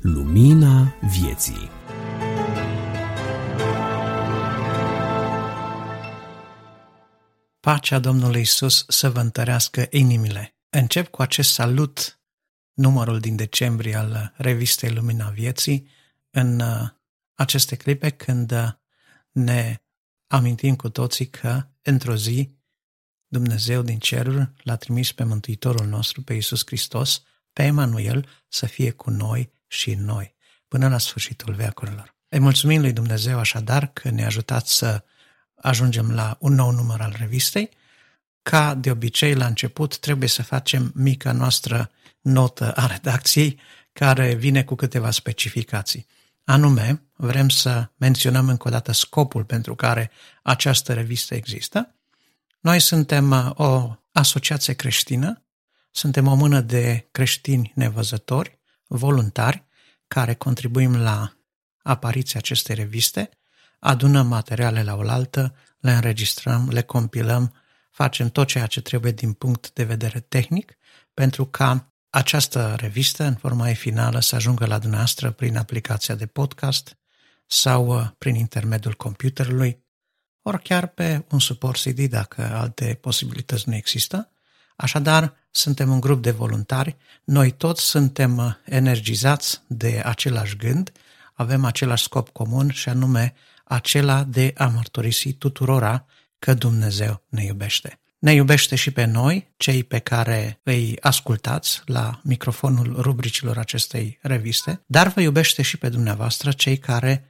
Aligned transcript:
Lumina 0.00 0.96
vieții 1.00 1.70
Pacea 7.60 7.98
Domnului 7.98 8.40
Isus 8.40 8.84
să 8.88 9.10
vă 9.10 9.20
întărească 9.20 9.86
inimile. 9.90 10.56
Încep 10.68 11.08
cu 11.08 11.22
acest 11.22 11.52
salut, 11.52 12.20
numărul 12.72 13.20
din 13.20 13.36
decembrie 13.36 13.94
al 13.94 14.32
revistei 14.36 14.90
Lumina 14.90 15.28
Vieții, 15.28 15.88
în 16.30 16.60
uh, 16.60 16.88
aceste 17.34 17.76
clipe 17.76 18.10
când 18.10 18.52
uh, 18.52 18.68
ne 19.30 19.82
amintim 20.26 20.76
cu 20.76 20.88
toții 20.88 21.26
că 21.28 21.66
într-o 21.82 22.16
zi 22.16 22.56
Dumnezeu 23.34 23.82
din 23.82 23.98
cerul 23.98 24.52
l-a 24.62 24.76
trimis 24.76 25.12
pe 25.12 25.24
Mântuitorul 25.24 25.86
nostru, 25.86 26.22
pe 26.22 26.34
Isus 26.34 26.62
Hristos, 26.66 27.22
pe 27.52 27.62
Emanuel, 27.62 28.28
să 28.48 28.66
fie 28.66 28.90
cu 28.90 29.10
noi 29.10 29.52
și 29.66 29.90
în 29.90 30.04
noi, 30.04 30.34
până 30.68 30.88
la 30.88 30.98
sfârșitul 30.98 31.54
veacurilor. 31.54 32.14
Îi 32.28 32.38
mulțumim 32.38 32.80
lui 32.80 32.92
Dumnezeu 32.92 33.38
așadar 33.38 33.86
că 33.86 34.10
ne-a 34.10 34.26
ajutat 34.26 34.66
să 34.66 35.04
ajungem 35.54 36.10
la 36.10 36.36
un 36.40 36.54
nou 36.54 36.70
număr 36.70 37.00
al 37.00 37.14
revistei. 37.18 37.70
Ca 38.42 38.74
de 38.74 38.90
obicei, 38.90 39.34
la 39.34 39.46
început, 39.46 39.98
trebuie 39.98 40.28
să 40.28 40.42
facem 40.42 40.92
mica 40.94 41.32
noastră 41.32 41.90
notă 42.20 42.72
a 42.72 42.86
redacției, 42.86 43.60
care 43.92 44.34
vine 44.34 44.64
cu 44.64 44.74
câteva 44.74 45.10
specificații. 45.10 46.06
Anume, 46.44 47.02
vrem 47.16 47.48
să 47.48 47.90
menționăm 47.96 48.48
încă 48.48 48.68
o 48.68 48.70
dată 48.70 48.92
scopul 48.92 49.44
pentru 49.44 49.74
care 49.74 50.10
această 50.42 50.92
revistă 50.92 51.34
există. 51.34 51.93
Noi 52.64 52.80
suntem 52.80 53.30
uh, 53.30 53.50
o 53.54 53.96
asociație 54.12 54.74
creștină, 54.74 55.42
suntem 55.90 56.26
o 56.26 56.34
mână 56.34 56.60
de 56.60 57.08
creștini 57.10 57.72
nevăzători, 57.74 58.58
voluntari, 58.86 59.64
care 60.08 60.34
contribuim 60.34 60.96
la 60.96 61.36
apariția 61.82 62.40
acestei 62.40 62.74
reviste, 62.74 63.30
adunăm 63.78 64.26
materiale 64.26 64.82
la 64.82 64.94
oaltă, 64.94 65.54
le 65.78 65.92
înregistrăm, 65.92 66.68
le 66.72 66.82
compilăm, 66.82 67.54
facem 67.90 68.28
tot 68.28 68.46
ceea 68.46 68.66
ce 68.66 68.80
trebuie 68.80 69.12
din 69.12 69.32
punct 69.32 69.72
de 69.72 69.84
vedere 69.84 70.20
tehnic 70.20 70.78
pentru 71.14 71.46
ca 71.46 71.92
această 72.10 72.74
revistă, 72.78 73.24
în 73.24 73.34
forma 73.34 73.68
ei 73.68 73.74
finală, 73.74 74.20
să 74.20 74.34
ajungă 74.34 74.66
la 74.66 74.78
dumneavoastră 74.78 75.30
prin 75.30 75.56
aplicația 75.56 76.14
de 76.14 76.26
podcast 76.26 76.96
sau 77.46 77.86
uh, 77.86 78.08
prin 78.18 78.34
intermediul 78.34 78.94
computerului, 78.94 79.83
ori 80.46 80.62
chiar 80.62 80.86
pe 80.86 81.24
un 81.30 81.38
suport 81.38 81.80
CD 81.80 82.00
dacă 82.00 82.50
alte 82.54 82.98
posibilități 83.00 83.68
nu 83.68 83.74
există. 83.74 84.28
Așadar, 84.76 85.34
suntem 85.50 85.90
un 85.90 86.00
grup 86.00 86.22
de 86.22 86.30
voluntari, 86.30 86.96
noi 87.24 87.50
toți 87.50 87.82
suntem 87.82 88.36
uh, 88.36 88.52
energizați 88.64 89.62
de 89.66 90.02
același 90.04 90.56
gând, 90.56 90.92
avem 91.34 91.64
același 91.64 92.02
scop 92.02 92.28
comun 92.28 92.70
și 92.70 92.88
anume 92.88 93.34
acela 93.64 94.24
de 94.24 94.52
a 94.56 94.66
mărturisi 94.66 95.32
tuturora 95.32 96.06
că 96.38 96.54
Dumnezeu 96.54 97.22
ne 97.28 97.44
iubește. 97.44 97.98
Ne 98.18 98.32
iubește 98.32 98.76
și 98.76 98.90
pe 98.90 99.04
noi, 99.04 99.52
cei 99.56 99.84
pe 99.84 99.98
care 99.98 100.60
îi 100.62 100.96
ascultați 101.00 101.82
la 101.84 102.20
microfonul 102.22 102.96
rubricilor 103.00 103.58
acestei 103.58 104.18
reviste, 104.22 104.80
dar 104.86 105.08
vă 105.08 105.20
iubește 105.20 105.62
și 105.62 105.76
pe 105.76 105.88
dumneavoastră, 105.88 106.52
cei 106.52 106.78
care 106.78 107.24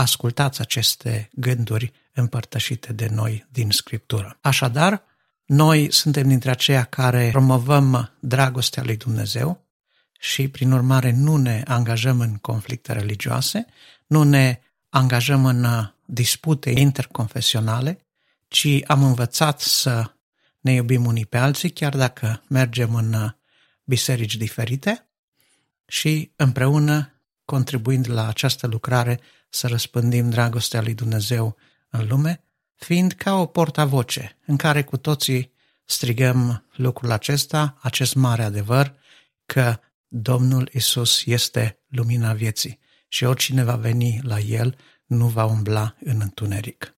ascultați 0.00 0.60
aceste 0.60 1.30
gânduri 1.32 1.92
împărtășite 2.12 2.92
de 2.92 3.08
noi 3.10 3.46
din 3.50 3.70
Scriptură. 3.70 4.38
Așadar, 4.40 5.02
noi 5.44 5.92
suntem 5.92 6.28
dintre 6.28 6.50
aceia 6.50 6.84
care 6.84 7.28
promovăm 7.30 8.12
dragostea 8.20 8.82
lui 8.82 8.96
Dumnezeu 8.96 9.64
și, 10.18 10.48
prin 10.48 10.72
urmare, 10.72 11.12
nu 11.12 11.36
ne 11.36 11.62
angajăm 11.66 12.20
în 12.20 12.36
conflicte 12.36 12.92
religioase, 12.92 13.66
nu 14.06 14.22
ne 14.22 14.60
angajăm 14.88 15.44
în 15.44 15.66
dispute 16.04 16.70
interconfesionale, 16.70 17.98
ci 18.48 18.66
am 18.86 19.02
învățat 19.02 19.60
să 19.60 20.12
ne 20.60 20.72
iubim 20.72 21.06
unii 21.06 21.26
pe 21.26 21.38
alții, 21.38 21.70
chiar 21.70 21.96
dacă 21.96 22.42
mergem 22.48 22.94
în 22.94 23.34
biserici 23.84 24.36
diferite 24.36 25.08
și 25.86 26.32
împreună, 26.36 27.19
contribuind 27.50 28.10
la 28.10 28.28
această 28.28 28.66
lucrare, 28.66 29.20
să 29.48 29.66
răspândim 29.66 30.30
dragostea 30.30 30.82
lui 30.82 30.94
Dumnezeu 30.94 31.56
în 31.90 32.06
lume, 32.08 32.44
fiind 32.74 33.12
ca 33.12 33.34
o 33.34 33.46
portavoce 33.46 34.38
în 34.46 34.56
care 34.56 34.84
cu 34.84 34.96
toții 34.96 35.52
strigăm 35.84 36.66
lucrul 36.76 37.10
acesta, 37.10 37.78
acest 37.80 38.14
mare 38.14 38.42
adevăr, 38.42 38.94
că 39.46 39.78
Domnul 40.08 40.70
Isus 40.72 41.22
este 41.26 41.78
lumina 41.88 42.32
vieții 42.32 42.78
și 43.08 43.24
oricine 43.24 43.62
va 43.64 43.76
veni 43.76 44.20
la 44.22 44.38
El 44.38 44.76
nu 45.06 45.26
va 45.26 45.44
umbla 45.44 45.96
în 46.04 46.20
întuneric. 46.20 46.96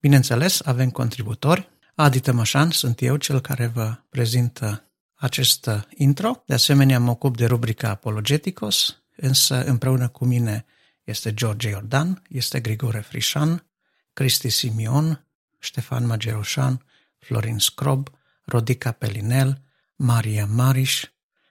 Bineînțeles, 0.00 0.60
avem 0.64 0.90
contributori. 0.90 1.68
Adi 1.94 2.20
Tămășan, 2.20 2.70
sunt 2.70 3.02
eu 3.02 3.16
cel 3.16 3.40
care 3.40 3.66
vă 3.66 3.96
prezintă 4.08 4.90
acest 5.14 5.70
intro. 5.96 6.42
De 6.46 6.54
asemenea, 6.54 7.00
mă 7.00 7.10
ocup 7.10 7.36
de 7.36 7.46
rubrica 7.46 7.88
Apologeticos, 7.88 9.02
însă 9.20 9.64
împreună 9.64 10.08
cu 10.08 10.24
mine 10.24 10.64
este 11.04 11.34
George 11.34 11.68
Iordan, 11.68 12.22
este 12.28 12.60
Grigore 12.60 13.00
Frișan, 13.00 13.66
Cristi 14.12 14.48
Simion, 14.48 15.26
Ștefan 15.58 16.06
Mageroșan, 16.06 16.84
Florin 17.18 17.58
Scrob, 17.58 18.08
Rodica 18.44 18.92
Pelinel, 18.92 19.62
Maria 19.96 20.46
Mariș, 20.46 21.04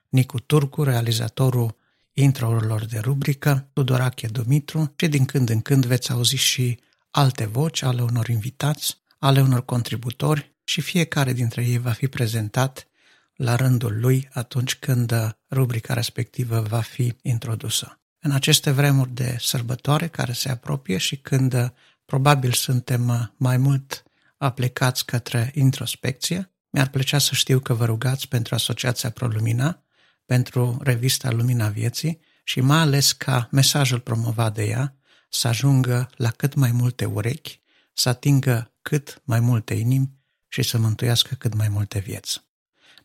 Nicu 0.09 0.39
Turcu, 0.39 0.83
realizatorul 0.83 1.75
introurilor 2.13 2.85
de 2.85 2.99
rubrică, 2.99 3.69
Tudorache 3.73 4.27
Dumitru 4.27 4.93
și 4.95 5.07
din 5.07 5.25
când 5.25 5.49
în 5.49 5.61
când 5.61 5.85
veți 5.85 6.11
auzi 6.11 6.35
și 6.35 6.79
alte 7.11 7.45
voci 7.45 7.81
ale 7.81 8.01
unor 8.01 8.27
invitați, 8.27 8.97
ale 9.17 9.41
unor 9.41 9.65
contributori 9.65 10.55
și 10.63 10.81
fiecare 10.81 11.33
dintre 11.33 11.65
ei 11.65 11.77
va 11.77 11.91
fi 11.91 12.07
prezentat 12.07 12.87
la 13.37 13.55
rândul 13.55 13.99
lui 13.99 14.29
atunci 14.31 14.75
când 14.75 15.37
rubrica 15.51 15.93
respectivă 15.93 16.61
va 16.61 16.81
fi 16.81 17.13
introdusă. 17.21 17.99
În 18.19 18.31
aceste 18.31 18.71
vremuri 18.71 19.13
de 19.13 19.37
sărbătoare 19.39 20.07
care 20.07 20.31
se 20.31 20.49
apropie 20.49 20.97
și 20.97 21.17
când 21.17 21.73
probabil 22.05 22.51
suntem 22.51 23.33
mai 23.37 23.57
mult 23.57 24.03
aplicați 24.37 25.05
către 25.05 25.51
introspecție, 25.55 26.51
mi-ar 26.69 26.89
plăcea 26.89 27.17
să 27.17 27.33
știu 27.33 27.59
că 27.59 27.73
vă 27.73 27.85
rugați 27.85 28.27
pentru 28.27 28.55
Asociația 28.55 29.09
ProLumina, 29.09 29.83
pentru 30.25 30.79
revista 30.81 31.31
Lumina 31.31 31.67
Vieții 31.67 32.19
și 32.43 32.61
mai 32.61 32.79
ales 32.79 33.11
ca 33.11 33.47
mesajul 33.51 33.99
promovat 33.99 34.53
de 34.53 34.63
ea 34.63 34.95
să 35.29 35.47
ajungă 35.47 36.09
la 36.15 36.29
cât 36.29 36.53
mai 36.53 36.71
multe 36.71 37.05
urechi, 37.05 37.61
să 37.93 38.09
atingă 38.09 38.73
cât 38.81 39.21
mai 39.23 39.39
multe 39.39 39.73
inimi 39.73 40.11
și 40.47 40.61
să 40.61 40.77
mântuiască 40.77 41.35
cât 41.35 41.53
mai 41.53 41.69
multe 41.69 41.99
vieți. 41.99 42.46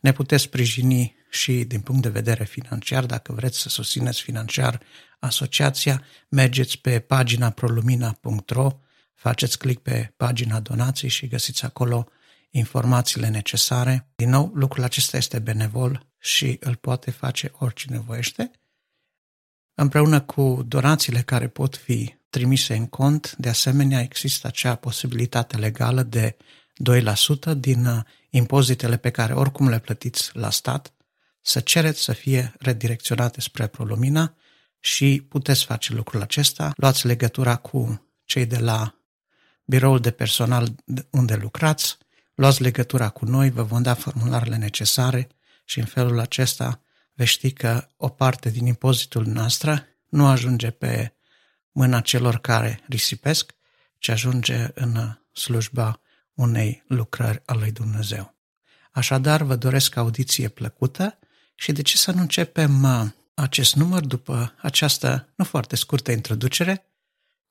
Ne 0.03 0.11
puteți 0.11 0.43
sprijini 0.43 1.15
și 1.29 1.63
din 1.63 1.81
punct 1.81 2.01
de 2.01 2.09
vedere 2.09 2.43
financiar, 2.43 3.05
dacă 3.05 3.33
vreți 3.33 3.59
să 3.59 3.69
susțineți 3.69 4.21
financiar 4.21 4.81
asociația, 5.19 6.03
mergeți 6.29 6.77
pe 6.77 6.99
pagina 6.99 7.49
prolumina.ro, 7.49 8.69
faceți 9.13 9.57
click 9.57 9.81
pe 9.81 10.13
pagina 10.17 10.59
donații 10.59 11.09
și 11.09 11.27
găsiți 11.27 11.65
acolo 11.65 12.07
informațiile 12.49 13.27
necesare. 13.27 14.07
Din 14.15 14.29
nou, 14.29 14.51
lucrul 14.53 14.83
acesta 14.83 15.17
este 15.17 15.39
benevol 15.39 16.07
și 16.19 16.57
îl 16.59 16.75
poate 16.75 17.11
face 17.11 17.51
oricine 17.53 17.99
voiește. 17.99 18.51
Împreună 19.73 20.21
cu 20.21 20.63
donațiile 20.67 21.21
care 21.21 21.47
pot 21.47 21.77
fi 21.77 22.15
trimise 22.29 22.75
în 22.75 22.87
cont, 22.87 23.35
de 23.37 23.49
asemenea 23.49 24.01
există 24.01 24.47
acea 24.47 24.75
posibilitate 24.75 25.57
legală 25.57 26.03
de 26.03 26.35
2% 27.53 27.57
din 27.57 27.85
uh, 27.85 28.01
impozitele 28.29 28.97
pe 28.97 29.09
care 29.09 29.33
oricum 29.33 29.69
le 29.69 29.79
plătiți 29.79 30.29
la 30.33 30.49
stat, 30.49 30.93
să 31.41 31.59
cereți 31.59 32.01
să 32.01 32.13
fie 32.13 32.53
redirecționate 32.59 33.41
spre 33.41 33.67
Prolumina 33.67 34.35
și 34.79 35.25
puteți 35.29 35.65
face 35.65 35.93
lucrul 35.93 36.21
acesta. 36.21 36.71
Luați 36.75 37.07
legătura 37.07 37.55
cu 37.55 38.07
cei 38.25 38.45
de 38.45 38.57
la 38.57 38.95
biroul 39.65 39.99
de 39.99 40.11
personal 40.11 40.75
unde 41.09 41.35
lucrați, 41.35 41.97
luați 42.35 42.61
legătura 42.61 43.09
cu 43.09 43.25
noi, 43.25 43.49
vă 43.49 43.63
vom 43.63 43.81
da 43.81 43.93
formularele 43.93 44.55
necesare 44.55 45.27
și 45.65 45.79
în 45.79 45.85
felul 45.85 46.19
acesta 46.19 46.81
veți 47.13 47.29
ști 47.29 47.51
că 47.51 47.87
o 47.97 48.07
parte 48.07 48.49
din 48.49 48.65
impozitul 48.65 49.25
noastră 49.25 49.87
nu 50.09 50.27
ajunge 50.27 50.69
pe 50.69 51.13
mâna 51.71 52.01
celor 52.01 52.37
care 52.37 52.79
risipesc, 52.87 53.53
ci 53.97 54.09
ajunge 54.09 54.67
în 54.73 55.17
slujba 55.31 56.01
unei 56.33 56.83
lucrări 56.87 57.41
a 57.45 57.53
lui 57.53 57.71
Dumnezeu. 57.71 58.35
Așadar, 58.91 59.41
vă 59.41 59.55
doresc 59.55 59.95
audiție 59.95 60.47
plăcută 60.47 61.19
și 61.55 61.71
de 61.71 61.81
ce 61.81 61.97
să 61.97 62.11
nu 62.11 62.21
începem 62.21 62.83
uh, 62.83 63.05
acest 63.33 63.75
număr 63.75 64.05
după 64.05 64.53
această 64.61 65.33
nu 65.35 65.45
foarte 65.45 65.75
scurtă 65.75 66.11
introducere 66.11 66.85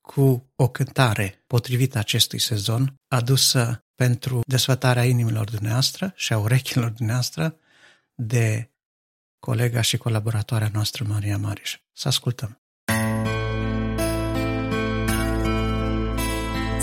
cu 0.00 0.52
o 0.56 0.68
cântare 0.68 1.44
potrivită 1.46 1.98
acestui 1.98 2.38
sezon 2.38 2.94
adusă 3.08 3.84
pentru 3.94 4.40
desfătarea 4.46 5.04
inimilor 5.04 5.50
dumneavoastră 5.50 6.12
și 6.16 6.32
a 6.32 6.38
urechilor 6.38 6.90
dumneavoastră 6.90 7.56
de 8.14 8.70
colega 9.38 9.80
și 9.80 9.96
colaboratoarea 9.96 10.70
noastră, 10.72 11.04
Maria 11.04 11.38
Mariș. 11.38 11.80
Să 11.92 12.08
ascultăm! 12.08 12.61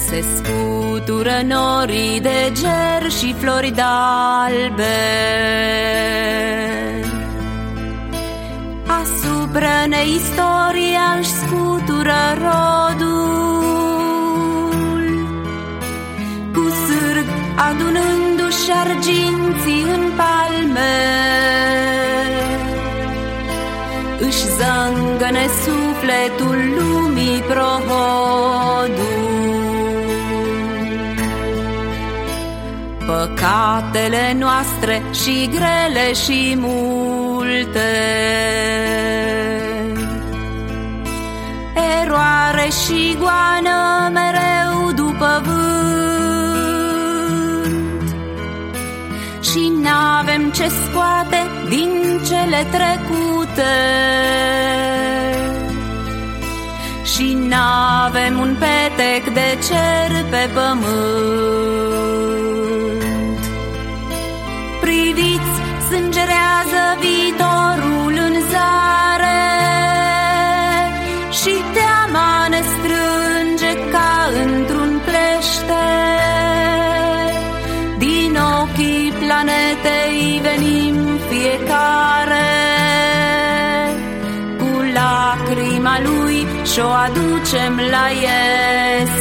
Se 0.10 0.24
scutură 0.36 1.42
norii 1.48 2.20
de 2.20 2.52
ger 2.54 3.12
și 3.12 3.36
flori 3.40 3.72
d'albe. 3.72 4.98
Asupra 9.02 9.86
neistoria 9.88 11.16
își 11.20 11.30
scutură 11.30 12.22
rodul. 12.46 13.20
Cu 16.54 16.70
sârg 16.86 17.26
adunându-și 17.56 18.72
arginții 18.80 19.82
în 19.82 20.12
palme. 20.18 20.98
Își 24.20 24.46
zângăne 24.58 25.46
sufletul 25.64 26.58
lumii 26.78 27.40
prohodul 27.40 29.19
Păcatele 33.10 34.36
noastre 34.40 35.04
și 35.24 35.50
grele 35.52 36.14
și 36.14 36.58
multe. 36.60 37.90
Eroare 42.02 42.70
și 42.84 43.18
goană 43.20 44.10
mereu 44.14 44.92
după 44.96 45.42
vânt. 45.44 45.70
Și 49.42 49.72
n-avem 49.82 50.52
ce 50.52 50.68
scoate 50.68 51.48
din 51.70 52.20
cele 52.28 52.68
trecute. 52.72 53.76
Și 57.04 57.34
n-avem 57.34 58.40
un 58.40 58.56
petec 58.60 59.34
de 59.34 59.58
cer 59.68 60.26
pe 60.30 60.50
pământ 60.54 62.49
viitorul 67.04 68.14
în 68.28 68.36
zare 68.52 69.42
Și 71.40 71.54
teama 71.78 72.48
ne 72.50 72.62
strânge 72.74 73.72
ca 73.92 74.12
într-un 74.46 75.02
plește. 75.06 75.86
Din 77.98 78.38
ochii 78.62 79.14
planetei 79.20 80.42
venim 80.48 80.96
fiecare 81.30 82.50
Cu 84.58 84.72
lacrima 84.94 86.00
lui 86.04 86.48
și-o 86.72 86.88
aducem 86.88 87.74
la 87.92 88.06
iesle 88.26 89.19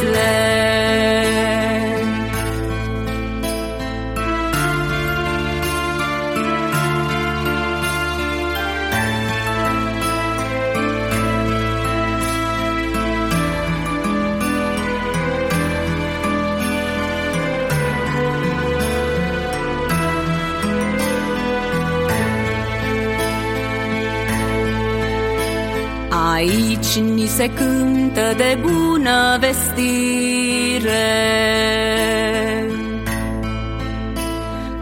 se 27.28 27.50
cântă 27.54 28.34
de 28.36 28.58
bună 28.60 29.38
vestire. 29.40 30.90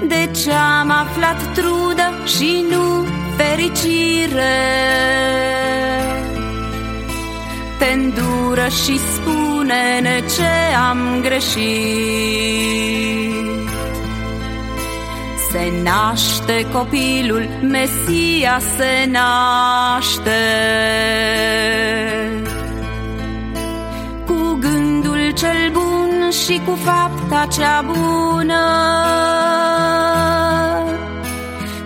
De 0.09 0.31
ce 0.43 0.53
am 0.53 0.91
aflat 0.91 1.55
trudă 1.55 2.13
și 2.37 2.65
nu 2.71 3.07
fericire? 3.37 4.57
Te 7.79 7.87
îndură 7.93 8.69
și 8.69 8.99
spune-ne 8.99 10.23
ce 10.37 10.75
am 10.89 11.21
greșit 11.23 12.85
se 15.55 15.73
naște 15.83 16.67
copilul, 16.73 17.49
Mesia 17.63 18.59
se 18.77 19.11
naște. 19.11 20.43
Cu 24.27 24.59
gândul 24.61 25.33
cel 25.35 25.71
bun 25.73 26.31
și 26.31 26.61
cu 26.67 26.79
fapta 26.85 27.47
cea 27.57 27.85
bună. 27.87 28.65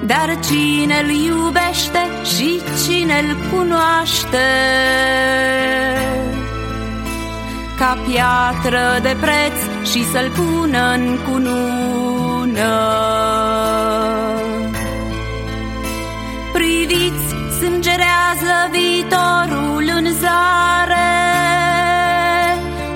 Dar 0.06 0.38
cine-l 0.48 1.10
iubește 1.10 2.08
și 2.36 2.60
cine-l 2.84 3.36
cunoaște 3.52 4.48
Ca 7.78 7.98
piatră 8.06 8.98
de 9.02 9.16
preț 9.20 9.88
și 9.90 10.04
să-l 10.04 10.30
pună 10.36 10.92
în 10.94 11.18
cunună 11.28 13.27
sângerează 18.28 18.68
viitorul 18.70 19.90
în 19.96 20.12
zare 20.12 21.10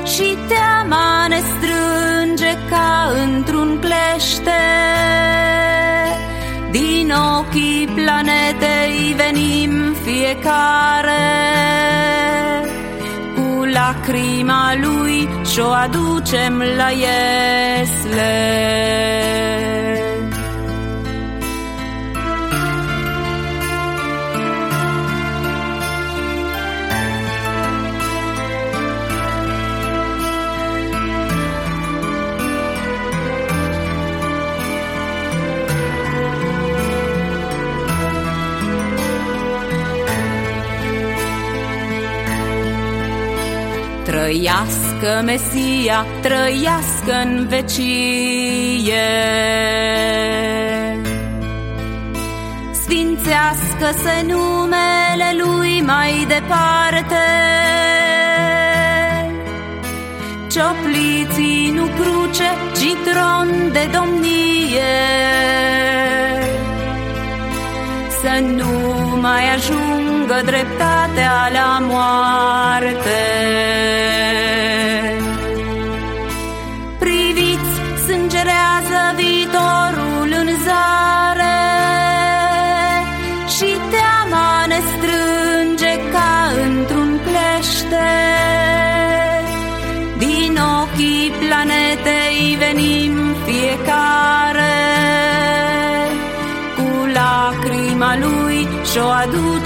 Și 0.05 0.37
teama 0.49 1.27
ne 1.29 1.39
strânge 1.39 2.59
ca 2.71 3.13
într-un 3.25 3.79
clește. 3.81 4.61
Din 6.71 7.13
ochii 7.39 7.89
planetei 7.95 9.15
venim 9.17 9.95
fiecare 10.05 11.13
Cu 13.35 13.65
lacrima 13.65 14.75
lui 14.81 15.29
și-o 15.53 15.67
aducem 15.67 16.63
la 16.77 16.89
iesle 16.91 18.33
Trăiască 45.03 45.25
Mesia, 45.25 46.07
trăiască 46.21 47.13
în 47.25 47.47
vecie. 47.49 49.09
Sfințească-se 52.73 54.27
numele 54.27 55.45
Lui 55.45 55.83
mai 55.87 56.27
departe. 56.29 57.25
Ciopliții 60.51 61.73
nu 61.75 61.85
cruce, 61.85 62.51
ci 62.75 63.11
tron 63.11 63.73
de 63.73 63.91
domnie. 63.93 64.95
Să 68.21 68.45
nu 68.57 68.97
mai 69.21 69.55
ajungă 69.55 70.41
dreptatea 70.45 71.51
la 71.53 71.79
moarte 71.81 73.21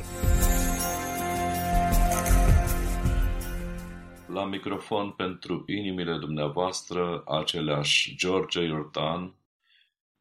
La 4.27 4.45
microfon 4.45 5.11
pentru 5.11 5.63
inimile 5.67 6.17
dumneavoastră 6.17 7.23
aceleași 7.27 8.15
George 8.15 8.61
Iordan, 8.61 9.35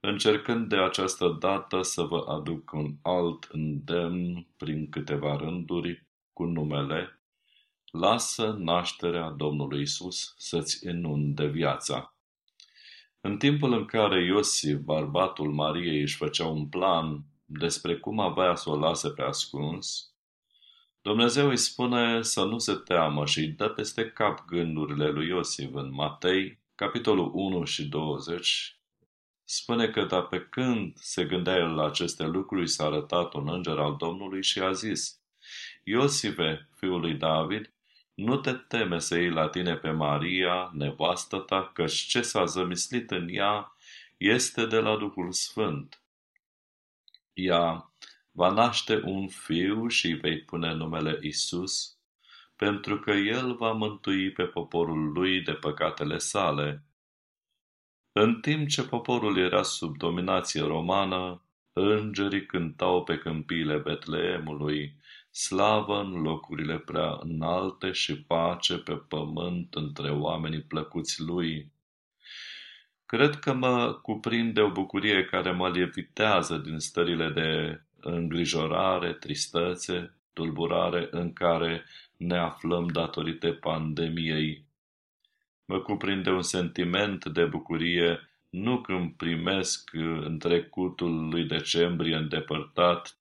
încercând 0.00 0.68
de 0.68 0.76
această 0.76 1.36
dată 1.40 1.82
să 1.82 2.02
vă 2.02 2.24
aduc 2.28 2.72
un 2.72 2.94
alt 3.02 3.48
îndemn 3.52 4.46
prin 4.56 4.88
câteva 4.88 5.36
rânduri 5.36 6.06
cu 6.32 6.44
numele 6.44 7.20
Lasă 7.90 8.56
nașterea 8.58 9.28
Domnului 9.28 9.82
Isus 9.82 10.34
să-ți 10.38 10.86
inunde 10.86 11.46
viața. 11.46 12.16
În 13.20 13.36
timpul 13.36 13.72
în 13.72 13.84
care 13.84 14.24
Iosif, 14.24 14.78
bărbatul 14.78 15.52
Mariei, 15.52 16.00
își 16.00 16.16
făcea 16.16 16.46
un 16.46 16.66
plan 16.66 17.24
despre 17.58 17.96
cum 17.96 18.20
avea 18.20 18.54
să 18.54 18.70
o 18.70 18.76
lase 18.76 19.08
pe 19.08 19.22
ascuns, 19.22 20.14
Dumnezeu 21.02 21.48
îi 21.48 21.56
spune 21.56 22.22
să 22.22 22.44
nu 22.44 22.58
se 22.58 22.74
teamă 22.74 23.26
și 23.26 23.38
îi 23.38 23.48
dă 23.48 23.68
peste 23.68 24.10
cap 24.10 24.44
gândurile 24.44 25.08
lui 25.08 25.28
Iosif 25.28 25.74
în 25.74 25.92
Matei, 25.92 26.58
capitolul 26.74 27.30
1 27.34 27.64
și 27.64 27.84
20, 27.84 28.78
spune 29.44 29.88
că 29.88 30.04
dar 30.04 30.26
pe 30.26 30.40
când 30.50 30.96
se 30.96 31.24
gândea 31.24 31.56
el 31.56 31.74
la 31.74 31.86
aceste 31.86 32.24
lucruri, 32.26 32.68
s-a 32.68 32.84
arătat 32.84 33.34
un 33.34 33.48
înger 33.48 33.78
al 33.78 33.96
Domnului 33.96 34.42
și 34.42 34.58
a 34.58 34.72
zis, 34.72 35.20
Iosife, 35.84 36.68
fiul 36.76 37.00
lui 37.00 37.14
David, 37.14 37.72
nu 38.14 38.36
te 38.36 38.52
teme 38.52 38.98
să 38.98 39.18
iei 39.18 39.30
la 39.30 39.48
tine 39.48 39.76
pe 39.76 39.90
Maria, 39.90 40.70
nevastă 40.72 41.38
ta, 41.38 41.70
căci 41.74 41.94
ce 41.94 42.22
s-a 42.22 42.44
zămislit 42.44 43.10
în 43.10 43.28
ea 43.30 43.76
este 44.16 44.66
de 44.66 44.78
la 44.78 44.96
Duhul 44.96 45.32
Sfânt. 45.32 46.03
Ea 47.34 47.92
va 48.30 48.50
naște 48.50 49.00
un 49.04 49.28
fiu 49.28 49.88
și 49.88 50.06
îi 50.06 50.14
vei 50.14 50.40
pune 50.40 50.72
numele 50.72 51.18
Isus, 51.22 51.98
pentru 52.56 52.98
că 52.98 53.10
el 53.10 53.54
va 53.54 53.72
mântui 53.72 54.32
pe 54.32 54.44
poporul 54.44 55.12
lui 55.12 55.40
de 55.40 55.52
păcatele 55.52 56.18
sale. 56.18 56.84
În 58.12 58.40
timp 58.40 58.68
ce 58.68 58.82
poporul 58.82 59.38
era 59.38 59.62
sub 59.62 59.96
dominație 59.96 60.60
romană, 60.60 61.42
îngerii 61.72 62.46
cântau 62.46 63.04
pe 63.04 63.18
câmpiile 63.18 63.76
Betleemului, 63.76 64.96
slavă 65.30 66.00
în 66.00 66.10
locurile 66.10 66.78
prea 66.78 67.18
înalte 67.20 67.92
și 67.92 68.22
pace 68.22 68.78
pe 68.78 68.94
pământ 68.94 69.74
între 69.74 70.10
oamenii 70.10 70.62
plăcuți 70.62 71.20
lui. 71.22 71.72
Cred 73.06 73.34
că 73.34 73.52
mă 73.52 73.92
cuprinde 73.92 74.60
o 74.60 74.70
bucurie 74.70 75.24
care 75.24 75.50
mă 75.50 75.68
levitează 75.68 76.56
din 76.56 76.78
stările 76.78 77.28
de 77.28 77.80
îngrijorare, 78.00 79.12
tristețe, 79.12 80.14
tulburare 80.32 81.08
în 81.10 81.32
care 81.32 81.84
ne 82.16 82.36
aflăm 82.36 82.86
datorită 82.86 83.52
pandemiei. 83.52 84.64
Mă 85.64 85.80
cuprinde 85.80 86.30
un 86.30 86.42
sentiment 86.42 87.24
de 87.24 87.44
bucurie 87.44 88.28
nu 88.50 88.80
când 88.80 89.12
primesc 89.12 89.90
în 90.20 90.38
trecutul 90.38 91.28
lui 91.28 91.44
decembrie 91.44 92.16
îndepărtat, 92.16 93.18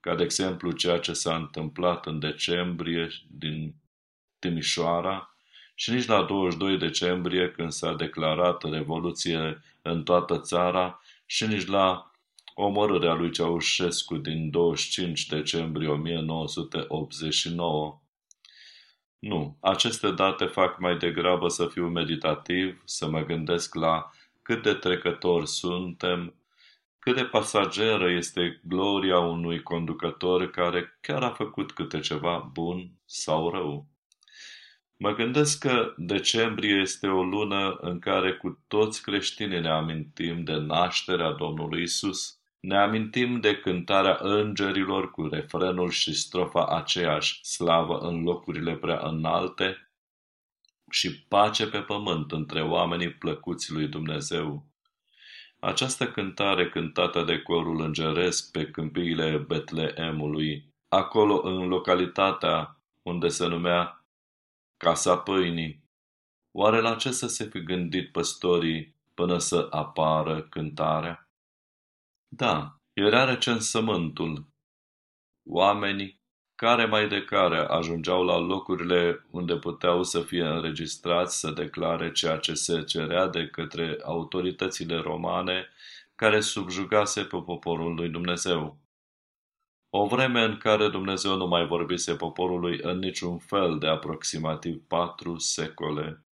ca 0.00 0.14
de 0.14 0.22
exemplu 0.22 0.72
ceea 0.72 0.98
ce 0.98 1.12
s-a 1.12 1.36
întâmplat 1.36 2.06
în 2.06 2.18
decembrie 2.18 3.08
din 3.28 3.74
Timișoara, 4.38 5.35
și 5.78 5.90
nici 5.90 6.06
la 6.06 6.22
22 6.22 6.78
decembrie 6.78 7.50
când 7.50 7.72
s-a 7.72 7.94
declarat 7.94 8.70
revoluție 8.70 9.62
în 9.82 10.02
toată 10.02 10.38
țara 10.38 11.00
și 11.26 11.46
nici 11.46 11.66
la 11.66 12.10
omorârea 12.54 13.14
lui 13.14 13.30
Ceaușescu 13.30 14.16
din 14.16 14.50
25 14.50 15.26
decembrie 15.26 15.88
1989. 15.88 18.00
Nu, 19.18 19.56
aceste 19.60 20.10
date 20.10 20.44
fac 20.44 20.78
mai 20.78 20.96
degrabă 20.96 21.48
să 21.48 21.66
fiu 21.66 21.86
meditativ, 21.86 22.82
să 22.84 23.08
mă 23.08 23.24
gândesc 23.24 23.74
la 23.74 24.10
cât 24.42 24.62
de 24.62 24.74
trecători 24.74 25.46
suntem, 25.46 26.34
cât 26.98 27.14
de 27.14 27.24
pasageră 27.24 28.10
este 28.10 28.60
gloria 28.64 29.18
unui 29.18 29.62
conducător 29.62 30.50
care 30.50 30.98
chiar 31.00 31.22
a 31.22 31.30
făcut 31.30 31.72
câte 31.72 32.00
ceva 32.00 32.50
bun 32.52 32.90
sau 33.04 33.50
rău. 33.50 33.86
Mă 34.98 35.14
gândesc 35.14 35.58
că 35.58 35.94
decembrie 35.96 36.80
este 36.80 37.06
o 37.06 37.22
lună 37.22 37.78
în 37.80 37.98
care 37.98 38.32
cu 38.32 38.64
toți 38.68 39.02
creștinii 39.02 39.60
ne 39.60 39.68
amintim 39.68 40.44
de 40.44 40.54
nașterea 40.54 41.30
Domnului 41.30 41.82
Isus. 41.82 42.38
Ne 42.60 42.76
amintim 42.78 43.40
de 43.40 43.56
cântarea 43.56 44.18
îngerilor 44.20 45.10
cu 45.10 45.26
refrenul 45.26 45.90
și 45.90 46.14
strofa 46.14 46.66
aceeași, 46.66 47.44
slavă 47.44 47.98
în 47.98 48.22
locurile 48.22 48.74
prea 48.76 49.00
înalte 49.02 49.90
și 50.90 51.24
pace 51.24 51.66
pe 51.66 51.78
pământ 51.78 52.32
între 52.32 52.62
oamenii 52.62 53.12
plăcuți 53.12 53.72
lui 53.72 53.86
Dumnezeu. 53.86 54.66
Această 55.60 56.06
cântare 56.06 56.68
cântată 56.68 57.22
de 57.22 57.38
corul 57.38 57.80
îngeresc 57.80 58.50
pe 58.50 58.66
câmpiile 58.66 59.36
Betleemului, 59.36 60.74
acolo 60.88 61.40
în 61.44 61.68
localitatea 61.68 62.80
unde 63.02 63.28
se 63.28 63.46
numea 63.46 63.95
Casa 64.78 65.18
Pâinii, 65.18 65.84
oare 66.52 66.80
la 66.80 66.94
ce 66.94 67.10
să 67.10 67.26
se 67.26 67.44
fi 67.44 67.62
gândit 67.62 68.12
păstorii 68.12 68.94
până 69.14 69.38
să 69.38 69.66
apară 69.70 70.42
cântarea? 70.42 71.30
Da, 72.28 72.80
era 72.92 73.24
recensământul. 73.24 74.46
Oamenii, 75.48 76.20
care 76.54 76.84
mai 76.84 77.08
de 77.08 77.24
care, 77.24 77.58
ajungeau 77.58 78.24
la 78.24 78.38
locurile 78.38 79.26
unde 79.30 79.56
puteau 79.56 80.02
să 80.02 80.20
fie 80.20 80.44
înregistrați 80.44 81.38
să 81.38 81.50
declare 81.50 82.12
ceea 82.12 82.36
ce 82.36 82.54
se 82.54 82.84
cerea 82.84 83.26
de 83.26 83.48
către 83.48 83.98
autoritățile 84.04 84.96
romane 84.96 85.68
care 86.14 86.40
subjugase 86.40 87.22
pe 87.22 87.36
poporul 87.36 87.94
lui 87.94 88.08
Dumnezeu. 88.08 88.78
O 89.98 90.06
vreme 90.06 90.42
în 90.42 90.56
care 90.56 90.88
Dumnezeu 90.88 91.36
nu 91.36 91.46
mai 91.46 91.66
vorbise 91.66 92.14
poporului 92.14 92.78
în 92.82 92.98
niciun 92.98 93.38
fel 93.38 93.78
de 93.78 93.86
aproximativ 93.86 94.82
patru 94.86 95.38
secole. 95.38 96.24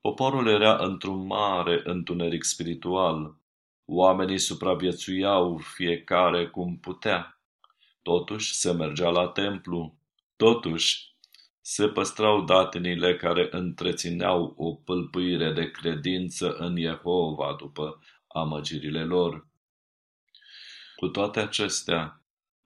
Poporul 0.00 0.48
era 0.48 0.76
într-un 0.76 1.26
mare 1.26 1.80
întuneric 1.84 2.44
spiritual. 2.44 3.36
Oamenii 3.84 4.38
supraviețuiau 4.38 5.56
fiecare 5.56 6.46
cum 6.46 6.78
putea. 6.78 7.40
Totuși 8.02 8.54
se 8.54 8.72
mergea 8.72 9.08
la 9.08 9.28
templu. 9.28 9.98
Totuși 10.36 11.14
se 11.60 11.88
păstrau 11.88 12.44
datinile 12.44 13.16
care 13.16 13.48
întrețineau 13.50 14.54
o 14.56 14.74
pâlpâire 14.74 15.52
de 15.52 15.70
credință 15.70 16.52
în 16.52 16.78
Jehova 16.78 17.56
după 17.58 18.02
amăgirile 18.26 19.04
lor. 19.04 19.48
Cu 20.96 21.08
toate 21.08 21.40
acestea, 21.40 22.19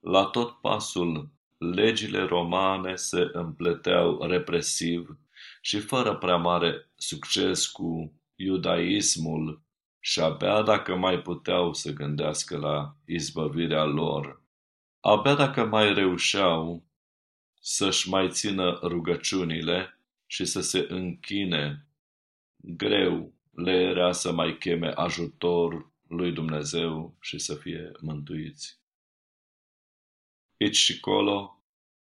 la 0.04 0.24
tot 0.24 0.60
pasul, 0.60 1.28
legile 1.58 2.24
romane 2.24 2.94
se 2.94 3.30
împleteau 3.32 4.22
represiv 4.22 5.18
și 5.60 5.78
fără 5.78 6.16
prea 6.16 6.36
mare 6.36 6.90
succes 6.94 7.66
cu 7.66 8.12
iudaismul 8.34 9.62
și 10.00 10.20
abia 10.20 10.62
dacă 10.62 10.94
mai 10.94 11.22
puteau 11.22 11.72
să 11.72 11.92
gândească 11.92 12.56
la 12.56 12.96
izbăvirea 13.04 13.84
lor, 13.84 14.42
abia 15.00 15.34
dacă 15.34 15.64
mai 15.64 15.94
reușeau 15.94 16.84
să-și 17.60 18.08
mai 18.08 18.30
țină 18.30 18.78
rugăciunile 18.82 19.98
și 20.26 20.44
să 20.44 20.60
se 20.60 20.86
închine, 20.88 21.86
greu 22.56 23.32
le 23.50 23.72
era 23.72 24.12
să 24.12 24.32
mai 24.32 24.58
cheme 24.58 24.88
ajutor 24.88 25.92
lui 26.08 26.32
Dumnezeu 26.32 27.16
și 27.20 27.38
să 27.38 27.54
fie 27.54 27.92
mântuiți. 28.00 28.83
Aici 30.64 30.76
și 30.76 31.00
colo 31.00 31.62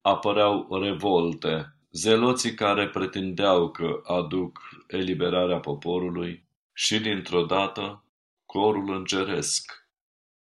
apăreau 0.02 0.80
revolte, 0.82 1.76
zeloții 1.92 2.54
care 2.54 2.90
pretindeau 2.90 3.72
că 3.72 4.02
aduc 4.04 4.60
eliberarea 4.88 5.60
poporului 5.60 6.46
și 6.74 7.00
dintr-o 7.00 7.46
dată 7.46 8.04
corul 8.46 8.94
îngeresc. 8.94 9.88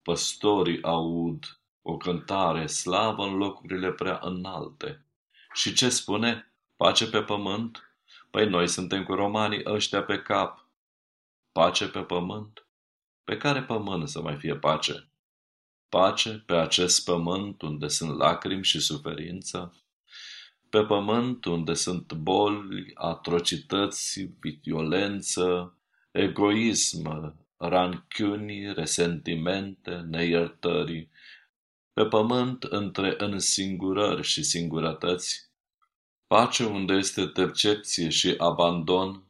Păstorii 0.02 0.82
aud 0.82 1.60
o 1.82 1.96
cântare 1.96 2.66
slavă 2.66 3.24
în 3.24 3.36
locurile 3.36 3.92
prea 3.92 4.18
înalte. 4.22 5.04
Și 5.52 5.72
ce 5.72 5.88
spune? 5.88 6.52
Pace 6.76 7.08
pe 7.08 7.22
pământ? 7.22 7.94
Păi 8.30 8.48
noi 8.48 8.68
suntem 8.68 9.04
cu 9.04 9.14
romanii 9.14 9.62
ăștia 9.66 10.02
pe 10.02 10.18
cap. 10.18 10.66
Pace 11.52 11.88
pe 11.88 12.00
pământ? 12.00 12.66
Pe 13.24 13.36
care 13.36 13.62
pământ 13.62 14.08
să 14.08 14.20
mai 14.20 14.36
fie 14.36 14.56
pace? 14.56 15.09
Pace 15.90 16.42
pe 16.46 16.54
acest 16.54 17.04
pământ 17.04 17.62
unde 17.62 17.88
sunt 17.88 18.16
lacrimi 18.16 18.64
și 18.64 18.80
suferință? 18.80 19.84
Pe 20.68 20.84
pământ 20.84 21.44
unde 21.44 21.74
sunt 21.74 22.12
boli, 22.12 22.90
atrocități, 22.94 24.30
violență, 24.62 25.76
egoism, 26.10 27.34
ranchiuni, 27.56 28.72
resentimente, 28.72 29.94
neiertări, 29.94 31.08
pe 31.92 32.04
pământ 32.06 32.62
între 32.62 33.14
însingurări 33.18 34.22
și 34.22 34.42
singurătăți, 34.42 35.50
pace 36.26 36.64
unde 36.64 36.92
este 36.92 37.26
decepție 37.26 38.08
și 38.08 38.34
abandon, 38.38 39.24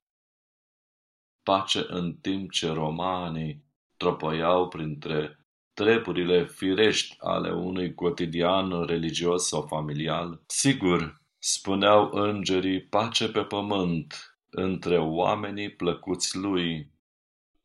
pace 1.42 1.84
în 1.88 2.14
timp 2.14 2.50
ce 2.50 2.68
romanii 2.68 3.64
tropăiau 3.96 4.68
printre 4.68 5.39
treburile 5.80 6.44
firești 6.46 7.16
ale 7.20 7.52
unui 7.52 7.94
cotidian 7.94 8.84
religios 8.84 9.46
sau 9.46 9.62
familial. 9.62 10.40
Sigur, 10.46 11.20
spuneau 11.38 12.10
îngerii 12.12 12.80
pace 12.80 13.28
pe 13.28 13.40
pământ 13.40 14.37
între 14.50 14.99
oamenii 14.99 15.70
plăcuți 15.70 16.37
lui, 16.37 16.90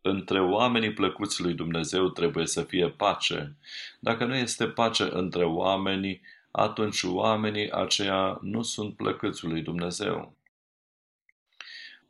între 0.02 0.42
oamenii 0.42 0.94
plăcuți 0.94 1.42
lui 1.42 1.54
Dumnezeu 1.54 2.10
trebuie 2.10 2.46
să 2.48 2.62
fie 2.62 2.90
pace. 2.90 3.56
Dacă 4.00 4.26
nu 4.26 4.36
este 4.36 4.68
pace 4.68 5.10
între 5.12 5.46
oamenii, 5.46 6.22
atunci 6.52 7.04
oamenii 7.04 7.72
aceia 7.72 8.40
nu 8.42 8.62
sunt 8.62 8.96
plăcuți 8.96 9.46
lui 9.46 9.62
Dumnezeu. 9.62 10.36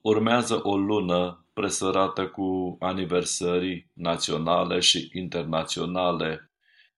Urmează 0.01 0.59
o 0.63 0.77
lună 0.77 1.44
presărată 1.55 2.27
cu 2.27 2.77
aniversării 2.79 3.91
naționale 3.93 4.79
și 4.79 5.09
internaționale, 5.13 6.51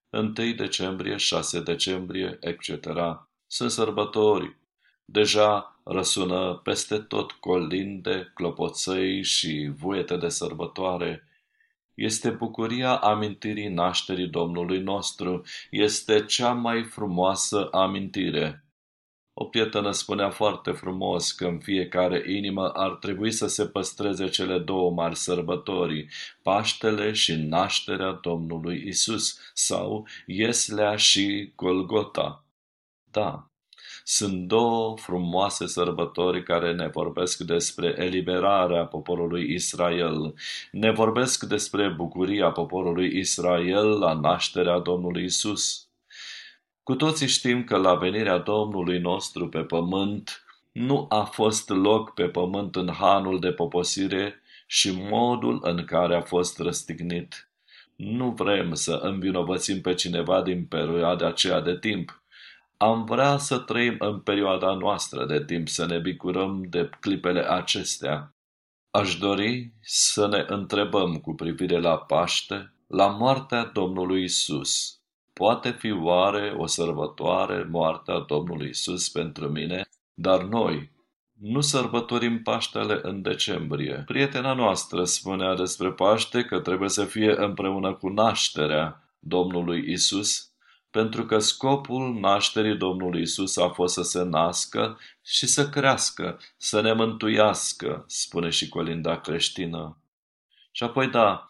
1 0.09 0.31
decembrie, 0.31 1.17
6 1.17 1.61
decembrie, 1.61 2.37
etc. 2.41 2.87
Sunt 3.47 3.71
sărbători. 3.71 4.57
Deja 5.05 5.77
Răsună 5.89 6.59
peste 6.63 6.97
tot 6.97 7.31
colinde, 7.31 8.31
clopoței 8.33 9.23
și 9.23 9.71
vuiete 9.75 10.17
de 10.17 10.29
sărbătoare. 10.29 11.27
Este 11.93 12.29
bucuria 12.29 12.95
amintirii 12.95 13.67
nașterii 13.67 14.27
Domnului 14.27 14.79
nostru, 14.79 15.41
este 15.71 16.25
cea 16.25 16.51
mai 16.51 16.83
frumoasă 16.83 17.67
amintire. 17.71 18.66
O 19.39 19.45
prietenă 19.45 19.91
spunea 19.91 20.29
foarte 20.29 20.71
frumos 20.71 21.31
că 21.31 21.45
în 21.45 21.59
fiecare 21.59 22.23
inimă 22.27 22.69
ar 22.69 22.91
trebui 22.91 23.31
să 23.31 23.47
se 23.47 23.65
păstreze 23.65 24.27
cele 24.27 24.59
două 24.59 24.91
mari 24.91 25.15
sărbători, 25.15 26.07
Paștele 26.41 27.11
și 27.11 27.35
nașterea 27.35 28.11
Domnului 28.11 28.83
Isus, 28.87 29.39
sau 29.53 30.07
Ieslea 30.25 30.95
și 30.95 31.51
Golgota. 31.55 32.45
Da, 33.11 33.49
sunt 34.03 34.47
două 34.47 34.97
frumoase 34.97 35.67
sărbători 35.67 36.43
care 36.43 36.73
ne 36.73 36.87
vorbesc 36.87 37.39
despre 37.39 37.95
eliberarea 37.97 38.85
poporului 38.85 39.53
Israel, 39.53 40.33
ne 40.71 40.91
vorbesc 40.91 41.43
despre 41.43 41.89
bucuria 41.89 42.51
poporului 42.51 43.17
Israel 43.17 43.87
la 43.87 44.13
nașterea 44.13 44.79
Domnului 44.79 45.23
Isus. 45.23 45.86
Cu 46.87 46.95
toții 46.95 47.27
știm 47.27 47.63
că 47.63 47.77
la 47.77 47.95
venirea 47.95 48.37
Domnului 48.37 48.99
nostru 48.99 49.49
pe 49.49 49.59
pământ 49.59 50.45
nu 50.71 51.05
a 51.09 51.23
fost 51.23 51.69
loc 51.69 52.13
pe 52.13 52.23
pământ 52.23 52.75
în 52.75 52.89
hanul 52.93 53.39
de 53.39 53.51
poposire 53.51 54.41
și 54.67 54.91
modul 55.09 55.59
în 55.61 55.85
care 55.85 56.15
a 56.15 56.21
fost 56.21 56.59
răstignit. 56.59 57.49
Nu 57.95 58.31
vrem 58.31 58.73
să 58.73 58.99
învinovățim 59.03 59.81
pe 59.81 59.93
cineva 59.93 60.41
din 60.41 60.65
perioada 60.65 61.27
aceea 61.27 61.61
de 61.61 61.77
timp, 61.77 62.21
am 62.77 63.05
vrea 63.05 63.37
să 63.37 63.57
trăim 63.57 63.95
în 63.99 64.19
perioada 64.19 64.73
noastră 64.73 65.25
de 65.25 65.45
timp, 65.45 65.67
să 65.67 65.85
ne 65.85 65.97
bucurăm 65.97 66.65
de 66.69 66.89
clipele 66.99 67.49
acestea. 67.49 68.35
Aș 68.91 69.17
dori 69.17 69.71
să 69.81 70.27
ne 70.27 70.45
întrebăm 70.47 71.15
cu 71.15 71.33
privire 71.33 71.79
la 71.79 71.97
Paște, 71.97 72.73
la 72.87 73.07
moartea 73.07 73.63
Domnului 73.63 74.23
Isus. 74.23 74.97
Poate 75.37 75.71
fi 75.71 75.91
oare 75.91 76.55
o 76.57 76.65
sărbătoare 76.65 77.67
moartea 77.71 78.19
Domnului 78.19 78.69
Isus 78.69 79.09
pentru 79.09 79.47
mine? 79.47 79.89
Dar 80.13 80.43
noi 80.43 80.91
nu 81.39 81.61
sărbătorim 81.61 82.41
Paștele 82.41 82.99
în 83.01 83.21
decembrie. 83.21 84.03
Prietena 84.05 84.53
noastră 84.53 85.03
spunea 85.03 85.55
despre 85.55 85.91
Paște 85.91 86.43
că 86.43 86.59
trebuie 86.59 86.89
să 86.89 87.05
fie 87.05 87.35
împreună 87.37 87.93
cu 87.93 88.09
nașterea 88.09 89.13
Domnului 89.19 89.91
Isus 89.91 90.51
pentru 90.91 91.25
că 91.25 91.39
scopul 91.39 92.13
nașterii 92.19 92.77
Domnului 92.77 93.21
Isus 93.21 93.57
a 93.57 93.69
fost 93.69 93.93
să 93.93 94.01
se 94.01 94.23
nască 94.23 94.99
și 95.23 95.47
să 95.47 95.69
crească, 95.69 96.39
să 96.57 96.81
ne 96.81 96.93
mântuiască, 96.93 98.03
spune 98.07 98.49
și 98.49 98.69
colinda 98.69 99.19
creștină. 99.19 99.97
Și 100.71 100.83
apoi 100.83 101.07
da, 101.07 101.46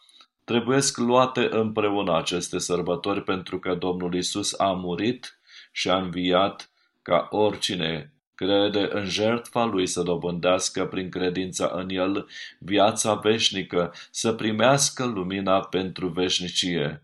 trebuiesc 0.47 0.97
luate 0.97 1.47
împreună 1.51 2.17
aceste 2.17 2.57
sărbători 2.57 3.23
pentru 3.23 3.59
că 3.59 3.75
Domnul 3.75 4.13
Isus 4.13 4.59
a 4.59 4.71
murit 4.71 5.39
și 5.71 5.89
a 5.89 5.97
înviat 5.97 6.71
ca 7.01 7.27
oricine 7.31 8.13
crede 8.35 8.89
în 8.91 9.05
jertfa 9.05 9.65
lui 9.65 9.87
să 9.87 10.01
dobândească 10.01 10.85
prin 10.85 11.09
credința 11.09 11.71
în 11.73 11.89
el 11.89 12.27
viața 12.59 13.13
veșnică, 13.13 13.93
să 14.11 14.33
primească 14.33 15.05
lumina 15.05 15.59
pentru 15.59 16.07
veșnicie. 16.07 17.03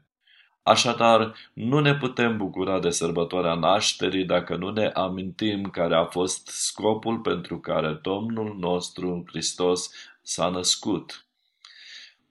Așadar, 0.61 1.35
nu 1.53 1.79
ne 1.79 1.95
putem 1.95 2.37
bucura 2.37 2.79
de 2.79 2.89
sărbătoarea 2.89 3.53
nașterii 3.53 4.25
dacă 4.25 4.55
nu 4.55 4.69
ne 4.69 4.87
amintim 4.87 5.63
care 5.63 5.95
a 5.95 6.05
fost 6.05 6.47
scopul 6.47 7.19
pentru 7.19 7.59
care 7.59 7.99
Domnul 8.01 8.55
nostru 8.59 9.23
Hristos 9.27 9.91
s-a 10.21 10.49
născut. 10.49 11.25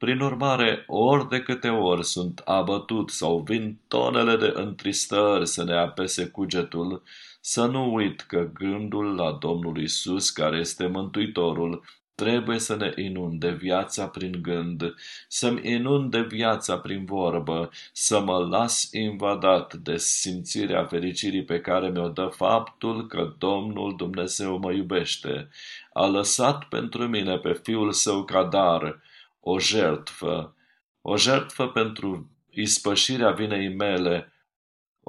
Prin 0.02 0.20
urmare, 0.20 0.84
ori 0.86 1.28
de 1.28 1.42
câte 1.42 1.68
ori 1.68 2.04
sunt 2.04 2.38
abătut 2.44 3.10
sau 3.10 3.38
vin 3.38 3.78
tonele 3.88 4.36
de 4.36 4.52
întristări 4.54 5.46
să 5.46 5.64
ne 5.64 5.74
apese 5.74 6.26
cugetul, 6.26 7.02
să 7.40 7.66
nu 7.66 7.94
uit 7.94 8.20
că 8.20 8.50
gândul 8.54 9.14
la 9.14 9.32
Domnul 9.40 9.78
Isus, 9.78 10.30
care 10.30 10.56
este 10.58 10.86
Mântuitorul, 10.86 11.82
Trebuie 12.14 12.58
să 12.58 12.76
ne 12.76 13.02
inunde 13.02 13.50
viața 13.50 14.06
prin 14.06 14.38
gând, 14.42 14.94
să-mi 15.28 15.70
inunde 15.70 16.20
viața 16.20 16.78
prin 16.78 17.04
vorbă, 17.04 17.70
să 17.92 18.20
mă 18.20 18.38
las 18.50 18.92
invadat 18.92 19.74
de 19.74 19.96
simțirea 19.96 20.84
fericirii 20.84 21.44
pe 21.44 21.60
care 21.60 21.88
mi-o 21.88 22.08
dă 22.08 22.26
faptul 22.26 23.06
că 23.06 23.34
Domnul 23.38 23.96
Dumnezeu 23.96 24.58
mă 24.58 24.72
iubește. 24.72 25.48
A 25.92 26.06
lăsat 26.06 26.64
pentru 26.64 27.08
mine 27.08 27.38
pe 27.38 27.60
Fiul 27.62 27.92
Său 27.92 28.24
ca 28.24 28.44
dar, 28.44 29.00
o 29.44 29.58
jertfă, 29.58 30.56
o 31.00 31.16
jertfă 31.16 31.68
pentru 31.68 32.30
ispășirea 32.50 33.30
vinei 33.30 33.74
mele, 33.74 34.32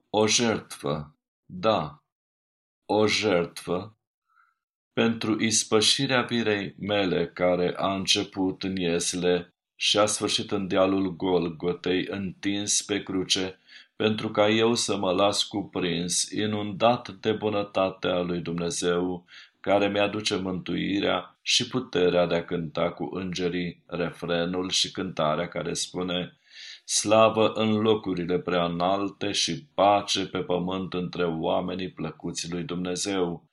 o 0.10 0.28
jertfă, 0.28 1.16
da, 1.46 2.04
o 2.86 3.08
jertfă 3.08 3.98
pentru 4.94 5.44
ispășirea 5.44 6.22
virei 6.22 6.76
mele 6.80 7.28
care 7.28 7.74
a 7.78 7.94
început 7.94 8.64
în 8.64 8.76
Iesle 8.76 9.54
și 9.76 9.98
a 9.98 10.06
sfârșit 10.06 10.52
în 10.52 10.68
dealul 10.68 11.16
Golgotei 11.16 12.06
întins 12.10 12.82
pe 12.82 13.04
cruce, 13.04 13.60
pentru 13.96 14.32
ca 14.32 14.50
eu 14.50 14.76
să 14.76 14.98
mă 14.98 15.12
las 15.12 15.44
cuprins, 15.44 16.30
inundat 16.30 17.10
de 17.10 17.32
bunătatea 17.32 18.20
lui 18.20 18.40
Dumnezeu, 18.40 19.26
care 19.64 19.88
mi-aduce 19.88 20.36
mântuirea 20.36 21.38
și 21.42 21.68
puterea 21.68 22.26
de 22.26 22.36
a 22.36 22.46
cânta 22.46 22.92
cu 22.92 23.10
îngerii 23.14 23.84
refrenul 23.86 24.70
și 24.70 24.92
cântarea 24.92 25.48
care 25.48 25.74
spune 25.74 26.38
Slavă 26.86 27.52
în 27.54 27.72
locurile 27.72 28.40
prea 28.40 28.66
înalte 28.66 29.32
și 29.32 29.66
pace 29.74 30.26
pe 30.26 30.38
pământ 30.38 30.94
între 30.94 31.26
oamenii 31.26 31.92
plăcuți 31.92 32.52
lui 32.52 32.64
Dumnezeu. 32.64 33.48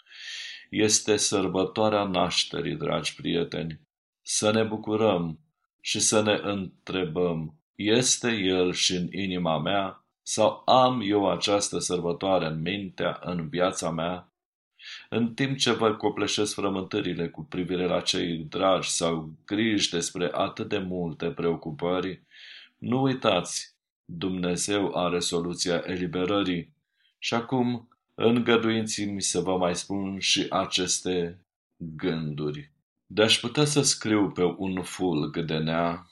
Este 0.71 1.17
sărbătoarea 1.17 2.05
nașterii, 2.05 2.75
dragi 2.75 3.15
prieteni. 3.15 3.81
Să 4.23 4.51
ne 4.51 4.63
bucurăm 4.63 5.39
și 5.81 6.01
să 6.01 6.23
ne 6.23 6.39
întrebăm, 6.43 7.55
este 7.75 8.31
El 8.33 8.73
și 8.73 8.95
în 8.95 9.09
inima 9.13 9.59
mea 9.59 10.05
sau 10.23 10.63
am 10.67 11.03
eu 11.05 11.31
această 11.31 11.79
sărbătoare 11.79 12.47
în 12.47 12.61
mintea, 12.61 13.19
în 13.23 13.49
viața 13.49 13.91
mea? 13.91 14.30
În 15.13 15.35
timp 15.35 15.59
ce 15.59 15.73
vă 15.73 15.95
copleșesc 15.95 16.55
frământările 16.55 17.29
cu 17.29 17.43
privire 17.43 17.87
la 17.87 18.01
cei 18.01 18.37
dragi 18.37 18.89
sau 18.91 19.31
griji 19.47 19.91
despre 19.91 20.31
atât 20.33 20.69
de 20.69 20.79
multe 20.79 21.31
preocupări, 21.31 22.23
nu 22.79 23.03
uitați, 23.03 23.75
Dumnezeu 24.05 24.95
are 24.95 25.19
soluția 25.19 25.83
eliberării. 25.87 26.73
Și 27.19 27.35
acum, 27.35 27.89
îngăduinți-mi 28.15 29.23
să 29.23 29.41
vă 29.41 29.57
mai 29.57 29.77
spun 29.77 30.19
și 30.19 30.47
aceste 30.51 31.39
gânduri. 31.77 32.71
De-aș 33.07 33.39
putea 33.39 33.65
să 33.65 33.83
scriu 33.83 34.31
pe 34.31 34.43
un 34.57 34.83
fulg 34.83 35.39
de 35.39 35.59
nea 35.59 36.11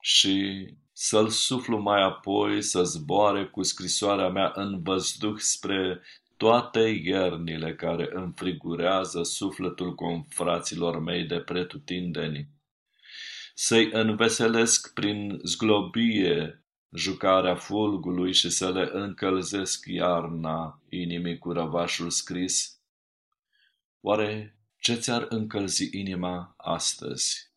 și 0.00 0.66
să-l 0.92 1.28
suflu 1.28 1.78
mai 1.78 2.02
apoi 2.02 2.62
să 2.62 2.82
zboare 2.82 3.46
cu 3.46 3.62
scrisoarea 3.62 4.28
mea 4.28 4.52
în 4.54 4.82
văzduh 4.82 5.36
spre 5.38 6.00
toate 6.36 6.80
iernile 6.80 7.74
care 7.74 8.08
înfrigurează 8.12 9.22
sufletul 9.22 9.94
confraților 9.94 10.98
mei 10.98 11.24
de 11.24 11.38
pretutindeni. 11.38 12.48
Să-i 13.54 13.88
înveselesc 13.92 14.92
prin 14.92 15.40
zglobie 15.44 16.64
jucarea 16.94 17.54
fulgului 17.54 18.32
și 18.32 18.50
să 18.50 18.72
le 18.72 18.88
încălzesc 18.92 19.86
iarna 19.86 20.82
inimii 20.88 21.38
cu 21.38 21.52
răvașul 21.52 22.10
scris? 22.10 22.78
Oare 24.00 24.58
ce 24.78 24.94
ți-ar 24.94 25.26
încălzi 25.28 25.98
inima 25.98 26.54
astăzi? 26.56 27.52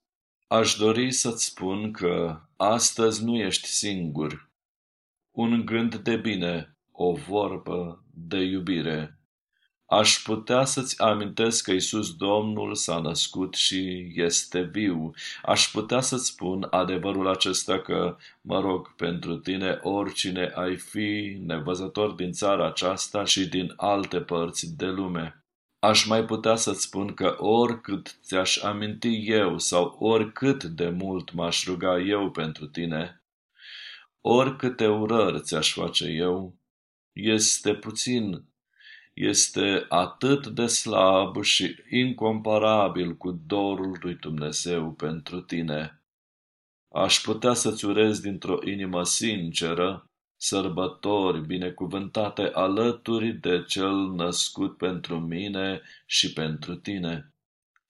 Aș 0.47 0.75
dori 0.75 1.11
să-ți 1.11 1.45
spun 1.45 1.91
că 1.91 2.41
astăzi 2.55 3.23
nu 3.23 3.37
ești 3.37 3.67
singur. 3.67 4.49
Un 5.31 5.65
gând 5.65 5.95
de 5.95 6.17
bine, 6.17 6.76
o 6.99 7.13
vorbă 7.13 8.03
de 8.13 8.37
iubire. 8.37 9.19
Aș 9.85 10.21
putea 10.23 10.65
să-ți 10.65 11.01
amintesc 11.01 11.63
că 11.63 11.71
Isus 11.71 12.15
Domnul 12.15 12.75
s-a 12.75 12.99
născut 12.99 13.53
și 13.53 14.11
este 14.15 14.61
viu. 14.61 15.11
Aș 15.43 15.67
putea 15.71 15.99
să-ți 15.99 16.25
spun 16.25 16.67
adevărul 16.69 17.27
acesta 17.27 17.79
că, 17.79 18.17
mă 18.41 18.59
rog, 18.59 18.95
pentru 18.95 19.37
tine, 19.37 19.79
oricine 19.81 20.51
ai 20.55 20.75
fi 20.77 21.37
nevăzător 21.45 22.11
din 22.11 22.31
țara 22.31 22.67
aceasta 22.67 23.23
și 23.23 23.47
din 23.49 23.73
alte 23.75 24.21
părți 24.21 24.75
de 24.75 24.85
lume. 24.85 25.45
Aș 25.79 26.05
mai 26.05 26.25
putea 26.25 26.55
să-ți 26.55 26.81
spun 26.81 27.13
că 27.13 27.35
oricât 27.39 28.19
ți-aș 28.23 28.57
aminti 28.63 29.31
eu 29.31 29.57
sau 29.57 29.95
oricât 29.99 30.63
de 30.63 30.89
mult 30.89 31.33
m-aș 31.33 31.65
ruga 31.65 31.99
eu 31.99 32.31
pentru 32.31 32.67
tine, 32.67 33.23
oricâte 34.21 34.87
urări 34.87 35.41
ți-aș 35.41 35.73
face 35.73 36.05
eu, 36.05 36.56
este 37.17 37.75
puțin, 37.75 38.43
este 39.13 39.85
atât 39.89 40.47
de 40.47 40.65
slab 40.65 41.43
și 41.43 41.75
incomparabil 41.89 43.15
cu 43.15 43.31
dorul 43.45 43.97
lui 44.01 44.15
Dumnezeu 44.15 44.91
pentru 44.91 45.41
tine. 45.41 46.01
Aș 46.91 47.19
putea 47.19 47.53
să-ți 47.53 47.85
urez 47.85 48.19
dintr-o 48.19 48.59
inimă 48.65 49.03
sinceră 49.03 50.09
sărbători 50.35 51.45
binecuvântate 51.45 52.41
alături 52.53 53.31
de 53.31 53.63
cel 53.67 53.95
născut 53.95 54.77
pentru 54.77 55.19
mine 55.19 55.81
și 56.05 56.33
pentru 56.33 56.75
tine. 56.75 57.33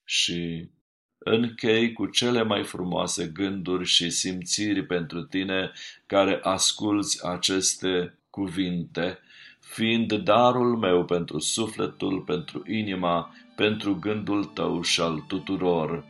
Și 0.03 0.69
închei 1.17 1.93
cu 1.93 2.05
cele 2.05 2.43
mai 2.43 2.63
frumoase 2.63 3.27
gânduri 3.27 3.85
și 3.85 4.09
simțiri 4.09 4.85
pentru 4.85 5.23
tine 5.23 5.71
care 6.05 6.39
asculți 6.41 7.25
aceste 7.25 8.19
cuvinte, 8.37 9.19
fiind 9.59 10.13
darul 10.13 10.77
meu 10.77 11.05
pentru 11.05 11.39
sufletul, 11.39 12.19
pentru 12.21 12.63
inima, 12.67 13.33
pentru 13.55 13.95
gândul 13.95 14.43
tău 14.43 14.81
și 14.81 15.01
al 15.01 15.23
tuturor. 15.27 16.05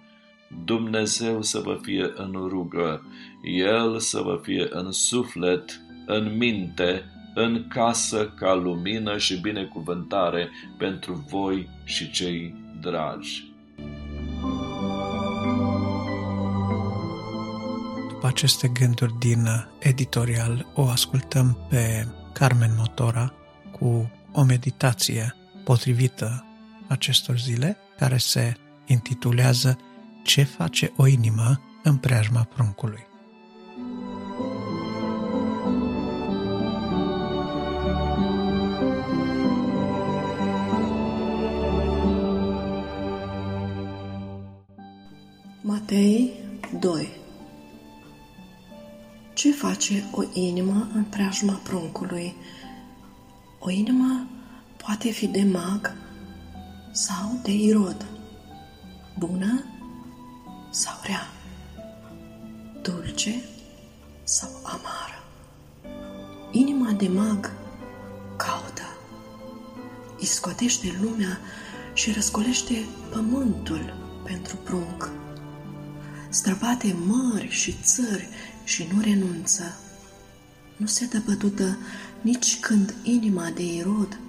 Dumnezeu 0.66 1.42
să 1.42 1.60
vă 1.60 1.80
fie 1.82 2.12
în 2.16 2.32
rugă, 2.32 3.06
El 3.44 4.00
să 4.00 4.22
vă 4.22 4.40
fie 4.44 4.68
în 4.70 4.92
suflet, 4.92 5.82
în 6.06 6.38
minte, 6.38 7.04
în 7.36 7.68
casă 7.68 8.34
ca 8.40 8.54
lumină 8.54 9.18
și 9.18 9.42
binecuvântare 9.42 10.50
pentru 10.78 11.26
voi 11.30 11.70
și 11.84 12.12
cei 12.12 12.56
dragi. 12.82 13.57
Aceste 18.22 18.68
gânduri 18.68 19.14
din 19.20 19.48
editorial, 19.80 20.72
o 20.74 20.88
ascultăm 20.88 21.58
pe 21.70 22.08
Carmen 22.34 22.74
Motora 22.78 23.34
cu 23.80 24.12
o 24.32 24.44
meditație 24.44 25.36
potrivită 25.64 26.46
acestor 26.88 27.38
zile, 27.38 27.78
care 27.98 28.18
se 28.18 28.54
intitulează 28.86 29.78
Ce 30.24 30.44
face 30.44 30.94
o 30.98 31.08
inimă 31.08 31.62
în 31.84 31.98
preajma 31.98 32.44
pruncului. 32.44 33.06
Matei 45.62 46.32
2 46.80 47.26
Ce 49.38 49.52
face 49.52 50.04
o 50.12 50.24
inimă 50.34 50.88
în 50.94 51.04
preajma 51.04 51.54
pruncului? 51.64 52.36
O 53.60 53.70
inimă 53.70 54.28
poate 54.78 55.10
fi 55.10 55.28
de 55.28 55.44
mag 55.44 55.96
sau 56.92 57.40
de 57.44 57.52
irod, 57.52 58.06
bună 59.18 59.64
sau 60.70 60.94
rea, 61.04 61.28
dulce 62.82 63.44
sau 64.24 64.50
amară. 64.64 65.24
Inima 66.52 66.92
de 66.92 67.08
mag 67.08 67.52
caută, 68.38 68.98
îi 70.20 70.26
scotește 70.26 71.00
lumea 71.02 71.40
și 71.94 72.12
răscolește 72.12 72.86
pământul 73.12 73.94
pentru 74.24 74.56
prunc 74.56 75.12
străbate 76.30 76.96
mări 77.06 77.50
și 77.50 77.76
țări 77.82 78.30
și 78.68 78.88
nu 78.94 79.02
renunță. 79.02 79.78
Nu 80.78 80.86
se 80.86 81.06
dă 81.06 81.22
bătută 81.26 81.78
nici 82.22 82.60
când 82.60 82.96
inima 83.04 83.50
de 83.50 83.64
Irod 83.64 84.20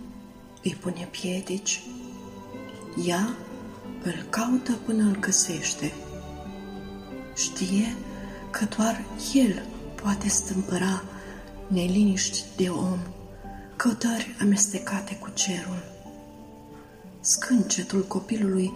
îi 0.62 0.77
pune 0.81 1.09
piedici. 1.11 1.83
Ea 3.07 3.37
îl 4.03 4.27
caută 4.31 4.72
până 4.72 5.03
îl 5.03 5.18
găsește. 5.18 5.92
Știe 7.37 7.96
că 8.51 8.64
doar 8.77 9.05
el 9.35 9.62
poate 10.03 10.29
stâmpăra 10.29 11.05
neliniști 11.66 12.44
de 12.57 12.68
om, 12.68 12.98
căutări 13.77 14.37
amestecate 14.40 15.16
cu 15.16 15.31
cerul. 15.35 15.83
Scâncetul 17.20 18.05
copilului 18.05 18.72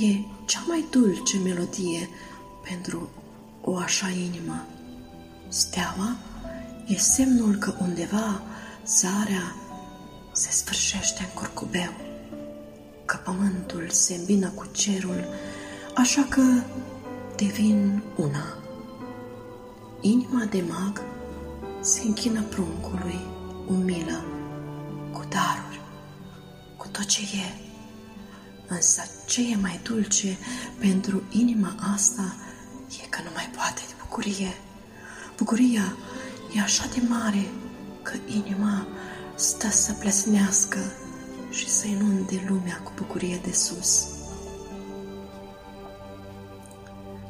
e 0.00 0.14
cea 0.46 0.64
mai 0.66 0.84
dulce 0.90 1.38
melodie 1.38 2.08
pentru 2.68 3.08
o 3.60 3.76
așa 3.76 4.08
inimă. 4.08 4.66
Steaua 5.48 6.16
e 6.86 6.96
semnul 6.96 7.56
că 7.56 7.74
undeva 7.78 8.42
zarea 8.86 9.54
se 10.32 10.50
sfârșește 10.50 11.22
în 11.22 11.28
curcubeu, 11.34 11.92
că 13.04 13.16
pământul 13.16 13.88
se 13.90 14.14
îmbină 14.14 14.48
cu 14.48 14.66
cerul, 14.72 15.24
așa 15.94 16.26
că 16.28 16.42
devin 17.36 18.02
una. 18.16 18.58
Inima 20.00 20.44
de 20.44 20.64
mag 20.68 21.02
se 21.80 22.02
închină 22.04 22.42
pruncului, 22.42 23.20
umilă, 23.66 24.24
cu 25.12 25.24
daruri, 25.28 25.80
cu 26.76 26.88
tot 26.88 27.04
ce 27.04 27.20
e. 27.20 27.60
Însă 28.68 29.02
ce 29.26 29.50
e 29.50 29.56
mai 29.56 29.80
dulce 29.82 30.38
pentru 30.78 31.22
inima 31.30 31.74
asta 31.94 32.34
e 33.02 33.06
că 33.08 33.18
nu 33.22 33.30
mai 33.34 33.50
poate 33.56 33.82
de 33.86 33.94
bucurie. 34.00 34.54
Bucuria 35.36 35.96
e 36.54 36.60
așa 36.60 36.88
de 36.94 37.02
mare 37.08 37.46
că 38.02 38.12
inima 38.26 38.86
stă 39.34 39.70
să 39.70 39.92
plesnească 39.92 40.78
și 41.50 41.68
să 41.68 41.86
inunde 41.86 42.44
lumea 42.48 42.80
cu 42.84 42.92
bucurie 42.96 43.40
de 43.44 43.52
sus. 43.52 44.06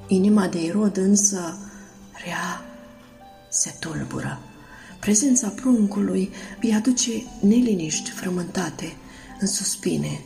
Inima 0.07 0.49
de 0.49 0.63
Irod 0.65 0.97
însă 0.97 1.59
rea 2.25 2.65
se 3.51 3.75
tulbură. 3.79 4.39
Prezența 5.01 5.49
pruncului 5.49 6.31
îi 6.61 6.75
aduce 6.75 7.11
neliniști 7.41 8.11
frământate 8.11 8.97
în 9.41 9.47
suspine 9.47 10.21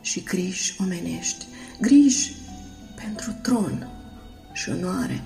și 0.00 0.22
griji 0.22 0.76
omenești, 0.80 1.46
griji 1.80 2.36
pentru 2.94 3.32
tron 3.42 3.88
și 4.52 4.68
onoare, 4.68 5.22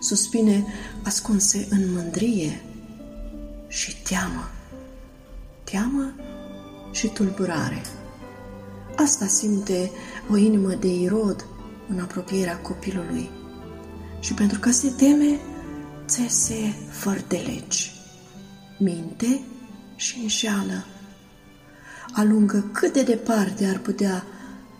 suspine 0.00 0.66
ascunse 1.02 1.66
în 1.70 1.92
mândrie 1.92 2.62
și 3.68 3.96
teamă, 4.02 4.50
teamă 5.64 6.14
și 6.92 7.08
tulburare. 7.08 7.82
Asta 8.96 9.26
simte 9.26 9.90
o 10.30 10.36
inimă 10.36 10.74
de 10.74 10.94
irod 10.94 11.46
în 11.88 12.00
apropierea 12.00 12.58
copilului 12.58 13.30
și 14.20 14.34
pentru 14.34 14.58
că 14.58 14.70
se 14.70 14.90
teme, 14.90 15.40
țese 16.06 16.74
fără 16.90 17.24
de 17.28 17.36
legi, 17.36 17.92
minte 18.78 19.40
și 19.96 20.18
înșeală. 20.22 20.84
Alungă 22.12 22.70
cât 22.72 22.92
de 22.92 23.02
departe 23.02 23.64
ar 23.66 23.78
putea 23.78 24.24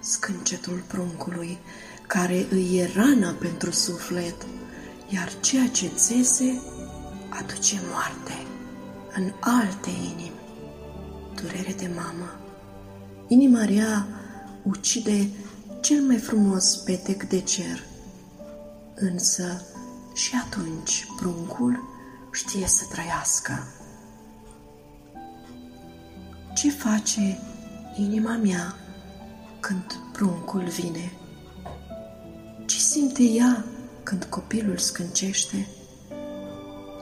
scâncetul 0.00 0.82
pruncului, 0.86 1.58
care 2.06 2.46
îi 2.50 2.76
e 2.76 2.90
rană 2.94 3.32
pentru 3.32 3.70
suflet, 3.70 4.46
iar 5.12 5.32
ceea 5.40 5.68
ce 5.68 5.86
țese 5.94 6.60
aduce 7.28 7.80
moarte 7.92 8.46
în 9.14 9.32
alte 9.40 9.90
inimi. 9.90 10.40
Durere 11.34 11.72
de 11.72 11.90
mamă. 11.94 12.40
Inima 13.28 13.64
rea 13.64 14.06
ucide 14.62 15.28
cel 15.80 16.02
mai 16.02 16.16
frumos 16.16 16.76
petec 16.76 17.22
de 17.24 17.40
cer. 17.40 17.82
Însă 18.94 19.62
și 20.14 20.34
atunci 20.44 21.06
pruncul 21.16 21.88
știe 22.32 22.66
să 22.66 22.84
trăiască. 22.90 23.66
Ce 26.54 26.70
face 26.70 27.38
inima 27.96 28.36
mea 28.36 28.74
când 29.60 29.84
pruncul 30.12 30.64
vine? 30.64 31.12
Ce 32.66 32.78
simte 32.78 33.22
ea 33.22 33.64
când 34.10 34.24
copilul 34.24 34.76
scâncește? 34.76 35.66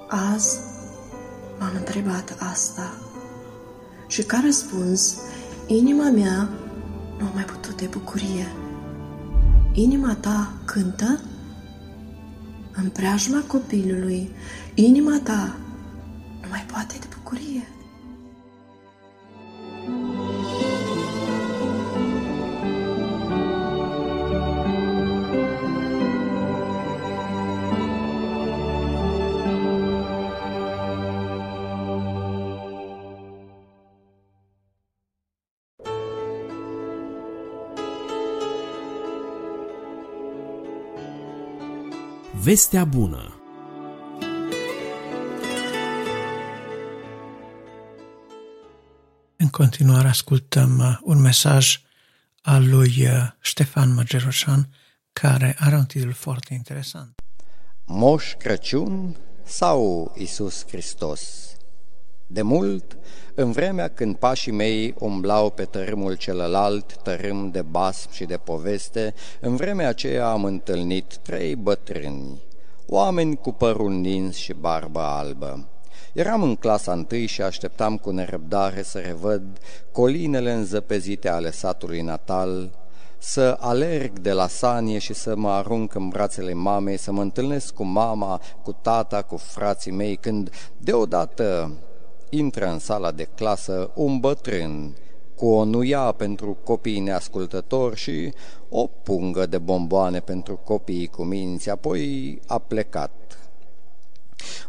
Azi 0.08 0.58
m-am 1.58 1.72
întrebat 1.76 2.36
asta 2.38 2.92
și 4.06 4.22
ca 4.22 4.40
răspuns, 4.44 5.16
inima 5.66 6.10
mea 6.10 6.48
nu 7.18 7.26
a 7.26 7.30
mai 7.34 7.44
putut 7.44 7.76
de 7.76 7.86
bucurie. 7.86 8.46
Inima 9.72 10.14
ta 10.14 10.52
cântă? 10.64 11.20
În 12.72 12.90
preajma 12.90 13.44
copilului, 13.46 14.30
inima 14.74 15.20
ta 15.22 15.56
nu 16.40 16.48
mai 16.48 16.66
poate 16.72 16.96
de 17.00 17.06
bucurie. 17.16 17.68
Vestea 42.48 42.84
bună 42.84 43.40
În 49.37 49.48
continuare 49.50 50.08
ascultăm 50.08 50.78
uh, 50.78 50.98
un 51.02 51.20
mesaj 51.20 51.80
al 52.42 52.68
lui 52.68 53.06
uh, 53.06 53.11
Ștefan 53.40 53.94
Măgeroșan, 53.94 54.68
care 55.12 55.56
are 55.58 55.76
un 55.76 55.84
titlu 55.84 56.12
foarte 56.12 56.54
interesant. 56.54 57.20
Moș 57.87 58.34
Crăciun 58.38 59.16
sau 59.44 60.12
Isus 60.16 60.66
Hristos? 60.66 61.48
De 62.30 62.42
mult, 62.42 62.96
în 63.34 63.52
vremea 63.52 63.88
când 63.88 64.16
pașii 64.16 64.52
mei 64.52 64.94
umblau 64.98 65.50
pe 65.50 65.64
tărâmul 65.64 66.14
celălalt, 66.14 66.96
tărâm 67.02 67.50
de 67.50 67.62
basm 67.62 68.12
și 68.12 68.24
de 68.24 68.36
poveste, 68.36 69.14
în 69.40 69.56
vremea 69.56 69.88
aceea 69.88 70.30
am 70.30 70.44
întâlnit 70.44 71.16
trei 71.16 71.56
bătrâni, 71.56 72.42
oameni 72.86 73.36
cu 73.36 73.52
părul 73.52 73.90
nins 73.90 74.36
și 74.36 74.52
barbă 74.52 75.00
albă. 75.00 75.68
Eram 76.12 76.42
în 76.42 76.56
clasa 76.56 76.92
întâi 76.92 77.26
și 77.26 77.42
așteptam 77.42 77.96
cu 77.96 78.10
nerăbdare 78.10 78.82
să 78.82 78.98
revăd 78.98 79.58
colinele 79.92 80.52
înzăpezite 80.52 81.28
ale 81.28 81.50
satului 81.50 82.00
natal, 82.00 82.70
să 83.18 83.56
alerg 83.60 84.18
de 84.18 84.32
la 84.32 84.46
sanie 84.46 84.98
și 84.98 85.14
să 85.14 85.36
mă 85.36 85.50
arunc 85.50 85.94
în 85.94 86.08
brațele 86.08 86.52
mamei, 86.52 86.96
să 86.96 87.12
mă 87.12 87.22
întâlnesc 87.22 87.74
cu 87.74 87.84
mama, 87.84 88.40
cu 88.62 88.72
tata, 88.72 89.22
cu 89.22 89.36
frații 89.36 89.92
mei, 89.92 90.16
când 90.16 90.50
deodată 90.76 91.72
intră 92.30 92.66
în 92.66 92.78
sala 92.78 93.10
de 93.10 93.28
clasă 93.34 93.90
un 93.94 94.20
bătrân 94.20 94.96
cu 95.34 95.46
o 95.46 95.64
nuia 95.64 96.12
pentru 96.12 96.56
copiii 96.64 97.00
neascultători 97.00 97.96
și 97.96 98.32
o 98.68 98.86
pungă 98.86 99.46
de 99.46 99.58
bomboane 99.58 100.20
pentru 100.20 100.60
copiii 100.64 101.06
cu 101.06 101.22
minți, 101.22 101.70
apoi 101.70 102.40
a 102.46 102.58
plecat. 102.58 103.12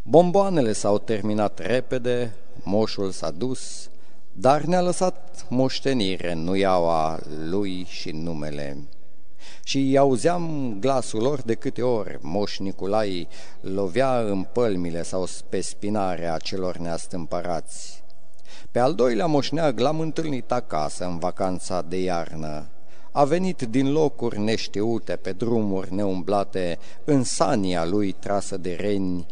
Bomboanele 0.04 0.74
s-au 0.74 0.98
terminat 0.98 1.60
repede, 1.60 2.34
moșul 2.63 3.12
s-a 3.12 3.32
dus, 3.32 3.89
dar 4.32 4.62
ne-a 4.62 4.82
lăsat 4.82 5.45
moștenire 5.50 6.34
nuiaua 6.34 7.19
lui 7.50 7.86
și 7.89 8.12
numele 8.12 8.78
și 9.70 9.96
auzeam 9.98 10.76
glasul 10.80 11.22
lor 11.22 11.42
de 11.42 11.54
câte 11.54 11.82
ori 11.82 12.18
Moș 12.22 12.58
Niculai 12.58 13.28
lovea 13.62 14.20
în 14.20 14.44
pălmile 14.44 15.04
sau 15.04 15.28
pe 15.50 15.62
spinarea 15.62 16.38
celor 16.38 16.78
neastâmpărați. 16.78 18.04
Pe 18.72 18.80
al 18.80 18.94
doilea 18.96 19.26
moșneag 19.26 19.80
l-am 19.80 20.00
întâlnit 20.00 20.52
acasă 20.52 21.06
în 21.06 21.20
vacanța 21.20 21.82
de 21.82 22.02
iarnă. 22.02 22.68
A 23.12 23.24
venit 23.24 23.62
din 23.62 23.92
locuri 23.92 24.40
neștiute, 24.40 25.16
pe 25.16 25.32
drumuri 25.32 25.94
neumblate, 25.94 26.78
în 27.04 27.24
sania 27.24 27.86
lui 27.86 28.12
trasă 28.12 28.58
de 28.58 28.78
reni, 28.80 29.26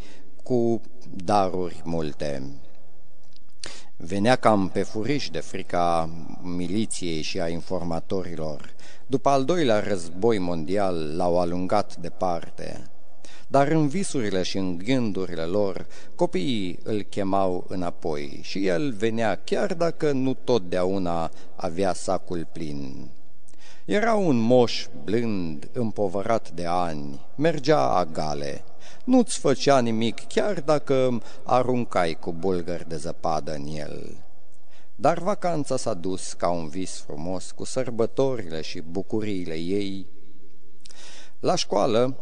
cu 0.44 0.82
daruri 1.24 1.82
multe. 1.84 2.44
Venea 4.00 4.36
cam 4.36 4.70
pe 4.70 4.84
furiș 4.84 5.30
de 5.30 5.40
frica 5.40 6.10
miliției 6.42 7.22
și 7.22 7.40
a 7.40 7.48
informatorilor. 7.48 8.74
După 9.08 9.30
al 9.30 9.46
doilea 9.46 9.80
război 9.80 10.38
mondial 10.38 11.16
l-au 11.16 11.40
alungat 11.40 11.96
departe, 11.96 12.90
dar 13.48 13.68
în 13.68 13.88
visurile 13.88 14.44
și 14.44 14.58
în 14.58 14.78
gândurile 14.78 15.44
lor 15.44 15.88
copiii 16.16 16.80
îl 16.84 17.02
chemau 17.02 17.66
înapoi 17.68 18.40
și 18.44 18.68
el 18.68 18.92
venea 18.92 19.42
chiar 19.44 19.74
dacă 19.74 20.12
nu 20.12 20.34
totdeauna 20.34 21.32
avea 21.56 21.94
sacul 21.94 22.48
plin. 22.52 23.10
Era 23.86 24.14
un 24.14 24.38
moș 24.38 24.86
blând, 25.04 25.70
împovărat 25.74 26.52
de 26.52 26.66
ani, 26.66 27.22
mergea 27.36 27.90
agale, 27.90 28.64
nu-ți 29.04 29.40
făcea 29.40 29.80
nimic 29.80 30.28
chiar 30.28 30.62
dacă 30.62 31.22
aruncai 31.44 32.18
cu 32.20 32.34
bulgări 32.34 32.88
de 32.88 32.96
zăpadă 32.96 33.54
în 33.54 33.68
el. 33.68 34.18
Dar 34.96 35.20
vacanța 35.20 35.78
s-a 35.78 35.94
dus 35.94 36.34
ca 36.34 36.50
un 36.50 36.68
vis 36.68 37.00
frumos 37.00 37.52
cu 37.52 37.64
sărbătorile 37.64 38.62
și 38.62 38.82
bucuriile 38.82 39.56
ei. 39.56 40.08
La 41.40 41.56
școală 41.56 42.18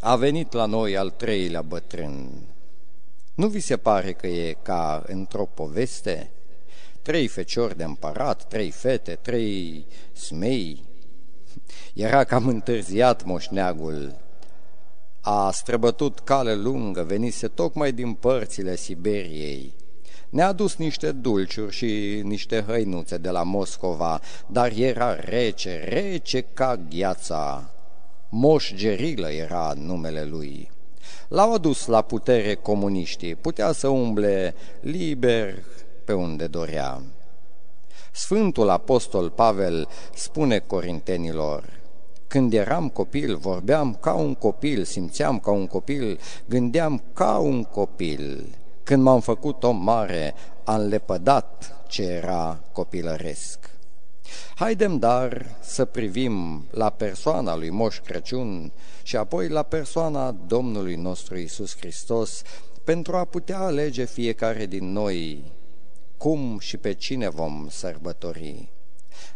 a 0.00 0.16
venit 0.16 0.52
la 0.52 0.66
noi 0.66 0.96
al 0.96 1.10
treilea 1.10 1.62
bătrân. 1.62 2.30
Nu 3.34 3.48
vi 3.48 3.60
se 3.60 3.76
pare 3.76 4.12
că 4.12 4.26
e 4.26 4.56
ca 4.62 5.02
într-o 5.06 5.44
poveste? 5.44 6.30
Trei 7.02 7.26
feciori 7.26 7.76
de 7.76 7.84
împărat, 7.84 8.44
trei 8.44 8.70
fete, 8.70 9.14
trei 9.14 9.86
smei. 10.12 10.84
Era 11.94 12.24
cam 12.24 12.46
întârziat 12.46 13.24
moșneagul. 13.24 14.25
A 15.28 15.50
străbătut 15.50 16.18
cale 16.18 16.54
lungă, 16.54 17.02
venise 17.02 17.48
tocmai 17.48 17.92
din 17.92 18.12
părțile 18.12 18.76
Siberiei 18.76 19.74
ne-a 20.28 20.52
dus 20.52 20.76
niște 20.76 21.12
dulciuri 21.12 21.74
și 21.74 22.20
niște 22.24 22.64
hăinuțe 22.66 23.16
de 23.16 23.30
la 23.30 23.42
Moscova, 23.42 24.20
dar 24.46 24.72
era 24.76 25.14
rece, 25.14 25.84
rece 25.88 26.40
ca 26.40 26.80
gheața. 26.90 27.70
Moș 28.28 28.72
Gerilă 28.74 29.30
era 29.30 29.72
numele 29.76 30.24
lui. 30.24 30.70
L-au 31.28 31.54
adus 31.54 31.86
la 31.86 32.02
putere 32.02 32.54
comuniștii, 32.54 33.34
putea 33.34 33.72
să 33.72 33.88
umble 33.88 34.54
liber 34.80 35.54
pe 36.04 36.12
unde 36.12 36.46
dorea. 36.46 37.02
Sfântul 38.12 38.68
Apostol 38.68 39.30
Pavel 39.30 39.88
spune 40.14 40.58
corintenilor, 40.58 41.75
când 42.36 42.52
eram 42.52 42.88
copil, 42.88 43.36
vorbeam 43.36 43.94
ca 44.00 44.12
un 44.12 44.34
copil, 44.34 44.84
simțeam 44.84 45.38
ca 45.38 45.50
un 45.50 45.66
copil, 45.66 46.20
gândeam 46.48 47.02
ca 47.12 47.38
un 47.38 47.62
copil. 47.62 48.54
Când 48.82 49.02
m-am 49.02 49.20
făcut 49.20 49.62
om 49.62 49.76
mare, 49.76 50.34
am 50.64 50.80
lepădat 50.80 51.76
ce 51.88 52.02
era 52.02 52.60
copilăresc. 52.72 53.70
Haidem 54.54 54.98
dar 54.98 55.56
să 55.60 55.84
privim 55.84 56.64
la 56.70 56.90
persoana 56.90 57.56
lui 57.56 57.70
Moș 57.70 57.98
Crăciun 57.98 58.72
și 59.02 59.16
apoi 59.16 59.48
la 59.48 59.62
persoana 59.62 60.30
Domnului 60.46 60.94
nostru 60.94 61.38
Isus 61.38 61.76
Hristos 61.76 62.42
pentru 62.84 63.16
a 63.16 63.24
putea 63.24 63.58
alege 63.58 64.04
fiecare 64.04 64.66
din 64.66 64.92
noi 64.92 65.52
cum 66.16 66.58
și 66.58 66.76
pe 66.76 66.92
cine 66.92 67.28
vom 67.28 67.66
sărbători. 67.70 68.75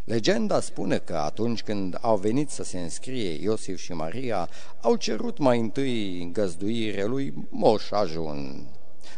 Legenda 0.04 0.60
spune 0.60 0.98
că 0.98 1.16
atunci 1.16 1.62
când 1.62 1.98
au 2.00 2.16
venit 2.16 2.50
să 2.50 2.62
se 2.62 2.78
înscrie 2.78 3.42
Iosif 3.42 3.80
și 3.80 3.92
Maria, 3.92 4.48
au 4.80 4.96
cerut 4.96 5.38
mai 5.38 5.60
întâi 5.60 6.30
găzduire 6.32 7.04
lui 7.04 7.34
Moș 7.48 7.90
Ajun. 7.90 8.66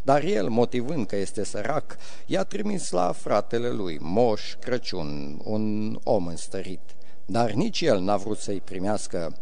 Dar 0.03 0.25
el, 0.25 0.49
motivând 0.49 1.07
că 1.07 1.17
este 1.17 1.45
sărac, 1.45 1.97
i-a 2.27 2.43
trimis 2.43 2.91
la 2.91 3.13
fratele 3.13 3.69
lui, 3.69 3.99
Moș 4.01 4.55
Crăciun, 4.61 5.41
un 5.45 5.99
om 6.03 6.27
înstărit. 6.27 6.81
Dar 7.27 7.51
nici 7.51 7.81
el 7.81 8.01
n-a 8.01 8.17
vrut 8.17 8.39
să-i 8.39 8.61
primească. 8.61 9.37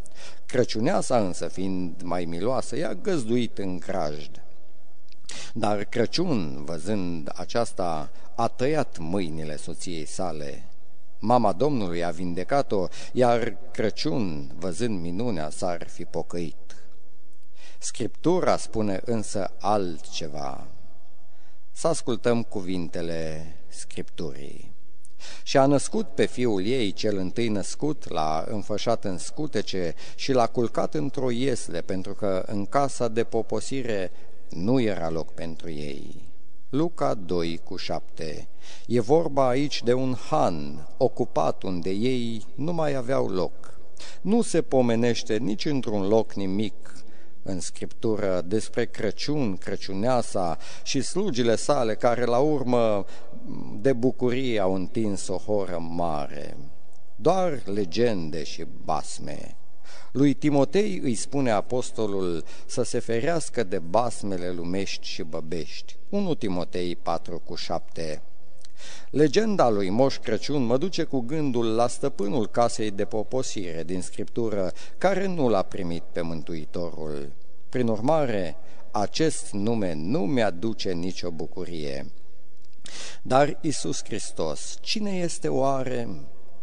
Crăciuneasa 0.46 1.18
însă, 1.18 1.48
fiind 1.48 2.02
mai 2.02 2.24
miloasă, 2.24 2.76
i-a 2.76 2.94
găzduit 2.94 3.58
în 3.58 3.78
grajd. 3.78 4.42
Dar 5.54 5.84
Crăciun, 5.84 6.64
văzând 6.64 7.30
aceasta, 7.34 8.10
a 8.34 8.48
tăiat 8.48 8.98
mâinile 8.98 9.56
soției 9.56 10.06
sale. 10.06 10.69
Mama 11.22 11.52
Domnului 11.52 12.04
a 12.04 12.10
vindecat-o, 12.10 12.86
iar 13.12 13.56
Crăciun, 13.72 14.52
văzând 14.58 15.00
minunea, 15.00 15.50
s-ar 15.50 15.88
fi 15.88 16.04
pocăit. 16.04 16.56
Scriptura 17.78 18.56
spune 18.56 19.00
însă 19.04 19.56
altceva. 19.58 20.66
Să 21.72 21.88
ascultăm 21.88 22.42
cuvintele 22.42 23.46
Scripturii. 23.68 24.74
Și 25.42 25.56
a 25.56 25.66
născut 25.66 26.08
pe 26.08 26.26
fiul 26.26 26.66
ei, 26.66 26.92
cel 26.92 27.16
întâi 27.16 27.48
născut, 27.48 28.08
l-a 28.08 28.44
înfășat 28.48 29.04
în 29.04 29.18
scutece 29.18 29.94
și 30.14 30.32
l-a 30.32 30.46
culcat 30.46 30.94
într-o 30.94 31.30
iesle, 31.30 31.80
pentru 31.80 32.14
că 32.14 32.42
în 32.46 32.66
casa 32.66 33.08
de 33.08 33.24
poposire 33.24 34.10
nu 34.48 34.80
era 34.80 35.10
loc 35.10 35.32
pentru 35.34 35.70
ei. 35.70 36.28
Luca 36.70 37.14
2 37.14 37.60
cu 37.64 37.76
7 37.76 38.48
E 38.86 39.00
vorba 39.00 39.48
aici 39.48 39.82
de 39.82 39.92
un 39.92 40.14
han 40.28 40.86
ocupat 40.96 41.62
unde 41.62 41.90
ei 41.90 42.44
nu 42.54 42.72
mai 42.72 42.94
aveau 42.94 43.28
loc. 43.28 43.78
Nu 44.20 44.42
se 44.42 44.62
pomenește 44.62 45.36
nici 45.36 45.64
într-un 45.64 46.08
loc 46.08 46.32
nimic 46.32 47.04
în 47.42 47.60
Scriptură 47.60 48.42
despre 48.46 48.84
Crăciun, 48.84 49.56
Crăciuneasa 49.56 50.58
și 50.82 51.00
slugile 51.00 51.56
sale 51.56 51.94
care 51.94 52.24
la 52.24 52.38
urmă 52.38 53.04
de 53.80 53.92
bucurie 53.92 54.60
au 54.60 54.74
întins 54.74 55.28
o 55.28 55.36
horă 55.36 55.78
mare. 55.78 56.56
Doar 57.16 57.62
legende 57.64 58.44
și 58.44 58.66
basme. 58.84 59.56
Lui 60.12 60.34
Timotei 60.34 61.00
îi 61.02 61.14
spune 61.14 61.50
apostolul 61.50 62.44
să 62.66 62.82
se 62.82 62.98
ferească 62.98 63.62
de 63.62 63.78
basmele 63.78 64.50
lumești 64.50 65.06
și 65.06 65.22
băbești. 65.22 65.96
1 66.08 66.34
Timotei 66.34 66.96
4 66.96 67.38
cu 67.38 67.54
7 67.54 68.22
Legenda 69.10 69.68
lui 69.68 69.90
Moș 69.90 70.18
Crăciun 70.18 70.62
mă 70.62 70.76
duce 70.76 71.02
cu 71.02 71.20
gândul 71.20 71.74
la 71.74 71.86
stăpânul 71.86 72.46
casei 72.48 72.90
de 72.90 73.04
poposire 73.04 73.82
din 73.86 74.02
Scriptură, 74.02 74.72
care 74.98 75.26
nu 75.26 75.48
l-a 75.48 75.62
primit 75.62 76.02
pe 76.12 76.20
Mântuitorul. 76.20 77.32
Prin 77.68 77.88
urmare, 77.88 78.56
acest 78.90 79.52
nume 79.52 79.92
nu 79.94 80.18
mi-aduce 80.18 80.92
nicio 80.92 81.30
bucurie. 81.30 82.12
Dar 83.22 83.58
Isus 83.60 84.04
Hristos, 84.04 84.78
cine 84.80 85.10
este 85.10 85.48
oare? 85.48 86.08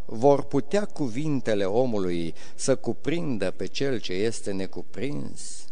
Vor 0.05 0.43
putea 0.43 0.85
cuvintele 0.85 1.65
omului 1.65 2.33
să 2.55 2.75
cuprindă 2.75 3.51
pe 3.51 3.65
cel 3.65 3.99
ce 3.99 4.13
este 4.13 4.51
necuprins? 4.51 5.65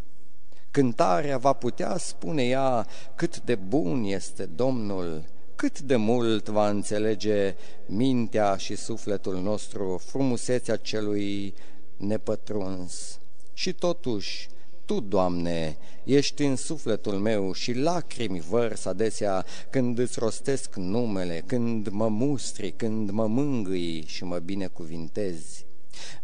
Cântarea 0.70 1.38
va 1.38 1.52
putea 1.52 1.96
spune 1.96 2.42
ea 2.42 2.86
cât 3.14 3.40
de 3.40 3.54
bun 3.54 4.04
este 4.04 4.44
Domnul, 4.44 5.24
cât 5.56 5.80
de 5.80 5.96
mult 5.96 6.48
va 6.48 6.68
înțelege 6.68 7.54
mintea 7.86 8.56
și 8.56 8.76
sufletul 8.76 9.42
nostru 9.42 10.02
frumusețea 10.06 10.76
celui 10.76 11.54
nepătruns. 11.96 13.18
Și 13.52 13.72
totuși, 13.72 14.48
Tu, 14.84 15.00
Doamne, 15.00 15.76
ești 16.04 16.42
în 16.42 16.56
sufletul 16.56 17.12
meu 17.12 17.52
și 17.52 17.72
lacrimi 17.72 18.40
vărs 18.40 18.84
adesea 18.84 19.44
când 19.70 19.98
îți 19.98 20.18
rostesc 20.18 20.74
numele, 20.74 21.42
când 21.46 21.88
mă 21.88 22.08
mustri, 22.08 22.70
când 22.76 23.10
mă 23.10 23.26
mângâi 23.26 24.04
și 24.06 24.24
mă 24.24 24.38
binecuvintezi. 24.38 25.66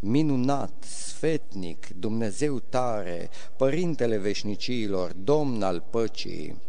Minunat, 0.01 0.85
sfetnic, 0.85 1.88
Dumnezeu 1.99 2.59
tare, 2.59 3.31
Părintele 3.57 4.16
veșnicilor, 4.16 5.12
Domn 5.12 5.62
al 5.62 5.85
păcii, 5.90 6.61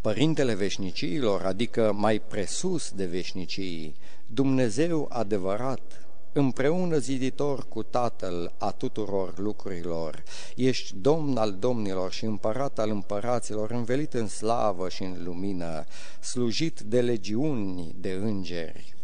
Părintele 0.00 0.54
veșnicilor, 0.54 1.42
adică 1.42 1.92
mai 1.92 2.20
presus 2.20 2.90
de 2.90 3.04
veșnicii, 3.04 3.96
Dumnezeu 4.26 5.08
adevărat, 5.12 6.06
împreună 6.32 6.98
ziditor 6.98 7.68
cu 7.68 7.82
Tatăl 7.82 8.54
a 8.58 8.70
tuturor 8.70 9.38
lucrurilor, 9.38 10.22
ești 10.56 10.94
Domn 10.96 11.36
al 11.36 11.52
domnilor 11.52 12.12
și 12.12 12.24
împărat 12.24 12.78
al 12.78 12.90
împăraților, 12.90 13.70
învelit 13.70 14.14
în 14.14 14.28
slavă 14.28 14.88
și 14.88 15.02
în 15.02 15.24
lumină, 15.24 15.84
slujit 16.20 16.80
de 16.80 17.00
legiuni 17.00 17.94
de 17.98 18.10
îngeri. 18.10 18.94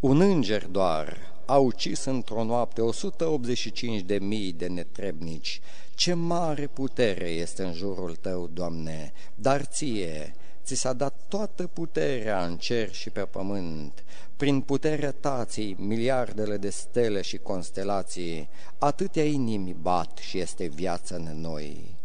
Un 0.00 0.20
înger 0.20 0.66
doar 0.66 1.33
a 1.46 1.56
ucis 1.56 2.04
într-o 2.04 2.44
noapte 2.44 2.80
185 2.80 4.00
de 4.00 4.18
mii 4.18 4.52
de 4.52 4.66
netrebnici, 4.66 5.60
ce 5.94 6.14
mare 6.14 6.66
putere 6.66 7.28
este 7.28 7.62
în 7.62 7.72
jurul 7.72 8.16
tău, 8.16 8.50
Doamne, 8.52 9.12
dar 9.34 9.64
ție 9.64 10.34
ți 10.64 10.74
s-a 10.74 10.92
dat 10.92 11.20
toată 11.28 11.66
puterea 11.66 12.44
în 12.44 12.56
cer 12.56 12.92
și 12.92 13.10
pe 13.10 13.20
pământ. 13.20 14.04
Prin 14.36 14.60
puterea 14.60 15.12
tații, 15.12 15.76
miliardele 15.78 16.56
de 16.56 16.70
stele 16.70 17.20
și 17.20 17.36
constelații, 17.36 18.48
atâtea 18.78 19.24
inimi 19.24 19.76
bat 19.80 20.18
și 20.18 20.38
este 20.38 20.66
viață 20.66 21.16
în 21.16 21.40
noi. 21.40 21.96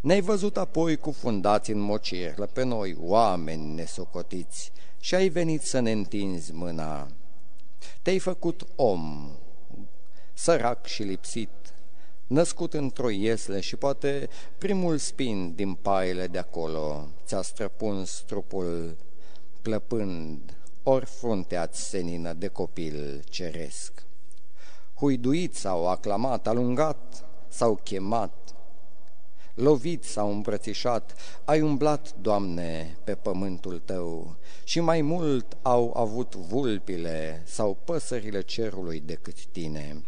Ne-ai 0.00 0.20
văzut 0.20 0.56
apoi 0.56 0.96
cufundați 0.96 1.70
în 1.70 1.78
mocirlă 1.78 2.46
pe 2.46 2.64
noi, 2.64 2.96
oameni 3.00 3.74
nesocotiți, 3.74 4.72
și 5.00 5.14
ai 5.14 5.28
venit 5.28 5.62
să 5.62 5.80
ne 5.80 5.90
întinzi 5.90 6.52
mâna. 6.52 7.08
Te-ai 8.02 8.18
făcut 8.18 8.66
om, 8.76 9.30
sărac 10.34 10.86
și 10.86 11.02
lipsit, 11.02 11.50
născut 12.26 12.74
într-o 12.74 13.10
iesle 13.10 13.60
și 13.60 13.76
poate 13.76 14.28
primul 14.58 14.98
spin 14.98 15.54
din 15.54 15.74
paile 15.74 16.26
de 16.26 16.38
acolo 16.38 17.08
ți-a 17.24 17.42
străpuns 17.42 18.22
trupul 18.26 18.96
plăpând, 19.62 20.56
ori 20.82 21.04
fruntea 21.04 21.68
senină 21.72 22.32
de 22.32 22.48
copil 22.48 23.24
ceresc. 23.28 24.02
Huiduit 24.94 25.54
sau 25.54 25.88
aclamat, 25.88 26.46
alungat 26.46 27.24
sau 27.48 27.74
chemat, 27.74 28.54
lovit 29.54 30.04
sau 30.04 30.30
îmbrățișat, 30.30 31.14
ai 31.44 31.60
umblat, 31.60 32.14
Doamne, 32.20 32.96
pe 33.04 33.14
pământul 33.14 33.78
Tău 33.84 34.36
și 34.64 34.80
mai 34.80 35.00
mult 35.00 35.56
au 35.62 35.92
avut 35.96 36.34
vulpile 36.34 37.42
sau 37.46 37.78
păsările 37.84 38.40
cerului 38.40 39.00
decât 39.00 39.44
Tine. 39.46 40.04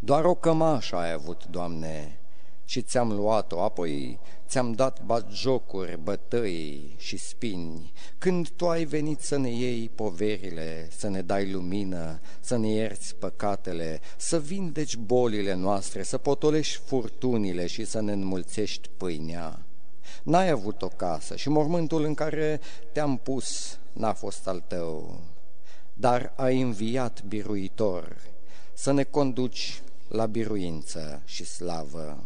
Doar 0.00 0.24
o 0.24 0.34
cămașă 0.34 0.96
ai 0.96 1.12
avut, 1.12 1.44
Doamne, 1.44 2.18
și 2.64 2.82
ți-am 2.82 3.12
luat-o, 3.12 3.62
apoi 3.62 4.18
ți-am 4.48 4.72
dat 4.72 5.00
jocuri, 5.32 5.98
bătăi 6.02 6.94
și 6.98 7.16
spini, 7.16 7.92
când 8.18 8.48
Tu 8.48 8.68
ai 8.68 8.84
venit 8.84 9.20
să 9.20 9.36
ne 9.36 9.50
iei 9.50 9.88
poverile, 9.88 10.88
să 10.96 11.08
ne 11.08 11.22
dai 11.22 11.50
lumină, 11.50 12.20
să 12.40 12.56
ne 12.56 12.68
ierți 12.68 13.16
păcatele, 13.16 14.00
să 14.16 14.40
vindeci 14.40 14.96
bolile 14.96 15.54
noastre, 15.54 16.02
să 16.02 16.18
potolești 16.18 16.80
furtunile 16.84 17.66
și 17.66 17.84
să 17.84 18.00
ne 18.00 18.12
înmulțești 18.12 18.88
pâinea. 18.96 19.66
N-ai 20.22 20.50
avut 20.50 20.82
o 20.82 20.88
casă 20.88 21.36
și 21.36 21.48
mormântul 21.48 22.04
în 22.04 22.14
care 22.14 22.60
te-am 22.92 23.16
pus 23.16 23.78
n-a 23.92 24.12
fost 24.12 24.48
al 24.48 24.64
tău, 24.66 25.20
dar 25.92 26.32
ai 26.36 26.60
înviat 26.60 27.22
biruitor 27.22 28.16
să 28.74 28.92
ne 28.92 29.02
conduci 29.02 29.82
la 30.08 30.26
biruință 30.26 31.22
și 31.24 31.44
slavă. 31.44 32.24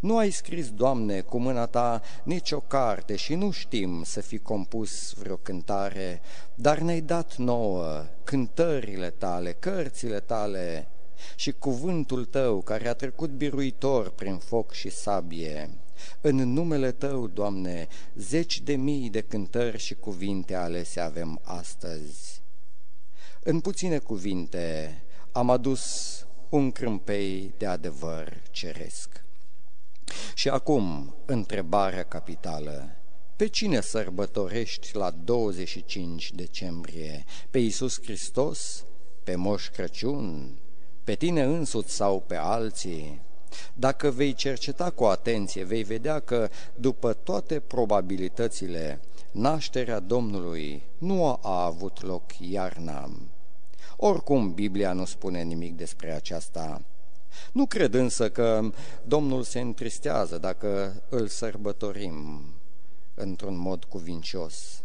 Nu 0.00 0.16
ai 0.16 0.30
scris, 0.30 0.70
Doamne, 0.70 1.20
cu 1.20 1.38
mâna 1.38 1.66
ta 1.66 2.02
nicio 2.22 2.60
carte 2.60 3.16
și 3.16 3.34
nu 3.34 3.50
știm 3.50 4.02
să 4.04 4.20
fi 4.20 4.38
compus 4.38 5.12
vreo 5.12 5.36
cântare, 5.36 6.20
dar 6.54 6.78
ne-ai 6.78 7.00
dat 7.00 7.36
nouă 7.36 8.06
cântările 8.24 9.10
tale, 9.10 9.52
cărțile 9.52 10.20
tale 10.20 10.88
și 11.36 11.52
cuvântul 11.52 12.24
tău 12.24 12.60
care 12.60 12.88
a 12.88 12.94
trecut 12.94 13.30
biruitor 13.30 14.10
prin 14.10 14.36
foc 14.36 14.72
și 14.72 14.90
sabie. 14.90 15.70
În 16.20 16.36
numele 16.52 16.92
Tău, 16.92 17.26
Doamne, 17.26 17.88
zeci 18.14 18.60
de 18.60 18.76
mii 18.76 19.10
de 19.10 19.20
cântări 19.20 19.78
și 19.78 19.94
cuvinte 19.94 20.54
alese 20.54 21.00
avem 21.00 21.40
astăzi. 21.42 22.42
În 23.42 23.60
puține 23.60 23.98
cuvinte 23.98 24.98
am 25.32 25.50
adus 25.50 26.26
un 26.48 26.70
crâmpei 26.70 27.54
de 27.58 27.66
adevăr 27.66 28.42
ceresc. 28.50 29.23
Și 30.34 30.48
acum, 30.48 31.14
întrebarea 31.24 32.02
capitală. 32.02 32.96
Pe 33.36 33.46
cine 33.46 33.80
sărbătorești 33.80 34.96
la 34.96 35.10
25 35.10 36.30
decembrie? 36.34 37.24
Pe 37.50 37.58
Iisus 37.58 38.02
Hristos? 38.02 38.84
Pe 39.24 39.34
Moș 39.34 39.68
Crăciun? 39.68 40.58
Pe 41.04 41.14
tine 41.14 41.42
însuți 41.42 41.94
sau 41.94 42.20
pe 42.20 42.36
alții? 42.36 43.22
Dacă 43.74 44.10
vei 44.10 44.34
cerceta 44.34 44.90
cu 44.90 45.04
atenție, 45.04 45.64
vei 45.64 45.82
vedea 45.82 46.20
că, 46.20 46.48
după 46.74 47.12
toate 47.12 47.60
probabilitățile, 47.60 49.00
nașterea 49.32 50.00
Domnului 50.00 50.82
nu 50.98 51.38
a 51.42 51.64
avut 51.64 52.02
loc 52.02 52.24
iarna. 52.38 53.10
Oricum, 53.96 54.54
Biblia 54.54 54.92
nu 54.92 55.04
spune 55.04 55.42
nimic 55.42 55.76
despre 55.76 56.12
aceasta. 56.12 56.84
Nu 57.52 57.66
cred 57.66 57.94
însă 57.94 58.30
că 58.30 58.70
Domnul 59.04 59.42
se 59.42 59.60
întristează 59.60 60.38
dacă 60.38 61.02
îl 61.08 61.26
sărbătorim 61.26 62.44
într-un 63.14 63.56
mod 63.56 63.84
cuvincios. 63.84 64.82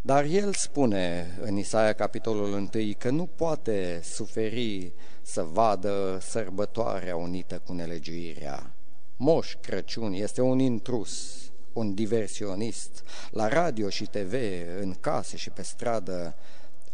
Dar 0.00 0.24
el 0.24 0.54
spune 0.54 1.38
în 1.40 1.56
Isaia 1.56 1.92
capitolul 1.92 2.52
1 2.52 2.68
că 2.98 3.10
nu 3.10 3.26
poate 3.26 4.00
suferi 4.02 4.92
să 5.22 5.42
vadă 5.42 6.18
sărbătoarea 6.22 7.16
unită 7.16 7.62
cu 7.66 7.72
nelegiuirea. 7.72 8.74
Moș 9.16 9.54
Crăciun 9.60 10.12
este 10.12 10.40
un 10.40 10.58
intrus, 10.58 11.42
un 11.72 11.94
diversionist. 11.94 13.02
La 13.30 13.48
radio 13.48 13.88
și 13.88 14.04
TV, 14.04 14.34
în 14.80 14.94
case 15.00 15.36
și 15.36 15.50
pe 15.50 15.62
stradă, 15.62 16.34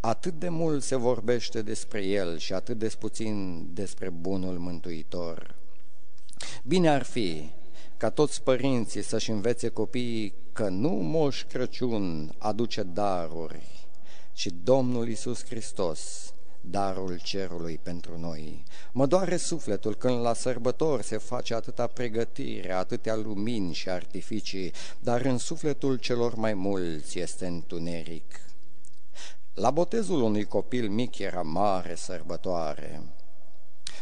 atât 0.00 0.38
de 0.38 0.48
mult 0.48 0.82
se 0.82 0.96
vorbește 0.96 1.62
despre 1.62 2.04
el 2.04 2.38
și 2.38 2.52
atât 2.52 2.78
de 2.78 2.92
puțin 2.98 3.66
despre 3.72 4.10
bunul 4.10 4.58
mântuitor. 4.58 5.54
Bine 6.64 6.88
ar 6.88 7.02
fi 7.02 7.50
ca 7.96 8.10
toți 8.10 8.42
părinții 8.42 9.02
să-și 9.02 9.30
învețe 9.30 9.68
copiii 9.68 10.34
că 10.52 10.68
nu 10.68 10.88
Moș 10.88 11.44
Crăciun 11.44 12.34
aduce 12.38 12.82
daruri, 12.82 13.88
ci 14.32 14.46
Domnul 14.62 15.08
Isus 15.08 15.44
Hristos, 15.44 16.32
darul 16.60 17.20
cerului 17.22 17.78
pentru 17.82 18.18
noi. 18.18 18.64
Mă 18.92 19.06
doare 19.06 19.36
sufletul 19.36 19.94
când 19.94 20.20
la 20.20 20.34
sărbători 20.34 21.02
se 21.02 21.16
face 21.18 21.54
atâta 21.54 21.86
pregătire, 21.86 22.72
atâtea 22.72 23.16
lumini 23.16 23.74
și 23.74 23.90
artificii, 23.90 24.72
dar 24.98 25.20
în 25.20 25.38
sufletul 25.38 25.96
celor 25.96 26.34
mai 26.34 26.54
mulți 26.54 27.18
este 27.18 27.46
întuneric. 27.46 28.49
La 29.60 29.70
botezul 29.70 30.22
unui 30.22 30.44
copil 30.44 30.88
mic 30.88 31.18
era 31.18 31.42
mare 31.42 31.94
sărbătoare. 31.94 33.02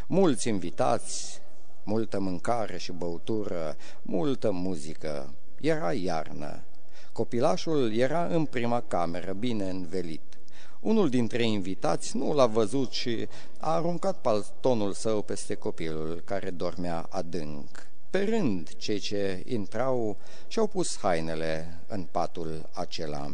Mulți 0.06 0.48
invitați, 0.48 1.40
multă 1.84 2.20
mâncare 2.20 2.78
și 2.78 2.92
băutură, 2.92 3.76
multă 4.02 4.50
muzică. 4.50 5.34
Era 5.60 5.92
iarnă. 5.92 6.64
Copilașul 7.12 7.94
era 7.94 8.26
în 8.26 8.44
prima 8.44 8.80
cameră, 8.80 9.32
bine 9.32 9.70
învelit. 9.70 10.38
Unul 10.80 11.08
dintre 11.08 11.42
invitați 11.42 12.16
nu 12.16 12.34
l-a 12.34 12.46
văzut 12.46 12.90
și 12.90 13.28
a 13.60 13.74
aruncat 13.74 14.20
paltonul 14.20 14.92
său 14.92 15.22
peste 15.22 15.54
copilul, 15.54 16.22
care 16.24 16.50
dormea 16.50 17.06
adânc. 17.10 17.86
Pe 18.10 18.24
rând, 18.24 18.76
cei 18.76 18.98
ce 18.98 19.42
intrau 19.46 20.16
și-au 20.48 20.66
pus 20.66 20.98
hainele 20.98 21.80
în 21.86 22.02
patul 22.10 22.68
acela. 22.72 23.30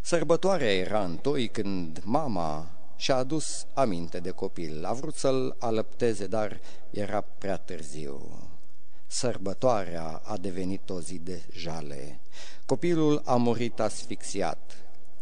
Sărbătoarea 0.00 0.74
era 0.74 1.04
întoi 1.04 1.48
când 1.48 2.00
mama 2.04 2.70
și-a 2.96 3.16
adus 3.16 3.66
aminte 3.74 4.18
de 4.18 4.30
copil. 4.30 4.84
A 4.84 4.92
vrut 4.92 5.14
să-l 5.14 5.56
alăpteze, 5.58 6.26
dar 6.26 6.60
era 6.90 7.20
prea 7.20 7.56
târziu. 7.56 8.48
Sărbătoarea 9.06 10.22
a 10.24 10.36
devenit 10.36 10.90
o 10.90 11.00
zi 11.00 11.18
de 11.18 11.42
jale. 11.52 12.20
Copilul 12.66 13.22
a 13.24 13.36
murit 13.36 13.80
asfixiat. 13.80 14.76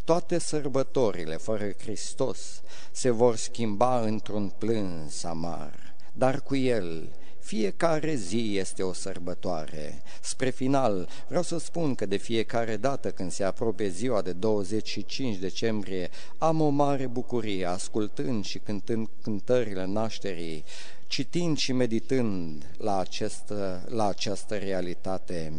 Toate 0.04 0.38
sărbătorile 0.38 1.36
fără 1.36 1.70
Hristos 1.78 2.62
se 2.92 3.10
vor 3.10 3.36
schimba 3.36 4.00
într-un 4.00 4.48
plâns 4.58 5.24
amar, 5.24 5.94
dar 6.12 6.40
cu 6.40 6.56
el 6.56 7.08
fiecare 7.44 8.14
zi 8.14 8.56
este 8.56 8.82
o 8.82 8.92
sărbătoare. 8.92 10.02
Spre 10.20 10.50
final, 10.50 11.08
vreau 11.28 11.42
să 11.42 11.58
spun 11.58 11.94
că 11.94 12.06
de 12.06 12.16
fiecare 12.16 12.76
dată 12.76 13.10
când 13.10 13.32
se 13.32 13.44
apropie 13.44 13.88
ziua 13.88 14.22
de 14.22 14.32
25 14.32 15.36
decembrie, 15.36 16.10
am 16.38 16.60
o 16.60 16.68
mare 16.68 17.06
bucurie 17.06 17.66
ascultând 17.66 18.44
și 18.44 18.58
cântând 18.58 19.08
cântările 19.22 19.84
nașterii, 19.84 20.64
citind 21.06 21.56
și 21.56 21.72
meditând 21.72 22.70
la 22.78 22.98
această, 22.98 23.84
la 23.88 24.06
această 24.06 24.56
realitate. 24.56 25.52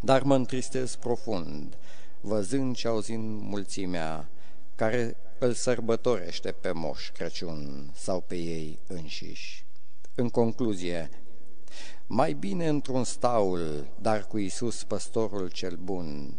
Dar 0.00 0.22
mă 0.22 0.34
întristez 0.34 0.94
profund, 0.94 1.76
văzând 2.20 2.76
și 2.76 2.86
auzind 2.86 3.40
mulțimea 3.40 4.28
care 4.74 5.16
îl 5.38 5.52
sărbătorește 5.52 6.52
pe 6.52 6.72
Moș 6.72 7.10
Crăciun 7.10 7.90
sau 7.94 8.20
pe 8.20 8.34
ei 8.34 8.78
înșiși. 8.86 9.65
În 10.18 10.28
concluzie, 10.28 11.10
mai 12.06 12.32
bine 12.32 12.68
într-un 12.68 13.04
staul, 13.04 13.88
dar 14.00 14.26
cu 14.26 14.38
Isus 14.38 14.84
păstorul 14.84 15.48
cel 15.48 15.78
bun, 15.82 16.34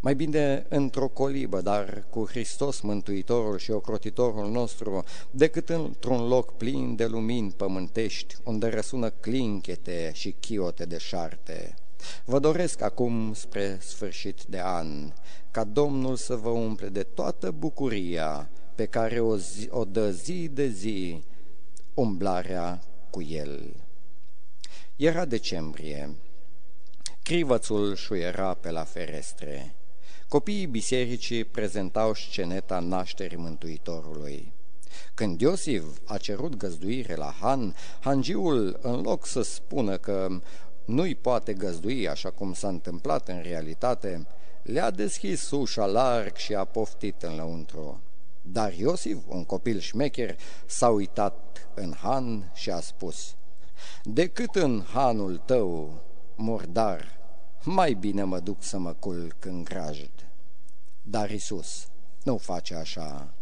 mai 0.00 0.14
bine 0.14 0.66
într-o 0.68 1.08
colibă, 1.08 1.60
dar 1.60 2.06
cu 2.10 2.26
Hristos 2.28 2.80
Mântuitorul 2.80 3.58
și 3.58 3.70
ocrotitorul 3.70 4.50
nostru, 4.50 5.04
decât 5.30 5.68
într-un 5.68 6.28
loc 6.28 6.56
plin 6.56 6.96
de 6.96 7.06
lumini 7.06 7.52
pământești, 7.52 8.36
unde 8.44 8.68
răsună 8.68 9.10
clinchete 9.10 10.10
și 10.14 10.34
chiote 10.40 10.84
de 10.84 10.98
șarte. 10.98 11.74
Vă 12.24 12.38
doresc 12.38 12.80
acum 12.80 13.32
spre 13.34 13.78
sfârșit 13.80 14.44
de 14.44 14.60
an, 14.60 15.12
ca 15.50 15.64
Domnul 15.64 16.16
să 16.16 16.34
vă 16.34 16.48
umple 16.48 16.88
de 16.88 17.02
toată 17.02 17.50
bucuria 17.50 18.50
pe 18.74 18.86
care 18.86 19.20
o, 19.20 19.36
zi, 19.36 19.68
o 19.70 19.84
dă 19.84 20.10
zi 20.10 20.48
de 20.48 20.68
zi 20.68 21.24
umblarea 21.94 22.80
cu 23.16 23.22
el. 23.22 23.74
Era 24.96 25.24
decembrie. 25.24 26.16
Crivățul 27.22 27.94
șuiera 27.94 28.54
pe 28.54 28.70
la 28.70 28.84
ferestre. 28.84 29.74
Copiii 30.28 30.66
bisericii 30.66 31.44
prezentau 31.44 32.14
sceneta 32.14 32.78
nașterii 32.78 33.36
Mântuitorului. 33.36 34.52
Când 35.14 35.40
Iosif 35.40 35.84
a 36.04 36.16
cerut 36.16 36.56
găzduire 36.56 37.14
la 37.14 37.34
Han, 37.40 37.74
hangiul, 38.00 38.78
în 38.82 39.00
loc 39.00 39.26
să 39.26 39.42
spună 39.42 39.96
că 39.96 40.28
nu-i 40.84 41.14
poate 41.14 41.52
găzdui 41.52 42.08
așa 42.08 42.30
cum 42.30 42.54
s-a 42.54 42.68
întâmplat 42.68 43.28
în 43.28 43.42
realitate, 43.42 44.26
le-a 44.62 44.90
deschis 44.90 45.50
ușa 45.50 45.86
larg 45.86 46.36
și 46.36 46.54
a 46.54 46.64
poftit 46.64 47.22
în 47.22 47.36
lăuntru. 47.36 48.00
Dar 48.48 48.72
Iosif, 48.72 49.18
un 49.26 49.44
copil 49.44 49.78
șmecher, 49.78 50.36
s-a 50.66 50.88
uitat 50.88 51.68
în 51.74 51.94
Han 51.94 52.50
și 52.54 52.70
a 52.70 52.80
spus, 52.80 53.36
Decât 54.02 54.54
în 54.54 54.82
hanul 54.92 55.36
tău, 55.36 56.00
murdar, 56.36 57.18
mai 57.64 57.94
bine 57.94 58.22
mă 58.22 58.40
duc 58.40 58.62
să 58.62 58.78
mă 58.78 58.92
culc 58.92 59.44
în 59.44 59.64
grajd. 59.64 60.10
Dar 61.02 61.30
Isus 61.30 61.88
nu 62.22 62.36
face 62.36 62.74
așa. 62.74 63.34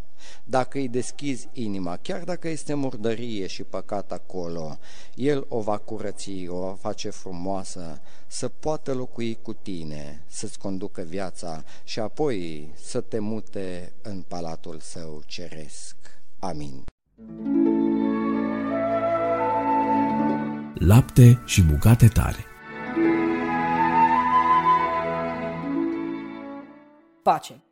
Dacă 0.44 0.78
îi 0.78 0.88
deschizi 0.88 1.48
inima, 1.52 1.98
chiar 2.02 2.24
dacă 2.24 2.48
este 2.48 2.74
murdărie 2.74 3.46
și 3.46 3.62
păcat 3.62 4.12
acolo, 4.12 4.78
El 5.14 5.46
o 5.48 5.60
va 5.60 5.78
curăți, 5.78 6.46
o 6.48 6.58
va 6.58 6.76
face 6.80 7.10
frumoasă, 7.10 8.00
să 8.26 8.48
poată 8.48 8.92
locui 8.92 9.38
cu 9.42 9.52
tine, 9.52 10.22
să-ți 10.26 10.58
conducă 10.58 11.02
viața 11.02 11.64
și 11.84 12.00
apoi 12.00 12.68
să 12.74 13.00
te 13.00 13.18
mute 13.18 13.92
în 14.02 14.24
palatul 14.28 14.78
său 14.80 15.22
ceresc. 15.26 15.96
Amin. 16.38 16.84
Lapte 20.74 21.42
și 21.44 21.62
bucate 21.62 22.08
tare 22.08 22.44
Pace! 27.24 27.62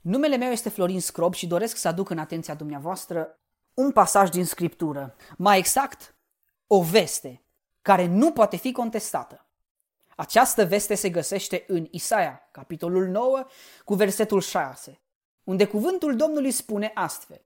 Numele 0.00 0.36
meu 0.36 0.50
este 0.50 0.68
Florin 0.68 1.00
Scrob 1.00 1.34
și 1.34 1.46
doresc 1.46 1.76
să 1.76 1.88
aduc 1.88 2.10
în 2.10 2.18
atenția 2.18 2.54
dumneavoastră 2.54 3.40
un 3.74 3.92
pasaj 3.92 4.28
din 4.28 4.44
Scriptură. 4.44 5.14
Mai 5.36 5.58
exact, 5.58 6.16
o 6.66 6.82
veste 6.82 7.44
care 7.82 8.06
nu 8.06 8.32
poate 8.32 8.56
fi 8.56 8.72
contestată. 8.72 9.46
Această 10.16 10.64
veste 10.64 10.94
se 10.94 11.10
găsește 11.10 11.64
în 11.66 11.86
Isaia, 11.90 12.48
capitolul 12.50 13.06
9, 13.06 13.46
cu 13.84 13.94
versetul 13.94 14.40
6, 14.40 15.00
unde 15.44 15.66
cuvântul 15.66 16.16
Domnului 16.16 16.50
spune 16.50 16.90
astfel, 16.94 17.40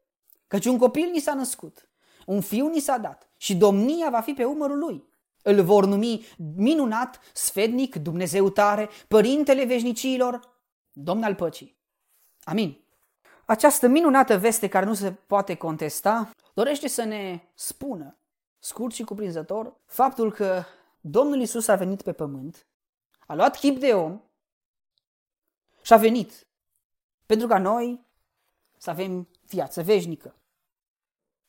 căci 0.47 0.65
un 0.65 0.79
copil 0.79 1.11
ni 1.11 1.21
s-a 1.21 1.35
născut, 1.35 1.89
un 2.27 2.41
fiu 2.41 2.69
ni 2.69 2.81
s-a 2.81 2.99
dat 2.99 3.31
și 3.37 3.57
domnia 3.57 4.11
va 4.11 4.21
fi 4.21 4.33
pe 4.33 4.45
umărul 4.45 4.79
lui. 4.79 5.05
Îl 5.43 5.63
vor 5.63 5.85
numi 5.87 6.27
minunat, 6.57 7.21
sfednic, 7.33 7.97
Dumnezeu 7.97 8.51
tare, 8.51 8.89
părintele 9.09 9.65
veșnicilor, 9.65 10.41
domn 10.93 11.23
al 11.23 11.35
păcii. 11.35 11.74
Amin. 12.45 12.85
Această 13.45 13.87
minunată 13.87 14.39
veste 14.39 14.69
care 14.69 14.85
nu 14.85 14.95
se 14.95 15.13
poate 15.13 15.55
contesta 15.55 16.31
dorește 16.55 16.89
să 16.89 17.05
ne 17.05 17.41
spună, 17.55 18.19
scurt 18.59 18.95
și 18.95 19.05
cuprinzător, 19.05 19.81
faptul 19.87 20.33
că 20.33 20.63
Domnul 21.01 21.41
Isus 21.41 21.69
a 21.69 21.75
venit 21.75 22.03
pe 22.03 22.13
pământ, 22.13 22.67
a 23.27 23.35
luat 23.35 23.57
chip 23.57 23.79
de 23.79 23.93
om 23.93 24.21
și 25.83 25.93
a 25.93 25.97
venit 25.97 26.47
pentru 27.27 27.47
ca 27.47 27.59
noi 27.59 28.07
să 28.77 28.91
avem 28.91 29.29
viață 29.47 29.83
veșnică. 29.83 30.35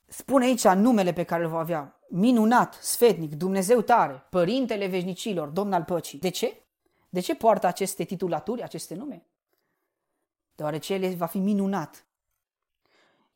Spune 0.05 0.45
aici 0.45 0.67
numele 0.67 1.13
pe 1.13 1.23
care 1.23 1.43
îl 1.43 1.49
va 1.49 1.59
avea. 1.59 1.99
Minunat, 2.09 2.73
sfetnic, 2.73 3.35
Dumnezeu 3.35 3.81
tare, 3.81 4.25
Părintele 4.29 4.87
veșnicilor, 4.87 5.47
Domn 5.47 5.73
al 5.73 5.83
păcii. 5.83 6.19
De 6.19 6.29
ce? 6.29 6.63
De 7.09 7.19
ce 7.19 7.35
poartă 7.35 7.67
aceste 7.67 8.03
titulaturi, 8.03 8.63
aceste 8.63 8.95
nume? 8.95 9.25
Deoarece 10.55 10.93
El 10.93 11.15
va 11.15 11.25
fi 11.25 11.37
minunat. 11.37 12.05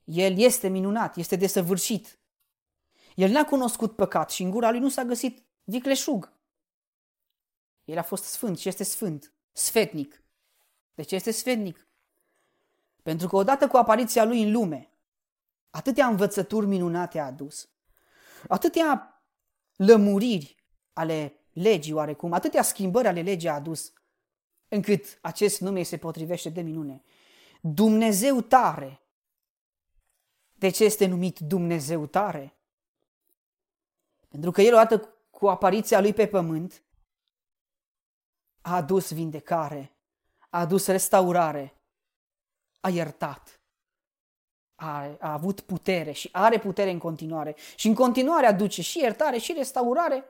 El 0.04 0.40
este 0.40 0.68
minunat, 0.68 1.16
este 1.16 1.36
desăvârșit. 1.36 2.20
El 3.16 3.32
n-a 3.32 3.46
cunoscut 3.46 3.96
păcat 3.96 4.30
și 4.30 4.44
în 4.44 4.50
gura 4.50 4.72
lui 4.72 4.80
nu 4.80 4.90
s-a 4.90 5.04
găsit 5.04 5.46
vicleșug. 5.64 6.34
El 7.86 7.98
a 7.98 8.04
fost 8.04 8.24
sfânt 8.24 8.58
și 8.58 8.68
este 8.68 8.84
sfânt, 8.84 9.34
sfetnic. 9.52 10.24
De 10.94 11.04
ce 11.04 11.16
este 11.16 11.32
sfetnic? 11.32 11.88
Pentru 13.04 13.28
că 13.28 13.36
odată 13.36 13.68
cu 13.68 13.78
apariția 13.78 14.24
lui 14.24 14.44
în 14.44 14.52
lume, 14.52 14.90
atâtea 15.70 16.08
învățături 16.08 16.66
minunate 16.66 17.20
a 17.20 17.26
adus, 17.26 17.70
atâtea 18.48 19.22
lămuriri 19.76 20.56
ale 20.94 21.40
legii 21.54 21.94
oarecum, 21.94 22.34
atâtea 22.34 22.62
schimbări 22.62 23.08
ale 23.08 23.22
legii 23.22 23.50
a 23.50 23.54
adus, 23.54 23.94
încât 24.70 25.20
acest 25.22 25.60
nume 25.60 25.84
se 25.84 25.98
potrivește 25.98 26.50
de 26.50 26.62
minune. 26.62 27.04
Dumnezeu 27.62 28.42
tare. 28.42 29.02
De 30.54 30.70
ce 30.70 30.84
este 30.84 31.06
numit 31.06 31.40
Dumnezeu 31.40 32.06
tare? 32.06 32.54
Pentru 34.28 34.52
că 34.52 34.62
el 34.62 34.74
odată 34.74 35.14
cu 35.30 35.48
apariția 35.48 36.02
lui 36.02 36.14
pe 36.14 36.28
pământ 36.28 36.84
a 38.62 38.76
adus 38.76 39.14
vindecare, 39.14 39.96
a 40.50 40.60
adus 40.60 40.88
restaurare, 40.88 41.74
a 42.80 42.90
iertat, 42.90 43.60
a, 44.76 45.18
a 45.20 45.34
avut 45.34 45.62
putere 45.62 46.12
și 46.12 46.30
are 46.32 46.60
putere 46.60 46.92
în 46.92 47.00
continuare 47.00 47.56
și 47.76 47.88
în 47.88 47.94
continuare 47.94 48.46
aduce 48.46 48.82
și 48.82 49.00
iertare 49.00 49.38
și 49.38 49.54
restaurare 49.54 50.24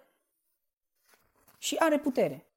și 1.58 1.76
are 1.76 2.00
putere. 2.00 2.49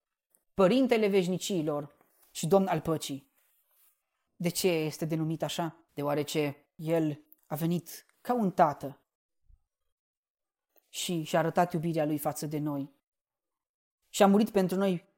Părintele 0.54 1.08
veșnicilor 1.08 1.96
și 2.30 2.46
Domn 2.46 2.66
al 2.66 2.80
păcii. 2.80 3.30
De 4.36 4.48
ce 4.48 4.68
este 4.68 5.04
denumit 5.04 5.42
așa? 5.42 5.76
Deoarece 5.94 6.66
el 6.74 7.24
a 7.46 7.54
venit 7.54 8.06
ca 8.20 8.34
un 8.34 8.50
tată 8.50 9.00
și 10.88 11.22
și-a 11.22 11.38
arătat 11.38 11.72
iubirea 11.72 12.04
lui 12.04 12.18
față 12.18 12.46
de 12.46 12.58
noi. 12.58 12.92
Și 14.08 14.22
a 14.22 14.26
murit 14.26 14.50
pentru 14.50 14.76
noi 14.76 15.10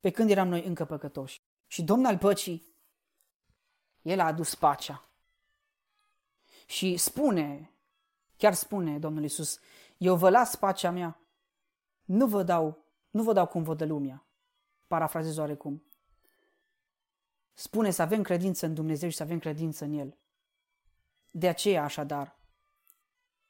pe 0.00 0.10
când 0.10 0.30
eram 0.30 0.48
noi 0.48 0.64
încă 0.64 0.84
păcătoși. 0.84 1.42
Și 1.66 1.82
Domnul 1.82 2.06
al 2.06 2.18
păcii, 2.18 2.74
El 4.02 4.20
a 4.20 4.26
adus 4.26 4.54
pacea. 4.54 5.08
Și 6.66 6.96
spune, 6.96 7.74
chiar 8.36 8.54
spune 8.54 8.98
Domnul 8.98 9.22
Iisus, 9.22 9.60
eu 9.96 10.16
vă 10.16 10.30
las 10.30 10.56
pacea 10.56 10.90
mea, 10.90 11.20
nu 12.04 12.26
vă 12.26 12.42
dau, 12.42 12.79
nu 13.10 13.22
vă 13.22 13.32
dau 13.32 13.46
cum 13.46 13.62
vă 13.62 13.74
dă 13.74 13.84
lumea. 13.84 14.26
Parafrazez 14.86 15.36
oarecum. 15.36 15.84
Spune 17.52 17.90
să 17.90 18.02
avem 18.02 18.22
credință 18.22 18.66
în 18.66 18.74
Dumnezeu 18.74 19.08
și 19.08 19.16
să 19.16 19.22
avem 19.22 19.38
credință 19.38 19.84
în 19.84 19.92
El. 19.92 20.18
De 21.30 21.48
aceea, 21.48 21.84
așadar, 21.84 22.38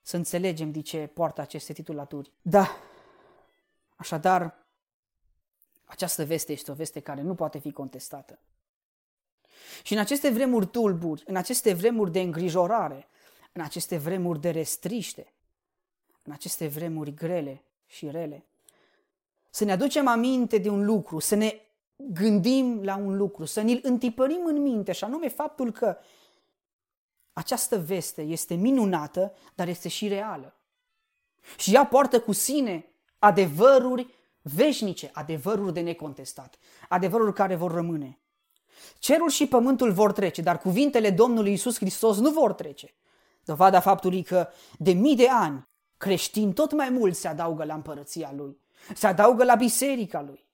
să 0.02 0.16
înțelegem 0.16 0.70
de 0.70 0.80
ce 0.80 1.06
poartă 1.06 1.40
aceste 1.40 1.72
titulaturi. 1.72 2.32
Da, 2.42 2.68
așadar, 3.96 4.66
această 5.84 6.24
veste 6.24 6.52
este 6.52 6.70
o 6.70 6.74
veste 6.74 7.00
care 7.00 7.22
nu 7.22 7.34
poate 7.34 7.58
fi 7.58 7.72
contestată. 7.72 8.38
Și 9.82 9.92
în 9.92 9.98
aceste 9.98 10.30
vremuri 10.30 10.66
tulburi, 10.66 11.22
în 11.26 11.36
aceste 11.36 11.72
vremuri 11.72 12.12
de 12.12 12.20
îngrijorare, 12.20 13.08
în 13.52 13.62
aceste 13.62 13.96
vremuri 13.96 14.40
de 14.40 14.50
restriște, 14.50 15.34
în 16.22 16.32
aceste 16.32 16.66
vremuri 16.66 17.14
grele 17.14 17.64
și 17.86 18.10
rele, 18.10 18.49
să 19.50 19.64
ne 19.64 19.72
aducem 19.72 20.06
aminte 20.06 20.58
de 20.58 20.68
un 20.68 20.84
lucru, 20.84 21.18
să 21.18 21.34
ne 21.34 21.60
gândim 21.96 22.82
la 22.82 22.96
un 22.96 23.16
lucru, 23.16 23.44
să 23.44 23.60
ne-l 23.60 23.80
întipărim 23.82 24.44
în 24.44 24.62
minte, 24.62 24.92
și 24.92 25.04
anume 25.04 25.28
faptul 25.28 25.72
că 25.72 25.96
această 27.32 27.78
veste 27.78 28.22
este 28.22 28.54
minunată, 28.54 29.32
dar 29.54 29.68
este 29.68 29.88
și 29.88 30.08
reală. 30.08 30.54
Și 31.56 31.74
ea 31.74 31.86
poartă 31.86 32.20
cu 32.20 32.32
sine 32.32 32.84
adevăruri 33.18 34.06
veșnice, 34.42 35.10
adevăruri 35.12 35.72
de 35.72 35.80
necontestat, 35.80 36.58
adevăruri 36.88 37.34
care 37.34 37.54
vor 37.54 37.72
rămâne. 37.72 38.18
Cerul 38.98 39.28
și 39.28 39.46
pământul 39.46 39.92
vor 39.92 40.12
trece, 40.12 40.42
dar 40.42 40.58
cuvintele 40.58 41.10
Domnului 41.10 41.52
Isus 41.52 41.76
Hristos 41.76 42.18
nu 42.18 42.30
vor 42.30 42.52
trece. 42.52 42.94
Dovada 43.44 43.80
faptului 43.80 44.22
că 44.22 44.48
de 44.78 44.92
mii 44.92 45.16
de 45.16 45.28
ani 45.28 45.68
creștini 45.96 46.52
tot 46.52 46.72
mai 46.72 46.90
mulți 46.90 47.20
se 47.20 47.28
adaugă 47.28 47.64
la 47.64 47.74
împărăția 47.74 48.32
Lui, 48.36 48.60
se 48.94 49.06
adaugă 49.06 49.44
la 49.44 49.54
biserica 49.54 50.22
Lui. 50.22 50.48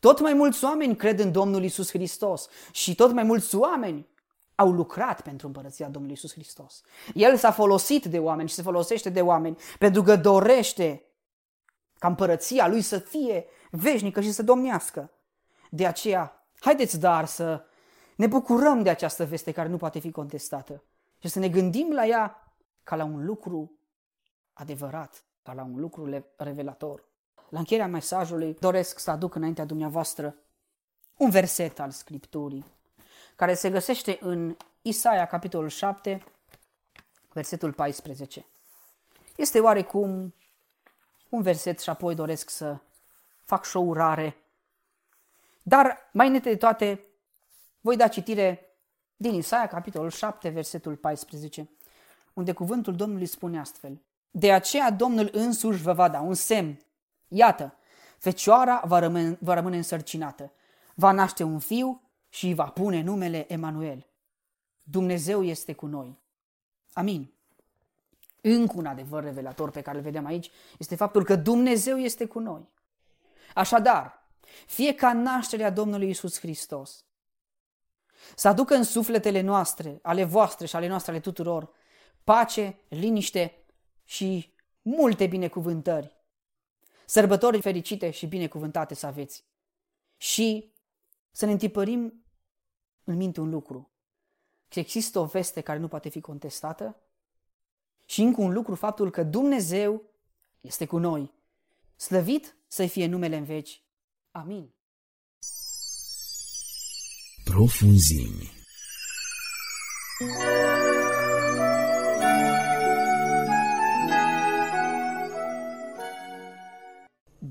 Tot 0.00 0.20
mai 0.20 0.32
mulți 0.32 0.64
oameni 0.64 0.96
cred 0.96 1.18
în 1.18 1.32
Domnul 1.32 1.64
Isus 1.64 1.90
Hristos 1.90 2.48
și 2.72 2.94
tot 2.94 3.12
mai 3.12 3.22
mulți 3.22 3.56
oameni 3.56 4.08
au 4.54 4.72
lucrat 4.72 5.20
pentru 5.20 5.46
împărăția 5.46 5.88
Domnului 5.88 6.16
Isus 6.16 6.32
Hristos. 6.32 6.82
El 7.14 7.36
s-a 7.36 7.50
folosit 7.50 8.04
de 8.04 8.18
oameni 8.18 8.48
și 8.48 8.54
se 8.54 8.62
folosește 8.62 9.08
de 9.08 9.20
oameni 9.20 9.56
pentru 9.78 10.02
că 10.02 10.16
dorește 10.16 11.04
ca 11.98 12.08
împărăția 12.08 12.68
lui 12.68 12.80
să 12.80 12.98
fie 12.98 13.46
veșnică 13.70 14.20
și 14.20 14.32
să 14.32 14.42
domnească. 14.42 15.10
De 15.70 15.86
aceea, 15.86 16.46
haideți 16.60 16.98
dar 16.98 17.26
să 17.26 17.64
ne 18.16 18.26
bucurăm 18.26 18.82
de 18.82 18.90
această 18.90 19.24
veste 19.24 19.52
care 19.52 19.68
nu 19.68 19.76
poate 19.76 19.98
fi 19.98 20.10
contestată 20.10 20.82
și 21.18 21.28
să 21.28 21.38
ne 21.38 21.48
gândim 21.48 21.92
la 21.92 22.06
ea 22.06 22.54
ca 22.82 22.96
la 22.96 23.04
un 23.04 23.24
lucru 23.24 23.72
adevărat, 24.52 25.24
ca 25.42 25.52
la 25.52 25.62
un 25.62 25.80
lucru 25.80 26.24
revelator. 26.36 27.04
La 27.54 27.60
încheierea 27.60 27.88
mesajului 27.88 28.56
doresc 28.60 28.98
să 28.98 29.10
aduc 29.10 29.34
înaintea 29.34 29.64
dumneavoastră 29.64 30.36
un 31.16 31.30
verset 31.30 31.80
al 31.80 31.90
Scripturii 31.90 32.64
care 33.36 33.54
se 33.54 33.70
găsește 33.70 34.18
în 34.20 34.56
Isaia, 34.82 35.26
capitolul 35.26 35.68
7, 35.68 36.24
versetul 37.32 37.72
14. 37.72 38.46
Este 39.36 39.60
oarecum 39.60 40.34
un 41.28 41.42
verset 41.42 41.80
și 41.80 41.90
apoi 41.90 42.14
doresc 42.14 42.50
să 42.50 42.76
fac 43.44 43.64
și 43.64 43.76
o 43.76 43.80
urare. 43.80 44.36
Dar, 45.62 46.08
mai 46.12 46.26
înainte 46.26 46.48
de 46.48 46.56
toate, 46.56 47.04
voi 47.80 47.96
da 47.96 48.08
citire 48.08 48.76
din 49.16 49.34
Isaia, 49.34 49.66
capitolul 49.66 50.10
7, 50.10 50.48
versetul 50.48 50.96
14, 50.96 51.70
unde 52.32 52.52
cuvântul 52.52 52.96
Domnului 52.96 53.26
spune 53.26 53.58
astfel. 53.58 54.00
De 54.30 54.52
aceea 54.52 54.90
Domnul 54.90 55.28
însuși 55.32 55.82
vă 55.82 55.92
va 55.92 56.08
da 56.08 56.20
un 56.20 56.34
semn. 56.34 56.83
Iată, 57.36 57.76
fecioara 58.18 58.82
va 58.84 58.98
rămâne, 58.98 59.38
va 59.40 59.54
rămâne 59.54 59.76
însărcinată, 59.76 60.52
va 60.94 61.12
naște 61.12 61.42
un 61.42 61.58
fiu 61.58 62.02
și 62.28 62.54
va 62.54 62.64
pune 62.64 63.02
numele 63.02 63.52
Emanuel. 63.52 64.06
Dumnezeu 64.82 65.42
este 65.42 65.72
cu 65.72 65.86
noi. 65.86 66.18
Amin. 66.92 67.32
Încă 68.40 68.72
un 68.76 68.86
adevăr 68.86 69.22
revelator 69.22 69.70
pe 69.70 69.80
care 69.80 69.96
îl 69.96 70.02
vedem 70.02 70.26
aici 70.26 70.50
este 70.78 70.96
faptul 70.96 71.24
că 71.24 71.36
Dumnezeu 71.36 71.98
este 71.98 72.26
cu 72.26 72.38
noi. 72.38 72.68
Așadar, 73.54 74.28
fie 74.66 74.94
ca 74.94 75.12
nașterea 75.12 75.70
Domnului 75.70 76.08
Isus 76.08 76.38
Hristos 76.38 77.04
să 78.36 78.48
aducă 78.48 78.74
în 78.74 78.82
sufletele 78.82 79.40
noastre, 79.40 79.98
ale 80.02 80.24
voastre 80.24 80.66
și 80.66 80.76
ale 80.76 80.86
noastre, 80.86 81.10
ale 81.10 81.20
tuturor, 81.20 81.70
pace, 82.24 82.78
liniște 82.88 83.64
și 84.04 84.54
multe 84.82 85.26
binecuvântări. 85.26 86.23
Sărbători 87.06 87.60
fericite 87.60 88.10
și 88.10 88.26
binecuvântate 88.26 88.94
să 88.94 89.06
aveți. 89.06 89.44
Și 90.16 90.72
să 91.30 91.44
ne 91.44 91.52
întipărim 91.52 92.24
în 93.04 93.16
minte 93.16 93.40
un 93.40 93.50
lucru, 93.50 93.92
că 94.68 94.78
există 94.78 95.18
o 95.18 95.24
veste 95.24 95.60
care 95.60 95.78
nu 95.78 95.88
poate 95.88 96.08
fi 96.08 96.20
contestată 96.20 96.96
și 98.06 98.22
încă 98.22 98.40
un 98.40 98.52
lucru, 98.52 98.74
faptul 98.74 99.10
că 99.10 99.22
Dumnezeu 99.22 100.02
este 100.60 100.86
cu 100.86 100.98
noi. 100.98 101.32
Slăvit 101.96 102.56
să 102.66 102.86
fie 102.86 103.06
numele 103.06 103.36
în 103.36 103.44
veci. 103.44 103.82
Amin. 104.30 104.74
Profunzimi. 107.44 108.52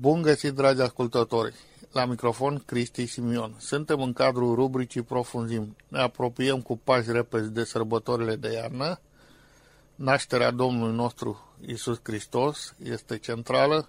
Bun 0.04 0.22
găsit, 0.22 0.52
dragi 0.52 0.80
ascultători! 0.80 1.54
La 1.92 2.04
microfon, 2.04 2.62
Cristi 2.66 3.06
Simion. 3.06 3.54
Suntem 3.58 4.00
în 4.00 4.12
cadrul 4.12 4.54
rubricii 4.54 5.02
Profunzim. 5.02 5.76
Ne 5.88 6.00
apropiem 6.00 6.60
cu 6.60 6.76
pași 6.76 7.12
repezi 7.12 7.50
de 7.50 7.64
sărbătorile 7.64 8.36
de 8.36 8.52
iarnă. 8.52 9.00
Nașterea 9.94 10.50
Domnului 10.50 10.94
nostru 10.94 11.56
Isus 11.66 12.00
Hristos 12.02 12.74
este 12.82 13.18
centrală. 13.18 13.88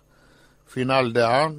Final 0.64 1.12
de 1.12 1.24
an. 1.24 1.54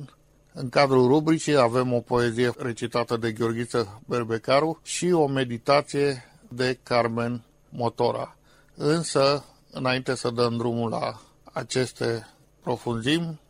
În 0.53 0.69
cadrul 0.69 1.07
rubricii 1.07 1.57
avem 1.57 1.93
o 1.93 2.01
poezie 2.01 2.53
recitată 2.59 3.17
de 3.17 3.33
Gheorghiță 3.33 4.01
Berbecaru 4.07 4.81
și 4.83 5.11
o 5.11 5.27
meditație 5.27 6.25
de 6.49 6.79
Carmen 6.83 7.43
Motora. 7.69 8.37
Însă, 8.75 9.45
înainte 9.71 10.15
să 10.15 10.31
dăm 10.31 10.57
drumul 10.57 10.91
la 10.91 11.21
aceste 11.53 12.27
profunzimi, 12.63 13.41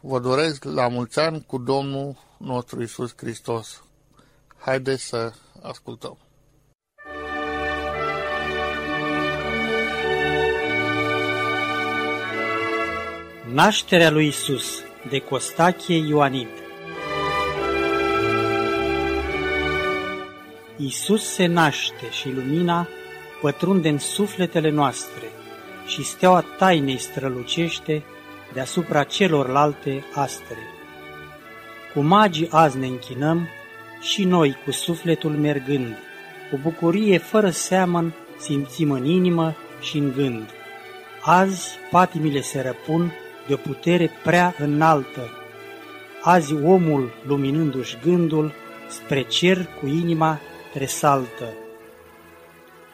Vă 0.00 0.18
doresc 0.18 0.64
la 0.64 0.88
mulți 0.88 1.18
ani 1.18 1.44
cu 1.46 1.58
Domnul 1.58 2.16
nostru 2.36 2.82
Isus 2.82 3.12
Hristos. 3.16 3.82
Haideți 4.58 5.02
să 5.02 5.32
ascultăm. 5.62 6.18
Nașterea 13.52 14.10
lui 14.10 14.26
Isus 14.26 14.82
de 15.08 15.18
Costache 15.18 15.94
Ioanid 15.94 16.48
Isus 20.76 21.32
se 21.32 21.46
naște 21.46 22.10
și 22.10 22.30
lumina 22.30 22.88
pătrunde 23.40 23.88
în 23.88 23.98
sufletele 23.98 24.70
noastre 24.70 25.30
și 25.86 26.02
steaua 26.02 26.44
tainei 26.58 26.98
strălucește 26.98 28.04
deasupra 28.58 29.02
celorlalte 29.02 30.04
astre. 30.14 30.56
Cu 31.94 32.00
magii 32.00 32.48
azi 32.50 32.78
ne 32.78 32.86
închinăm 32.86 33.48
și 34.00 34.24
noi 34.24 34.56
cu 34.64 34.70
sufletul 34.70 35.30
mergând, 35.30 35.96
cu 36.50 36.58
bucurie 36.62 37.18
fără 37.18 37.50
seamăn 37.50 38.14
simțim 38.38 38.90
în 38.90 39.04
inimă 39.04 39.56
și 39.80 39.96
în 39.96 40.12
gând. 40.16 40.50
Azi 41.22 41.68
patimile 41.90 42.40
se 42.40 42.60
răpun 42.60 43.12
de 43.46 43.54
o 43.54 43.56
putere 43.56 44.10
prea 44.22 44.54
înaltă. 44.58 45.30
Azi 46.22 46.54
omul, 46.54 47.12
luminându-și 47.26 47.96
gândul, 48.02 48.52
spre 48.88 49.22
cer 49.22 49.68
cu 49.80 49.86
inima 49.86 50.40
tresaltă. 50.72 51.44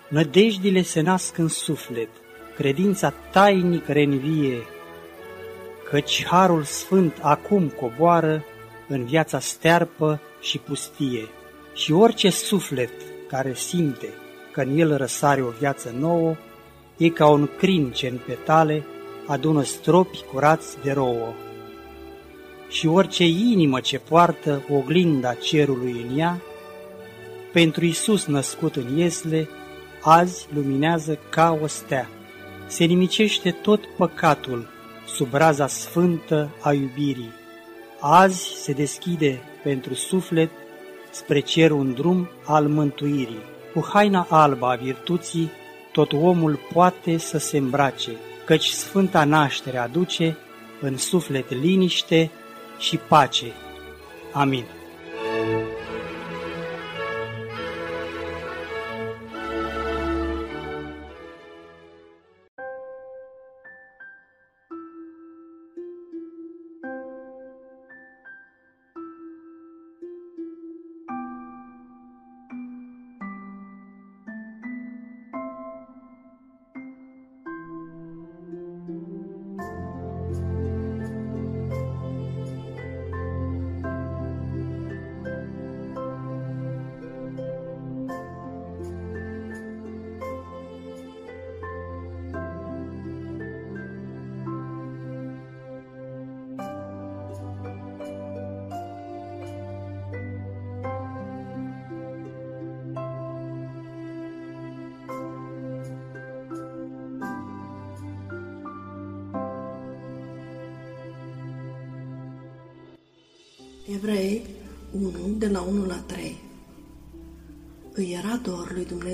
Nădejdile 0.08 0.82
se 0.82 1.00
nasc 1.00 1.38
în 1.38 1.48
suflet, 1.48 2.08
credința 2.56 3.12
tainic 3.30 3.86
renvie, 3.86 4.62
căci 5.95 6.24
Harul 6.26 6.62
Sfânt 6.62 7.18
acum 7.20 7.68
coboară 7.68 8.45
în 8.88 9.05
viața 9.05 9.38
stearpă 9.38 10.20
și 10.40 10.59
pustie. 10.59 11.28
Și 11.74 11.92
orice 11.92 12.30
suflet 12.30 12.90
care 13.28 13.55
simte 13.55 14.09
că 14.53 14.61
în 14.61 14.78
el 14.78 14.97
răsare 14.97 15.42
o 15.42 15.49
viață 15.49 15.95
nouă, 15.99 16.36
e 16.97 17.09
ca 17.09 17.28
un 17.28 17.49
crin 17.59 17.90
ce 17.90 18.09
în 18.09 18.18
petale 18.26 18.84
adună 19.26 19.62
stropi 19.62 20.22
curați 20.32 20.76
de 20.82 20.92
rouă. 20.92 21.34
Și 22.68 22.86
orice 22.86 23.24
inimă 23.24 23.80
ce 23.80 23.99
poartă 23.99 24.62
oglinda 24.70 25.34
cerului 25.34 26.07
în 26.09 26.18
ea, 26.18 26.40
pentru 27.53 27.84
Isus 27.84 28.26
născut 28.26 28.76
în 28.76 28.97
Iesle, 28.97 29.49
azi 30.01 30.47
luminează 30.55 31.18
ca 31.30 31.59
o 31.62 31.66
stea. 31.66 32.09
Se 32.66 32.84
nimicește 32.84 33.51
tot 33.51 33.86
păcatul 33.97 34.72
sub 35.07 35.34
raza 35.34 35.66
sfântă 35.66 36.50
a 36.61 36.72
iubirii. 36.72 37.32
Azi 38.00 38.42
se 38.62 38.72
deschide 38.72 39.42
pentru 39.62 39.94
suflet 39.94 40.50
spre 41.11 41.40
cer 41.40 41.70
un 41.70 41.94
drum 41.94 42.28
al 42.44 42.66
mântuirii. 42.68 43.42
Cu 43.74 43.88
haina 43.92 44.26
albă 44.30 44.66
a 44.66 44.74
virtuții, 44.74 45.50
tot 45.92 46.12
omul 46.12 46.59
poate 46.72 47.16
să 47.16 47.38
se 47.38 47.57
îmbrace, 47.57 48.11
căci 48.44 48.68
sfânta 48.68 49.24
naștere 49.24 49.78
aduce 49.78 50.36
în 50.80 50.96
suflet 50.96 51.50
liniște 51.50 52.30
și 52.78 52.96
pace. 52.96 53.52
Amin. 54.32 54.64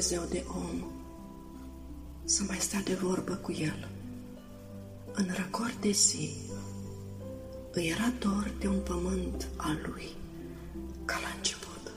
Dumnezeu 0.01 0.29
de 0.31 0.45
om 0.49 0.91
să 2.25 2.43
mai 2.47 2.57
stea 2.57 2.81
de 2.81 2.95
vorbă 2.95 3.35
cu 3.35 3.53
el. 3.53 3.89
În 5.13 5.29
răcor 5.37 5.75
de 5.81 5.91
zi, 5.91 6.31
îi 7.73 7.89
era 7.89 8.13
dor 8.19 8.55
de 8.59 8.69
un 8.69 8.79
pământ 8.79 9.49
al 9.57 9.79
lui, 9.89 10.09
ca 11.05 11.19
la 11.23 11.29
început. 11.37 11.93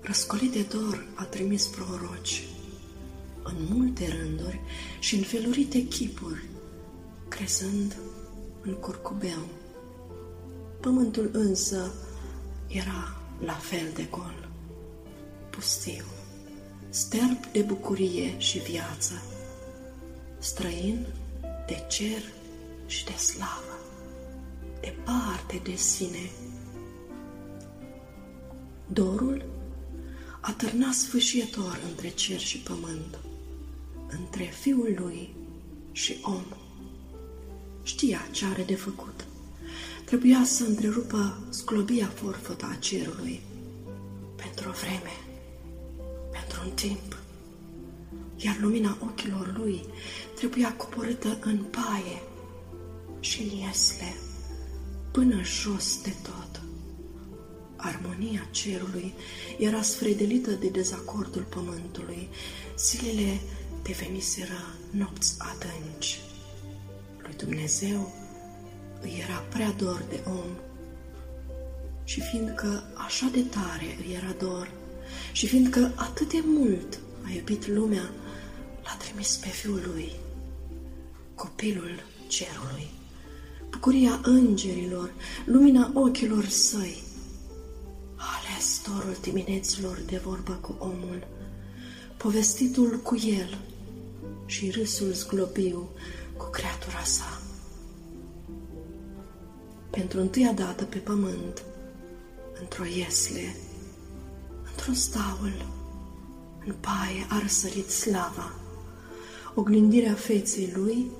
Răscolit 0.00 0.52
de 0.52 0.62
dor 0.62 1.06
a 1.14 1.24
trimis 1.24 1.66
proroci 1.66 2.44
în 3.42 3.56
multe 3.68 4.16
rânduri 4.20 4.60
și 4.98 5.14
în 5.16 5.22
felurite 5.22 5.86
chipuri, 5.86 6.44
crezând 7.28 7.96
în 8.60 8.74
curcubeu 8.74 9.48
Pământul 10.80 11.30
însă 11.32 11.94
era 12.66 13.20
la 13.44 13.54
fel 13.54 13.90
de 13.94 14.06
gol, 14.10 14.48
pustiu, 15.50 16.04
sterb 16.90 17.46
de 17.52 17.62
bucurie 17.62 18.38
și 18.38 18.58
viață, 18.58 19.22
străin 20.38 21.06
de 21.66 21.84
cer 21.88 22.22
și 22.86 23.04
de 23.04 23.12
slavă, 23.12 23.78
departe 24.80 25.60
de 25.62 25.74
sine. 25.74 26.30
Dorul 28.86 29.44
a 30.40 30.52
târnat 30.52 30.92
sfâșietor 30.92 31.80
între 31.88 32.08
cer 32.08 32.38
și 32.38 32.58
pământ, 32.58 33.18
între 34.08 34.44
fiul 34.60 34.94
lui 34.98 35.34
și 35.92 36.18
om. 36.22 36.44
Știa 37.82 38.28
ce 38.30 38.44
are 38.44 38.62
de 38.62 38.74
făcut. 38.74 39.24
Trebuia 40.04 40.44
să 40.44 40.64
întrerupă 40.64 41.38
sclobia 41.50 42.06
forfătă 42.14 42.66
a 42.70 42.74
cerului. 42.74 43.40
Pentru 44.36 44.68
o 44.68 44.72
vreme, 44.72 45.29
pentru 46.60 46.68
un 46.68 46.70
timp, 46.74 47.18
iar 48.36 48.56
lumina 48.60 48.96
ochilor 49.00 49.54
lui 49.58 49.84
trebuia 50.34 50.72
coborâtă 50.72 51.38
în 51.40 51.56
paie 51.56 52.22
și 53.20 53.42
în 53.42 53.58
iesle, 53.58 54.14
până 55.10 55.42
jos 55.42 56.02
de 56.02 56.14
tot. 56.22 56.60
Armonia 57.76 58.48
cerului 58.50 59.14
era 59.58 59.82
sfredelită 59.82 60.50
de 60.50 60.68
dezacordul 60.68 61.42
pământului, 61.42 62.28
zilele 62.78 63.40
deveniseră 63.82 64.74
nopți 64.90 65.36
adânci. 65.38 66.20
lui 67.22 67.34
Dumnezeu 67.36 68.12
îi 69.00 69.22
era 69.22 69.38
prea 69.38 69.70
dor 69.70 70.04
de 70.08 70.20
om. 70.26 70.50
Și 72.04 72.20
fiindcă 72.20 72.82
așa 73.06 73.28
de 73.32 73.42
tare 73.42 73.96
îi 74.06 74.14
era 74.14 74.34
dor, 74.38 74.79
și 75.32 75.46
fiindcă 75.46 75.92
atât 75.96 76.30
de 76.30 76.42
mult 76.44 76.98
a 77.24 77.30
iubit 77.32 77.66
lumea, 77.66 78.10
l-a 78.82 78.96
trimis 78.98 79.36
pe 79.36 79.48
Fiul 79.48 79.82
lui, 79.94 80.12
copilul 81.34 82.02
cerului, 82.26 82.90
bucuria 83.70 84.20
îngerilor, 84.22 85.12
lumina 85.44 85.90
ochilor 85.94 86.44
săi. 86.44 87.02
A 88.16 88.24
ales 88.42 88.82
dorul 88.86 89.16
dimineților 89.20 90.02
de 90.06 90.20
vorbă 90.24 90.52
cu 90.52 90.76
omul, 90.78 91.26
povestitul 92.16 93.00
cu 93.02 93.16
el 93.26 93.58
și 94.46 94.70
râsul 94.70 95.12
zglobiu 95.12 95.88
cu 96.36 96.50
creatura 96.50 97.02
sa. 97.02 97.40
Pentru 99.90 100.20
întâia 100.20 100.52
dată 100.52 100.84
pe 100.84 100.98
pământ, 100.98 101.62
într-o 102.60 102.84
iesle, 102.84 103.56
într-un 104.70 104.94
staul, 104.94 105.66
în 106.66 106.74
paie 106.80 107.26
a 107.28 107.38
răsărit 107.38 107.90
slava, 107.90 108.52
oglindirea 109.54 110.14
feței 110.14 110.72
lui 110.76 111.10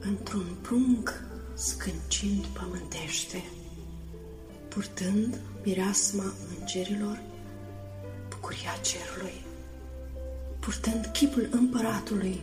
într-un 0.00 0.56
prunc 0.60 1.12
scâncind 1.54 2.44
pământește, 2.44 3.44
purtând 4.68 5.40
mireasma 5.64 6.32
îngerilor, 6.58 7.22
bucuria 8.28 8.72
cerului, 8.82 9.44
purtând 10.60 11.06
chipul 11.12 11.48
împăratului 11.50 12.40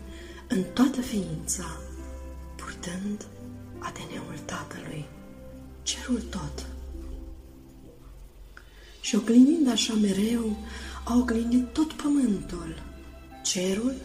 în 0.47 0.63
toată 0.73 1.01
ființa, 1.01 1.79
purtând 2.55 3.25
ADN-ul 3.79 4.39
tatălui, 4.45 5.05
cerul 5.83 6.21
tot. 6.21 6.76
Și 9.07 9.15
oglindind 9.15 9.69
așa 9.69 9.93
mereu, 9.93 10.57
a 11.03 11.17
oglindit 11.17 11.73
tot 11.73 11.93
pământul. 11.93 12.83
Cerul 13.43 13.95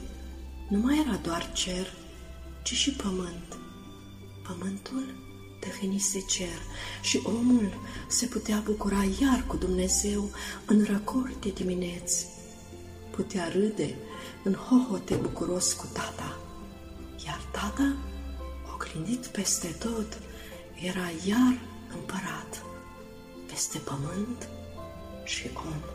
nu 0.69 0.79
mai 0.79 1.05
era 1.07 1.17
doar 1.17 1.53
cer, 1.53 1.95
ci 2.63 2.73
și 2.73 2.91
pământ. 2.91 3.59
Pământul 4.49 5.15
devenise 5.61 6.21
cer 6.21 6.59
și 7.03 7.21
omul 7.25 7.73
se 8.09 8.27
putea 8.27 8.63
bucura 8.65 9.05
iar 9.21 9.45
cu 9.47 9.57
Dumnezeu 9.57 10.31
în 10.67 10.85
răcori 10.85 11.37
de 11.41 11.51
dimineți. 11.51 12.27
Putea 13.11 13.49
râde 13.49 13.95
în 14.45 14.55
hohote 14.55 15.15
bucuros 15.15 15.73
cu 15.73 15.87
tata, 15.93 16.39
iar 17.27 17.41
tata, 17.53 17.97
oglindit 18.75 19.27
peste 19.27 19.77
tot, 19.79 20.19
era 20.83 21.11
iar 21.27 21.61
împărat 21.95 22.63
peste 23.47 23.79
pământ 23.79 24.49
și 25.25 25.51
om. 25.55 25.93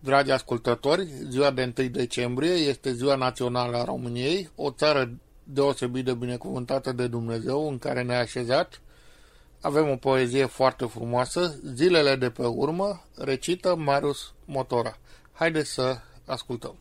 Dragi 0.00 0.30
ascultători, 0.30 1.08
ziua 1.28 1.50
de 1.50 1.72
1 1.78 1.88
decembrie 1.88 2.50
este 2.52 2.92
ziua 2.92 3.14
națională 3.14 3.76
a 3.76 3.84
României, 3.84 4.50
o 4.54 4.70
țară 4.70 5.18
deosebit 5.50 6.04
de 6.04 6.14
binecuvântată 6.14 6.92
de 6.92 7.06
Dumnezeu 7.06 7.68
în 7.68 7.78
care 7.78 8.02
ne-a 8.02 8.18
așezat. 8.18 8.80
Avem 9.60 9.88
o 9.88 9.96
poezie 9.96 10.46
foarte 10.46 10.84
frumoasă, 10.84 11.54
Zilele 11.74 12.16
de 12.16 12.30
pe 12.30 12.46
urmă, 12.46 13.02
recită 13.16 13.74
Marius 13.74 14.32
Motora. 14.44 14.96
Haideți 15.32 15.70
să 15.70 15.98
ascultăm. 16.26 16.74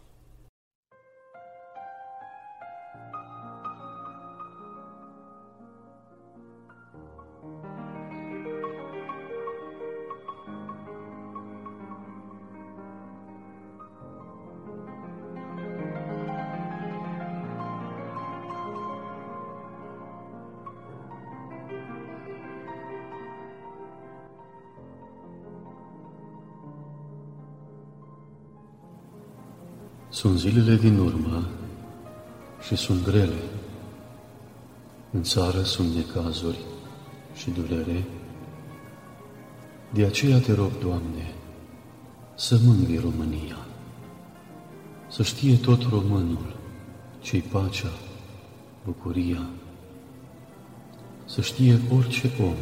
Sunt 30.18 30.40
zilele 30.40 30.76
din 30.76 31.00
urmă 31.00 31.48
și 32.68 32.76
sunt 32.76 33.04
grele. 33.04 33.42
În 35.12 35.24
țară 35.24 35.62
sunt 35.62 35.96
necazuri 35.96 36.58
și 37.36 37.50
durere. 37.50 38.04
De 39.94 40.06
aceea 40.06 40.40
te 40.40 40.54
rog, 40.54 40.72
Doamne, 40.82 41.34
să 42.36 42.60
mângâi 42.66 42.98
România. 42.98 43.58
Să 45.10 45.24
știe 45.24 45.58
tot 45.58 45.82
românul 45.82 46.56
ce-i 47.20 47.42
pacea, 47.42 47.92
bucuria. 48.86 49.50
Să 51.26 51.42
știe 51.42 51.80
orice 51.98 52.32
om 52.42 52.56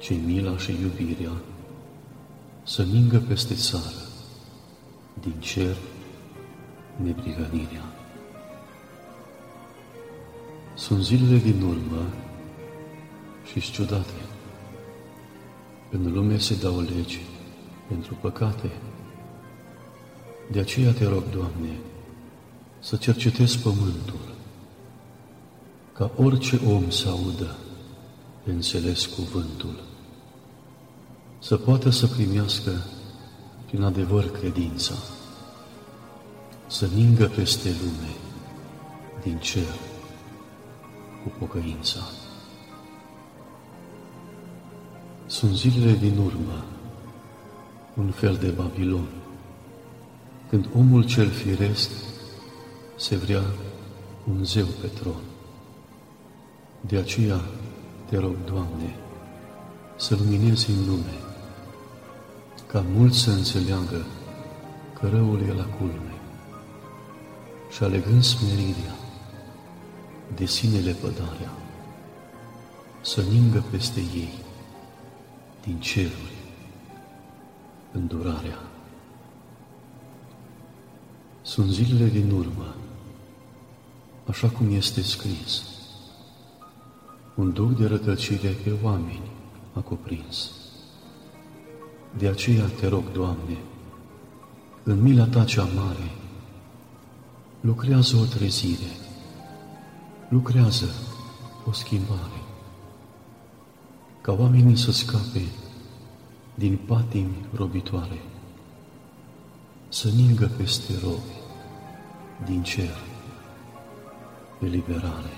ce-i 0.00 0.20
mila 0.26 0.56
și 0.56 0.70
iubirea. 0.70 1.32
Să 2.62 2.82
ningă 2.82 3.18
peste 3.18 3.54
țară, 3.54 4.02
din 5.20 5.34
cer 5.38 5.76
neprihănirea. 7.02 7.84
Sunt 10.74 11.02
zilele 11.02 11.36
din 11.38 11.62
urmă 11.62 12.06
și 13.44 13.70
ciudate. 13.70 14.12
În 15.90 16.12
lume 16.12 16.38
se 16.38 16.54
dau 16.54 16.80
legi 16.80 17.20
pentru 17.88 18.14
păcate. 18.20 18.70
De 20.50 20.60
aceea 20.60 20.92
te 20.92 21.04
rog, 21.04 21.22
Doamne, 21.30 21.78
să 22.78 22.96
cercetezi 22.96 23.58
pământul, 23.58 24.34
ca 25.92 26.10
orice 26.16 26.60
om 26.66 26.90
să 26.90 27.08
audă 27.08 27.56
înțeles 28.44 29.06
cuvântul, 29.06 29.82
să 31.38 31.56
poată 31.56 31.90
să 31.90 32.06
primească 32.06 32.70
prin 33.66 33.82
adevăr 33.82 34.30
credința 34.30 34.94
să 36.68 36.88
ningă 36.94 37.26
peste 37.26 37.68
lume 37.82 38.14
din 39.22 39.38
cer 39.38 39.74
cu 41.22 41.32
pocăința. 41.38 42.00
Sunt 45.26 45.56
zilele 45.56 45.92
din 45.92 46.18
urmă, 46.18 46.64
un 47.96 48.10
fel 48.10 48.36
de 48.36 48.48
Babilon, 48.48 49.06
când 50.48 50.68
omul 50.74 51.04
cel 51.04 51.30
firesc 51.30 51.90
se 52.96 53.16
vrea 53.16 53.42
un 54.30 54.44
zeu 54.44 54.66
pe 54.80 54.86
tron. 54.86 55.22
De 56.80 56.96
aceea 56.96 57.40
te 58.08 58.16
rog, 58.18 58.34
Doamne, 58.44 58.94
să 59.96 60.16
luminezi 60.16 60.70
în 60.70 60.86
lume, 60.86 61.18
ca 62.66 62.84
mulți 62.94 63.18
să 63.18 63.30
înțeleagă 63.30 64.06
că 65.00 65.08
răul 65.08 65.40
e 65.48 65.52
la 65.52 65.64
culme 65.64 66.07
și 67.70 67.82
alegând 67.82 68.22
smerirea, 68.22 68.96
de 70.34 70.46
sine 70.46 70.78
lepădarea, 70.78 71.52
să 73.00 73.22
ningă 73.30 73.64
peste 73.70 74.00
ei 74.00 74.32
din 75.64 75.80
ceruri 75.80 76.36
îndurarea. 77.92 78.58
Sunt 81.42 81.70
zilele 81.70 82.08
din 82.08 82.30
urmă, 82.30 82.74
așa 84.26 84.48
cum 84.48 84.74
este 84.74 85.02
scris, 85.02 85.62
un 87.34 87.52
duc 87.52 87.76
de 87.76 87.86
rătăcire 87.86 88.48
pe 88.48 88.72
oameni 88.82 89.30
a 89.72 89.80
cuprins. 89.80 90.50
De 92.18 92.28
aceea 92.28 92.64
te 92.80 92.86
rog, 92.88 93.12
Doamne, 93.12 93.58
în 94.82 95.02
mila 95.02 95.26
Ta 95.26 95.44
cea 95.44 95.64
mare, 95.64 96.10
lucrează 97.60 98.16
o 98.16 98.24
trezire, 98.24 98.90
lucrează 100.28 100.94
o 101.66 101.72
schimbare, 101.72 102.42
ca 104.20 104.32
oamenii 104.32 104.76
să 104.76 104.92
scape 104.92 105.42
din 106.54 106.78
patimi 106.86 107.46
robitoare, 107.54 108.22
să 109.88 110.08
ningă 110.08 110.50
peste 110.56 110.92
robi 111.02 111.36
din 112.44 112.62
cer 112.62 112.96
eliberare. 114.60 115.36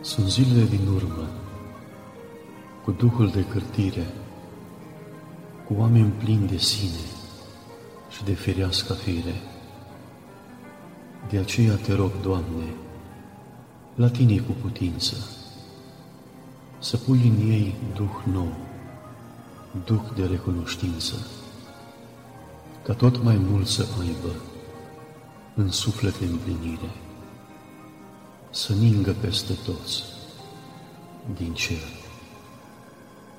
Sunt 0.00 0.26
zilele 0.28 0.64
din 0.64 0.86
urmă, 0.94 1.28
cu 2.84 2.90
Duhul 2.90 3.28
de 3.28 3.44
cârtire, 3.44 4.06
cu 5.66 5.74
oameni 5.78 6.10
plini 6.10 6.46
de 6.46 6.56
sine 6.56 7.21
și 8.12 8.24
de 8.24 8.34
ferească 8.34 8.92
fire. 8.92 9.40
De 11.30 11.38
aceea 11.38 11.74
te 11.74 11.94
rog, 11.94 12.10
Doamne, 12.22 12.74
la 13.94 14.10
Tine 14.10 14.38
cu 14.38 14.52
putință, 14.52 15.16
să 16.78 16.96
pui 16.96 17.32
în 17.36 17.50
ei 17.50 17.74
Duh 17.94 18.32
nou, 18.32 18.56
Duh 19.84 20.02
de 20.14 20.26
recunoștință, 20.26 21.26
ca 22.82 22.92
tot 22.94 23.22
mai 23.22 23.36
mult 23.36 23.66
să 23.66 23.86
aibă 24.00 24.34
în 25.54 25.70
suflet 25.70 26.14
împlinire, 26.20 26.90
să 28.50 28.72
ningă 28.72 29.12
peste 29.20 29.52
toți 29.64 30.02
din 31.36 31.54
cer 31.54 31.88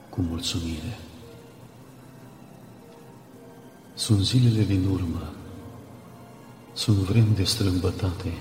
cu 0.10 0.22
mulțumire. 0.22 0.98
Sunt 3.96 4.20
zilele 4.20 4.64
din 4.64 4.86
urmă, 4.92 5.34
sunt 6.74 6.98
vremi 6.98 7.36
de 7.36 7.44
strâmbătate, 7.44 8.34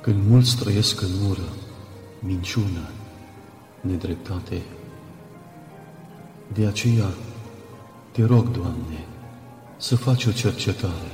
când 0.00 0.28
mulți 0.28 0.56
trăiesc 0.56 1.00
în 1.00 1.28
ură, 1.28 1.48
minciună, 2.18 2.88
nedreptate. 3.80 4.62
De 6.52 6.66
aceea, 6.66 7.08
te 8.10 8.24
rog, 8.24 8.50
Doamne, 8.50 9.06
să 9.76 9.96
faci 9.96 10.24
o 10.26 10.32
cercetare, 10.32 11.12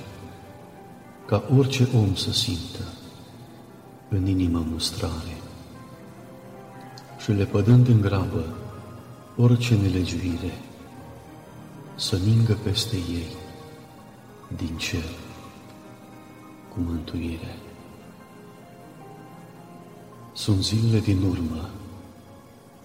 ca 1.27 1.45
orice 1.57 1.89
om 1.95 2.15
să 2.15 2.33
simtă 2.33 2.85
în 4.09 4.27
inimă 4.27 4.67
mustrare. 4.71 5.37
Și 7.19 7.31
lepădând 7.31 7.89
în 7.89 8.01
grabă 8.01 8.45
orice 9.37 9.75
nelegiuire, 9.75 10.53
să 11.99 12.17
ningă 12.17 12.57
peste 12.63 12.97
ei 12.97 13.37
din 14.57 14.77
cer 14.77 15.09
cu 16.73 16.81
mântuire. 16.81 17.59
Sunt 20.33 20.63
zilele 20.63 20.99
din 20.99 21.23
urmă 21.23 21.69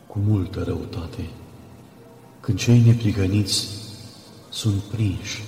cu 0.08 0.20
multă 0.20 0.64
răutate, 0.64 1.30
când 2.40 2.58
cei 2.58 2.80
neprigăniți 2.80 3.68
sunt 4.50 4.82
prinși, 4.82 5.44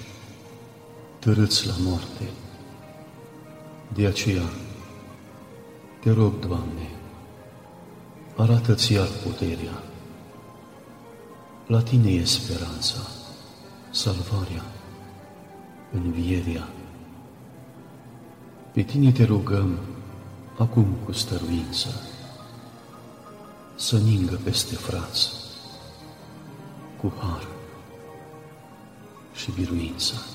târâți 1.19 1.67
la 1.67 1.73
moarte. 1.77 2.29
De 3.93 4.05
aceea, 4.05 4.49
te 6.01 6.11
rog, 6.11 6.39
Doamne, 6.47 6.89
arată-ți 8.35 8.93
iar 8.93 9.07
puterea. 9.23 9.83
La 11.67 11.81
Tine 11.81 12.09
e 12.09 12.25
speranța, 12.25 13.14
salvarea, 13.95 14.65
învierea. 15.91 16.67
Pe 18.71 18.81
Tine 18.81 19.11
te 19.11 19.23
rugăm 19.23 19.79
acum 20.57 20.85
cu 21.05 21.11
stăruință 21.11 22.01
să 23.75 23.97
ningă 23.97 24.39
peste 24.43 24.75
frați 24.75 25.29
cu 27.01 27.13
har 27.19 27.47
și 29.33 29.51
biruință. 29.51 30.34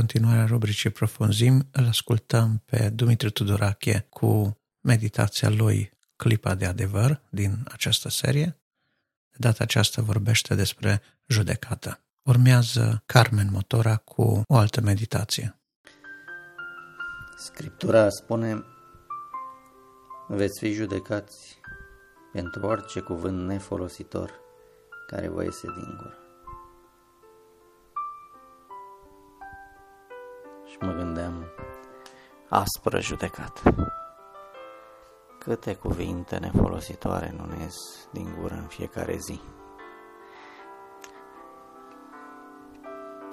Continuarea 0.00 0.46
rubricii 0.46 0.90
Profunzim, 0.90 1.68
îl 1.72 1.86
ascultăm 1.86 2.62
pe 2.64 2.88
Dumitru 2.88 3.30
Tudorache 3.30 4.06
cu 4.08 4.58
meditația 4.80 5.48
lui 5.48 5.92
Clipa 6.16 6.54
de 6.54 6.66
adevăr 6.66 7.22
din 7.30 7.64
această 7.72 8.08
serie. 8.08 8.60
De 9.30 9.36
data 9.38 9.64
aceasta 9.64 10.02
vorbește 10.02 10.54
despre 10.54 11.02
judecată. 11.26 12.00
Urmează 12.22 13.02
Carmen 13.06 13.48
Motora 13.50 13.96
cu 13.96 14.42
o 14.46 14.56
altă 14.56 14.80
meditație. 14.80 15.60
Scriptura 17.36 18.08
spune 18.08 18.64
Veți 20.28 20.58
fi 20.58 20.72
judecați 20.72 21.58
pentru 22.32 22.66
orice 22.66 23.00
cuvânt 23.00 23.46
nefolositor 23.46 24.30
care 25.06 25.28
vă 25.28 25.42
iese 25.42 25.66
din 25.76 25.96
gură. 25.96 26.19
Mă 30.80 30.92
gândeam, 30.92 31.44
aspră 32.48 33.00
judecat. 33.00 33.62
Câte 35.38 35.74
cuvinte 35.74 36.36
nefolositoare 36.36 37.34
nu 37.36 37.44
ne 37.44 37.62
ies 37.62 37.74
din 38.12 38.36
gură 38.40 38.54
în 38.54 38.66
fiecare 38.66 39.16
zi. 39.16 39.40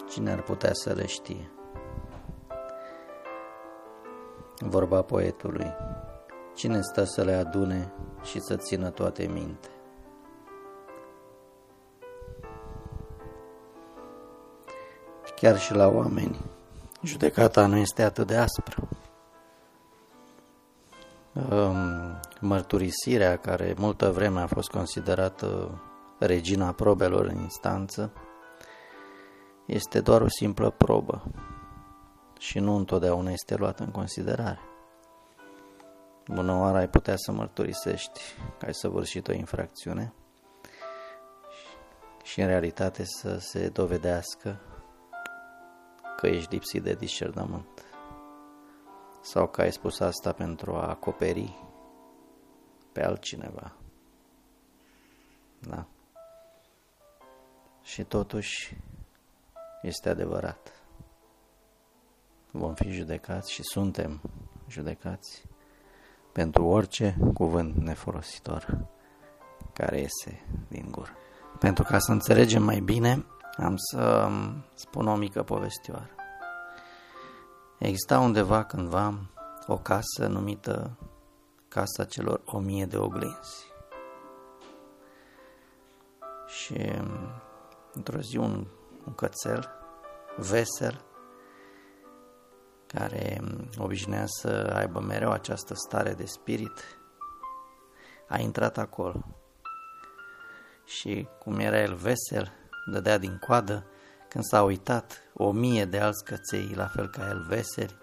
Cine 0.10 0.32
ar 0.32 0.42
putea 0.42 0.74
să 0.74 0.94
le 0.94 1.06
știe? 1.06 1.52
Vorba 4.60 5.02
poetului, 5.02 5.74
cine 6.56 6.82
stă 6.82 7.04
să 7.04 7.24
le 7.24 7.34
adune 7.34 7.94
și 8.24 8.40
să 8.40 8.56
țină 8.56 8.90
toate 8.90 9.26
minte? 9.26 9.70
Chiar 15.36 15.60
și 15.60 15.74
la 15.74 15.88
oameni, 15.88 16.40
judecata 17.02 17.66
nu 17.66 17.78
este 17.78 18.04
atât 18.04 18.28
de 18.28 18.36
aspră. 18.36 18.88
Mărturisirea, 22.40 23.38
care 23.38 23.74
multă 23.78 24.12
vreme 24.12 24.40
a 24.40 24.48
fost 24.48 24.70
considerată 24.70 25.82
regina 26.20 26.72
probelor 26.72 27.26
în 27.26 27.40
instanță, 27.40 28.12
este 29.66 30.02
doar 30.02 30.22
o 30.22 30.30
simplă 30.30 30.70
probă 30.70 31.24
și 32.40 32.60
nu 32.60 32.76
întotdeauna 32.76 33.32
este 33.32 33.56
luată 33.56 33.84
în 33.84 33.92
considerare. 33.92 34.60
Bună 36.28 36.60
oară 36.60 36.78
ai 36.78 36.90
putea 36.90 37.14
să 37.18 37.32
mărturisești 37.32 38.22
că 38.60 38.66
ai 38.66 38.74
săvârșit 38.74 39.28
o 39.28 39.34
infracțiune 39.34 40.14
și 42.24 42.42
în 42.42 42.48
realitate 42.48 43.04
să 43.06 43.38
se 43.40 43.70
dovedească 43.70 44.60
că 46.18 46.28
ești 46.28 46.54
lipsit 46.54 46.84
de 46.84 46.94
discernământ 46.94 47.86
sau 49.22 49.48
că 49.48 49.62
ai 49.62 49.72
spus 49.72 50.00
asta 50.00 50.32
pentru 50.32 50.76
a 50.76 50.88
acoperi 50.88 51.56
pe 52.92 53.04
altcineva. 53.04 53.72
Da. 55.60 55.86
Și 57.82 58.04
totuși 58.04 58.78
este 59.82 60.10
adevărat. 60.10 60.72
Vom 62.52 62.74
fi 62.74 62.90
judecați 62.90 63.52
și 63.52 63.64
suntem 63.64 64.22
judecați 64.68 65.44
pentru 66.32 66.66
orice 66.66 67.18
cuvânt 67.34 67.76
nefolositor 67.76 68.88
care 69.74 70.00
iese 70.00 70.46
din 70.68 70.88
gură. 70.92 71.12
Pentru 71.60 71.84
ca 71.84 72.00
să 72.00 72.12
înțelegem 72.12 72.64
mai 72.64 72.80
bine, 72.80 73.26
am 73.58 73.76
să 73.76 74.30
spun 74.74 75.08
o 75.08 75.16
mică 75.16 75.44
povestioară. 75.44 76.10
Exista 77.78 78.20
undeva 78.20 78.64
cândva 78.64 79.14
o 79.68 79.78
casă 79.78 80.28
numită 80.28 80.98
Casa 81.68 82.06
celor 82.06 82.42
o 82.46 82.60
mie 82.60 82.86
de 82.86 82.98
oglinzi. 82.98 83.72
Și 86.48 86.92
într-o 87.94 88.20
zi 88.20 88.38
un, 88.38 88.68
un 89.06 89.14
cățel 89.14 89.70
vesel 90.38 91.06
care 92.88 93.42
obișnuia 93.78 94.24
să 94.26 94.74
aibă 94.76 95.00
mereu 95.00 95.32
această 95.32 95.74
stare 95.74 96.14
de 96.14 96.26
spirit, 96.26 97.00
a 98.28 98.40
intrat 98.40 98.78
acolo. 98.78 99.26
Și 100.86 101.28
cum 101.40 101.60
era 101.60 101.80
el 101.80 101.96
vesel, 101.96 102.52
dădea 102.92 103.18
din 103.18 103.38
coadă, 103.38 103.86
când 104.30 104.44
s-a 104.44 104.64
uitat, 104.64 105.22
o 105.34 105.52
mie 105.52 105.86
de 105.86 106.00
alți 106.00 106.24
căței, 106.24 106.74
la 106.76 106.86
fel 106.86 107.10
ca 107.10 107.28
el 107.28 107.46
veseri, 107.48 107.98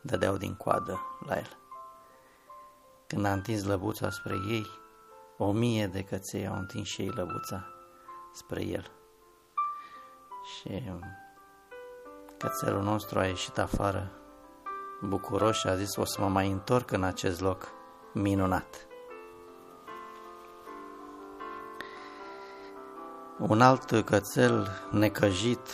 dădeau 0.00 0.36
din 0.36 0.54
coadă 0.54 1.00
la 1.26 1.36
el. 1.36 1.58
Când 3.06 3.24
a 3.24 3.32
întins 3.32 3.64
lăbuța 3.64 4.10
spre 4.10 4.34
ei, 4.48 4.66
o 5.38 5.52
mie 5.52 5.86
de 5.86 6.02
căței 6.02 6.46
au 6.46 6.56
întins 6.58 6.86
și 6.86 7.00
ei 7.00 7.12
lăbuța 7.14 7.66
spre 8.32 8.64
el. 8.64 8.90
Și 10.44 10.92
cățelul 12.38 12.82
nostru 12.82 13.18
a 13.18 13.26
ieșit 13.26 13.58
afară, 13.58 14.12
bucuros 15.02 15.56
și 15.56 15.66
a 15.66 15.76
zis, 15.76 15.96
o 15.96 16.04
să 16.04 16.20
mă 16.20 16.28
mai 16.28 16.50
întorc 16.50 16.90
în 16.90 17.02
acest 17.02 17.40
loc 17.40 17.68
minunat. 18.12 18.86
Un 23.38 23.60
alt 23.60 24.04
cățel 24.04 24.68
necăjit, 24.90 25.68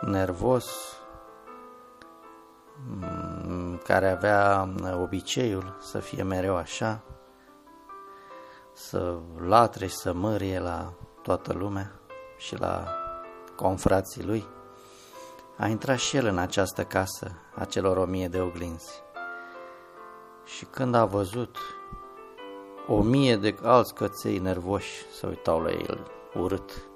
nervos, 0.00 0.66
mm, 2.86 3.80
care 3.84 4.10
avea 4.10 4.68
obiceiul 5.02 5.76
să 5.80 5.98
fie 5.98 6.22
mereu 6.22 6.56
așa, 6.56 7.02
să 8.72 9.18
latre 9.46 9.86
și 9.86 9.94
să 9.94 10.12
mărie 10.12 10.58
la 10.58 10.92
toată 11.22 11.52
lumea 11.52 11.92
și 12.36 12.58
la 12.58 12.88
confrații 13.56 14.24
lui, 14.24 14.46
a 15.58 15.66
intrat 15.66 15.98
și 15.98 16.16
el 16.16 16.26
în 16.26 16.38
această 16.38 16.84
casă 16.84 17.30
a 17.54 17.64
celor 17.64 17.96
o 17.96 18.04
mie 18.04 18.28
de 18.28 18.40
oglinzi. 18.40 19.02
Și 20.44 20.64
când 20.64 20.94
a 20.94 21.04
văzut 21.04 21.56
o 22.88 23.02
mie 23.02 23.36
de 23.36 23.54
alți 23.62 23.94
căței 23.94 24.38
nervoși 24.38 25.06
să 25.12 25.26
uitau 25.26 25.60
la 25.60 25.70
el, 25.70 26.10
urât. 26.34 26.88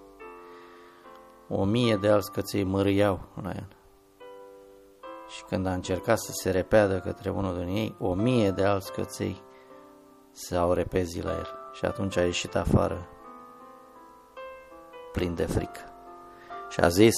O 1.48 1.64
mie 1.64 1.96
de 1.96 2.08
alți 2.08 2.32
căței 2.32 2.64
mărâiau 2.64 3.20
la 3.42 3.50
el. 3.50 3.68
Și 5.28 5.44
când 5.44 5.66
a 5.66 5.72
încercat 5.72 6.18
să 6.18 6.30
se 6.32 6.50
repeadă 6.50 6.98
către 6.98 7.30
unul 7.30 7.56
din 7.56 7.76
ei, 7.76 7.94
o 7.98 8.14
mie 8.14 8.50
de 8.50 8.64
alți 8.64 8.92
căței 8.92 9.42
s-au 10.30 10.72
repezit 10.72 11.22
la 11.22 11.30
el. 11.30 11.48
Și 11.72 11.84
atunci 11.84 12.16
a 12.16 12.24
ieșit 12.24 12.56
afară, 12.56 13.08
plin 15.12 15.34
de 15.34 15.46
frică. 15.46 15.80
Și 16.68 16.80
a 16.80 16.88
zis, 16.88 17.14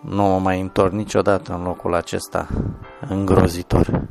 nu 0.00 0.22
mă 0.22 0.38
mai 0.38 0.60
întorc 0.60 0.92
niciodată 0.92 1.54
în 1.54 1.62
locul 1.62 1.94
acesta 1.94 2.48
îngrozitor. 3.08 4.08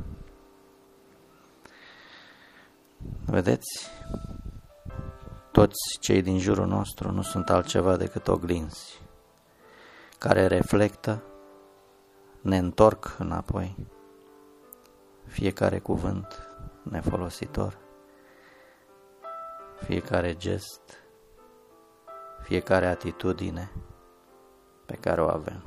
Vedeți? 3.25 3.89
Toți 5.51 5.97
cei 5.99 6.21
din 6.21 6.39
jurul 6.39 6.67
nostru 6.67 7.11
nu 7.11 7.21
sunt 7.21 7.49
altceva 7.49 7.97
decât 7.97 8.27
oglinzi 8.27 9.01
care 10.17 10.47
reflectă, 10.47 11.23
ne 12.41 12.57
întorc 12.57 13.15
înapoi 13.19 13.87
fiecare 15.25 15.79
cuvânt 15.79 16.47
nefolositor, 16.83 17.77
fiecare 19.75 20.35
gest, 20.35 20.81
fiecare 22.41 22.87
atitudine 22.87 23.71
pe 24.85 24.95
care 24.95 25.21
o 25.21 25.29
avem. 25.29 25.63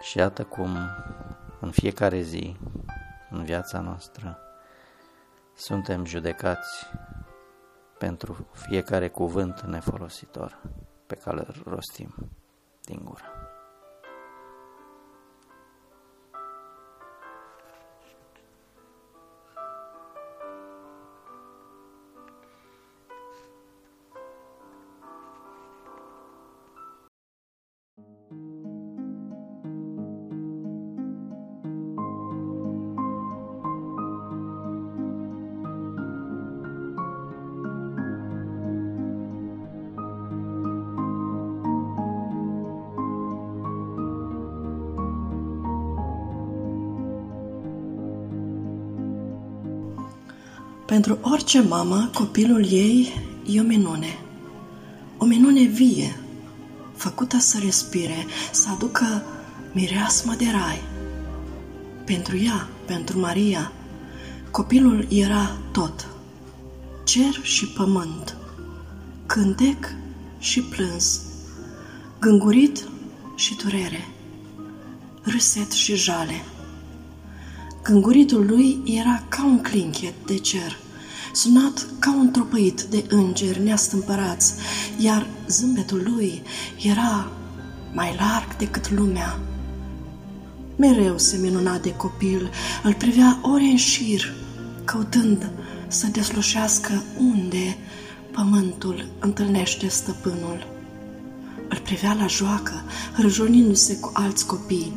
Și 0.00 0.18
iată 0.18 0.44
cum 0.44 0.76
în 1.60 1.70
fiecare 1.70 2.20
zi, 2.20 2.56
în 3.30 3.44
viața 3.44 3.80
noastră, 3.80 4.38
suntem 5.58 6.04
judecați 6.04 6.86
pentru 7.98 8.48
fiecare 8.52 9.08
cuvânt 9.08 9.60
nefolositor 9.60 10.60
pe 11.06 11.14
care 11.14 11.38
îl 11.46 11.62
rostim 11.66 12.14
din 12.84 13.00
gură. 13.04 13.37
Pentru 50.98 51.30
orice 51.30 51.60
mamă, 51.60 52.10
copilul 52.14 52.66
ei 52.70 53.12
e 53.46 53.60
o 53.60 53.62
minune. 53.62 54.18
O 55.18 55.24
minune 55.24 55.62
vie, 55.62 56.20
făcută 56.94 57.38
să 57.38 57.58
respire, 57.64 58.26
să 58.52 58.68
aducă 58.70 59.22
mireasmă 59.72 60.34
de 60.38 60.44
rai. 60.52 60.82
Pentru 62.04 62.36
ea, 62.36 62.68
pentru 62.86 63.18
Maria, 63.18 63.72
copilul 64.50 65.06
era 65.10 65.58
tot. 65.72 66.08
Cer 67.04 67.40
și 67.42 67.66
pământ, 67.66 68.36
cântec 69.26 69.94
și 70.38 70.60
plâns, 70.62 71.20
gângurit 72.20 72.88
și 73.34 73.56
durere, 73.56 74.08
râset 75.22 75.70
și 75.70 75.94
jale. 75.94 76.44
Gânguritul 77.82 78.46
lui 78.46 78.80
era 78.84 79.22
ca 79.28 79.44
un 79.44 79.60
clinchet 79.60 80.14
de 80.26 80.38
cer– 80.38 80.78
sunat 81.32 81.86
ca 81.98 82.14
un 82.14 82.30
tropăit 82.30 82.82
de 82.82 83.04
îngeri 83.08 83.62
neastâmpărați, 83.62 84.54
iar 84.98 85.26
zâmbetul 85.48 86.02
lui 86.04 86.42
era 86.82 87.30
mai 87.92 88.16
larg 88.18 88.56
decât 88.56 88.90
lumea. 88.90 89.38
Mereu 90.76 91.18
se 91.18 91.36
minuna 91.36 91.78
de 91.78 91.94
copil, 91.94 92.50
îl 92.82 92.94
privea 92.94 93.38
ore 93.42 93.64
în 93.64 93.76
șir, 93.76 94.34
căutând 94.84 95.50
să 95.88 96.06
deslușească 96.06 97.02
unde 97.18 97.76
pământul 98.32 99.08
întâlnește 99.18 99.88
stăpânul. 99.88 100.66
Îl 101.68 101.78
privea 101.78 102.16
la 102.20 102.26
joacă, 102.26 102.82
răjonindu-se 103.16 103.96
cu 103.96 104.10
alți 104.12 104.46
copii. 104.46 104.92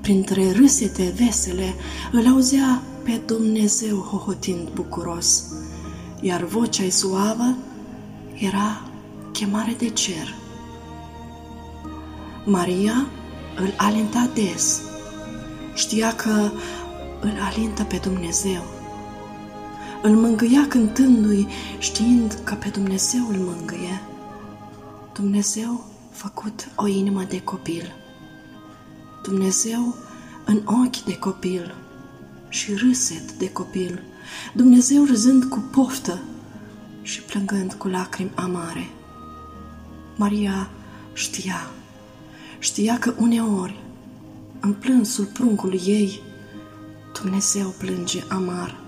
Printre 0.00 0.52
râsete 0.52 1.14
vesele 1.16 1.74
îl 2.12 2.26
auzea 2.26 2.82
pe 3.04 3.20
Dumnezeu 3.26 3.96
hohotind 3.96 4.68
bucuros, 4.68 5.44
iar 6.20 6.44
vocea 6.44 6.88
suavă 6.90 7.56
era 8.34 8.88
chemare 9.32 9.74
de 9.78 9.88
cer. 9.88 10.34
Maria 12.44 13.06
îl 13.56 13.74
alinta 13.76 14.30
des. 14.34 14.80
Știa 15.74 16.14
că 16.14 16.50
îl 17.20 17.32
alintă 17.52 17.82
pe 17.82 18.00
Dumnezeu. 18.02 18.62
Îl 20.02 20.10
mângâia 20.10 20.66
cântându-i, 20.68 21.46
știind 21.78 22.40
că 22.44 22.54
pe 22.54 22.68
Dumnezeu 22.68 23.28
îl 23.28 23.36
mângâie. 23.36 24.02
Dumnezeu 25.12 25.84
făcut 26.10 26.68
o 26.76 26.86
inimă 26.86 27.22
de 27.28 27.42
copil. 27.42 27.92
Dumnezeu 29.22 29.94
în 30.44 30.60
ochi 30.64 31.04
de 31.04 31.18
copil 31.18 31.83
și 32.54 32.74
râset 32.74 33.32
de 33.32 33.52
copil, 33.52 34.02
Dumnezeu 34.52 35.04
râzând 35.04 35.44
cu 35.44 35.58
poftă 35.58 36.22
și 37.02 37.22
plângând 37.22 37.72
cu 37.72 37.88
lacrimi 37.88 38.30
amare. 38.34 38.90
Maria 40.16 40.70
știa, 41.12 41.70
știa 42.58 42.98
că 42.98 43.14
uneori, 43.18 43.82
în 44.60 44.72
plânsul 44.72 45.24
pruncului 45.24 45.80
ei, 45.84 46.20
Dumnezeu 47.20 47.74
plânge 47.78 48.22
amar. 48.28 48.80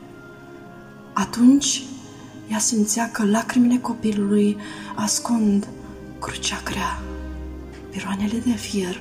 Atunci 1.12 1.82
ea 2.48 2.58
simțea 2.58 3.10
că 3.10 3.24
lacrimile 3.24 3.78
copilului 3.78 4.56
ascund 4.94 5.68
crucea 6.18 6.60
grea, 6.64 7.02
piroanele 7.90 8.38
de 8.38 8.52
fier 8.52 9.00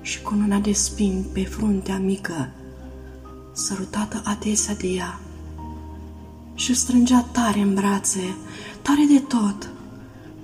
și 0.00 0.22
cununa 0.22 0.58
de 0.58 0.72
spini 0.72 1.26
pe 1.32 1.44
fruntea 1.44 1.98
mică 1.98 2.52
sărutată 3.58 4.22
adesea 4.24 4.74
de 4.74 4.86
ea 4.86 5.20
și 6.54 6.74
strângea 6.74 7.20
tare 7.32 7.60
în 7.60 7.74
brațe, 7.74 8.34
tare 8.82 9.04
de 9.08 9.18
tot, 9.18 9.70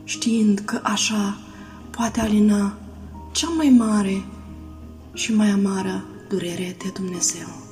știind 0.04 0.58
că 0.58 0.80
așa 0.82 1.38
poate 1.90 2.20
alina 2.20 2.78
cea 3.32 3.48
mai 3.48 3.68
mare 3.68 4.24
și 5.12 5.34
mai 5.34 5.50
amară 5.50 6.04
durere 6.28 6.76
de 6.78 6.90
Dumnezeu. 6.94 7.63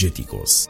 Apologeticos. 0.00 0.64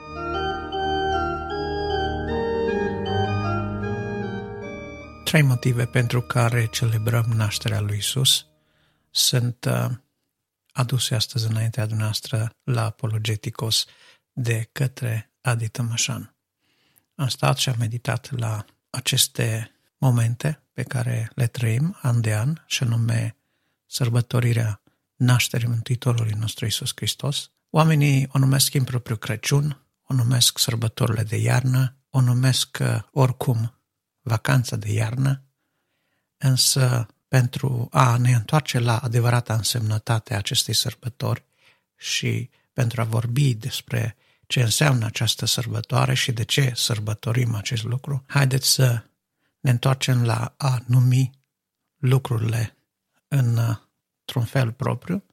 Trei 5.24 5.42
motive 5.42 5.86
pentru 5.86 6.20
care 6.20 6.66
celebrăm 6.66 7.24
nașterea 7.34 7.80
lui 7.80 7.96
Isus 7.96 8.46
sunt 9.10 9.64
uh, 9.64 9.90
aduse 10.72 11.14
astăzi 11.14 11.46
înaintea 11.46 11.86
dumneavoastră 11.86 12.50
la 12.62 12.84
Apologeticos 12.84 13.86
de 14.32 14.68
către 14.72 15.32
Adi 15.40 15.68
Tămășan. 15.68 16.34
Am 17.14 17.28
stat 17.28 17.56
și 17.56 17.68
am 17.68 17.76
meditat 17.78 18.38
la 18.38 18.64
aceste 18.90 19.70
momente 19.98 20.62
pe 20.72 20.82
care 20.82 21.30
le 21.34 21.46
trăim 21.46 21.98
an 22.02 22.20
de 22.20 22.34
an, 22.34 22.62
și 22.66 22.82
anume 22.82 23.36
sărbătorirea 23.86 24.82
nașterii 25.16 25.68
Mântuitorului 25.68 26.32
nostru 26.32 26.66
Isus 26.66 26.92
Hristos. 26.94 27.50
Oamenii 27.70 28.28
o 28.32 28.38
numesc 28.38 28.78
propriu 28.84 29.16
Crăciun, 29.16 29.82
o 30.02 30.14
numesc 30.14 30.58
sărbătorile 30.58 31.22
de 31.22 31.36
iarnă, 31.36 31.96
o 32.10 32.20
numesc 32.20 32.78
uh, 32.80 32.98
oricum 33.12 33.74
vacanța 34.20 34.76
de 34.76 34.92
iarnă, 34.92 35.42
însă 36.36 37.06
pentru 37.28 37.88
a 37.90 38.16
ne 38.16 38.32
întoarce 38.32 38.78
la 38.78 38.98
adevărata 38.98 39.54
însemnătate 39.54 40.34
a 40.34 40.36
acestei 40.36 40.74
sărbători 40.74 41.44
și 41.96 42.50
pentru 42.72 43.00
a 43.00 43.04
vorbi 43.04 43.54
despre 43.54 44.16
ce 44.46 44.60
înseamnă 44.62 45.06
această 45.06 45.46
sărbătoare 45.46 46.14
și 46.14 46.32
de 46.32 46.44
ce 46.44 46.72
sărbătorim 46.74 47.54
acest 47.54 47.82
lucru, 47.82 48.24
haideți 48.26 48.68
să 48.68 49.04
ne 49.60 49.70
întoarcem 49.70 50.24
la 50.24 50.54
a 50.56 50.82
numi 50.86 51.30
lucrurile 51.96 52.76
într-un 53.28 54.44
fel 54.44 54.72
propriu, 54.72 55.24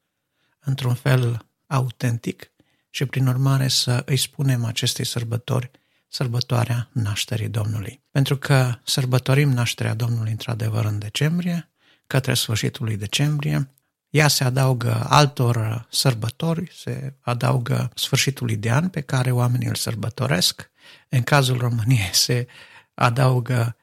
într-un 0.60 0.94
fel 0.94 1.47
autentic 1.68 2.52
și 2.90 3.06
prin 3.06 3.28
urmare 3.28 3.68
să 3.68 4.04
îi 4.06 4.18
spunem 4.18 4.66
acestei 4.66 5.06
sărbători 5.06 5.72
sărbătoarea 6.08 6.90
nașterii 6.92 7.50
Domnului. 7.50 8.02
Pentru 8.12 8.38
că 8.38 8.80
sărbătorim 8.84 9.50
nașterea 9.50 9.94
Domnului 9.94 10.32
într-adevăr 10.32 10.86
în 10.86 11.00
decembrie, 11.00 11.70
către 12.08 12.34
sfârșitul 12.34 12.86
lui 12.86 12.98
decembrie, 12.98 13.72
ea 14.10 14.28
se 14.28 14.44
adaugă 14.44 15.06
altor 15.10 15.88
sărbători, 15.92 16.72
se 16.76 17.14
adaugă 17.20 17.92
sfârșitului 17.96 18.56
de 18.56 18.72
an 18.72 18.90
pe 18.90 19.02
care 19.02 19.32
oamenii 19.32 19.68
îl 19.68 19.76
sărbătoresc. 19.76 20.70
În 21.10 21.24
cazul 21.24 21.58
României 21.58 22.10
se 22.12 22.48
adaugă 22.94 23.78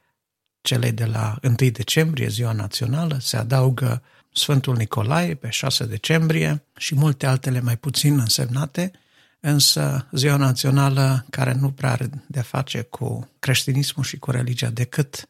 cele 0.60 0.90
de 0.90 1.04
la 1.04 1.38
1 1.42 1.54
decembrie, 1.54 2.28
ziua 2.28 2.52
națională, 2.52 3.18
se 3.20 3.36
adaugă 3.36 4.02
Sfântul 4.36 4.76
Nicolae 4.76 5.34
pe 5.34 5.48
6 5.48 5.84
decembrie 5.86 6.64
și 6.76 6.94
multe 6.94 7.26
altele 7.26 7.60
mai 7.60 7.76
puțin 7.76 8.18
însemnate, 8.18 8.90
însă 9.40 10.08
ziua 10.12 10.36
națională 10.36 11.26
care 11.30 11.52
nu 11.52 11.70
prea 11.70 11.90
are 11.90 12.10
de 12.26 12.40
face 12.40 12.82
cu 12.82 13.30
creștinismul 13.38 14.04
și 14.04 14.18
cu 14.18 14.30
religia 14.30 14.70
decât 14.70 15.28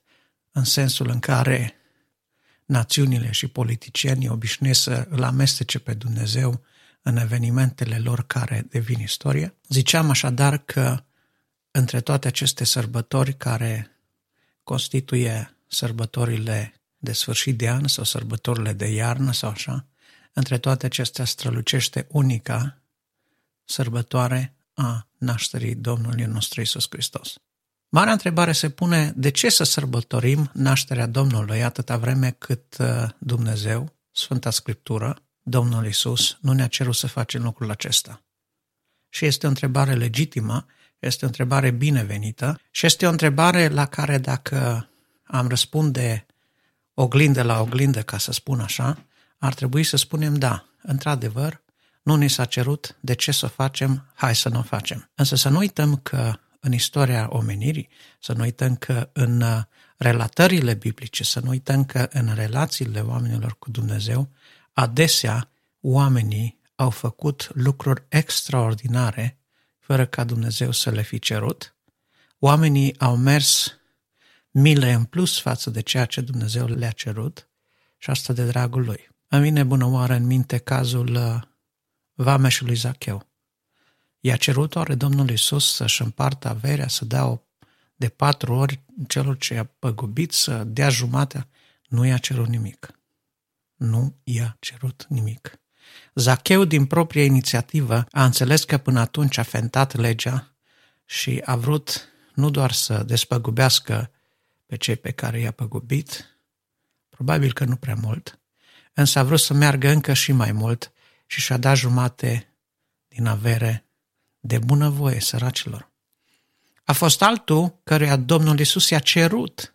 în 0.52 0.64
sensul 0.64 1.08
în 1.08 1.18
care 1.18 1.74
națiunile 2.64 3.30
și 3.30 3.46
politicienii 3.46 4.28
obișnuiesc 4.28 4.82
să 4.82 5.06
îl 5.10 5.22
amestece 5.22 5.78
pe 5.78 5.94
Dumnezeu 5.94 6.64
în 7.02 7.16
evenimentele 7.16 7.98
lor 7.98 8.26
care 8.26 8.66
devin 8.70 8.98
istorie. 9.00 9.54
Ziceam 9.68 10.10
așadar 10.10 10.58
că 10.58 11.04
între 11.70 12.00
toate 12.00 12.28
aceste 12.28 12.64
sărbători 12.64 13.36
care 13.36 13.90
constituie 14.62 15.56
sărbătorile 15.66 16.74
de 17.04 17.12
sfârșit 17.12 17.58
de 17.58 17.68
an 17.68 17.86
sau 17.86 18.04
sărbătorile 18.04 18.72
de 18.72 18.86
iarnă 18.86 19.32
sau 19.32 19.50
așa, 19.50 19.86
între 20.32 20.58
toate 20.58 20.86
acestea 20.86 21.24
strălucește 21.24 22.06
unica 22.10 22.78
sărbătoare 23.64 24.54
a 24.74 25.06
nașterii 25.18 25.74
Domnului 25.74 26.24
nostru 26.24 26.60
Isus 26.60 26.86
Hristos. 26.90 27.34
Marea 27.88 28.12
întrebare 28.12 28.52
se 28.52 28.70
pune 28.70 29.12
de 29.16 29.30
ce 29.30 29.48
să 29.48 29.64
sărbătorim 29.64 30.50
nașterea 30.52 31.06
Domnului 31.06 31.62
atâta 31.62 31.96
vreme 31.96 32.30
cât 32.30 32.76
uh, 32.78 33.08
Dumnezeu, 33.18 33.92
Sfânta 34.10 34.50
Scriptură, 34.50 35.22
Domnul 35.42 35.86
Isus, 35.86 36.38
nu 36.40 36.52
ne-a 36.52 36.66
cerut 36.66 36.94
să 36.94 37.06
facem 37.06 37.42
lucrul 37.42 37.70
acesta. 37.70 38.22
Și 39.08 39.24
este 39.24 39.46
o 39.46 39.48
întrebare 39.48 39.94
legitimă, 39.94 40.66
este 40.98 41.24
o 41.24 41.28
întrebare 41.28 41.70
binevenită 41.70 42.60
și 42.70 42.86
este 42.86 43.06
o 43.06 43.10
întrebare 43.10 43.68
la 43.68 43.86
care 43.86 44.18
dacă 44.18 44.88
am 45.24 45.48
răspunde 45.48 46.26
oglindă 46.94 47.42
la 47.42 47.60
oglindă, 47.60 48.02
ca 48.02 48.18
să 48.18 48.32
spun 48.32 48.60
așa, 48.60 49.06
ar 49.38 49.54
trebui 49.54 49.82
să 49.82 49.96
spunem 49.96 50.34
da, 50.34 50.64
într-adevăr, 50.82 51.62
nu 52.02 52.16
ni 52.16 52.30
s-a 52.30 52.44
cerut, 52.44 52.96
de 53.00 53.14
ce 53.14 53.32
să 53.32 53.44
o 53.46 53.48
facem, 53.48 54.10
hai 54.14 54.34
să 54.34 54.48
nu 54.48 54.58
o 54.58 54.62
facem. 54.62 55.10
Însă 55.14 55.36
să 55.36 55.48
nu 55.48 55.58
uităm 55.58 55.96
că 55.96 56.38
în 56.60 56.72
istoria 56.72 57.26
omenirii, 57.30 57.88
să 58.20 58.32
nu 58.32 58.42
uităm 58.42 58.76
că 58.76 59.08
în 59.12 59.40
uh, 59.40 59.62
relatările 59.96 60.74
biblice, 60.74 61.24
să 61.24 61.40
nu 61.40 61.48
uităm 61.48 61.84
că 61.84 62.08
în 62.12 62.34
relațiile 62.34 63.00
oamenilor 63.00 63.56
cu 63.58 63.70
Dumnezeu, 63.70 64.30
adesea 64.72 65.50
oamenii 65.80 66.58
au 66.74 66.90
făcut 66.90 67.50
lucruri 67.54 68.04
extraordinare 68.08 69.38
fără 69.78 70.06
ca 70.06 70.24
Dumnezeu 70.24 70.70
să 70.70 70.90
le 70.90 71.02
fi 71.02 71.18
cerut. 71.18 71.74
Oamenii 72.38 72.98
au 72.98 73.16
mers 73.16 73.78
mile 74.54 74.92
în 74.92 75.04
plus 75.04 75.40
față 75.40 75.70
de 75.70 75.80
ceea 75.80 76.04
ce 76.04 76.20
Dumnezeu 76.20 76.66
le-a 76.66 76.90
cerut 76.90 77.48
și 77.98 78.10
asta 78.10 78.32
de 78.32 78.46
dragul 78.46 78.84
lui. 78.84 79.08
Îmi 79.28 79.42
vine 79.42 79.62
bună 79.62 79.84
oară 79.84 80.14
în 80.14 80.26
minte 80.26 80.58
cazul 80.58 81.14
uh, 81.14 81.42
vameșului 82.14 82.74
Zacheu. 82.74 83.26
I-a 84.20 84.36
cerut 84.36 84.74
oare 84.74 84.94
Domnul 84.94 85.30
Iisus 85.30 85.74
să-și 85.74 86.02
împartă 86.02 86.48
averea, 86.48 86.88
să 86.88 87.04
dea 87.04 87.26
o 87.26 87.40
de 87.96 88.08
patru 88.08 88.54
ori 88.54 88.80
celor 89.08 89.38
ce 89.38 89.54
i-a 89.54 89.64
păgubit, 89.64 90.32
să 90.32 90.64
dea 90.64 90.88
jumatea? 90.88 91.48
Nu 91.88 92.04
i-a 92.04 92.18
cerut 92.18 92.48
nimic. 92.48 92.98
Nu 93.74 94.16
i-a 94.24 94.56
cerut 94.60 95.06
nimic. 95.08 95.58
Zacheu, 96.14 96.64
din 96.64 96.86
proprie 96.86 97.22
inițiativă, 97.22 98.06
a 98.10 98.24
înțeles 98.24 98.64
că 98.64 98.78
până 98.78 99.00
atunci 99.00 99.36
a 99.36 99.42
fentat 99.42 99.94
legea 99.94 100.54
și 101.04 101.42
a 101.44 101.56
vrut 101.56 102.08
nu 102.34 102.50
doar 102.50 102.72
să 102.72 103.02
despăgubească 103.02 104.10
pe 104.74 104.80
cei 104.80 104.96
pe 104.96 105.10
care 105.10 105.40
i-a 105.40 105.50
păgubit, 105.50 106.38
probabil 107.08 107.52
că 107.52 107.64
nu 107.64 107.76
prea 107.76 107.94
mult, 107.94 108.40
însă 108.92 109.18
a 109.18 109.22
vrut 109.22 109.40
să 109.40 109.54
meargă 109.54 109.88
încă 109.88 110.12
și 110.12 110.32
mai 110.32 110.52
mult 110.52 110.92
și 111.26 111.40
și-a 111.40 111.56
dat 111.56 111.76
jumate 111.76 112.54
din 113.08 113.26
avere 113.26 113.84
de 114.40 114.58
bunăvoie 114.58 115.20
săracilor. 115.20 115.90
A 116.84 116.92
fost 116.92 117.22
altul 117.22 117.80
căruia 117.84 118.16
Domnul 118.16 118.58
Isus 118.58 118.90
i-a 118.90 118.98
cerut, 118.98 119.74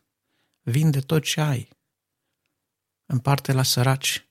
vinde 0.62 1.00
tot 1.00 1.24
ce 1.24 1.42
ai, 1.42 1.70
împarte 3.06 3.52
la 3.52 3.64
săraci, 3.64 4.28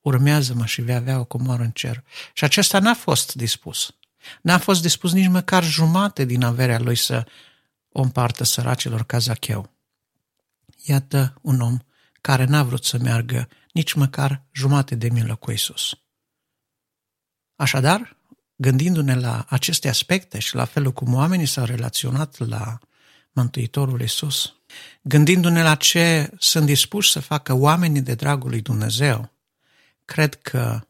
urmează-mă 0.00 0.66
și 0.66 0.82
vei 0.82 0.94
avea 0.94 1.18
o 1.18 1.24
comoară 1.24 1.62
în 1.62 1.70
cer. 1.70 2.04
Și 2.32 2.44
acesta 2.44 2.78
n-a 2.78 2.94
fost 2.94 3.34
dispus. 3.34 3.94
N-a 4.42 4.58
fost 4.58 4.82
dispus 4.82 5.12
nici 5.12 5.28
măcar 5.28 5.64
jumate 5.64 6.24
din 6.24 6.42
averea 6.42 6.78
lui 6.78 6.96
să 6.96 7.26
o 7.92 8.00
împartă 8.00 8.44
săracilor 8.44 9.04
ca 9.04 9.18
Zacheu. 9.18 9.76
Iată 10.88 11.38
un 11.42 11.60
om 11.60 11.78
care 12.20 12.44
n-a 12.44 12.62
vrut 12.62 12.84
să 12.84 12.98
meargă 12.98 13.48
nici 13.72 13.92
măcar 13.92 14.44
jumate 14.52 14.94
de 14.94 15.08
milă 15.08 15.34
cu 15.34 15.50
Isus. 15.50 15.98
Așadar, 17.56 18.16
gândindu-ne 18.56 19.14
la 19.14 19.44
aceste 19.48 19.88
aspecte 19.88 20.38
și 20.38 20.54
la 20.54 20.64
felul 20.64 20.92
cum 20.92 21.14
oamenii 21.14 21.46
s-au 21.46 21.64
relaționat 21.64 22.38
la 22.38 22.78
Mântuitorul 23.32 24.00
Isus, 24.00 24.54
gândindu-ne 25.02 25.62
la 25.62 25.74
ce 25.74 26.30
sunt 26.38 26.66
dispuși 26.66 27.10
să 27.10 27.20
facă 27.20 27.52
oamenii 27.52 28.02
de 28.02 28.14
dragul 28.14 28.50
lui 28.50 28.60
Dumnezeu, 28.60 29.32
cred 30.04 30.34
că 30.34 30.80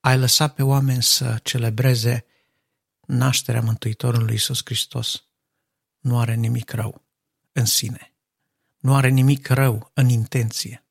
ai 0.00 0.18
lăsat 0.18 0.54
pe 0.54 0.62
oameni 0.62 1.02
să 1.02 1.38
celebreze 1.42 2.24
nașterea 3.00 3.60
Mântuitorului 3.60 4.34
Isus 4.34 4.60
Hristos. 4.64 5.24
Nu 5.98 6.18
are 6.18 6.34
nimic 6.34 6.70
rău 6.70 7.04
în 7.52 7.64
sine. 7.64 8.15
Nu 8.78 8.94
are 8.94 9.08
nimic 9.08 9.48
rău 9.48 9.90
în 9.94 10.08
intenție. 10.08 10.86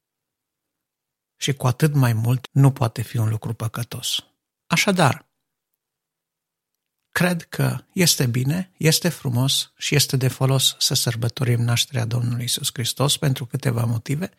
Și 1.37 1.53
cu 1.53 1.67
atât 1.67 1.93
mai 1.93 2.13
mult 2.13 2.47
nu 2.51 2.71
poate 2.71 3.01
fi 3.01 3.17
un 3.17 3.29
lucru 3.29 3.53
păcătos. 3.53 4.25
Așadar, 4.67 5.25
cred 7.11 7.43
că 7.43 7.77
este 7.93 8.25
bine, 8.25 8.71
este 8.77 9.09
frumos 9.09 9.71
și 9.77 9.95
este 9.95 10.17
de 10.17 10.27
folos 10.27 10.75
să 10.79 10.93
sărbătorim 10.93 11.61
nașterea 11.61 12.05
Domnului 12.05 12.43
Isus 12.43 12.69
Hristos 12.73 13.17
pentru 13.17 13.45
câteva 13.45 13.83
motive 13.85 14.31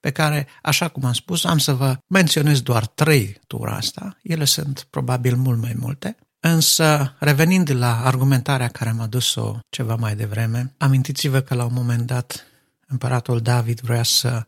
pe 0.00 0.10
care, 0.10 0.46
așa 0.62 0.88
cum 0.88 1.04
am 1.04 1.12
spus, 1.12 1.44
am 1.44 1.58
să 1.58 1.74
vă 1.74 1.98
menționez 2.06 2.60
doar 2.60 2.86
trei 2.86 3.40
tura 3.46 3.76
asta. 3.76 4.16
Ele 4.22 4.44
sunt 4.44 4.86
probabil 4.90 5.36
mult 5.36 5.60
mai 5.60 5.74
multe. 5.76 6.16
Însă, 6.40 7.16
revenind 7.18 7.70
la 7.70 8.04
argumentarea 8.04 8.68
care 8.68 8.90
am 8.90 9.00
adus-o 9.00 9.58
ceva 9.68 9.94
mai 9.94 10.16
devreme, 10.16 10.74
amintiți-vă 10.76 11.40
că 11.40 11.54
la 11.54 11.64
un 11.64 11.72
moment 11.72 12.06
dat 12.06 12.46
împăratul 12.88 13.40
David 13.40 13.80
vrea 13.80 14.02
să 14.02 14.46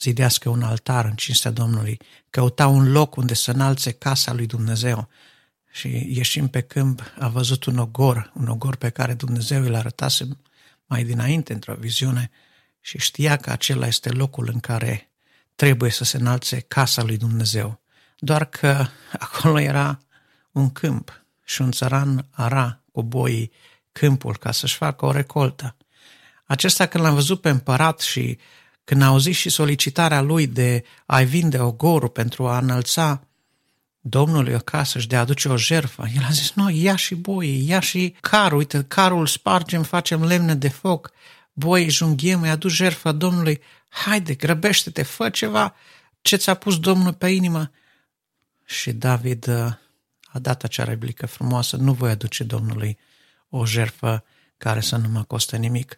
zidească 0.00 0.48
un 0.48 0.62
altar 0.62 1.04
în 1.04 1.14
cinstea 1.14 1.50
Domnului, 1.50 1.98
căuta 2.30 2.66
un 2.66 2.92
loc 2.92 3.16
unde 3.16 3.34
să 3.34 3.50
înalțe 3.50 3.92
casa 3.92 4.32
lui 4.32 4.46
Dumnezeu 4.46 5.08
și 5.72 5.88
ieșind 6.16 6.50
pe 6.50 6.60
câmp 6.60 7.02
a 7.18 7.28
văzut 7.28 7.64
un 7.64 7.78
ogor, 7.78 8.32
un 8.34 8.48
ogor 8.48 8.76
pe 8.76 8.90
care 8.90 9.14
Dumnezeu 9.14 9.62
îl 9.62 9.74
arătase 9.74 10.28
mai 10.86 11.04
dinainte 11.04 11.52
într-o 11.52 11.74
viziune 11.74 12.30
și 12.80 12.98
știa 12.98 13.36
că 13.36 13.50
acela 13.50 13.86
este 13.86 14.10
locul 14.10 14.50
în 14.52 14.60
care 14.60 15.10
trebuie 15.54 15.90
să 15.90 16.04
se 16.04 16.16
înalțe 16.16 16.60
casa 16.60 17.02
lui 17.02 17.16
Dumnezeu. 17.16 17.80
Doar 18.18 18.44
că 18.44 18.86
acolo 19.18 19.60
era 19.60 19.98
un 20.52 20.70
câmp 20.70 21.24
și 21.44 21.62
un 21.62 21.70
țăran 21.70 22.26
ara 22.30 22.80
cu 22.92 23.02
boii 23.02 23.52
câmpul 23.92 24.36
ca 24.36 24.52
să-și 24.52 24.76
facă 24.76 25.06
o 25.06 25.10
recoltă. 25.10 25.76
Acesta 26.46 26.86
când 26.86 27.04
l-am 27.04 27.14
văzut 27.14 27.40
pe 27.40 27.48
împărat 27.48 28.00
și 28.00 28.38
când 28.84 29.02
a 29.02 29.06
auzit 29.06 29.34
și 29.34 29.48
solicitarea 29.48 30.20
lui 30.20 30.46
de 30.46 30.84
a-i 31.06 31.24
vinde 31.24 31.58
ogorul 31.58 32.08
pentru 32.08 32.46
a 32.46 32.58
înălța 32.58 33.26
Domnului 34.00 34.54
o 34.54 34.58
casă 34.58 34.98
și 34.98 35.06
de 35.06 35.16
a 35.16 35.20
aduce 35.20 35.48
o 35.48 35.56
jerfă, 35.56 36.06
el 36.16 36.22
a 36.28 36.30
zis, 36.30 36.52
nu, 36.52 36.70
ia 36.70 36.96
și 36.96 37.14
boi, 37.14 37.66
ia 37.68 37.80
și 37.80 38.14
carul, 38.20 38.58
uite, 38.58 38.84
carul 38.88 39.26
spargem, 39.26 39.82
facem 39.82 40.24
lemne 40.24 40.54
de 40.54 40.68
foc, 40.68 41.10
boi 41.52 41.90
junghiem, 41.90 42.42
îi 42.42 42.48
aduci 42.48 42.72
jertfa 42.72 43.12
Domnului, 43.12 43.60
haide, 43.88 44.34
grăbește-te, 44.34 45.02
fă 45.02 45.28
ceva, 45.28 45.74
ce 46.20 46.36
ți-a 46.36 46.54
pus 46.54 46.78
Domnul 46.78 47.12
pe 47.12 47.28
inimă. 47.28 47.70
Și 48.64 48.92
David 48.92 49.46
uh, 49.46 49.72
a 50.26 50.38
dat 50.38 50.64
acea 50.64 50.84
replică 50.84 51.26
frumoasă, 51.26 51.76
nu 51.76 51.92
voi 51.92 52.10
aduce 52.10 52.44
Domnului 52.44 52.98
o 53.48 53.66
jertfă 53.66 54.24
care 54.58 54.80
să 54.80 54.96
nu 54.96 55.08
mă 55.08 55.22
coste 55.22 55.56
nimic. 55.56 55.96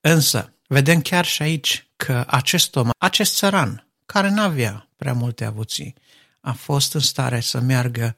Însă, 0.00 0.54
vedem 0.66 1.00
chiar 1.00 1.24
și 1.24 1.42
aici 1.42 1.88
că 1.96 2.24
acest 2.26 2.76
om, 2.76 2.90
acest 2.98 3.34
țăran, 3.36 3.86
care 4.06 4.28
n-avea 4.28 4.88
prea 4.96 5.12
multe 5.12 5.44
avuții, 5.44 5.94
a 6.40 6.52
fost 6.52 6.94
în 6.94 7.00
stare 7.00 7.40
să 7.40 7.60
meargă 7.60 8.14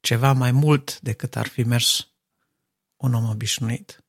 ceva 0.00 0.32
mai 0.32 0.52
mult 0.52 1.00
decât 1.00 1.36
ar 1.36 1.46
fi 1.46 1.62
mers 1.62 2.08
un 2.96 3.14
om 3.14 3.28
obișnuit. 3.28 4.04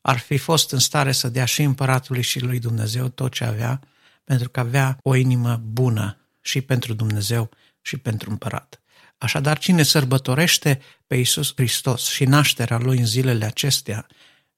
Ar 0.00 0.18
fi 0.18 0.36
fost 0.36 0.72
în 0.72 0.78
stare 0.78 1.12
să 1.12 1.28
dea 1.28 1.44
și 1.44 1.62
împăratului 1.62 2.22
și 2.22 2.40
lui 2.40 2.58
Dumnezeu 2.58 3.08
tot 3.08 3.32
ce 3.32 3.44
avea, 3.44 3.80
pentru 4.24 4.48
că 4.48 4.60
avea 4.60 4.98
o 5.02 5.14
inimă 5.14 5.56
bună 5.56 6.18
și 6.40 6.60
pentru 6.60 6.94
Dumnezeu 6.94 7.50
și 7.80 7.96
pentru 7.96 8.30
împărat. 8.30 8.80
Așadar, 9.18 9.58
cine 9.58 9.82
sărbătorește 9.82 10.80
pe 11.06 11.16
Iisus 11.16 11.52
Hristos 11.54 12.06
și 12.06 12.24
nașterea 12.24 12.78
Lui 12.78 12.98
în 12.98 13.06
zilele 13.06 13.44
acestea 13.44 14.06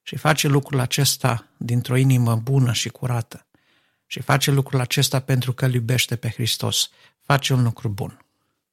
și 0.01 0.15
face 0.15 0.47
lucrul 0.47 0.79
acesta 0.79 1.47
dintr-o 1.57 1.95
inimă 1.95 2.35
bună 2.35 2.73
și 2.73 2.89
curată 2.89 3.45
și 4.11 4.21
face 4.21 4.51
lucrul 4.51 4.79
acesta 4.79 5.19
pentru 5.19 5.53
că 5.53 5.65
îl 5.65 5.73
iubește 5.73 6.15
pe 6.15 6.29
Hristos, 6.29 6.89
face 7.19 7.53
un 7.53 7.63
lucru 7.63 7.89
bun. 7.89 8.25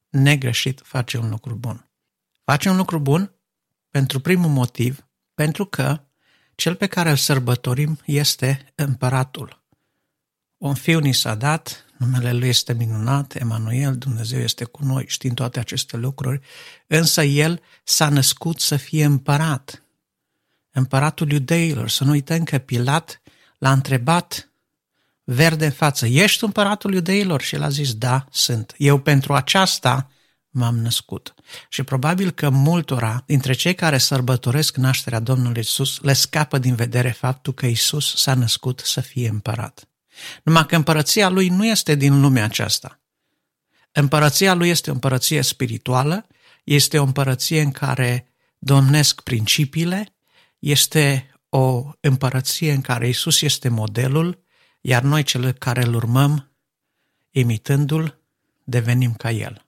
Negreșit 0.09 0.81
face 0.83 1.17
un 1.17 1.29
lucru 1.29 1.55
bun. 1.55 1.89
Face 2.43 2.69
un 2.69 2.75
lucru 2.75 2.99
bun 2.99 3.33
pentru 3.89 4.19
primul 4.19 4.49
motiv, 4.49 5.05
pentru 5.33 5.65
că 5.65 6.01
cel 6.55 6.75
pe 6.75 6.87
care 6.87 7.09
îl 7.09 7.15
sărbătorim 7.15 7.99
este 8.05 8.71
împăratul. 8.75 9.63
Un 10.57 10.73
fiu 10.73 10.99
ni 10.99 11.13
s-a 11.13 11.35
dat, 11.35 11.85
numele 11.97 12.33
lui 12.33 12.47
este 12.47 12.73
minunat, 12.73 13.35
Emanuel, 13.35 13.97
Dumnezeu 13.97 14.39
este 14.39 14.63
cu 14.63 14.83
noi, 14.83 15.05
știm 15.07 15.33
toate 15.33 15.59
aceste 15.59 15.97
lucruri, 15.97 16.39
însă 16.87 17.23
el 17.23 17.61
s-a 17.83 18.09
născut 18.09 18.59
să 18.59 18.75
fie 18.75 19.03
împărat. 19.03 19.83
Împăratul 20.71 21.31
iudeilor, 21.31 21.89
să 21.89 22.03
nu 22.03 22.11
uităm 22.11 22.43
că 22.43 22.57
Pilat 22.57 23.21
l-a 23.57 23.71
întrebat 23.71 24.51
verde 25.23 25.65
în 25.65 25.71
față, 25.71 26.05
ești 26.05 26.43
împăratul 26.43 26.93
iudeilor? 26.93 27.41
Și 27.41 27.55
el 27.55 27.63
a 27.63 27.69
zis, 27.69 27.93
da, 27.93 28.25
sunt. 28.31 28.73
Eu 28.77 28.99
pentru 28.99 29.33
aceasta 29.33 30.09
m-am 30.49 30.77
născut. 30.77 31.33
Și 31.69 31.83
probabil 31.83 32.31
că 32.31 32.49
multora 32.49 33.23
dintre 33.25 33.53
cei 33.53 33.75
care 33.75 33.97
sărbătoresc 33.97 34.75
nașterea 34.75 35.19
Domnului 35.19 35.61
Isus 35.61 35.99
le 35.99 36.13
scapă 36.13 36.57
din 36.57 36.75
vedere 36.75 37.09
faptul 37.11 37.53
că 37.53 37.65
Isus 37.65 38.15
s-a 38.15 38.33
născut 38.33 38.81
să 38.85 39.01
fie 39.01 39.29
împărat. 39.29 39.87
Numai 40.43 40.65
că 40.65 40.75
împărăția 40.75 41.29
lui 41.29 41.47
nu 41.47 41.65
este 41.65 41.95
din 41.95 42.21
lumea 42.21 42.43
aceasta. 42.43 42.99
Împărăția 43.91 44.53
lui 44.53 44.69
este 44.69 44.89
o 44.89 44.93
împărăție 44.93 45.41
spirituală, 45.41 46.27
este 46.63 46.99
o 46.99 47.03
împărăție 47.03 47.61
în 47.61 47.71
care 47.71 48.33
domnesc 48.57 49.21
principiile, 49.21 50.13
este 50.59 51.33
o 51.49 51.91
împărăție 51.99 52.71
în 52.71 52.81
care 52.81 53.07
Isus 53.07 53.41
este 53.41 53.69
modelul, 53.69 54.43
iar 54.81 55.01
noi 55.01 55.23
cele 55.23 55.51
care 55.51 55.83
îl 55.83 55.93
urmăm, 55.93 56.51
imitându-l, 57.31 58.21
devenim 58.63 59.13
ca 59.13 59.31
el. 59.31 59.65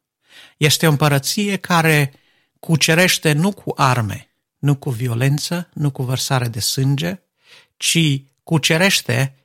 Este 0.58 0.88
o 0.88 0.90
împărăție 0.90 1.58
care 1.58 2.14
cucerește 2.60 3.32
nu 3.32 3.52
cu 3.52 3.74
arme, 3.76 4.30
nu 4.58 4.76
cu 4.76 4.90
violență, 4.90 5.70
nu 5.74 5.92
cu 5.92 6.04
vărsare 6.04 6.48
de 6.48 6.60
sânge, 6.60 7.20
ci 7.78 8.24
cucerește 8.44 9.36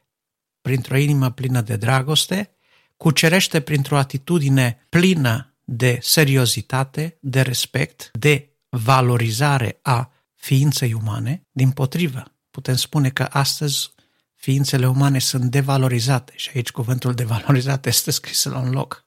printr-o 0.60 0.96
inimă 0.96 1.30
plină 1.30 1.60
de 1.60 1.76
dragoste, 1.76 2.50
cucerește 2.96 3.60
printr-o 3.60 3.96
atitudine 3.96 4.86
plină 4.88 5.54
de 5.64 5.98
seriozitate, 6.02 7.16
de 7.20 7.40
respect, 7.40 8.10
de 8.12 8.50
valorizare 8.68 9.78
a 9.82 10.10
ființei 10.46 10.92
umane. 10.92 11.46
Din 11.52 11.70
potrivă, 11.70 12.32
putem 12.50 12.76
spune 12.76 13.10
că 13.10 13.26
astăzi 13.30 13.90
ființele 14.34 14.88
umane 14.88 15.18
sunt 15.18 15.50
devalorizate 15.50 16.32
și 16.36 16.50
aici 16.54 16.70
cuvântul 16.70 17.14
devalorizat 17.14 17.86
este 17.86 18.10
scris 18.10 18.44
la 18.44 18.58
un 18.58 18.70
loc. 18.70 19.04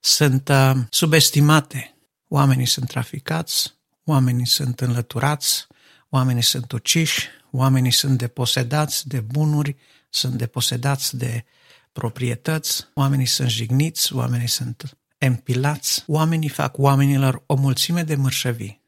Sunt 0.00 0.48
uh, 0.48 0.72
subestimate. 0.90 1.94
Oamenii 2.28 2.66
sunt 2.66 2.88
traficați, 2.88 3.74
oamenii 4.04 4.46
sunt 4.46 4.80
înlăturați, 4.80 5.66
oamenii 6.08 6.42
sunt 6.42 6.72
uciși, 6.72 7.28
oamenii 7.50 7.90
sunt 7.92 8.18
deposedați 8.18 9.08
de 9.08 9.20
bunuri, 9.20 9.76
sunt 10.10 10.34
deposedați 10.34 11.16
de 11.16 11.44
proprietăți, 11.92 12.86
oamenii 12.94 13.26
sunt 13.26 13.48
jigniți, 13.48 14.14
oamenii 14.14 14.48
sunt 14.48 14.98
empilați, 15.18 16.04
oamenii 16.06 16.48
fac 16.48 16.78
oamenilor 16.78 17.42
o 17.46 17.54
mulțime 17.54 18.02
de 18.02 18.14
mărșăvii. 18.14 18.82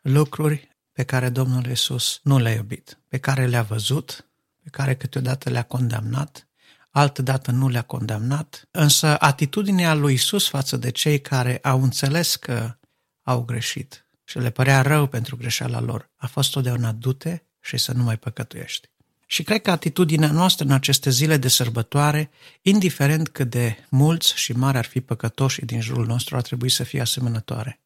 Lucruri 0.00 0.73
pe 0.94 1.02
care 1.02 1.28
Domnul 1.28 1.66
Iisus 1.66 2.20
nu 2.22 2.38
le-a 2.38 2.52
iubit, 2.52 2.98
pe 3.08 3.18
care 3.18 3.46
le-a 3.46 3.62
văzut, 3.62 4.28
pe 4.62 4.68
care 4.70 4.96
câteodată 4.96 5.50
le-a 5.50 5.62
condamnat, 5.62 6.48
altădată 6.90 7.50
nu 7.50 7.68
le-a 7.68 7.82
condamnat, 7.82 8.68
însă 8.70 9.20
atitudinea 9.20 9.94
lui 9.94 10.12
Isus 10.12 10.48
față 10.48 10.76
de 10.76 10.90
cei 10.90 11.20
care 11.20 11.58
au 11.62 11.82
înțeles 11.82 12.36
că 12.36 12.76
au 13.22 13.42
greșit 13.42 14.06
și 14.24 14.38
le 14.38 14.50
părea 14.50 14.82
rău 14.82 15.06
pentru 15.06 15.36
greșeala 15.36 15.80
lor, 15.80 16.10
a 16.16 16.26
fost 16.26 16.50
totdeauna 16.50 16.92
dute 16.92 17.46
și 17.60 17.76
să 17.76 17.92
nu 17.92 18.02
mai 18.02 18.16
păcătuiești. 18.16 18.88
Și 19.26 19.42
cred 19.42 19.62
că 19.62 19.70
atitudinea 19.70 20.30
noastră 20.30 20.64
în 20.64 20.70
aceste 20.70 21.10
zile 21.10 21.36
de 21.36 21.48
sărbătoare, 21.48 22.30
indiferent 22.62 23.28
cât 23.28 23.50
de 23.50 23.86
mulți 23.88 24.36
și 24.36 24.52
mari 24.52 24.76
ar 24.76 24.84
fi 24.84 25.00
păcătoși 25.00 25.64
din 25.64 25.80
jurul 25.80 26.06
nostru, 26.06 26.36
ar 26.36 26.42
trebui 26.42 26.68
să 26.68 26.82
fie 26.82 27.00
asemănătoare. 27.00 27.80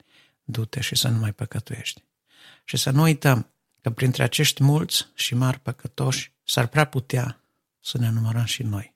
Du-te 0.45 0.81
și 0.81 0.97
să 0.97 1.09
nu 1.09 1.19
mai 1.19 1.33
păcătuiești. 1.33 2.08
Și 2.69 2.77
să 2.77 2.91
nu 2.91 3.03
uităm 3.03 3.51
că 3.81 3.91
printre 3.91 4.23
acești 4.23 4.63
mulți 4.63 5.07
și 5.15 5.35
mari 5.35 5.59
păcătoși 5.59 6.33
s-ar 6.45 6.67
prea 6.67 6.85
putea 6.85 7.41
să 7.81 7.99
ne 7.99 8.11
numărăm 8.11 8.45
și 8.45 8.63
noi. 8.63 8.95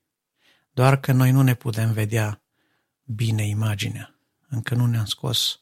Doar 0.72 1.00
că 1.00 1.12
noi 1.12 1.30
nu 1.30 1.42
ne 1.42 1.54
putem 1.54 1.92
vedea 1.92 2.42
bine 3.04 3.46
imaginea. 3.46 4.14
Încă 4.48 4.74
nu 4.74 4.86
ne-am 4.86 5.04
scos 5.04 5.60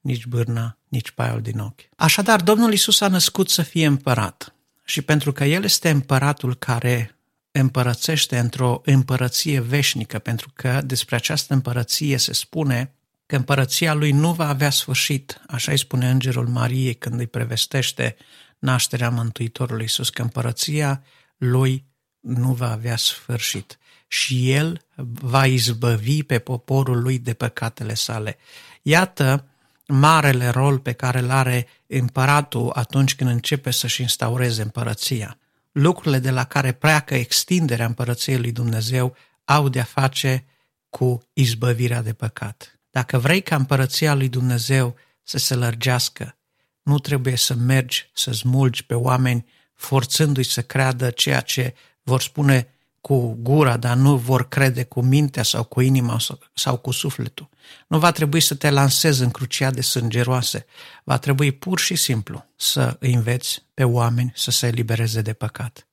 nici 0.00 0.26
bârna, 0.26 0.78
nici 0.88 1.10
paiul 1.10 1.40
din 1.40 1.58
ochi. 1.58 1.80
Așadar, 1.96 2.42
Domnul 2.42 2.72
Isus 2.72 3.00
a 3.00 3.08
născut 3.08 3.48
să 3.48 3.62
fie 3.62 3.86
împărat. 3.86 4.54
Și 4.84 5.02
pentru 5.02 5.32
că 5.32 5.44
El 5.44 5.64
este 5.64 5.90
împăratul 5.90 6.54
care 6.54 7.18
împărățește 7.50 8.38
într-o 8.38 8.80
împărăție 8.84 9.60
veșnică, 9.60 10.18
pentru 10.18 10.50
că 10.54 10.80
despre 10.84 11.16
această 11.16 11.54
împărăție 11.54 12.16
se 12.16 12.32
spune 12.32 12.94
că 13.30 13.36
împărăția 13.36 13.94
lui 13.94 14.10
nu 14.10 14.32
va 14.32 14.48
avea 14.48 14.70
sfârșit, 14.70 15.40
așa 15.48 15.70
îi 15.70 15.78
spune 15.78 16.10
Îngerul 16.10 16.46
Mariei 16.46 16.94
când 16.94 17.20
îi 17.20 17.26
prevestește 17.26 18.16
nașterea 18.58 19.10
Mântuitorului 19.10 19.82
Iisus, 19.82 20.10
că 20.10 20.22
împărăția 20.22 21.02
lui 21.36 21.84
nu 22.20 22.52
va 22.52 22.70
avea 22.70 22.96
sfârșit 22.96 23.78
și 24.06 24.52
el 24.52 24.84
va 25.20 25.46
izbăvi 25.46 26.22
pe 26.22 26.38
poporul 26.38 27.02
lui 27.02 27.18
de 27.18 27.34
păcatele 27.34 27.94
sale. 27.94 28.38
Iată 28.82 29.48
marele 29.86 30.48
rol 30.48 30.78
pe 30.78 30.92
care 30.92 31.18
îl 31.18 31.30
are 31.30 31.66
împăratul 31.86 32.70
atunci 32.74 33.14
când 33.14 33.30
începe 33.30 33.70
să-și 33.70 34.00
instaureze 34.00 34.62
împărăția. 34.62 35.38
Lucrurile 35.72 36.18
de 36.18 36.30
la 36.30 36.44
care 36.44 36.72
pleacă 36.72 37.14
extinderea 37.14 37.86
împărăției 37.86 38.38
lui 38.38 38.52
Dumnezeu 38.52 39.16
au 39.44 39.68
de-a 39.68 39.84
face 39.84 40.44
cu 40.88 41.22
izbăvirea 41.32 42.02
de 42.02 42.12
păcat. 42.12 42.79
Dacă 42.90 43.18
vrei 43.18 43.42
ca 43.42 43.56
împărăția 43.56 44.14
lui 44.14 44.28
Dumnezeu 44.28 44.96
să 45.22 45.38
se 45.38 45.54
lărgească, 45.54 46.38
nu 46.82 46.98
trebuie 46.98 47.36
să 47.36 47.54
mergi 47.54 48.10
să 48.14 48.32
smulgi 48.32 48.84
pe 48.84 48.94
oameni 48.94 49.46
forțându-i 49.74 50.42
să 50.42 50.62
creadă 50.62 51.10
ceea 51.10 51.40
ce 51.40 51.74
vor 52.02 52.20
spune 52.20 52.74
cu 53.00 53.36
gura, 53.40 53.76
dar 53.76 53.96
nu 53.96 54.16
vor 54.16 54.48
crede 54.48 54.84
cu 54.84 55.00
mintea 55.00 55.42
sau 55.42 55.64
cu 55.64 55.80
inima 55.80 56.18
sau 56.54 56.76
cu 56.76 56.90
sufletul. 56.90 57.48
Nu 57.88 57.98
va 57.98 58.10
trebui 58.10 58.40
să 58.40 58.54
te 58.54 58.70
lansezi 58.70 59.22
în 59.22 59.30
cruciade 59.30 59.80
sângeroase. 59.80 60.66
Va 61.04 61.18
trebui 61.18 61.52
pur 61.52 61.78
și 61.78 61.94
simplu 61.94 62.46
să 62.56 62.96
îi 63.00 63.14
înveți 63.14 63.62
pe 63.74 63.84
oameni 63.84 64.32
să 64.34 64.50
se 64.50 64.66
elibereze 64.66 65.20
de 65.20 65.32
păcat. 65.32 65.88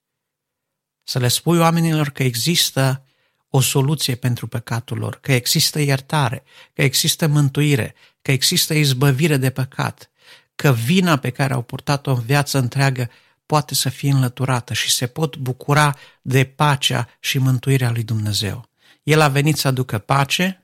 Să 1.04 1.20
le 1.20 1.28
spui 1.28 1.58
oamenilor 1.58 2.10
că 2.10 2.24
există 2.24 3.07
o 3.50 3.62
soluție 3.62 4.16
pentru 4.16 4.48
păcatul 4.48 4.98
lor, 4.98 5.18
că 5.22 5.34
există 5.34 5.80
iertare, 5.80 6.44
că 6.74 6.82
există 6.82 7.28
mântuire, 7.28 7.96
că 8.22 8.32
există 8.32 8.74
izbăvire 8.74 9.38
de 9.38 9.50
păcat, 9.50 10.10
că 10.56 10.72
vina 10.72 11.18
pe 11.18 11.30
care 11.30 11.54
au 11.54 11.62
purtat-o 11.62 12.12
în 12.12 12.22
viață 12.22 12.58
întreagă 12.58 13.10
poate 13.46 13.76
să 13.76 13.90
fie 13.90 14.12
înlăturată 14.12 14.74
și 14.74 14.92
se 14.92 15.08
pot 15.08 15.38
bucura 15.38 15.96
de 16.22 16.46
pacea 16.46 17.08
și 17.20 17.38
mântuirea 17.38 17.92
lui 17.92 18.04
Dumnezeu. 18.04 18.70
El 19.04 19.22
a 19.22 19.28
venit 19.28 19.58
să 19.58 19.68
aducă 19.68 19.98
pace, 19.98 20.64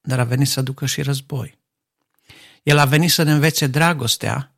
dar 0.00 0.18
a 0.18 0.24
venit 0.24 0.48
să 0.48 0.60
aducă 0.60 0.86
și 0.86 1.02
război. 1.02 1.58
El 2.62 2.78
a 2.78 2.84
venit 2.84 3.10
să 3.10 3.22
ne 3.22 3.32
învețe 3.32 3.66
dragostea, 3.66 4.54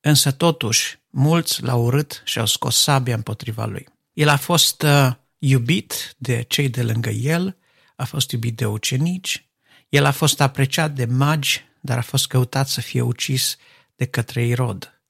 însă 0.00 0.30
totuși 0.30 0.98
mulți 1.10 1.62
l-au 1.62 1.84
urât 1.84 2.22
și 2.24 2.38
au 2.38 2.46
scos 2.46 2.76
sabia 2.76 3.14
împotriva 3.14 3.64
lui. 3.64 3.88
El 4.12 4.28
a 4.28 4.36
fost 4.36 4.82
uh, 4.82 5.10
iubit 5.38 6.14
de 6.18 6.42
cei 6.42 6.68
de 6.68 6.82
lângă 6.82 7.10
el, 7.10 7.56
a 7.96 8.04
fost 8.04 8.30
iubit 8.30 8.56
de 8.56 8.66
ucenici, 8.66 9.48
el 9.88 10.04
a 10.04 10.10
fost 10.10 10.40
apreciat 10.40 10.94
de 10.94 11.04
magi, 11.04 11.64
dar 11.80 11.98
a 11.98 12.02
fost 12.02 12.26
căutat 12.26 12.68
să 12.68 12.80
fie 12.80 13.00
ucis 13.00 13.56
de 13.96 14.04
către 14.04 14.46
Irod. 14.46 15.02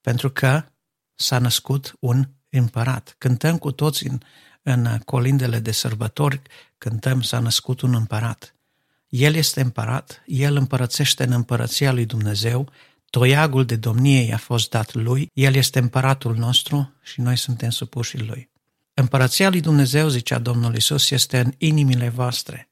Pentru 0.00 0.30
că 0.30 0.64
s-a 1.14 1.38
născut 1.38 1.96
un 2.00 2.28
împărat. 2.50 3.14
Cântăm 3.18 3.58
cu 3.58 3.72
toți 3.72 4.06
în, 4.06 4.20
în 4.62 4.98
colindele 5.04 5.58
de 5.58 5.70
sărbători, 5.70 6.42
cântăm 6.78 7.22
s-a 7.22 7.38
născut 7.38 7.80
un 7.80 7.94
împărat. 7.94 8.54
El 9.08 9.34
este 9.34 9.60
împărat, 9.60 10.22
el 10.26 10.56
împărățește 10.56 11.24
în 11.24 11.32
împărăția 11.32 11.92
lui 11.92 12.06
Dumnezeu, 12.06 12.70
toiagul 13.10 13.64
de 13.64 13.76
domnie 13.76 14.20
i-a 14.20 14.36
fost 14.36 14.70
dat 14.70 14.94
lui, 14.94 15.30
el 15.32 15.54
este 15.54 15.78
împăratul 15.78 16.36
nostru 16.36 16.94
și 17.02 17.20
noi 17.20 17.36
suntem 17.36 17.70
supuși 17.70 18.18
lui. 18.18 18.50
Împărăția 18.98 19.48
lui 19.50 19.60
Dumnezeu, 19.60 20.08
zicea 20.08 20.38
Domnul 20.38 20.74
Isus, 20.74 21.10
este 21.10 21.38
în 21.38 21.52
inimile 21.58 22.08
voastre. 22.08 22.70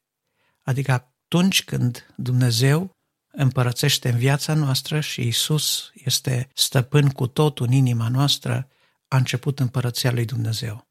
Adică 0.62 0.92
atunci 0.92 1.64
când 1.64 2.14
Dumnezeu 2.16 2.90
împărățește 3.32 4.08
în 4.08 4.18
viața 4.18 4.54
noastră 4.54 5.00
și 5.00 5.26
Isus 5.26 5.90
este 5.94 6.48
stăpân 6.54 7.08
cu 7.08 7.26
totul 7.26 7.66
în 7.66 7.72
inima 7.72 8.08
noastră, 8.08 8.68
a 9.08 9.16
început 9.16 9.60
împărăția 9.60 10.12
lui 10.12 10.24
Dumnezeu. 10.24 10.86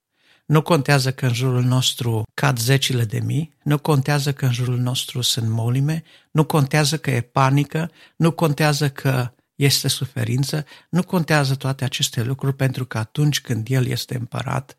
Nu 0.45 0.61
contează 0.61 1.11
că 1.11 1.25
în 1.25 1.33
jurul 1.33 1.63
nostru 1.63 2.23
cad 2.33 2.59
zecile 2.59 3.05
de 3.05 3.19
mii, 3.19 3.53
nu 3.63 3.79
contează 3.79 4.33
că 4.33 4.45
în 4.45 4.53
jurul 4.53 4.77
nostru 4.77 5.21
sunt 5.21 5.49
molime, 5.49 6.03
nu 6.31 6.45
contează 6.45 6.97
că 6.97 7.11
e 7.11 7.21
panică, 7.21 7.91
nu 8.15 8.31
contează 8.31 8.89
că 8.89 9.33
este 9.55 9.87
suferință, 9.87 10.65
nu 10.89 11.03
contează 11.03 11.55
toate 11.55 11.83
aceste 11.83 12.23
lucruri 12.23 12.55
pentru 12.55 12.85
că 12.85 12.97
atunci 12.97 13.41
când 13.41 13.67
El 13.69 13.85
este 13.85 14.15
împărat 14.15 14.75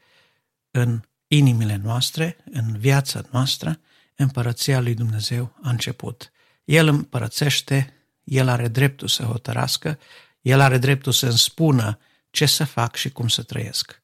în 0.76 1.00
inimile 1.26 1.80
noastre, 1.82 2.36
în 2.50 2.78
viața 2.78 3.22
noastră, 3.30 3.80
împărăția 4.16 4.80
lui 4.80 4.94
Dumnezeu 4.94 5.56
a 5.62 5.70
început. 5.70 6.32
El 6.64 6.88
împărățește, 6.88 7.92
El 8.24 8.48
are 8.48 8.68
dreptul 8.68 9.08
să 9.08 9.22
hotărască, 9.22 9.98
El 10.40 10.60
are 10.60 10.78
dreptul 10.78 11.12
să 11.12 11.26
îmi 11.26 11.38
spună 11.38 11.98
ce 12.30 12.46
să 12.46 12.64
fac 12.64 12.94
și 12.94 13.10
cum 13.10 13.28
să 13.28 13.42
trăiesc. 13.42 14.02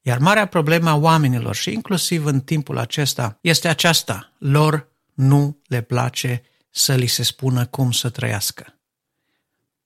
Iar 0.00 0.18
marea 0.18 0.46
problemă 0.46 0.90
a 0.90 0.96
oamenilor 0.96 1.54
și 1.54 1.72
inclusiv 1.72 2.24
în 2.24 2.40
timpul 2.40 2.78
acesta 2.78 3.38
este 3.40 3.68
aceasta. 3.68 4.32
Lor 4.38 4.88
nu 5.14 5.58
le 5.66 5.80
place 5.80 6.42
să 6.70 6.94
li 6.94 7.06
se 7.06 7.22
spună 7.22 7.66
cum 7.66 7.92
să 7.92 8.08
trăiască. 8.08 8.76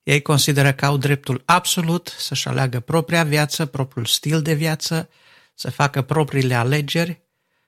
Ei 0.03 0.21
consideră 0.21 0.73
că 0.73 0.85
au 0.85 0.97
dreptul 0.97 1.41
absolut 1.45 2.15
să-și 2.17 2.47
aleagă 2.47 2.79
propria 2.79 3.23
viață, 3.23 3.65
propriul 3.65 4.05
stil 4.05 4.41
de 4.41 4.53
viață, 4.53 5.09
să 5.57 5.71
facă 5.71 6.01
propriile 6.01 6.55
alegeri 6.55 7.21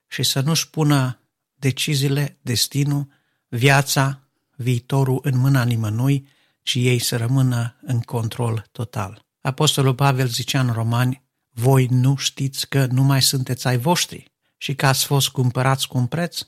și 0.07 0.23
să 0.23 0.41
nu-și 0.41 0.69
pună 0.69 1.19
deciziile, 1.55 2.37
destinul, 2.41 3.07
viața, 3.47 4.27
viitorul 4.55 5.19
în 5.23 5.37
mâna 5.37 5.63
nimănui, 5.63 6.27
ci 6.61 6.73
ei 6.75 6.99
să 6.99 7.17
rămână 7.17 7.75
în 7.81 7.99
control 7.99 8.65
total. 8.71 9.25
Apostolul 9.41 9.95
Pavel 9.95 10.27
zicea 10.27 10.59
în 10.59 10.71
Romani, 10.71 11.23
voi 11.49 11.85
nu 11.85 12.15
știți 12.15 12.69
că 12.69 12.85
nu 12.85 13.03
mai 13.03 13.21
sunteți 13.21 13.67
ai 13.67 13.77
voștri 13.77 14.31
și 14.57 14.75
că 14.75 14.85
ați 14.85 15.05
fost 15.05 15.29
cumpărați 15.29 15.87
cu 15.87 15.97
un 15.97 16.05
preț? 16.05 16.41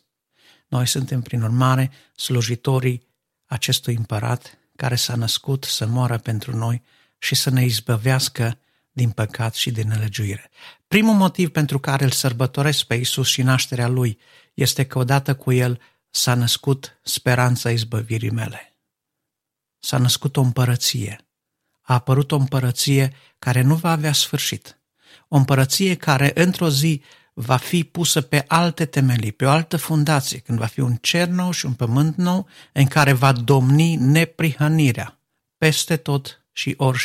Noi 0.68 0.88
suntem, 0.88 1.22
prin 1.22 1.42
urmare, 1.42 1.92
slujitorii 2.16 3.08
acestui 3.46 3.96
împărat 3.96 4.58
care 4.76 4.96
s-a 4.96 5.16
născut 5.16 5.64
să 5.64 5.86
moară 5.86 6.18
pentru 6.18 6.58
noi 6.58 6.82
și 7.18 7.36
să 7.36 7.50
ne 7.50 7.64
izbăvească 7.64 8.60
din 8.92 9.10
păcat 9.10 9.54
și 9.54 9.72
din 9.72 9.88
nelegiuire. 9.88 10.50
Primul 10.88 11.16
motiv 11.16 11.50
pentru 11.50 11.80
care 11.80 12.04
îl 12.04 12.12
sărbătoresc 12.12 12.84
pe 12.84 12.96
Isus 12.96 13.28
și 13.28 13.42
nașterea 13.42 13.88
Lui 13.88 14.20
este 14.54 14.86
că 14.86 14.98
odată 14.98 15.36
cu 15.36 15.52
El 15.52 15.82
s-a 16.10 16.34
născut 16.34 17.00
speranța 17.04 17.72
izbăvirii 17.72 18.32
mele. 18.32 18.76
S-a 19.80 19.98
născut 19.98 20.38
o 20.38 20.42
împărăție. 20.42 21.26
A 21.82 21.94
apărut 21.94 22.32
o 22.32 22.36
împărăție 22.36 23.14
care 23.40 23.62
nu 23.62 23.76
va 23.76 23.92
avea 23.92 24.14
sfârșit. 24.14 24.80
O 25.28 25.36
împărăție 25.36 25.96
care 25.96 26.32
într-o 26.36 26.70
zi 26.70 27.02
va 27.34 27.58
fi 27.58 27.84
pusă 27.84 28.22
pe 28.22 28.46
alte 28.48 28.86
temelii, 28.86 29.32
pe 29.32 29.46
o 29.46 29.50
altă 29.50 29.78
fundație, 29.78 30.40
când 30.40 30.58
va 30.58 30.66
fi 30.66 30.80
un 30.80 30.96
cer 30.96 31.28
nou 31.28 31.52
și 31.52 31.66
un 31.66 31.74
pământ 31.74 32.16
nou 32.16 32.48
în 32.72 32.86
care 32.86 33.14
va 33.14 33.32
domni 33.32 33.96
neprihănirea 33.96 35.20
peste 35.58 35.98
tot 35.98 36.46
și 36.52 36.74
ori 36.78 36.98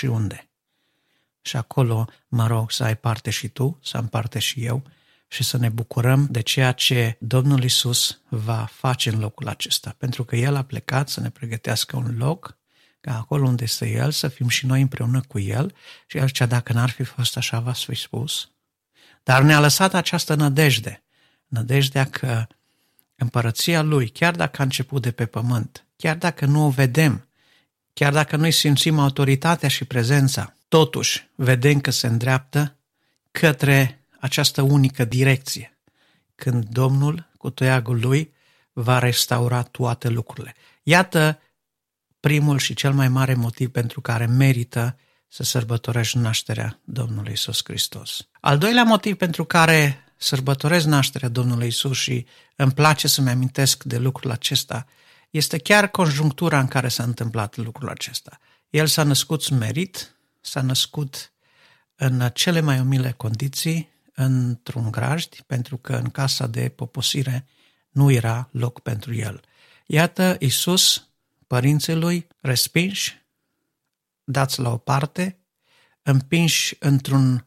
și 1.46 1.56
unde. 1.56 1.56
Și 1.56 1.56
acolo 1.56 2.08
mă 2.28 2.46
rog 2.46 2.70
să 2.70 2.84
ai 2.84 2.96
parte 2.96 3.30
și 3.30 3.48
tu, 3.48 3.78
să 3.82 3.96
am 3.96 4.08
parte 4.08 4.38
și 4.38 4.64
eu 4.64 4.82
și 5.28 5.42
să 5.42 5.56
ne 5.56 5.68
bucurăm 5.68 6.26
de 6.30 6.40
ceea 6.40 6.72
ce 6.72 7.16
Domnul 7.20 7.62
Isus 7.62 8.20
va 8.28 8.68
face 8.72 9.10
în 9.10 9.18
locul 9.18 9.48
acesta, 9.48 9.94
pentru 9.98 10.24
că 10.24 10.36
El 10.36 10.54
a 10.54 10.62
plecat 10.62 11.08
să 11.08 11.20
ne 11.20 11.30
pregătească 11.30 11.96
un 11.96 12.16
loc 12.18 12.56
ca 13.00 13.16
acolo 13.16 13.46
unde 13.46 13.64
este 13.64 13.88
El 13.88 14.10
să 14.10 14.28
fim 14.28 14.48
și 14.48 14.66
noi 14.66 14.80
împreună 14.80 15.20
cu 15.20 15.38
El 15.38 15.74
și 16.06 16.18
El 16.18 16.26
zicea, 16.26 16.46
dacă 16.46 16.72
n-ar 16.72 16.90
fi 16.90 17.02
fost 17.02 17.36
așa, 17.36 17.60
v-ați 17.60 17.84
fi 17.84 17.94
spus. 17.94 18.50
Dar 19.22 19.42
ne-a 19.42 19.60
lăsat 19.60 19.94
această 19.94 20.34
nădejde, 20.34 21.02
nădejdea 21.46 22.04
că 22.04 22.46
împărăția 23.16 23.82
Lui, 23.82 24.08
chiar 24.08 24.34
dacă 24.34 24.60
a 24.60 24.64
început 24.64 25.02
de 25.02 25.10
pe 25.10 25.26
pământ, 25.26 25.86
chiar 25.96 26.16
dacă 26.16 26.46
nu 26.46 26.64
o 26.64 26.70
vedem, 26.70 27.28
chiar 27.92 28.12
dacă 28.12 28.36
noi 28.36 28.50
simțim 28.50 28.98
autoritatea 28.98 29.68
și 29.68 29.84
prezența, 29.84 30.55
totuși 30.68 31.28
vedem 31.34 31.80
că 31.80 31.90
se 31.90 32.06
îndreaptă 32.06 32.76
către 33.30 34.06
această 34.20 34.62
unică 34.62 35.04
direcție, 35.04 35.78
când 36.34 36.64
Domnul, 36.64 37.30
cu 37.38 37.50
toiagul 37.50 38.00
Lui, 38.00 38.34
va 38.72 38.98
restaura 38.98 39.62
toate 39.62 40.08
lucrurile. 40.08 40.54
Iată 40.82 41.40
primul 42.20 42.58
și 42.58 42.74
cel 42.74 42.92
mai 42.92 43.08
mare 43.08 43.34
motiv 43.34 43.70
pentru 43.70 44.00
care 44.00 44.26
merită 44.26 44.98
să 45.28 45.42
sărbătorești 45.42 46.18
nașterea 46.18 46.80
Domnului 46.84 47.32
Isus 47.32 47.60
Hristos. 47.64 48.28
Al 48.40 48.58
doilea 48.58 48.84
motiv 48.84 49.16
pentru 49.16 49.44
care 49.44 50.04
sărbătoresc 50.16 50.86
nașterea 50.86 51.28
Domnului 51.28 51.66
Isus 51.66 51.96
și 51.96 52.26
îmi 52.56 52.72
place 52.72 53.08
să-mi 53.08 53.30
amintesc 53.30 53.84
de 53.84 53.98
lucrul 53.98 54.30
acesta 54.30 54.86
este 55.30 55.58
chiar 55.58 55.88
conjunctura 55.88 56.60
în 56.60 56.66
care 56.66 56.88
s-a 56.88 57.02
întâmplat 57.02 57.56
lucrul 57.56 57.88
acesta. 57.88 58.38
El 58.70 58.86
s-a 58.86 59.02
născut 59.02 59.42
smerit, 59.42 60.15
s-a 60.46 60.60
născut 60.60 61.32
în 61.94 62.30
cele 62.34 62.60
mai 62.60 62.80
umile 62.80 63.12
condiții, 63.12 63.94
într-un 64.14 64.90
grajd, 64.90 65.40
pentru 65.46 65.76
că 65.76 65.96
în 65.96 66.10
casa 66.10 66.46
de 66.46 66.68
poposire 66.68 67.46
nu 67.90 68.10
era 68.10 68.48
loc 68.52 68.80
pentru 68.80 69.14
el. 69.14 69.40
Iată, 69.86 70.36
Isus, 70.40 71.08
părinții 71.46 71.94
lui, 71.94 72.26
respinși, 72.40 73.24
dați 74.24 74.60
la 74.60 74.72
o 74.72 74.76
parte, 74.76 75.38
împinși 76.02 76.76
într-un 76.78 77.46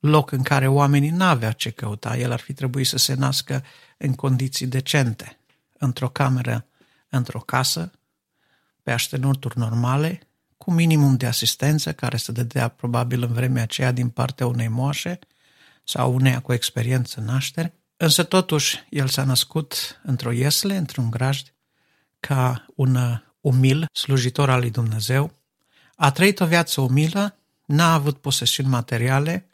loc 0.00 0.30
în 0.30 0.42
care 0.42 0.68
oamenii 0.68 1.10
n-aveau 1.10 1.52
ce 1.52 1.70
căuta. 1.70 2.16
El 2.16 2.32
ar 2.32 2.40
fi 2.40 2.52
trebuit 2.52 2.86
să 2.86 2.96
se 2.96 3.14
nască 3.14 3.64
în 3.96 4.14
condiții 4.14 4.66
decente, 4.66 5.38
într-o 5.78 6.08
cameră, 6.08 6.66
într-o 7.08 7.40
casă, 7.40 7.92
pe 8.82 8.92
aștenuturi 8.92 9.58
normale, 9.58 10.27
cu 10.68 10.74
minimum 10.74 11.16
de 11.16 11.26
asistență 11.26 11.92
care 11.92 12.16
se 12.16 12.32
dădea 12.32 12.68
probabil 12.68 13.22
în 13.22 13.32
vremea 13.32 13.62
aceea 13.62 13.92
din 13.92 14.08
partea 14.08 14.46
unei 14.46 14.68
moașe, 14.68 15.18
sau 15.84 16.14
uneia 16.14 16.40
cu 16.40 16.52
experiență 16.52 17.20
în 17.20 17.26
naștere, 17.26 17.74
însă 17.96 18.22
totuși 18.22 18.86
el 18.90 19.06
s-a 19.06 19.24
născut 19.24 20.00
într-o 20.02 20.30
iesle, 20.30 20.76
într-un 20.76 21.10
grajd, 21.10 21.54
ca 22.20 22.66
un 22.74 22.98
umil 23.40 23.86
slujitor 23.92 24.50
al 24.50 24.60
lui 24.60 24.70
Dumnezeu, 24.70 25.32
a 25.96 26.10
trăit 26.10 26.40
o 26.40 26.46
viață 26.46 26.80
umilă, 26.80 27.36
n-a 27.64 27.92
avut 27.92 28.18
posesiuni 28.18 28.68
materiale, 28.68 29.48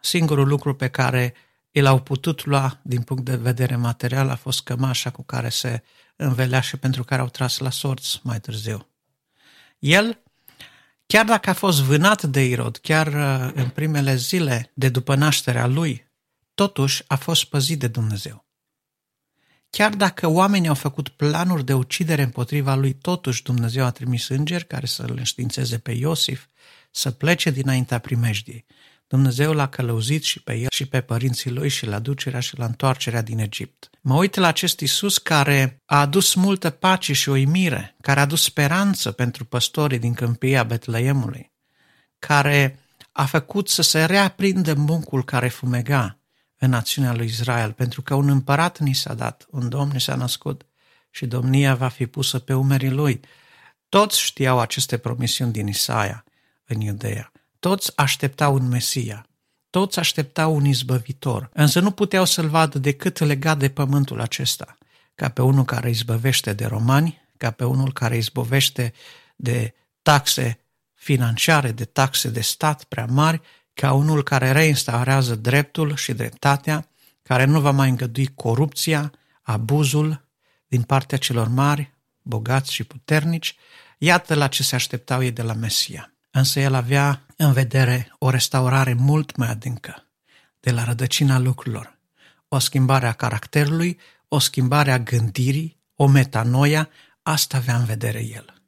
singurul 0.00 0.48
lucru 0.48 0.74
pe 0.74 0.88
care 0.88 1.34
el 1.70 1.86
au 1.86 2.00
putut 2.00 2.44
lua 2.44 2.78
din 2.82 3.02
punct 3.02 3.24
de 3.24 3.36
vedere 3.36 3.76
material 3.76 4.28
a 4.28 4.36
fost 4.36 4.62
cămașa 4.62 5.10
cu 5.10 5.22
care 5.22 5.48
se 5.48 5.82
învelea 6.16 6.60
și 6.60 6.76
pentru 6.76 7.04
care 7.04 7.20
au 7.20 7.28
tras 7.28 7.58
la 7.58 7.70
sorți 7.70 8.20
mai 8.22 8.40
târziu. 8.40 8.86
El, 9.78 10.22
chiar 11.06 11.24
dacă 11.24 11.50
a 11.50 11.52
fost 11.52 11.80
vânat 11.80 12.22
de 12.22 12.44
Irod, 12.44 12.76
chiar 12.76 13.06
uh, 13.06 13.52
în 13.54 13.68
primele 13.68 14.14
zile 14.14 14.72
de 14.74 14.88
după 14.88 15.14
nașterea 15.14 15.66
lui, 15.66 16.10
totuși 16.54 17.02
a 17.06 17.16
fost 17.16 17.44
păzit 17.44 17.78
de 17.78 17.88
Dumnezeu. 17.88 18.46
Chiar 19.70 19.94
dacă 19.94 20.26
oamenii 20.26 20.68
au 20.68 20.74
făcut 20.74 21.08
planuri 21.08 21.64
de 21.64 21.74
ucidere 21.74 22.22
împotriva 22.22 22.74
lui, 22.74 22.94
totuși 22.94 23.42
Dumnezeu 23.42 23.84
a 23.84 23.90
trimis 23.90 24.28
îngeri 24.28 24.66
care 24.66 24.86
să-l 24.86 25.14
înștiințeze 25.16 25.78
pe 25.78 25.92
Iosif 25.92 26.46
să 26.90 27.10
plece 27.10 27.50
dinaintea 27.50 27.98
primejdiei. 27.98 28.64
Dumnezeu 29.06 29.52
l-a 29.52 29.68
călăuzit 29.68 30.22
și 30.22 30.42
pe 30.42 30.54
el 30.54 30.68
și 30.70 30.86
pe 30.86 31.00
părinții 31.00 31.50
lui 31.50 31.68
și 31.68 31.86
la 31.86 31.98
ducerea 31.98 32.40
și 32.40 32.58
la 32.58 32.64
întoarcerea 32.64 33.22
din 33.22 33.38
Egipt. 33.38 33.90
Mă 34.08 34.14
uit 34.14 34.34
la 34.34 34.46
acest 34.46 34.80
Isus 34.80 35.18
care 35.18 35.82
a 35.84 36.00
adus 36.00 36.34
multă 36.34 36.70
pace 36.70 37.12
și 37.12 37.28
uimire, 37.28 37.96
care 38.00 38.18
a 38.18 38.22
adus 38.22 38.42
speranță 38.42 39.12
pentru 39.12 39.44
păstorii 39.44 39.98
din 39.98 40.14
câmpia 40.14 40.64
Betleemului, 40.64 41.52
care 42.18 42.78
a 43.12 43.24
făcut 43.24 43.68
să 43.68 43.82
se 43.82 44.04
reaprindă 44.04 44.74
muncul 44.74 45.24
care 45.24 45.48
fumega 45.48 46.18
în 46.58 46.70
națiunea 46.70 47.14
lui 47.14 47.26
Israel, 47.26 47.72
pentru 47.72 48.02
că 48.02 48.14
un 48.14 48.28
împărat 48.28 48.78
ni 48.78 48.94
s-a 48.94 49.14
dat, 49.14 49.46
un 49.50 49.68
domn 49.68 49.90
ni 49.92 50.00
s-a 50.00 50.14
născut 50.14 50.66
și 51.10 51.26
domnia 51.26 51.74
va 51.74 51.88
fi 51.88 52.06
pusă 52.06 52.38
pe 52.38 52.54
umerii 52.54 52.90
lui. 52.90 53.20
Toți 53.88 54.20
știau 54.20 54.58
aceste 54.60 54.98
promisiuni 54.98 55.52
din 55.52 55.66
Isaia 55.66 56.24
în 56.64 56.80
Iudeea. 56.80 57.32
Toți 57.58 57.92
așteptau 57.96 58.54
un 58.54 58.68
Mesia, 58.68 59.26
toți 59.76 59.98
așteptau 59.98 60.54
un 60.54 60.64
izbăvitor, 60.64 61.50
însă 61.52 61.80
nu 61.80 61.90
puteau 61.90 62.24
să-l 62.24 62.48
vadă 62.48 62.78
decât 62.78 63.18
legat 63.18 63.58
de 63.58 63.68
pământul 63.68 64.20
acesta, 64.20 64.76
ca 65.14 65.28
pe 65.28 65.42
unul 65.42 65.64
care 65.64 65.88
izbăvește 65.88 66.52
de 66.52 66.64
romani, 66.64 67.22
ca 67.36 67.50
pe 67.50 67.64
unul 67.64 67.92
care 67.92 68.16
izbăvește 68.16 68.92
de 69.36 69.74
taxe 70.02 70.58
financiare, 70.94 71.72
de 71.72 71.84
taxe 71.84 72.28
de 72.28 72.40
stat 72.40 72.84
prea 72.84 73.06
mari, 73.06 73.40
ca 73.74 73.92
unul 73.92 74.22
care 74.22 74.52
reinstaurează 74.52 75.34
dreptul 75.34 75.96
și 75.96 76.12
dreptatea, 76.12 76.88
care 77.22 77.44
nu 77.44 77.60
va 77.60 77.70
mai 77.70 77.88
îngădui 77.88 78.30
corupția, 78.34 79.12
abuzul 79.42 80.24
din 80.66 80.82
partea 80.82 81.18
celor 81.18 81.48
mari, 81.48 81.92
bogați 82.22 82.72
și 82.72 82.84
puternici, 82.84 83.56
iată 83.98 84.34
la 84.34 84.48
ce 84.48 84.62
se 84.62 84.74
așteptau 84.74 85.22
ei 85.22 85.30
de 85.30 85.42
la 85.42 85.52
Mesia 85.52 86.15
însă 86.38 86.60
el 86.60 86.74
avea 86.74 87.26
în 87.36 87.52
vedere 87.52 88.12
o 88.18 88.30
restaurare 88.30 88.92
mult 88.92 89.36
mai 89.36 89.48
adâncă, 89.48 90.06
de 90.60 90.70
la 90.70 90.84
rădăcina 90.84 91.38
lucrurilor, 91.38 91.98
o 92.48 92.58
schimbare 92.58 93.06
a 93.06 93.12
caracterului, 93.12 93.98
o 94.28 94.38
schimbare 94.38 94.92
a 94.92 94.98
gândirii, 94.98 95.80
o 95.94 96.06
metanoia, 96.06 96.88
asta 97.22 97.56
avea 97.56 97.76
în 97.76 97.84
vedere 97.84 98.24
el. 98.24 98.62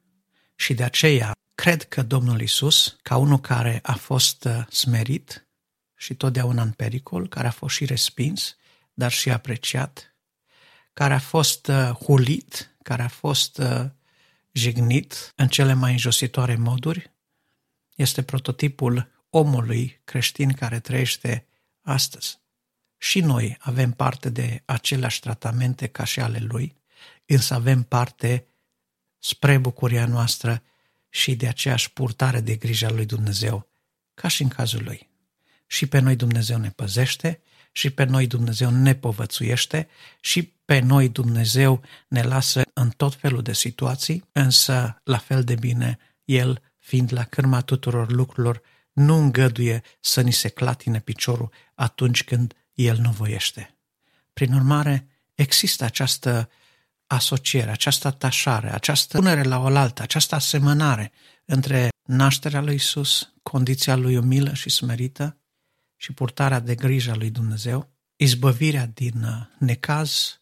Și 0.55 0.73
de 0.73 0.83
aceea 0.83 1.31
cred 1.55 1.83
că 1.83 2.01
Domnul 2.01 2.41
Isus, 2.41 2.97
ca 3.01 3.17
unul 3.17 3.39
care 3.39 3.79
a 3.83 3.93
fost 3.93 4.43
uh, 4.43 4.65
smerit 4.69 5.47
și 5.95 6.13
totdeauna 6.13 6.61
în 6.61 6.71
pericol, 6.71 7.27
care 7.27 7.47
a 7.47 7.51
fost 7.51 7.75
și 7.75 7.85
respins, 7.85 8.57
dar 8.93 9.11
și 9.11 9.31
apreciat, 9.31 10.15
care 10.93 11.13
a 11.13 11.19
fost 11.19 11.67
uh, 11.67 11.89
hulit, 11.89 12.75
care 12.83 13.01
a 13.01 13.07
fost 13.07 13.57
uh, 13.57 13.85
jignit 14.51 15.33
în 15.35 15.47
cele 15.47 15.73
mai 15.73 15.91
înjositoare 15.91 16.55
moduri, 16.55 17.17
este 18.01 18.21
prototipul 18.23 19.11
omului 19.29 19.99
creștin 20.03 20.53
care 20.53 20.79
trăiește 20.79 21.45
astăzi. 21.81 22.39
Și 22.97 23.19
noi 23.19 23.57
avem 23.59 23.91
parte 23.91 24.29
de 24.29 24.61
aceleași 24.65 25.19
tratamente 25.19 25.87
ca 25.87 26.03
și 26.03 26.19
ale 26.19 26.39
lui, 26.39 26.75
însă 27.25 27.53
avem 27.53 27.83
parte 27.83 28.45
spre 29.17 29.57
bucuria 29.57 30.05
noastră 30.05 30.63
și 31.09 31.35
de 31.35 31.47
aceeași 31.47 31.91
purtare 31.91 32.39
de 32.41 32.55
grijă 32.55 32.85
a 32.85 32.91
lui 32.91 33.05
Dumnezeu, 33.05 33.67
ca 34.13 34.27
și 34.27 34.41
în 34.41 34.49
cazul 34.49 34.83
lui. 34.83 35.09
Și 35.67 35.85
pe 35.85 35.99
noi 35.99 36.15
Dumnezeu 36.15 36.57
ne 36.57 36.69
păzește, 36.69 37.41
și 37.71 37.89
pe 37.89 38.03
noi 38.03 38.27
Dumnezeu 38.27 38.69
ne 38.69 38.95
povățuiește, 38.95 39.87
și 40.19 40.43
pe 40.65 40.79
noi 40.79 41.09
Dumnezeu 41.09 41.81
ne 42.07 42.21
lasă 42.21 42.61
în 42.73 42.89
tot 42.89 43.15
felul 43.15 43.41
de 43.41 43.53
situații, 43.53 44.23
însă 44.31 45.01
la 45.03 45.17
fel 45.17 45.43
de 45.43 45.55
bine 45.55 45.97
El 46.25 46.61
fiind 46.89 47.13
la 47.13 47.23
cârma 47.23 47.61
tuturor 47.61 48.11
lucrurilor, 48.11 48.61
nu 48.91 49.15
îngăduie 49.15 49.81
să 49.99 50.21
ni 50.21 50.31
se 50.31 50.49
clatine 50.49 50.99
piciorul 50.99 51.51
atunci 51.75 52.23
când 52.23 52.53
el 52.73 52.97
nu 52.97 53.11
voiește. 53.11 53.77
Prin 54.33 54.53
urmare, 54.53 55.07
există 55.33 55.83
această 55.83 56.49
asociere, 57.07 57.71
această 57.71 58.07
atașare, 58.07 58.73
această 58.73 59.17
punere 59.17 59.43
la 59.43 59.59
oaltă, 59.59 60.01
această 60.01 60.35
asemănare 60.35 61.11
între 61.45 61.89
nașterea 62.05 62.61
lui 62.61 62.75
Isus, 62.75 63.33
condiția 63.43 63.95
lui 63.95 64.17
umilă 64.17 64.53
și 64.53 64.69
smerită 64.69 65.37
și 65.95 66.13
purtarea 66.13 66.59
de 66.59 66.75
grijă 66.75 67.11
a 67.11 67.15
lui 67.15 67.29
Dumnezeu, 67.29 67.89
izbăvirea 68.15 68.85
din 68.85 69.23
uh, 69.23 69.45
necaz, 69.59 70.41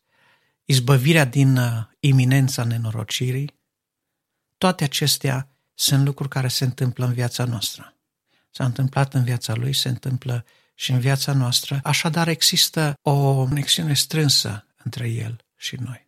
izbăvirea 0.65 1.25
din 1.25 1.57
uh, 1.57 1.83
iminența 1.99 2.63
nenorocirii, 2.63 3.55
toate 4.57 4.83
acestea 4.83 5.56
sunt 5.79 6.05
lucruri 6.05 6.29
care 6.29 6.47
se 6.47 6.63
întâmplă 6.63 7.05
în 7.05 7.13
viața 7.13 7.45
noastră. 7.45 7.93
S-a 8.49 8.65
întâmplat 8.65 9.13
în 9.13 9.23
viața 9.23 9.55
lui, 9.55 9.73
se 9.73 9.89
întâmplă 9.89 10.45
și 10.75 10.91
în 10.91 10.99
viața 10.99 11.33
noastră, 11.33 11.79
așadar 11.83 12.27
există 12.27 12.93
o 13.01 13.33
conexiune 13.45 13.93
strânsă 13.93 14.65
între 14.83 15.09
el 15.09 15.45
și 15.55 15.75
noi. 15.75 16.07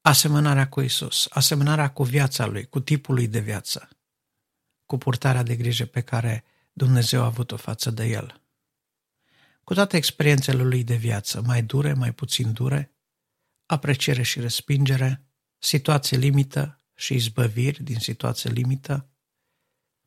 Asemănarea 0.00 0.68
cu 0.68 0.80
Isus, 0.80 1.26
asemănarea 1.30 1.90
cu 1.90 2.02
viața 2.02 2.46
lui, 2.46 2.66
cu 2.66 2.80
tipul 2.80 3.14
lui 3.14 3.28
de 3.28 3.40
viață, 3.40 3.88
cu 4.86 4.98
purtarea 4.98 5.42
de 5.42 5.56
grijă 5.56 5.84
pe 5.84 6.00
care 6.00 6.44
Dumnezeu 6.72 7.22
a 7.22 7.24
avut-o 7.24 7.56
față 7.56 7.90
de 7.90 8.04
el. 8.04 8.40
Cu 9.64 9.74
toate 9.74 9.96
experiențele 9.96 10.62
lui 10.62 10.84
de 10.84 10.94
viață, 10.94 11.42
mai 11.46 11.62
dure, 11.62 11.92
mai 11.92 12.12
puțin 12.12 12.52
dure, 12.52 12.94
apreciere 13.66 14.22
și 14.22 14.40
respingere, 14.40 15.22
situații 15.58 16.16
limită, 16.16 16.81
și 16.94 17.14
izbăviri 17.14 17.82
din 17.82 17.98
situație 17.98 18.50
limită, 18.50 19.06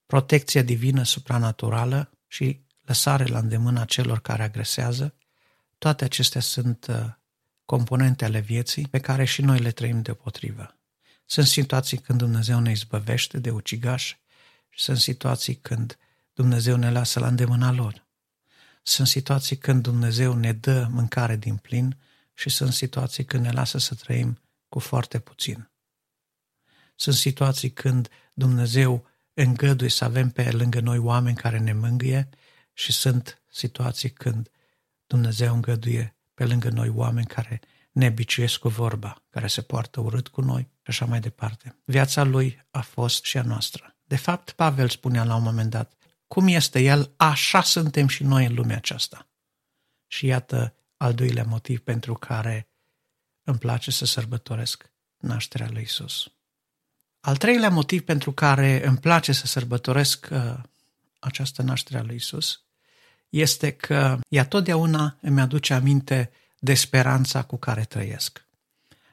protecția 0.05 0.61
divină 0.61 1.03
supranaturală 1.03 2.11
și 2.27 2.59
lăsare 2.81 3.25
la 3.25 3.39
îndemâna 3.39 3.85
celor 3.85 4.19
care 4.19 4.43
agresează, 4.43 5.15
toate 5.77 6.03
acestea 6.03 6.41
sunt 6.41 6.87
uh, 6.89 7.05
componente 7.65 8.25
ale 8.25 8.39
vieții 8.39 8.87
pe 8.87 8.99
care 8.99 9.25
și 9.25 9.41
noi 9.41 9.59
le 9.59 9.71
trăim 9.71 10.01
deopotrivă. 10.01 10.75
Sunt 11.25 11.45
situații 11.45 11.97
când 11.97 12.19
Dumnezeu 12.19 12.59
ne 12.59 12.71
izbăvește 12.71 13.39
de 13.39 13.49
ucigași 13.49 14.19
și 14.69 14.79
sunt 14.79 14.97
situații 14.97 15.55
când 15.55 15.97
Dumnezeu 16.33 16.75
ne 16.75 16.91
lasă 16.91 17.19
la 17.19 17.27
îndemâna 17.27 17.71
lor. 17.71 18.05
Sunt 18.83 19.07
situații 19.07 19.57
când 19.57 19.81
Dumnezeu 19.83 20.33
ne 20.33 20.51
dă 20.51 20.87
mâncare 20.91 21.35
din 21.35 21.55
plin 21.55 21.97
și 22.33 22.49
sunt 22.49 22.73
situații 22.73 23.25
când 23.25 23.43
ne 23.43 23.51
lasă 23.51 23.77
să 23.77 23.95
trăim 23.95 24.39
cu 24.69 24.79
foarte 24.79 25.19
puțin. 25.19 25.69
Sunt 26.95 27.15
situații 27.15 27.71
când 27.71 28.09
Dumnezeu 28.33 29.07
îngăduie 29.33 29.89
să 29.89 30.03
avem 30.03 30.29
pe 30.29 30.51
lângă 30.51 30.79
noi 30.79 30.97
oameni 30.97 31.35
care 31.35 31.59
ne 31.59 31.73
mângâie 31.73 32.29
și 32.73 32.91
sunt 32.91 33.41
situații 33.51 34.09
când 34.09 34.51
Dumnezeu 35.07 35.53
îngăduie 35.53 36.15
pe 36.33 36.45
lângă 36.45 36.69
noi 36.69 36.89
oameni 36.89 37.27
care 37.27 37.61
ne 37.91 38.09
biciuiesc 38.09 38.59
cu 38.59 38.67
vorba, 38.67 39.23
care 39.29 39.47
se 39.47 39.61
poartă 39.61 39.99
urât 39.99 40.27
cu 40.27 40.41
noi 40.41 40.61
și 40.61 40.89
așa 40.89 41.05
mai 41.05 41.19
departe. 41.19 41.75
Viața 41.85 42.23
lui 42.23 42.65
a 42.71 42.81
fost 42.81 43.23
și 43.23 43.37
a 43.37 43.41
noastră. 43.41 43.95
De 44.03 44.15
fapt, 44.15 44.51
Pavel 44.51 44.89
spunea 44.89 45.23
la 45.23 45.35
un 45.35 45.43
moment 45.43 45.69
dat, 45.69 45.93
cum 46.27 46.47
este 46.47 46.79
el, 46.79 47.13
așa 47.17 47.61
suntem 47.61 48.07
și 48.07 48.23
noi 48.23 48.45
în 48.45 48.53
lumea 48.53 48.75
aceasta. 48.75 49.27
Și 50.07 50.25
iată 50.25 50.75
al 50.97 51.13
doilea 51.13 51.43
motiv 51.43 51.79
pentru 51.79 52.13
care 52.13 52.67
îmi 53.43 53.57
place 53.57 53.91
să 53.91 54.05
sărbătoresc 54.05 54.91
nașterea 55.17 55.69
lui 55.71 55.81
Isus. 55.81 56.31
Al 57.25 57.37
treilea 57.37 57.69
motiv 57.69 58.01
pentru 58.01 58.31
care 58.31 58.87
îmi 58.87 58.97
place 58.97 59.31
să 59.31 59.47
sărbătoresc 59.47 60.27
uh, 60.31 60.53
această 61.19 61.61
naștere 61.61 61.99
a 61.99 62.03
lui 62.03 62.15
Isus 62.15 62.61
este 63.29 63.71
că 63.71 64.19
ea 64.27 64.45
totdeauna 64.45 65.17
îmi 65.21 65.41
aduce 65.41 65.73
aminte 65.73 66.31
de 66.59 66.73
speranța 66.73 67.43
cu 67.43 67.57
care 67.57 67.83
trăiesc. 67.83 68.45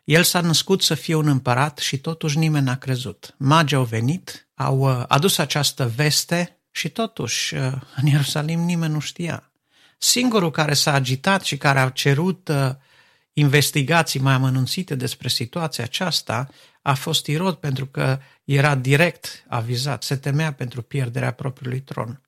El 0.04 0.22
s-a 0.22 0.40
născut 0.40 0.82
să 0.82 0.94
fie 0.94 1.14
un 1.14 1.26
împărat 1.26 1.78
și 1.78 1.98
totuși 1.98 2.38
nimeni 2.38 2.64
n-a 2.64 2.76
crezut. 2.76 3.34
Magii 3.36 3.76
au 3.76 3.84
venit, 3.84 4.48
au 4.54 4.78
uh, 4.78 5.04
adus 5.08 5.38
această 5.38 5.88
veste 5.96 6.56
și 6.70 6.88
totuși 6.88 7.54
uh, 7.54 7.72
în 7.96 8.06
Ierusalim 8.06 8.60
nimeni 8.60 8.92
nu 8.92 9.00
știa. 9.00 9.50
Singurul 9.98 10.50
care 10.50 10.74
s-a 10.74 10.92
agitat 10.92 11.42
și 11.42 11.56
care 11.56 11.78
a 11.78 11.90
cerut 11.90 12.50
investigații 13.32 14.20
mai 14.20 14.32
amănunțite 14.32 14.94
despre 14.94 15.28
situația 15.28 15.84
aceasta 15.84 16.48
a 16.82 16.94
fost 16.94 17.26
Irod 17.26 17.54
pentru 17.54 17.86
că 17.86 18.18
era 18.44 18.74
direct 18.74 19.44
avizat, 19.48 20.02
se 20.02 20.16
temea 20.16 20.52
pentru 20.52 20.82
pierderea 20.82 21.32
propriului 21.32 21.80
tron. 21.80 22.20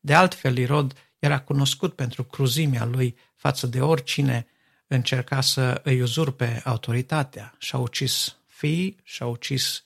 De 0.00 0.14
altfel, 0.14 0.56
Irod 0.56 0.94
Era 1.18 1.40
cunoscut 1.40 1.94
pentru 1.94 2.24
cruzimea 2.24 2.84
lui 2.84 3.16
față 3.36 3.66
de 3.66 3.80
oricine 3.80 4.46
încerca 4.86 5.40
să 5.40 5.80
îi 5.84 6.00
uzurpe 6.00 6.60
autoritatea. 6.64 7.54
Și-a 7.58 7.78
ucis 7.78 8.36
fii, 8.46 8.96
și-a 9.02 9.26
ucis 9.26 9.84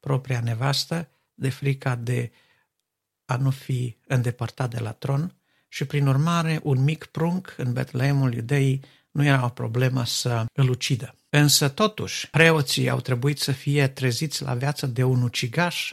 propria 0.00 0.40
nevastă 0.40 1.08
de 1.34 1.48
frica 1.48 1.94
de 1.94 2.32
a 3.24 3.36
nu 3.36 3.50
fi 3.50 3.96
îndepărtat 4.06 4.70
de 4.70 4.78
la 4.78 4.92
tron 4.92 5.34
și 5.68 5.84
prin 5.84 6.06
urmare 6.06 6.60
un 6.62 6.84
mic 6.84 7.04
prunc 7.04 7.54
în 7.56 7.72
Betleemul 7.72 8.34
Iudeii 8.34 8.84
nu 9.12 9.24
era 9.24 9.44
o 9.44 9.48
problemă 9.48 10.04
să 10.04 10.44
îl 10.52 10.68
ucidă. 10.68 11.16
Însă 11.28 11.68
totuși, 11.68 12.30
preoții 12.30 12.88
au 12.88 13.00
trebuit 13.00 13.38
să 13.38 13.52
fie 13.52 13.88
treziți 13.88 14.42
la 14.42 14.54
viață 14.54 14.86
de 14.86 15.02
un 15.02 15.22
ucigaș, 15.22 15.92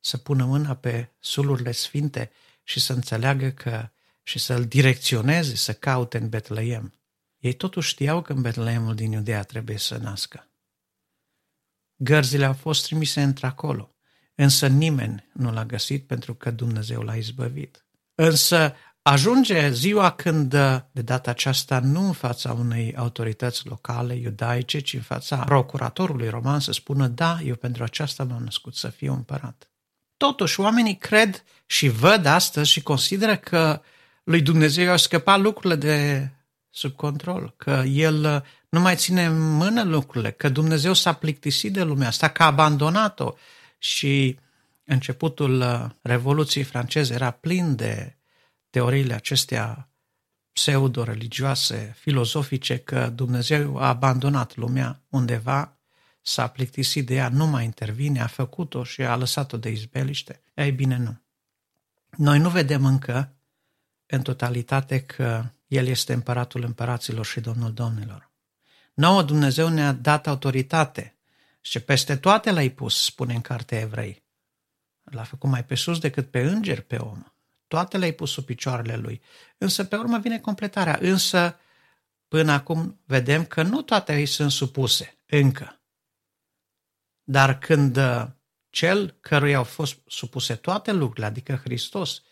să 0.00 0.16
pună 0.16 0.44
mâna 0.44 0.74
pe 0.74 1.10
sulurile 1.18 1.72
sfinte 1.72 2.30
și 2.62 2.80
să 2.80 2.92
înțeleagă 2.92 3.50
că 3.50 3.88
și 4.22 4.38
să-l 4.38 4.64
direcționeze 4.64 5.54
să 5.54 5.72
caute 5.72 6.18
în 6.18 6.28
Betleem. 6.28 7.00
Ei 7.38 7.52
totuși 7.52 7.88
știau 7.88 8.22
că 8.22 8.32
în 8.32 8.42
Betleemul 8.42 8.94
din 8.94 9.12
Iudea 9.12 9.42
trebuie 9.42 9.78
să 9.78 9.96
nască. 9.96 10.50
Gărzile 11.96 12.44
au 12.44 12.52
fost 12.52 12.84
trimise 12.84 13.22
într-acolo, 13.22 13.96
însă 14.34 14.66
nimeni 14.66 15.28
nu 15.32 15.52
l-a 15.52 15.64
găsit 15.64 16.06
pentru 16.06 16.34
că 16.34 16.50
Dumnezeu 16.50 17.02
l-a 17.02 17.16
izbăvit. 17.16 17.86
Însă 18.14 18.74
Ajunge 19.08 19.70
ziua 19.70 20.10
când, 20.10 20.50
de 20.92 21.02
data 21.02 21.30
aceasta, 21.30 21.80
nu 21.80 22.06
în 22.06 22.12
fața 22.12 22.52
unei 22.52 22.94
autorități 22.96 23.66
locale 23.66 24.14
iudaice, 24.14 24.78
ci 24.78 24.94
în 24.94 25.00
fața 25.00 25.36
procuratorului 25.36 26.28
roman 26.28 26.60
să 26.60 26.72
spună, 26.72 27.06
da, 27.06 27.38
eu 27.44 27.54
pentru 27.54 27.82
aceasta 27.82 28.24
m-am 28.24 28.42
născut 28.42 28.74
să 28.74 28.88
fiu 28.88 29.12
împărat. 29.12 29.70
Totuși, 30.16 30.60
oamenii 30.60 30.96
cred 30.96 31.44
și 31.66 31.88
văd 31.88 32.26
astăzi 32.26 32.70
și 32.70 32.82
consideră 32.82 33.36
că 33.36 33.80
lui 34.24 34.40
Dumnezeu 34.40 34.90
au 34.90 34.96
scăpat 34.96 35.40
lucrurile 35.40 35.76
de 35.76 36.28
sub 36.70 36.94
control, 36.94 37.54
că 37.56 37.82
El 37.86 38.44
nu 38.68 38.80
mai 38.80 38.96
ține 38.96 39.24
în 39.24 39.56
mână 39.56 39.82
lucrurile, 39.82 40.30
că 40.30 40.48
Dumnezeu 40.48 40.92
s-a 40.92 41.12
plictisit 41.12 41.72
de 41.72 41.82
lumea 41.82 42.08
asta, 42.08 42.28
că 42.28 42.42
a 42.42 42.46
abandonat-o 42.46 43.34
și 43.78 44.38
începutul 44.84 45.64
Revoluției 46.02 46.64
franceze 46.64 47.14
era 47.14 47.30
plin 47.30 47.76
de 47.76 48.16
teoriile 48.76 49.14
acestea 49.14 49.88
pseudo-religioase, 50.52 51.94
filozofice, 51.98 52.78
că 52.78 53.08
Dumnezeu 53.08 53.76
a 53.76 53.88
abandonat 53.88 54.56
lumea 54.56 55.02
undeva, 55.08 55.76
s-a 56.22 56.48
plictisit 56.48 57.06
de 57.06 57.14
ea, 57.14 57.28
nu 57.28 57.46
mai 57.46 57.64
intervine, 57.64 58.20
a 58.20 58.26
făcut-o 58.26 58.84
și 58.84 59.02
a 59.02 59.16
lăsat-o 59.16 59.56
de 59.56 59.70
izbeliște. 59.70 60.42
Ei 60.54 60.72
bine, 60.72 60.96
nu. 60.96 61.20
Noi 62.16 62.38
nu 62.38 62.50
vedem 62.50 62.84
încă 62.84 63.32
în 64.06 64.22
totalitate 64.22 65.00
că 65.00 65.44
El 65.66 65.86
este 65.86 66.12
împăratul 66.12 66.64
împăraților 66.64 67.26
și 67.26 67.40
Domnul 67.40 67.72
domnilor. 67.72 68.30
Nouă 68.94 69.22
Dumnezeu 69.22 69.68
ne-a 69.68 69.92
dat 69.92 70.26
autoritate 70.26 71.16
și 71.60 71.80
peste 71.80 72.16
toate 72.16 72.50
l-ai 72.50 72.68
pus, 72.68 73.04
spune 73.04 73.34
în 73.34 73.40
cartea 73.40 73.80
Evrei. 73.80 74.22
L-a 75.02 75.22
făcut 75.22 75.50
mai 75.50 75.64
pe 75.64 75.74
sus 75.74 75.98
decât 75.98 76.30
pe 76.30 76.40
înger 76.40 76.80
pe 76.80 76.96
om 76.96 77.24
toate 77.66 77.98
le-ai 77.98 78.12
pus 78.12 78.30
sub 78.30 78.44
picioarele 78.44 78.96
lui. 78.96 79.22
Însă 79.58 79.84
pe 79.84 79.96
urmă 79.96 80.18
vine 80.18 80.38
completarea. 80.38 80.98
Însă 81.00 81.58
până 82.28 82.52
acum 82.52 83.00
vedem 83.04 83.44
că 83.44 83.62
nu 83.62 83.82
toate 83.82 84.18
ei 84.18 84.26
sunt 84.26 84.50
supuse 84.50 85.18
încă. 85.26 85.80
Dar 87.22 87.58
când 87.58 87.96
uh, 87.96 88.26
cel 88.70 89.16
căruia 89.20 89.56
au 89.56 89.64
fost 89.64 89.98
supuse 90.06 90.54
toate 90.54 90.92
lucrurile, 90.92 91.26
adică 91.26 91.60
Hristos, 91.64 92.22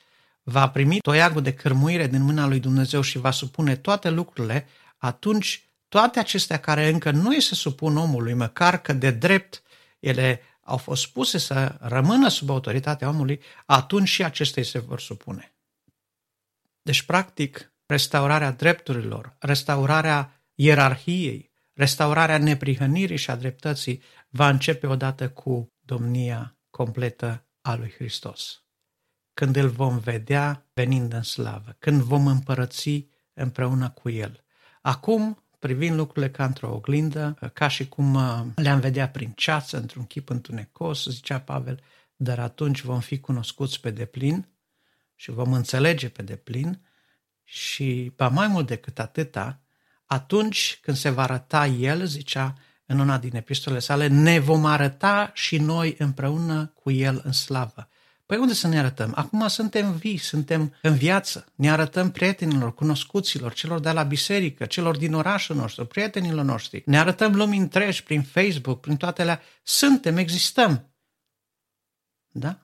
va 0.42 0.68
primi 0.70 0.98
toiagul 0.98 1.42
de 1.42 1.54
cărmuire 1.54 2.06
din 2.06 2.22
mâna 2.22 2.46
lui 2.46 2.60
Dumnezeu 2.60 3.00
și 3.00 3.18
va 3.18 3.30
supune 3.30 3.76
toate 3.76 4.10
lucrurile, 4.10 4.66
atunci 4.96 5.68
toate 5.88 6.18
acestea 6.18 6.60
care 6.60 6.88
încă 6.88 7.10
nu 7.10 7.28
îi 7.28 7.40
se 7.40 7.54
supun 7.54 7.96
omului, 7.96 8.34
măcar 8.34 8.80
că 8.80 8.92
de 8.92 9.10
drept 9.10 9.62
ele 10.00 10.40
au 10.64 10.76
fost 10.76 11.06
puse 11.06 11.38
să 11.38 11.76
rămână 11.80 12.28
sub 12.28 12.50
autoritatea 12.50 13.08
omului, 13.08 13.40
atunci 13.66 14.08
și 14.08 14.24
acestei 14.24 14.64
se 14.64 14.78
vor 14.78 15.00
supune. 15.00 15.54
Deci, 16.82 17.02
practic, 17.02 17.72
restaurarea 17.86 18.50
drepturilor, 18.50 19.36
restaurarea 19.38 20.40
ierarhiei, 20.54 21.50
restaurarea 21.72 22.38
neprihănirii 22.38 23.16
și 23.16 23.30
a 23.30 23.36
dreptății 23.36 24.02
va 24.28 24.48
începe 24.48 24.86
odată 24.86 25.30
cu 25.30 25.72
domnia 25.80 26.58
completă 26.70 27.46
a 27.60 27.74
lui 27.74 27.92
Hristos. 27.96 28.62
Când 29.34 29.56
îl 29.56 29.68
vom 29.68 29.98
vedea 29.98 30.66
venind 30.72 31.12
în 31.12 31.22
slavă, 31.22 31.76
când 31.78 32.00
vom 32.02 32.26
împărăți 32.26 33.06
împreună 33.32 33.90
cu 33.90 34.10
el. 34.10 34.44
Acum 34.80 35.43
privind 35.64 35.96
lucrurile 35.96 36.30
ca 36.30 36.44
într-o 36.44 36.72
oglindă, 36.72 37.50
ca 37.52 37.68
și 37.68 37.88
cum 37.88 38.14
uh, 38.14 38.40
le-am 38.54 38.80
vedea 38.80 39.08
prin 39.08 39.32
ceață, 39.36 39.76
într-un 39.76 40.04
chip 40.04 40.30
întunecos, 40.30 41.06
zicea 41.08 41.40
Pavel, 41.40 41.80
dar 42.16 42.38
atunci 42.38 42.82
vom 42.82 43.00
fi 43.00 43.20
cunoscuți 43.20 43.80
pe 43.80 43.90
deplin 43.90 44.48
și 45.14 45.30
vom 45.30 45.52
înțelege 45.52 46.08
pe 46.08 46.22
deplin 46.22 46.80
și, 47.44 48.12
ba 48.16 48.28
mai 48.28 48.46
mult 48.46 48.66
decât 48.66 48.98
atâta, 48.98 49.60
atunci 50.04 50.78
când 50.82 50.96
se 50.96 51.10
va 51.10 51.22
arăta 51.22 51.66
El, 51.66 52.06
zicea 52.06 52.54
în 52.86 52.98
una 52.98 53.18
din 53.18 53.36
epistolele 53.36 53.80
sale, 53.80 54.06
ne 54.06 54.38
vom 54.38 54.64
arăta 54.64 55.30
și 55.34 55.58
noi 55.58 55.94
împreună 55.98 56.66
cu 56.66 56.90
El 56.90 57.20
în 57.24 57.32
slavă. 57.32 57.88
Păi 58.26 58.38
unde 58.38 58.52
să 58.52 58.68
ne 58.68 58.78
arătăm? 58.78 59.12
Acum 59.14 59.48
suntem 59.48 59.92
vii, 59.92 60.16
suntem 60.16 60.74
în 60.82 60.94
viață. 60.94 61.46
Ne 61.54 61.70
arătăm 61.70 62.10
prietenilor, 62.10 62.74
cunoscuților, 62.74 63.52
celor 63.52 63.80
de 63.80 63.90
la 63.90 64.02
biserică, 64.02 64.64
celor 64.66 64.96
din 64.96 65.14
orașul 65.14 65.56
nostru, 65.56 65.86
prietenilor 65.86 66.44
noștri. 66.44 66.82
Ne 66.86 66.98
arătăm 66.98 67.34
lumii 67.34 67.58
întregi 67.58 68.02
prin 68.02 68.22
Facebook, 68.22 68.80
prin 68.80 68.96
toate 68.96 69.22
alea. 69.22 69.42
Suntem, 69.62 70.16
existăm. 70.16 70.88
Da? 72.28 72.58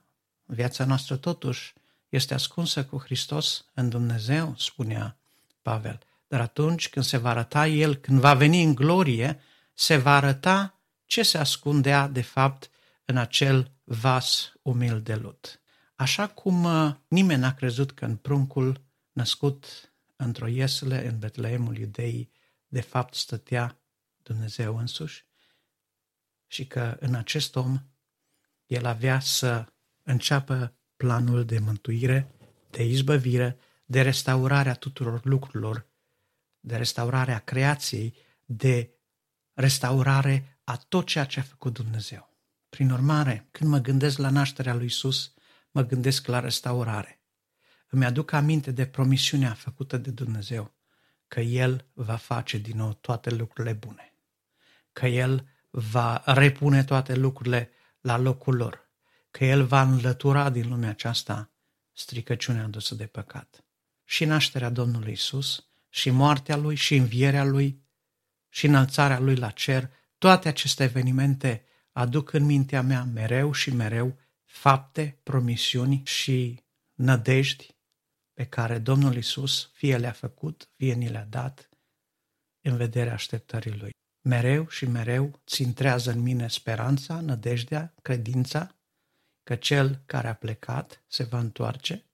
Viața 0.45 0.85
noastră 0.85 1.15
totuși 1.15 1.73
este 2.09 2.33
ascunsă 2.33 2.83
cu 2.85 2.97
Hristos 2.97 3.65
în 3.73 3.89
Dumnezeu, 3.89 4.53
spunea 4.57 5.17
Pavel. 5.61 5.99
Dar 6.27 6.41
atunci 6.41 6.89
când 6.89 7.05
se 7.05 7.17
va 7.17 7.29
arăta 7.29 7.67
El, 7.67 7.95
când 7.95 8.19
va 8.19 8.33
veni 8.33 8.63
în 8.63 8.75
glorie, 8.75 9.39
se 9.73 9.97
va 9.97 10.15
arăta 10.15 10.79
ce 11.05 11.23
se 11.23 11.37
ascundea 11.37 12.07
de 12.07 12.21
fapt 12.21 12.69
în 13.05 13.17
acel 13.17 13.71
vas 13.91 14.53
umil 14.61 15.01
de 15.01 15.15
lut. 15.15 15.61
Așa 15.95 16.27
cum 16.27 16.63
uh, 16.63 16.95
nimeni 17.07 17.39
n-a 17.39 17.53
crezut 17.53 17.91
că 17.91 18.05
în 18.05 18.15
pruncul 18.15 18.81
născut 19.11 19.93
într-o 20.15 20.47
iesle 20.47 21.07
în 21.07 21.19
Betleemul 21.19 21.77
Iudeii 21.77 22.31
de 22.67 22.81
fapt 22.81 23.13
stătea 23.13 23.79
Dumnezeu 24.23 24.77
însuși 24.77 25.25
și 26.47 26.67
că 26.67 26.97
în 26.99 27.15
acest 27.15 27.55
om 27.55 27.79
el 28.65 28.85
avea 28.85 29.19
să 29.19 29.65
înceapă 30.03 30.73
planul 30.95 31.45
de 31.45 31.59
mântuire, 31.59 32.31
de 32.69 32.83
izbăvire, 32.83 33.57
de 33.85 34.01
restaurarea 34.01 34.73
tuturor 34.73 35.25
lucrurilor, 35.25 35.87
de 36.59 36.75
restaurarea 36.75 37.39
creației, 37.39 38.15
de 38.45 38.89
restaurare 39.53 40.59
a 40.63 40.77
tot 40.77 41.05
ceea 41.05 41.25
ce 41.25 41.39
a 41.39 41.43
făcut 41.43 41.73
Dumnezeu. 41.73 42.30
Prin 42.71 42.91
urmare, 42.91 43.47
când 43.51 43.69
mă 43.69 43.77
gândesc 43.77 44.17
la 44.17 44.29
nașterea 44.29 44.73
lui 44.73 44.85
Isus, 44.85 45.33
mă 45.71 45.81
gândesc 45.81 46.27
la 46.27 46.39
restaurare. 46.39 47.21
Îmi 47.89 48.05
aduc 48.05 48.31
aminte 48.31 48.71
de 48.71 48.85
promisiunea 48.85 49.53
făcută 49.53 49.97
de 49.97 50.11
Dumnezeu, 50.11 50.73
că 51.27 51.39
El 51.39 51.85
va 51.93 52.15
face 52.15 52.57
din 52.57 52.77
nou 52.77 52.93
toate 52.93 53.29
lucrurile 53.29 53.73
bune, 53.73 54.13
că 54.93 55.05
El 55.05 55.47
va 55.69 56.21
repune 56.25 56.83
toate 56.83 57.15
lucrurile 57.15 57.69
la 58.01 58.17
locul 58.17 58.55
lor, 58.55 58.89
că 59.31 59.45
El 59.45 59.65
va 59.65 59.81
înlătura 59.81 60.49
din 60.49 60.69
lumea 60.69 60.89
aceasta 60.89 61.51
stricăciunea 61.91 62.63
adusă 62.63 62.95
de 62.95 63.05
păcat. 63.05 63.63
Și 64.03 64.25
nașterea 64.25 64.69
Domnului 64.69 65.11
Isus, 65.11 65.65
și 65.89 66.09
moartea 66.09 66.55
Lui, 66.55 66.75
și 66.75 66.95
învierea 66.95 67.43
Lui, 67.43 67.83
și 68.49 68.65
înălțarea 68.65 69.19
Lui 69.19 69.35
la 69.35 69.49
cer, 69.49 69.89
toate 70.17 70.47
aceste 70.47 70.83
evenimente 70.83 71.65
aduc 71.91 72.33
în 72.33 72.43
mintea 72.43 72.81
mea 72.81 73.03
mereu 73.03 73.51
și 73.51 73.73
mereu 73.73 74.19
fapte, 74.43 75.19
promisiuni 75.23 76.01
și 76.05 76.63
nădejdi 76.93 77.75
pe 78.33 78.45
care 78.45 78.79
Domnul 78.79 79.15
Isus 79.15 79.69
fie 79.73 79.97
le-a 79.97 80.11
făcut, 80.11 80.69
fie 80.75 80.93
ni 80.93 81.09
le-a 81.09 81.25
dat 81.25 81.69
în 82.61 82.77
vederea 82.77 83.13
așteptării 83.13 83.77
Lui. 83.77 83.89
Mereu 84.21 84.67
și 84.67 84.85
mereu 84.85 85.41
țintrează 85.45 86.11
în 86.11 86.19
mine 86.19 86.47
speranța, 86.47 87.19
nădejdea, 87.19 87.93
credința 88.01 88.75
că 89.43 89.55
Cel 89.55 90.01
care 90.05 90.27
a 90.27 90.35
plecat 90.35 91.03
se 91.07 91.23
va 91.23 91.39
întoarce, 91.39 92.05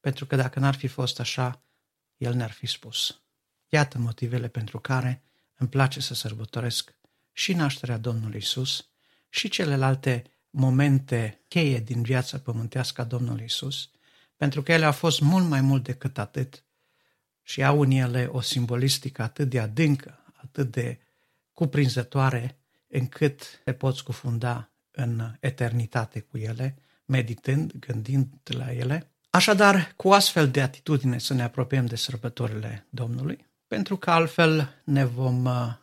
pentru 0.00 0.26
că 0.26 0.36
dacă 0.36 0.58
n-ar 0.58 0.74
fi 0.74 0.86
fost 0.86 1.20
așa, 1.20 1.64
El 2.16 2.34
ne-ar 2.34 2.50
fi 2.50 2.66
spus. 2.66 3.22
Iată 3.68 3.98
motivele 3.98 4.48
pentru 4.48 4.80
care 4.80 5.22
îmi 5.54 5.68
place 5.68 6.00
să 6.00 6.14
sărbătoresc 6.14 6.96
și 7.32 7.52
nașterea 7.52 7.98
Domnului 7.98 8.38
Isus 8.38 8.89
și 9.30 9.48
celelalte 9.48 10.24
momente 10.50 11.44
cheie 11.48 11.78
din 11.78 12.02
viața 12.02 12.38
pământească 12.38 13.00
a 13.00 13.04
Domnului 13.04 13.44
Isus, 13.44 13.90
pentru 14.36 14.62
că 14.62 14.72
ele 14.72 14.84
au 14.84 14.92
fost 14.92 15.20
mult 15.20 15.48
mai 15.48 15.60
mult 15.60 15.82
decât 15.82 16.18
atât 16.18 16.64
și 17.42 17.64
au 17.64 17.80
în 17.80 17.90
ele 17.90 18.28
o 18.30 18.40
simbolistică 18.40 19.22
atât 19.22 19.48
de 19.48 19.60
adâncă, 19.60 20.24
atât 20.42 20.70
de 20.70 20.98
cuprinzătoare, 21.52 22.58
încât 22.88 23.60
te 23.64 23.72
poți 23.72 24.04
cufunda 24.04 24.72
în 24.90 25.36
eternitate 25.40 26.20
cu 26.20 26.38
ele, 26.38 26.76
meditând, 27.04 27.72
gândind 27.72 28.28
la 28.44 28.72
ele. 28.72 29.12
Așadar, 29.30 29.92
cu 29.96 30.10
astfel 30.10 30.50
de 30.50 30.60
atitudine 30.60 31.18
să 31.18 31.34
ne 31.34 31.42
apropiem 31.42 31.86
de 31.86 31.96
sărbătorile 31.96 32.86
Domnului, 32.90 33.46
pentru 33.66 33.96
că 33.96 34.10
altfel 34.10 34.82
ne 34.84 35.04
vom 35.04 35.44
uh, 35.44 35.74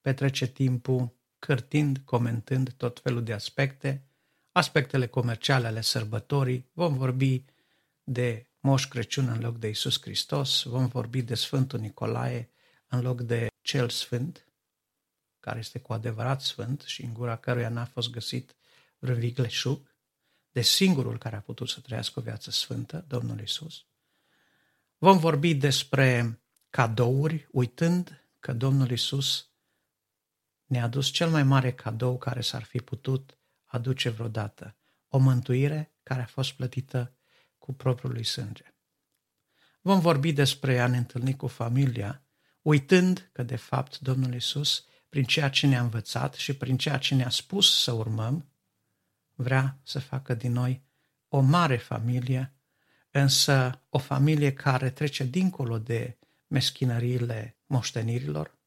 petrece 0.00 0.46
timpul 0.46 1.16
cârtind, 1.44 1.98
comentând 2.04 2.72
tot 2.72 3.00
felul 3.00 3.24
de 3.24 3.32
aspecte, 3.32 4.04
aspectele 4.52 5.06
comerciale 5.06 5.66
ale 5.66 5.80
sărbătorii, 5.80 6.70
vom 6.72 6.96
vorbi 6.96 7.44
de 8.02 8.46
Moș 8.60 8.86
Crăciun 8.86 9.28
în 9.28 9.40
loc 9.40 9.58
de 9.58 9.68
Isus 9.68 10.00
Hristos, 10.00 10.62
vom 10.62 10.86
vorbi 10.86 11.22
de 11.22 11.34
Sfântul 11.34 11.78
Nicolae 11.78 12.50
în 12.86 13.00
loc 13.00 13.20
de 13.20 13.46
Cel 13.60 13.88
Sfânt, 13.88 14.46
care 15.40 15.58
este 15.58 15.78
cu 15.78 15.92
adevărat 15.92 16.40
sfânt 16.40 16.80
și 16.80 17.04
în 17.04 17.12
gura 17.12 17.36
căruia 17.36 17.68
n-a 17.68 17.84
fost 17.84 18.10
găsit 18.10 18.54
vreun 18.98 19.18
vigleșug, 19.18 19.94
de 20.52 20.60
singurul 20.60 21.18
care 21.18 21.36
a 21.36 21.40
putut 21.40 21.68
să 21.68 21.80
trăiască 21.80 22.18
o 22.18 22.22
viață 22.22 22.50
sfântă, 22.50 23.04
Domnul 23.08 23.40
Isus. 23.40 23.84
Vom 24.98 25.18
vorbi 25.18 25.54
despre 25.54 26.40
cadouri, 26.70 27.48
uitând 27.50 28.26
că 28.40 28.52
Domnul 28.52 28.90
Isus 28.90 29.51
ne-a 30.72 30.84
adus 30.84 31.08
cel 31.08 31.30
mai 31.30 31.42
mare 31.42 31.72
cadou 31.72 32.18
care 32.18 32.40
s-ar 32.40 32.62
fi 32.62 32.78
putut 32.78 33.38
aduce 33.64 34.08
vreodată, 34.08 34.76
o 35.08 35.18
mântuire 35.18 35.94
care 36.02 36.22
a 36.22 36.26
fost 36.26 36.52
plătită 36.52 37.14
cu 37.58 37.72
propriul 37.72 38.12
lui 38.12 38.24
sânge. 38.24 38.74
Vom 39.80 40.00
vorbi 40.00 40.32
despre 40.32 40.80
a 40.80 40.86
ne 40.86 40.96
întâlni 40.96 41.36
cu 41.36 41.46
familia, 41.46 42.22
uitând 42.62 43.30
că, 43.32 43.42
de 43.42 43.56
fapt, 43.56 43.98
Domnul 43.98 44.34
Isus, 44.34 44.84
prin 45.08 45.24
ceea 45.24 45.50
ce 45.50 45.66
ne-a 45.66 45.80
învățat 45.80 46.34
și 46.34 46.56
prin 46.56 46.76
ceea 46.76 46.98
ce 46.98 47.14
ne-a 47.14 47.30
spus 47.30 47.82
să 47.82 47.92
urmăm, 47.92 48.52
vrea 49.34 49.80
să 49.82 49.98
facă 49.98 50.34
din 50.34 50.52
noi 50.52 50.84
o 51.28 51.40
mare 51.40 51.76
familie, 51.76 52.54
însă 53.10 53.82
o 53.88 53.98
familie 53.98 54.52
care 54.52 54.90
trece 54.90 55.24
dincolo 55.24 55.78
de 55.78 56.18
meschinăriile 56.46 57.58
moștenirilor, 57.66 58.60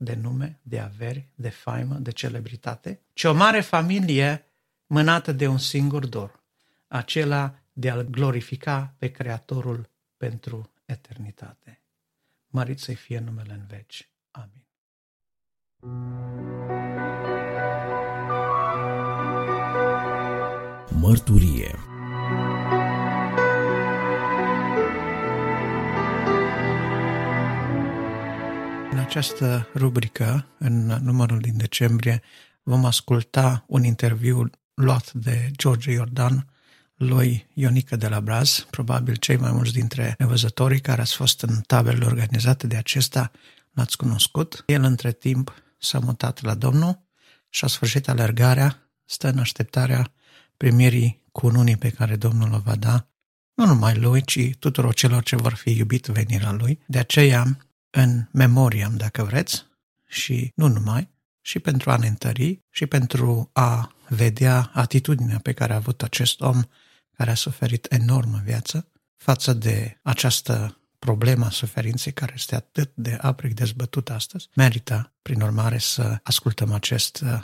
de 0.00 0.14
nume, 0.14 0.58
de 0.62 0.78
averi, 0.78 1.28
de 1.34 1.48
faimă, 1.48 1.94
de 1.94 2.10
celebritate, 2.10 3.00
ci 3.12 3.24
o 3.24 3.32
mare 3.34 3.60
familie 3.60 4.44
mânată 4.86 5.32
de 5.32 5.46
un 5.46 5.58
singur 5.58 6.06
dor, 6.06 6.40
acela 6.88 7.54
de 7.72 7.90
a-L 7.90 8.02
glorifica 8.02 8.94
pe 8.98 9.10
Creatorul 9.10 9.88
pentru 10.16 10.70
eternitate. 10.84 11.80
Mărit 12.46 12.78
să-i 12.78 12.94
fie 12.94 13.18
numele 13.18 13.52
în 13.52 13.66
veci. 13.66 14.08
Amin. 14.30 14.66
Mărturie 21.00 21.78
această 29.08 29.68
rubrică, 29.74 30.46
în 30.58 30.86
numărul 31.02 31.38
din 31.38 31.56
decembrie, 31.56 32.22
vom 32.62 32.84
asculta 32.84 33.64
un 33.66 33.84
interviu 33.84 34.50
luat 34.74 35.12
de 35.12 35.50
George 35.52 35.90
Iordan 35.90 36.46
lui 36.94 37.46
Ionică 37.54 37.96
de 37.96 38.08
la 38.08 38.20
Braz, 38.20 38.66
probabil 38.70 39.16
cei 39.16 39.36
mai 39.36 39.52
mulți 39.52 39.72
dintre 39.72 40.14
nevăzătorii 40.18 40.80
care 40.80 41.00
ați 41.00 41.14
fost 41.14 41.42
în 41.42 41.60
tabelele 41.66 42.04
organizate 42.04 42.66
de 42.66 42.76
acesta 42.76 43.30
l-ați 43.72 43.96
cunoscut. 43.96 44.62
El 44.66 44.82
între 44.82 45.12
timp 45.12 45.54
s-a 45.78 45.98
mutat 45.98 46.42
la 46.42 46.54
Domnul 46.54 47.00
și 47.48 47.64
a 47.64 47.66
sfârșit 47.66 48.08
alergarea, 48.08 48.90
stă 49.04 49.28
în 49.28 49.38
așteptarea 49.38 50.12
primirii 50.56 51.22
cununii 51.32 51.76
pe 51.76 51.90
care 51.90 52.16
Domnul 52.16 52.52
o 52.52 52.58
va 52.58 52.76
da, 52.76 53.08
nu 53.54 53.66
numai 53.66 53.94
lui, 53.96 54.22
ci 54.24 54.50
tuturor 54.58 54.94
celor 54.94 55.22
ce 55.22 55.36
vor 55.36 55.54
fi 55.54 55.76
iubit 55.76 56.06
venirea 56.06 56.52
lui. 56.52 56.80
De 56.86 56.98
aceea, 56.98 57.67
în 57.90 58.28
memoria, 58.32 58.88
dacă 58.88 59.24
vreți, 59.24 59.66
și 60.06 60.52
nu 60.54 60.66
numai, 60.66 61.10
și 61.40 61.58
pentru 61.58 61.90
a 61.90 61.96
ne 61.96 62.06
întări 62.06 62.62
și 62.70 62.86
pentru 62.86 63.50
a 63.52 63.94
vedea 64.08 64.70
atitudinea 64.74 65.38
pe 65.38 65.52
care 65.52 65.72
a 65.72 65.76
avut 65.76 66.02
acest 66.02 66.40
om 66.40 66.62
care 67.16 67.30
a 67.30 67.34
suferit 67.34 67.86
enorm 67.92 68.32
în 68.34 68.42
viață 68.42 68.88
față 69.16 69.52
de 69.52 69.98
această 70.02 70.80
problemă 70.98 71.44
a 71.44 71.50
suferinței 71.50 72.12
care 72.12 72.32
este 72.36 72.54
atât 72.54 72.90
de 72.94 73.18
aprig 73.20 73.52
dezbătută 73.52 74.12
astăzi, 74.12 74.48
merită, 74.54 75.12
prin 75.22 75.40
urmare, 75.40 75.78
să 75.78 76.18
ascultăm 76.22 76.72
acest 76.72 77.20
uh, 77.20 77.40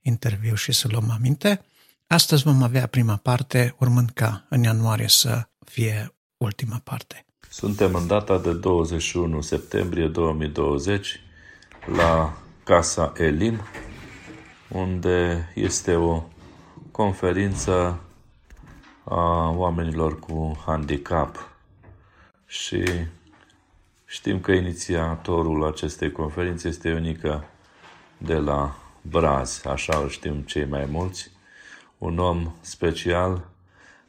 interviu 0.00 0.54
și 0.54 0.72
să 0.72 0.88
luăm 0.88 1.10
aminte. 1.10 1.64
Astăzi 2.06 2.42
vom 2.42 2.62
avea 2.62 2.86
prima 2.86 3.16
parte, 3.16 3.74
urmând 3.78 4.10
ca 4.10 4.46
în 4.48 4.62
ianuarie 4.62 5.08
să 5.08 5.48
fie 5.64 6.14
ultima 6.36 6.78
parte. 6.78 7.27
Suntem 7.50 7.94
în 7.94 8.06
data 8.06 8.38
de 8.38 8.52
21 8.52 9.40
septembrie 9.40 10.06
2020 10.06 11.20
la 11.96 12.38
Casa 12.64 13.12
Elim, 13.16 13.60
unde 14.68 15.48
este 15.54 15.94
o 15.94 16.22
conferință 16.90 18.00
a 19.04 19.50
oamenilor 19.50 20.18
cu 20.18 20.62
handicap. 20.66 21.50
Și 22.46 22.84
știm 24.04 24.40
că 24.40 24.52
inițiatorul 24.52 25.66
acestei 25.66 26.12
conferințe 26.12 26.68
este 26.68 26.92
unică 26.92 27.44
de 28.18 28.34
la 28.34 28.76
Braz, 29.02 29.62
așa 29.66 29.98
îl 29.98 30.08
știm 30.08 30.40
cei 30.40 30.64
mai 30.64 30.84
mulți, 30.90 31.30
un 31.98 32.18
om 32.18 32.52
special 32.60 33.48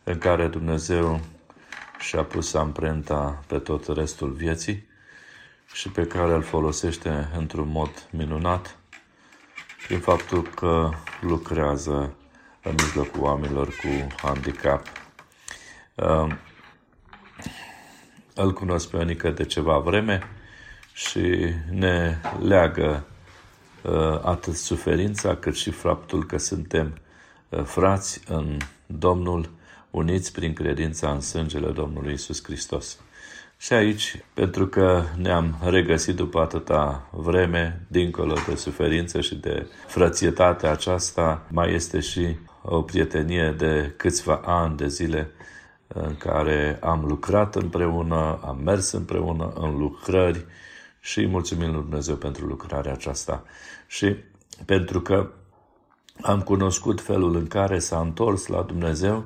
în 0.03 0.17
care 0.17 0.47
Dumnezeu 0.47 1.19
și-a 1.99 2.23
pus 2.23 2.53
amprenta 2.53 3.43
pe 3.47 3.59
tot 3.59 3.87
restul 3.87 4.31
vieții 4.31 4.87
și 5.73 5.89
pe 5.89 6.07
care 6.07 6.33
îl 6.33 6.41
folosește 6.41 7.29
într-un 7.37 7.67
mod 7.67 8.07
minunat 8.11 8.77
prin 9.87 9.99
faptul 9.99 10.41
că 10.41 10.89
lucrează 11.21 12.13
în 12.63 12.75
mijlocul 12.77 13.21
oamenilor 13.21 13.67
cu 13.67 14.15
handicap. 14.15 14.87
Uh, 15.95 16.35
îl 18.33 18.53
cunosc 18.53 18.89
pe 18.89 18.97
Ionica 18.97 19.29
de 19.29 19.45
ceva 19.45 19.77
vreme 19.77 20.21
și 20.93 21.53
ne 21.71 22.17
leagă 22.41 23.05
uh, 23.81 24.19
atât 24.23 24.55
suferința 24.55 25.35
cât 25.35 25.55
și 25.55 25.71
faptul 25.71 26.25
că 26.25 26.37
suntem 26.37 26.97
uh, 27.49 27.63
frați 27.63 28.21
în 28.27 28.57
Domnul, 28.85 29.49
uniți 29.91 30.31
prin 30.31 30.53
credința 30.53 31.11
în 31.11 31.21
sângele 31.21 31.71
Domnului 31.71 32.13
Isus 32.13 32.43
Hristos. 32.43 32.99
Și 33.57 33.73
aici, 33.73 34.23
pentru 34.33 34.67
că 34.67 35.03
ne-am 35.17 35.59
regăsit 35.63 36.15
după 36.15 36.39
atâta 36.39 37.09
vreme, 37.11 37.85
dincolo 37.87 38.33
de 38.47 38.55
suferință 38.55 39.21
și 39.21 39.35
de 39.35 39.67
frățietatea 39.87 40.71
aceasta, 40.71 41.47
mai 41.51 41.73
este 41.73 41.99
și 41.99 42.37
o 42.63 42.81
prietenie 42.81 43.55
de 43.57 43.93
câțiva 43.97 44.41
ani 44.45 44.77
de 44.77 44.87
zile 44.87 45.31
în 45.87 46.15
care 46.17 46.77
am 46.81 47.05
lucrat 47.05 47.55
împreună, 47.55 48.39
am 48.45 48.59
mers 48.63 48.91
împreună 48.91 49.53
în 49.55 49.77
lucrări 49.77 50.45
și 50.99 51.25
mulțumim 51.25 51.71
lui 51.71 51.81
Dumnezeu 51.81 52.15
pentru 52.15 52.45
lucrarea 52.45 52.91
aceasta. 52.91 53.43
Și 53.87 54.15
pentru 54.65 55.01
că 55.01 55.31
am 56.21 56.41
cunoscut 56.41 57.01
felul 57.01 57.35
în 57.35 57.47
care 57.47 57.79
s-a 57.79 57.99
întors 57.99 58.47
la 58.47 58.61
Dumnezeu, 58.61 59.25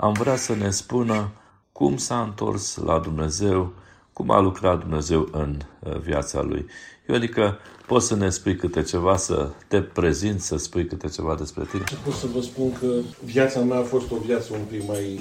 am 0.00 0.12
vrea 0.12 0.36
să 0.36 0.54
ne 0.54 0.70
spună 0.70 1.30
cum 1.72 1.96
s-a 1.96 2.22
întors 2.22 2.76
la 2.76 2.98
Dumnezeu, 2.98 3.72
cum 4.12 4.30
a 4.30 4.40
lucrat 4.40 4.78
Dumnezeu 4.78 5.28
în 5.32 5.60
uh, 5.78 5.96
viața 5.96 6.42
lui. 6.42 6.66
Eu 7.08 7.14
adică 7.14 7.58
poți 7.86 8.06
să 8.06 8.14
ne 8.14 8.30
spui 8.30 8.56
câte 8.56 8.82
ceva, 8.82 9.16
să 9.16 9.50
te 9.68 9.82
prezint, 9.82 10.40
să 10.40 10.56
spui 10.56 10.86
câte 10.86 11.08
ceva 11.08 11.34
despre 11.34 11.64
tine? 11.70 11.84
Pot 12.04 12.14
să 12.14 12.26
vă 12.26 12.40
spun 12.40 12.72
că 12.72 12.86
viața 13.24 13.60
mea 13.60 13.78
a 13.78 13.82
fost 13.82 14.10
o 14.10 14.16
viață 14.16 14.52
un 14.52 14.64
pic 14.70 14.86
mai, 14.86 15.20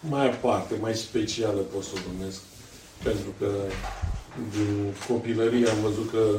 mai 0.00 0.30
aparte, 0.30 0.74
mai 0.80 0.94
specială, 0.94 1.60
pot 1.60 1.82
să 1.82 1.90
o 1.94 2.12
numesc. 2.12 2.40
Pentru 3.02 3.28
că 3.38 3.50
din 4.50 4.94
copilărie 5.08 5.68
am 5.68 5.80
văzut 5.82 6.10
că 6.10 6.38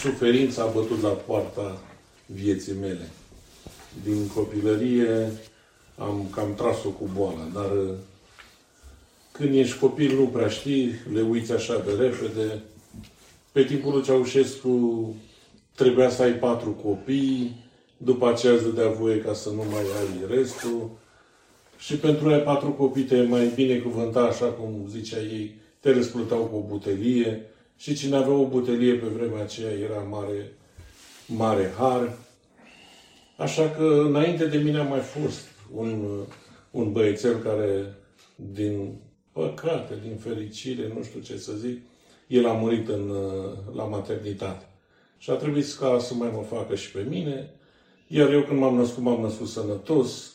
suferința 0.00 0.62
a 0.62 0.72
bătut 0.74 1.02
la 1.02 1.08
poarta 1.08 1.80
vieții 2.26 2.74
mele. 2.80 3.10
Din 4.02 4.28
copilărie 4.34 5.32
am 5.98 6.28
cam 6.34 6.54
tras-o 6.54 6.88
cu 6.88 7.10
boala, 7.14 7.48
dar 7.52 7.70
când 9.32 9.54
ești 9.54 9.78
copil 9.78 10.16
nu 10.16 10.26
prea 10.26 10.48
știi, 10.48 10.94
le 11.12 11.20
uiți 11.20 11.52
așa 11.52 11.78
de 11.78 11.92
repede. 11.92 12.62
Pe 13.52 13.64
timpul 13.64 13.92
lui 13.92 14.02
Ceaușescu 14.02 15.14
trebuia 15.74 16.10
să 16.10 16.22
ai 16.22 16.32
patru 16.32 16.70
copii, 16.70 17.56
după 17.96 18.28
aceea 18.28 18.52
îți 18.52 18.62
dădea 18.62 18.88
voie 18.88 19.18
ca 19.18 19.32
să 19.32 19.48
nu 19.48 19.64
mai 19.70 19.80
ai 19.80 20.36
restul 20.36 20.90
Și 21.78 21.96
pentru 21.96 22.28
aia 22.28 22.38
patru 22.38 22.70
copii 22.70 23.02
te 23.02 23.22
mai 23.22 23.52
binecuvânta, 23.54 24.20
așa 24.20 24.46
cum 24.46 24.86
zicea 24.88 25.18
ei, 25.18 25.54
te 25.80 25.92
răsplătau 25.92 26.38
cu 26.38 26.56
o 26.56 26.66
butelie 26.68 27.46
și 27.76 27.94
cine 27.94 28.16
avea 28.16 28.34
o 28.34 28.46
butelie 28.46 28.94
pe 28.94 29.06
vremea 29.06 29.42
aceea 29.42 29.70
era 29.70 30.00
mare, 30.10 30.52
mare 31.26 31.72
har. 31.78 32.16
Așa 33.36 33.70
că 33.70 34.02
înainte 34.06 34.46
de 34.46 34.56
mine 34.56 34.78
a 34.78 34.82
mai 34.82 35.00
fost 35.00 35.53
un, 35.74 36.20
un 36.70 36.92
băiețel 36.92 37.36
care, 37.38 37.94
din 38.52 38.94
păcate, 39.32 39.98
din 40.02 40.16
fericire, 40.16 40.92
nu 40.96 41.02
știu 41.02 41.20
ce 41.20 41.38
să 41.38 41.52
zic, 41.52 41.80
el 42.26 42.46
a 42.46 42.52
murit 42.52 42.88
în, 42.88 43.12
la 43.74 43.84
maternitate. 43.84 44.68
Și 45.18 45.30
a 45.30 45.34
trebuit 45.34 45.72
ca 45.72 45.98
să 45.98 46.14
mai 46.14 46.30
mă 46.34 46.42
facă 46.42 46.74
și 46.74 46.90
pe 46.90 47.06
mine. 47.08 47.50
Iar 48.06 48.32
eu 48.32 48.42
când 48.42 48.58
m-am 48.58 48.76
născut, 48.76 49.02
m-am 49.02 49.20
născut 49.20 49.48
sănătos. 49.48 50.34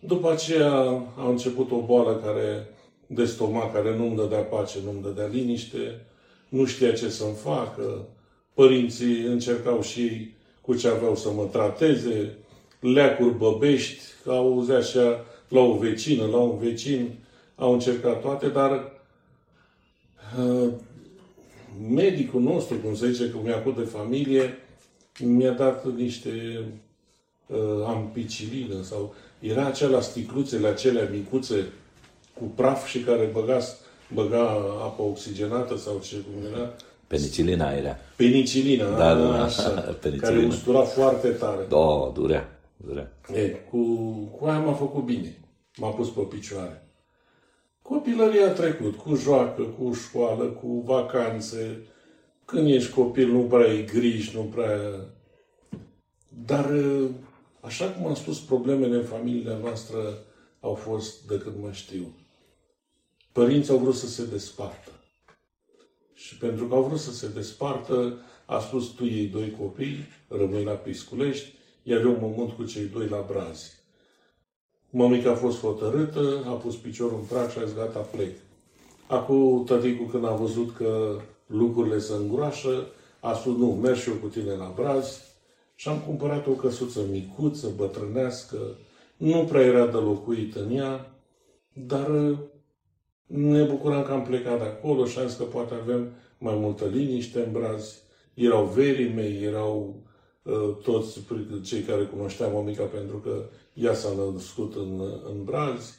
După 0.00 0.30
aceea 0.30 0.72
a 1.16 1.28
început 1.28 1.70
o 1.70 1.80
boală 1.80 2.16
care, 2.16 2.68
de 3.06 3.24
stomac 3.24 3.72
care 3.72 3.96
nu-mi 3.96 4.16
dădea 4.16 4.40
pace, 4.40 4.78
nu-mi 4.84 5.02
dădea 5.02 5.26
liniște, 5.26 6.06
nu 6.48 6.64
știa 6.64 6.92
ce 6.92 7.08
să-mi 7.08 7.34
facă. 7.34 8.08
Părinții 8.54 9.22
încercau 9.22 9.82
și 9.82 10.00
ei 10.00 10.34
cu 10.60 10.74
ce 10.74 10.88
aveau 10.88 11.16
să 11.16 11.30
mă 11.30 11.44
trateze, 11.44 12.36
leacuri 12.80 13.34
băbești, 13.34 14.02
auzea 14.26 14.76
așa 14.76 15.24
la 15.48 15.60
o 15.60 15.76
vecină, 15.76 16.26
la 16.26 16.36
un 16.36 16.58
vecin, 16.58 17.14
au 17.56 17.72
încercat 17.72 18.20
toate, 18.20 18.48
dar 18.48 18.92
uh, 20.38 20.68
medicul 21.90 22.40
nostru, 22.40 22.76
cum 22.76 22.94
se 22.94 23.10
zice, 23.10 23.30
cum 23.30 23.42
mi-a 23.42 23.62
de 23.76 23.82
familie, 23.82 24.58
mi-a 25.18 25.52
dat 25.52 25.94
niște 25.96 26.60
uh, 27.46 27.58
ampicilină 27.86 28.82
sau 28.82 29.14
era 29.40 29.66
acela 29.66 30.00
sticluțele 30.00 30.68
acelea 30.68 31.08
micuțe 31.12 31.64
cu 32.38 32.44
praf 32.44 32.86
și 32.86 32.98
care 32.98 33.30
băga, 33.32 33.58
băga 34.14 34.42
apă 34.82 35.02
oxigenată 35.02 35.76
sau 35.76 36.00
ce 36.02 36.16
cum 36.16 36.52
era. 36.52 36.72
Penicilina 37.06 37.72
era. 37.72 37.96
Penicilina, 38.16 38.90
da, 38.90 39.14
da, 39.14 39.14
da, 39.14 39.44
așa, 39.44 39.68
penicilina. 40.02 40.28
care 40.28 40.46
ustura 40.46 40.80
foarte 40.80 41.28
tare. 41.28 41.66
Da, 41.68 42.10
durea, 42.14 42.55
durea. 42.76 43.18
E, 43.34 43.48
cu, 43.48 44.04
cu 44.24 44.44
aia 44.44 44.58
m-a 44.60 44.72
făcut 44.72 45.04
bine. 45.04 45.40
M-a 45.76 45.90
pus 45.90 46.10
pe 46.10 46.20
picioare. 46.20 46.88
Copilăria 47.82 48.46
a 48.46 48.52
trecut, 48.52 48.94
cu 48.94 49.14
joacă, 49.14 49.62
cu 49.62 49.92
școală, 49.92 50.44
cu 50.44 50.80
vacanțe. 50.80 51.86
Când 52.44 52.68
ești 52.68 52.92
copil 52.92 53.28
nu 53.28 53.42
prea 53.42 53.68
ai 53.68 53.84
griji, 53.84 54.36
nu 54.36 54.42
prea... 54.42 54.80
Dar, 56.44 56.70
așa 57.60 57.90
cum 57.90 58.06
am 58.06 58.14
spus, 58.14 58.40
problemele 58.40 58.96
în 58.96 59.04
familia 59.04 59.56
noastră 59.56 60.18
au 60.60 60.74
fost 60.74 61.26
de 61.26 61.38
când 61.38 61.54
mă 61.60 61.72
știu. 61.72 62.14
Părinții 63.32 63.72
au 63.72 63.78
vrut 63.78 63.94
să 63.94 64.06
se 64.06 64.26
despartă. 64.26 64.90
Și 66.14 66.36
pentru 66.36 66.66
că 66.66 66.74
au 66.74 66.82
vrut 66.82 66.98
să 66.98 67.12
se 67.12 67.28
despartă, 67.28 68.18
a 68.46 68.58
spus 68.58 68.86
tu 68.86 69.04
ei 69.04 69.26
doi 69.26 69.56
copii, 69.58 69.96
rămâi 70.28 70.64
la 70.64 70.72
Pisculești, 70.72 71.55
iar 71.88 72.00
eu 72.00 72.16
mă 72.20 72.32
mut 72.36 72.50
cu 72.50 72.64
cei 72.64 72.84
doi 72.84 73.06
la 73.06 73.24
Brazi. 73.30 73.72
Mămica 74.90 75.30
a 75.30 75.34
fost 75.34 75.60
hotărâtă, 75.60 76.44
a 76.46 76.50
pus 76.50 76.76
piciorul 76.76 77.18
în 77.18 77.24
prag 77.24 77.50
și 77.50 77.58
a 77.58 77.64
zis, 77.64 77.74
gata, 77.74 77.98
plec. 77.98 78.36
Acum 79.06 79.64
tăticul 79.64 80.06
când 80.06 80.24
a 80.24 80.34
văzut 80.34 80.74
că 80.76 81.20
lucrurile 81.46 81.98
se 81.98 82.12
îngroașă, 82.12 82.86
a 83.20 83.32
spus, 83.34 83.56
nu, 83.56 83.66
merg 83.66 83.96
și 83.96 84.08
eu 84.08 84.14
cu 84.14 84.26
tine 84.26 84.52
la 84.52 84.72
Braz 84.76 85.20
și 85.74 85.88
am 85.88 85.98
cumpărat 85.98 86.46
o 86.46 86.50
căsuță 86.50 87.00
micuță, 87.10 87.72
bătrânească, 87.76 88.58
nu 89.16 89.44
prea 89.44 89.62
era 89.62 89.86
de 89.86 89.96
locuit 89.96 90.54
în 90.54 90.76
ea, 90.76 91.14
dar 91.72 92.10
ne 93.26 93.62
bucuram 93.62 94.02
că 94.02 94.12
am 94.12 94.22
plecat 94.22 94.58
de 94.58 94.64
acolo 94.64 95.04
și 95.04 95.18
am 95.18 95.26
zis 95.26 95.36
că 95.36 95.44
poate 95.44 95.74
avem 95.74 96.12
mai 96.38 96.54
multă 96.54 96.84
liniște 96.84 97.38
în 97.38 97.52
Braz. 97.52 98.02
Erau 98.34 98.64
verii 98.64 99.12
mei, 99.14 99.42
erau 99.42 99.94
uh, 100.02 100.05
toți 100.82 101.20
cei 101.62 101.80
care 101.80 102.04
cunoșteam 102.04 102.52
mămica 102.52 102.84
pentru 102.84 103.16
că 103.16 103.48
ea 103.74 103.94
s-a 103.94 104.08
născut 104.32 104.74
în, 104.74 105.00
în 105.00 105.44
Braz 105.44 105.98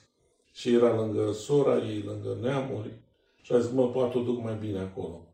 și 0.53 0.73
era 0.73 0.95
lângă 0.95 1.31
sora 1.31 1.77
ei, 1.77 2.03
lângă 2.05 2.37
neamuri. 2.41 2.91
Și 3.41 3.53
a 3.53 3.59
zis, 3.59 3.71
mă, 3.71 3.89
poate 3.89 4.17
o 4.17 4.21
duc 4.21 4.43
mai 4.43 4.57
bine 4.59 4.79
acolo. 4.79 5.25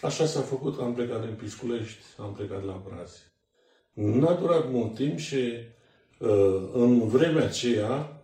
Așa 0.00 0.26
s-a 0.26 0.40
făcut, 0.40 0.80
am 0.80 0.94
plecat 0.94 1.24
din 1.24 1.34
Pisculești, 1.34 2.02
am 2.16 2.32
plecat 2.32 2.64
la 2.64 2.82
Braz. 2.88 3.16
N-a 3.92 4.34
durat 4.34 4.70
mult 4.70 4.94
timp 4.94 5.18
și 5.18 5.52
uh, 6.18 6.68
în 6.72 7.08
vremea 7.08 7.44
aceea 7.44 8.22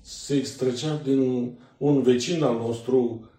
se 0.00 0.36
extragea 0.36 0.96
din 0.96 1.52
un 1.76 2.02
vecin 2.02 2.42
al 2.42 2.54
nostru 2.54 3.30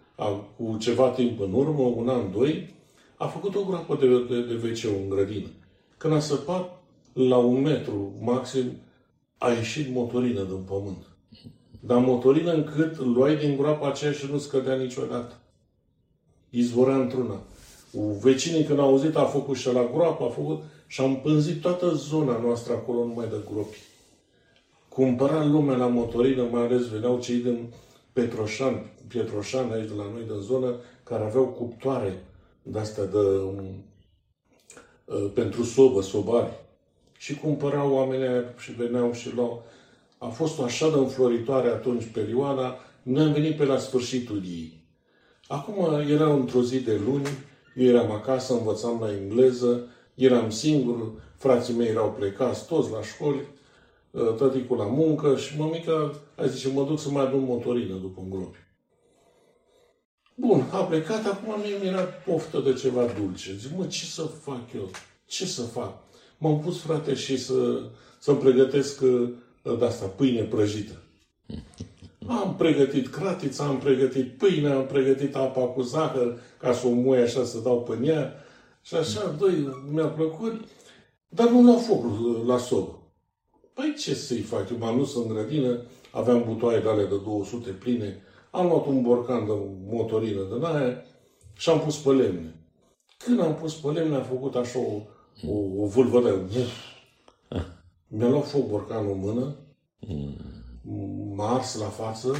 cu 0.56 0.76
ceva 0.80 1.10
timp 1.10 1.40
în 1.40 1.52
urmă, 1.52 1.82
un 1.82 2.08
an, 2.08 2.32
doi, 2.32 2.74
a 3.18 3.26
făcut 3.26 3.54
o 3.54 3.64
groapă 3.64 3.96
de, 4.00 4.06
de, 4.06 4.42
de 4.42 4.68
wc 4.68 4.94
în 5.02 5.08
grădină. 5.08 5.48
Când 5.96 6.12
a 6.12 6.20
săpat 6.20 6.82
la 7.12 7.36
un 7.36 7.60
metru 7.60 8.12
maxim, 8.20 8.64
a 9.38 9.50
ieșit 9.50 9.94
motorină 9.94 10.42
din 10.42 10.62
pământ. 10.66 11.06
Dar 11.80 11.98
motorină 11.98 12.52
încât 12.52 12.98
îl 12.98 13.12
luai 13.12 13.36
din 13.36 13.56
groapa 13.56 13.88
aceea 13.88 14.12
și 14.12 14.28
nu 14.30 14.38
scădea 14.38 14.74
niciodată. 14.74 15.34
Izvorea 16.50 16.96
într-una. 16.96 17.40
Vecinii 18.20 18.64
când 18.64 18.78
au 18.78 18.88
auzit 18.88 19.16
a 19.16 19.24
făcut 19.24 19.56
și 19.56 19.72
la 19.72 19.90
groapă, 19.94 20.24
a 20.24 20.28
făcut 20.28 20.62
și 20.86 21.00
a 21.00 21.04
împânzit 21.04 21.60
toată 21.60 21.94
zona 21.94 22.38
noastră 22.38 22.72
acolo 22.72 23.04
numai 23.04 23.28
de 23.28 23.36
gropi. 23.52 23.78
Cumpăra 24.88 25.44
lumea 25.44 25.76
la 25.76 25.86
motorină, 25.86 26.42
mai 26.42 26.62
ales 26.62 26.88
veneau 26.88 27.18
cei 27.18 27.36
din 27.36 27.72
Petroșan, 28.12 28.90
Pietroșan, 29.08 29.70
aici 29.70 29.88
de 29.88 29.94
la 29.96 30.04
noi 30.12 30.22
din 30.26 30.40
zonă, 30.40 30.74
care 31.02 31.24
aveau 31.24 31.44
cuptoare 31.44 32.08
de-astea 32.10 32.27
de, 32.70 33.18
um, 33.18 33.84
uh, 35.04 35.30
pentru 35.34 35.62
sobă, 35.62 36.02
sobari 36.02 36.52
și 37.18 37.34
cumpărau 37.34 37.92
oamenii 37.92 38.44
și 38.58 38.72
veneau 38.72 39.12
și 39.12 39.34
luau. 39.34 39.62
A 40.18 40.26
fost 40.26 40.58
o 40.58 40.62
așa 40.62 40.90
de 40.90 40.96
înfloritoare 40.96 41.68
atunci 41.68 42.04
perioada, 42.12 42.76
noi 43.02 43.24
am 43.24 43.32
venit 43.32 43.56
pe 43.56 43.64
la 43.64 43.78
sfârșitul 43.78 44.42
ei. 44.44 44.82
Acum 45.46 46.00
era 46.08 46.32
într-o 46.32 46.62
zi 46.62 46.80
de 46.80 47.00
luni, 47.04 47.28
eu 47.74 47.86
eram 47.86 48.10
acasă, 48.10 48.52
învățam 48.52 49.00
la 49.00 49.12
engleză, 49.12 49.86
eram 50.14 50.50
singur, 50.50 51.12
frații 51.36 51.74
mei 51.74 51.88
erau 51.88 52.14
plecați 52.18 52.66
toți 52.66 52.90
la 52.90 53.02
școli, 53.02 53.46
ă, 54.14 54.34
tăticul 54.38 54.76
la 54.76 54.86
muncă 54.86 55.36
și 55.36 55.58
mămica 55.58 56.12
a 56.36 56.46
zis, 56.46 56.72
mă 56.72 56.84
duc 56.84 56.98
să 56.98 57.10
mai 57.10 57.26
adun 57.26 57.44
motorină 57.44 57.94
după 57.94 58.20
îngropi. 58.24 58.67
Bun, 60.40 60.68
a 60.72 60.84
plecat, 60.84 61.26
acum 61.26 61.60
mie 61.60 61.78
mi-era 61.80 62.02
poftă 62.02 62.60
de 62.60 62.72
ceva 62.72 63.04
dulce. 63.18 63.56
Zic, 63.56 63.70
mă, 63.76 63.86
ce 63.86 64.04
să 64.04 64.22
fac 64.22 64.72
eu? 64.74 64.90
Ce 65.26 65.46
să 65.46 65.62
fac? 65.62 66.06
m-am 66.38 66.60
pus, 66.60 66.80
frate, 66.80 67.14
și 67.14 67.38
să, 67.38 67.82
să-mi 68.18 68.38
pregătesc 68.38 69.00
uh, 69.00 69.30
de 69.78 69.84
asta, 69.84 70.06
pâine 70.06 70.42
prăjită. 70.42 71.02
Am 72.26 72.54
pregătit 72.56 73.08
cratița, 73.08 73.64
am 73.64 73.78
pregătit 73.78 74.36
pâine, 74.36 74.70
am 74.70 74.86
pregătit 74.86 75.34
apa 75.34 75.60
cu 75.60 75.82
zahăr, 75.82 76.40
ca 76.58 76.72
să 76.72 76.86
o 76.86 76.90
mui 76.90 77.18
așa, 77.18 77.44
să 77.44 77.58
dau 77.58 77.82
pe 77.82 78.06
ea. 78.06 78.34
Și 78.82 78.94
așa, 78.94 79.34
doi, 79.38 79.68
mi-a 79.90 80.06
plăcut, 80.06 80.60
dar 81.28 81.48
nu 81.48 81.72
la 81.72 81.78
foc 81.78 82.04
la 82.46 82.58
sobă. 82.58 83.02
Păi 83.74 83.94
ce 83.98 84.14
să-i 84.14 84.40
fac? 84.40 84.70
Eu 84.70 84.76
m-am 84.78 84.96
dus 84.96 85.14
în 85.14 85.28
grădină, 85.28 85.82
aveam 86.10 86.44
butoaie 86.46 86.80
de 86.80 86.88
ale 86.88 87.02
de 87.02 87.16
200 87.24 87.70
pline, 87.70 88.22
am 88.50 88.66
luat 88.66 88.86
un 88.86 89.02
borcan 89.02 89.46
de 89.46 89.52
motorină 89.86 90.42
din 90.42 90.64
aia 90.64 91.02
și 91.56 91.70
am 91.70 91.80
pus 91.80 91.98
pe 91.98 92.10
lemne. 92.10 92.54
Când 93.18 93.40
am 93.40 93.54
pus 93.54 93.74
pe 93.74 93.88
lemne, 93.88 94.16
am 94.16 94.22
făcut 94.22 94.54
așa 94.54 94.78
o, 94.78 95.00
o, 95.48 95.82
o 95.82 95.86
vâlvă 95.86 96.20
de... 96.20 96.66
Mi-a 98.08 98.28
luat 98.28 98.48
foc 98.48 98.68
borcanul 98.68 99.12
în 99.12 99.18
mână, 99.18 99.54
m-a 101.34 101.54
ars 101.54 101.78
la 101.78 101.86
față 101.86 102.36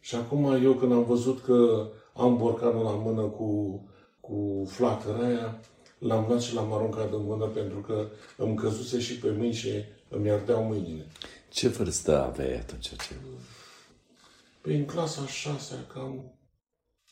și 0.00 0.14
acum 0.14 0.62
eu 0.62 0.72
când 0.72 0.92
am 0.92 1.04
văzut 1.04 1.42
că 1.42 1.88
am 2.14 2.36
borcanul 2.36 2.84
la 2.84 2.90
mână 2.90 3.22
cu, 3.22 3.80
cu 4.20 4.64
flacăra 4.66 5.26
aia, 5.26 5.60
l-am 5.98 6.24
luat 6.28 6.40
și 6.40 6.54
l-am 6.54 6.72
aruncat 6.72 7.12
în 7.12 7.24
mână 7.24 7.44
pentru 7.44 7.78
că 7.78 8.06
îmi 8.36 8.56
căzuse 8.56 9.00
și 9.00 9.18
pe 9.18 9.30
mâini 9.30 9.52
și 9.52 9.68
îmi 10.08 10.30
ardeau 10.30 10.62
mâinile. 10.62 11.06
Ce 11.50 11.68
vârstă 11.68 12.22
aveai 12.22 12.56
atunci? 12.56 12.88
Ce... 12.88 13.14
Pe 14.64 14.70
păi 14.70 14.78
în 14.78 14.84
clasa 14.84 15.26
6 15.26 15.86
cam, 15.92 16.38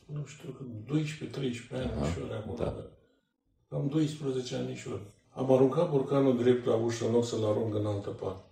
nu 0.05 0.25
știu, 0.25 0.49
12-13 0.85 1.71
ani, 1.71 1.91
Aha, 1.91 2.05
și 2.05 2.17
acolo. 2.31 2.57
Da. 2.57 3.77
Am 3.77 3.87
12 3.87 4.55
anișori. 4.55 5.01
Am 5.29 5.51
aruncat 5.51 5.89
borcanul 5.89 6.37
drept 6.37 6.65
la 6.65 6.75
ușă 6.75 7.05
în 7.05 7.11
loc 7.11 7.25
să-l 7.25 7.45
arunc 7.45 7.75
în 7.75 7.85
altă 7.85 8.09
parte. 8.09 8.45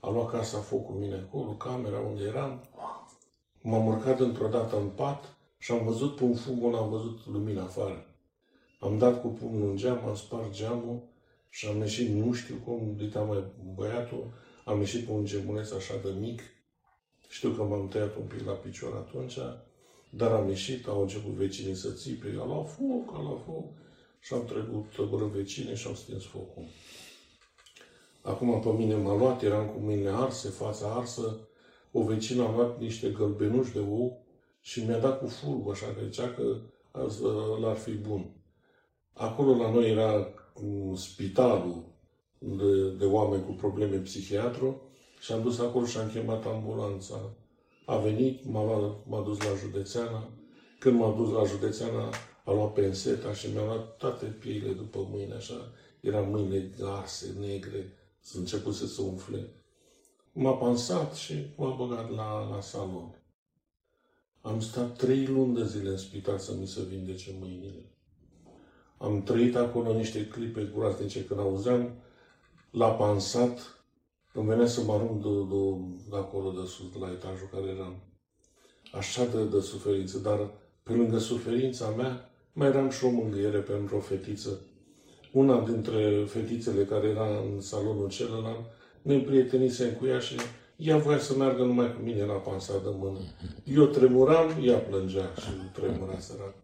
A 0.00 0.10
luat 0.10 0.30
casa 0.30 0.58
foc 0.58 0.86
cu 0.86 0.92
mine 0.92 1.14
acolo, 1.14 1.50
camera 1.50 1.98
unde 1.98 2.22
eram. 2.22 2.62
M-am 3.62 3.86
urcat 3.86 4.20
într-o 4.20 4.48
dată 4.48 4.76
în 4.76 4.88
pat 4.88 5.36
și 5.58 5.72
am 5.72 5.84
văzut 5.84 6.16
pe 6.16 6.24
un 6.24 6.34
fug 6.34 6.74
am 6.74 6.88
văzut 6.88 7.26
lumina 7.26 7.62
afară. 7.62 8.06
Am 8.80 8.98
dat 8.98 9.20
cu 9.20 9.28
pumnul 9.28 9.70
în 9.70 9.76
geam, 9.76 10.04
am 10.06 10.14
spart 10.14 10.52
geamul 10.52 11.02
și 11.48 11.66
am 11.66 11.78
ieșit, 11.78 12.08
nu 12.08 12.32
știu 12.32 12.54
cum, 12.64 12.94
dita 12.96 13.20
mai 13.20 13.44
băiatul, 13.74 14.32
Am 14.64 14.78
ieșit 14.78 15.04
pe 15.04 15.12
un 15.12 15.24
gemuleț 15.24 15.70
așa 15.70 15.94
de 16.02 16.10
mic. 16.20 16.42
Știu 17.34 17.50
că 17.50 17.62
m-am 17.62 17.88
tăiat 17.88 18.16
un 18.16 18.26
pic 18.26 18.46
la 18.46 18.52
picior 18.52 18.94
atunci, 18.94 19.38
dar 20.10 20.32
am 20.32 20.48
ieșit, 20.48 20.86
au 20.86 21.00
început 21.00 21.32
vecinii 21.32 21.74
să 21.74 21.90
țipe, 21.90 22.36
a 22.40 22.44
luat 22.44 22.70
foc, 22.70 23.14
a 23.14 23.22
luat 23.22 23.42
foc 23.44 23.64
și 24.20 24.34
am 24.34 24.44
trecut 24.44 24.94
tăbără 24.96 25.24
vecine 25.24 25.74
și 25.74 25.86
au 25.86 25.94
stins 25.94 26.24
focul. 26.24 26.62
Acum 28.22 28.60
pe 28.60 28.68
mine 28.68 28.94
m-a 28.94 29.16
luat, 29.16 29.42
eram 29.42 29.66
cu 29.66 29.78
mâinile 29.78 30.10
arse, 30.10 30.48
fața 30.48 30.86
arsă, 30.86 31.48
o 31.92 32.02
vecină 32.02 32.42
a 32.42 32.52
luat 32.52 32.78
niște 32.78 33.08
gălbenuși 33.08 33.72
de 33.72 33.78
ou 33.78 34.24
și 34.60 34.84
mi-a 34.84 34.98
dat 34.98 35.18
cu 35.18 35.26
fulg, 35.26 35.70
așa 35.70 35.86
că 35.86 36.04
zicea 36.04 36.34
că 36.34 36.56
l-ar 37.60 37.76
fi 37.76 37.92
bun. 37.92 38.30
Acolo 39.12 39.56
la 39.56 39.70
noi 39.70 39.90
era 39.90 40.28
spitalul 40.96 41.84
de, 42.38 42.90
de 42.98 43.04
oameni 43.04 43.44
cu 43.44 43.52
probleme 43.52 43.96
psihiatru 43.96 44.82
și 45.24 45.32
am 45.32 45.42
dus 45.42 45.58
acolo 45.58 45.86
și 45.86 45.98
am 45.98 46.10
chemat 46.10 46.46
ambulanța. 46.46 47.32
A 47.86 47.96
venit, 47.96 48.44
m-a, 48.44 48.64
luat, 48.64 49.06
m-a 49.06 49.22
dus 49.22 49.38
la 49.38 49.54
județeana. 49.54 50.28
Când 50.78 50.98
m-a 50.98 51.14
dus 51.16 51.30
la 51.30 51.44
județeana, 51.44 52.10
a 52.44 52.52
luat 52.52 52.72
penseta 52.72 53.32
și 53.32 53.50
mi-a 53.52 53.64
luat 53.64 53.96
toate 53.96 54.24
pieile 54.24 54.72
după 54.72 55.06
mâine, 55.10 55.34
așa. 55.34 55.72
Era 56.00 56.20
mâinile 56.20 56.70
arse, 56.82 57.34
negre, 57.40 57.92
s-a 58.20 58.38
început 58.38 58.74
să 58.74 58.86
se 58.86 59.02
umfle. 59.02 59.48
M-a 60.32 60.52
pansat 60.52 61.14
și 61.14 61.46
m-a 61.56 61.74
băgat 61.74 62.10
la, 62.10 62.48
la 62.48 62.60
salon. 62.60 63.22
Am 64.40 64.60
stat 64.60 64.96
trei 64.96 65.26
luni 65.26 65.54
de 65.54 65.66
zile 65.66 65.88
în 65.88 65.96
spital 65.96 66.38
să 66.38 66.54
mi 66.54 66.66
se 66.66 66.82
vindece 66.82 67.36
mâinile. 67.40 67.90
Am 68.98 69.22
trăit 69.22 69.56
acolo 69.56 69.92
niște 69.92 70.26
clipe 70.26 70.70
groaznice 70.74 71.24
când 71.24 71.40
auzeam 71.40 71.92
la 72.70 72.88
pansat, 72.88 73.73
îmi 74.34 74.48
venea 74.48 74.66
să 74.66 74.80
mă 74.80 74.92
arunc 74.92 75.22
de, 75.22 75.54
de, 75.54 75.62
de 76.10 76.16
acolo 76.16 76.50
de 76.50 76.66
sus, 76.66 76.92
de 76.92 76.98
la 77.00 77.10
etajul 77.10 77.48
care 77.52 77.66
eram. 77.76 77.94
Așa 78.92 79.24
de, 79.24 79.44
de 79.44 79.60
suferință, 79.60 80.18
dar 80.18 80.50
pe 80.82 80.92
lângă 80.92 81.18
suferința 81.18 81.88
mea, 81.88 82.30
mai 82.52 82.68
eram 82.68 82.90
și 82.90 83.04
o 83.04 83.10
mângâiere 83.10 83.58
pentru 83.58 83.96
o 83.96 84.00
fetiță. 84.00 84.60
Una 85.32 85.60
dintre 85.60 86.24
fetițele 86.26 86.84
care 86.84 87.08
era 87.08 87.26
în 87.26 87.60
salonul 87.60 88.08
celălalt, 88.08 88.64
ne 89.02 89.14
împrietenisem 89.14 89.92
cu 89.92 90.06
ea 90.06 90.18
și 90.18 90.34
ea 90.76 90.96
voia 90.96 91.18
să 91.18 91.36
meargă 91.36 91.64
numai 91.64 91.94
cu 91.94 92.00
mine 92.02 92.24
la 92.24 92.32
pansat 92.32 92.82
de 92.82 92.90
mână. 92.92 93.18
Eu 93.64 93.86
tremuram, 93.86 94.50
ea 94.62 94.78
plângea 94.78 95.32
și 95.40 95.50
tremura 95.72 96.18
sărac. 96.18 96.54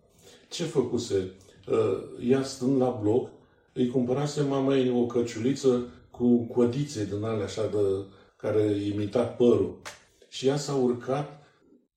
Ce 0.51 0.65
făcuse? 0.65 1.33
Uh, 1.69 2.29
ea 2.29 2.43
stând 2.43 2.81
la 2.81 2.99
bloc, 3.03 3.31
îi 3.73 3.89
cumpărase 3.89 4.43
mama 4.43 4.77
ei 4.77 4.91
o 4.91 5.07
căciuliță 5.07 5.89
cu 6.21 6.45
codițe 6.45 7.05
din 7.05 7.25
alea 7.25 7.45
așa 7.45 7.67
de, 7.67 8.05
care 8.37 8.63
imita 8.63 9.23
părul. 9.25 9.79
Și 10.29 10.47
ea 10.47 10.57
s-a 10.57 10.75
urcat, 10.75 11.43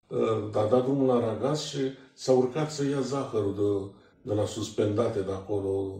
uh, 0.07 0.55
a 0.55 0.67
dat 0.69 0.83
drumul 0.83 1.07
la 1.07 1.19
ragaz 1.19 1.61
și 1.61 1.79
s-a 2.13 2.31
urcat 2.31 2.71
să 2.71 2.85
ia 2.85 3.01
zahărul 3.01 3.55
de, 3.55 3.95
de 4.29 4.33
la 4.33 4.45
suspendate 4.45 5.21
de 5.21 5.31
acolo, 5.31 5.99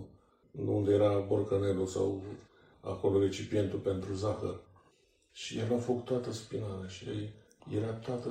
unde 0.65 0.93
era 0.93 1.19
borcanelul 1.19 1.85
sau 1.85 2.23
acolo 2.81 3.19
recipientul 3.19 3.79
pentru 3.79 4.13
zahăr. 4.13 4.59
Și 5.31 5.57
el 5.57 5.73
a 5.73 5.77
făcut 5.77 6.05
toată 6.05 6.31
spinarea 6.31 6.87
și 6.87 7.05
era 7.75 7.93
toată... 7.93 8.29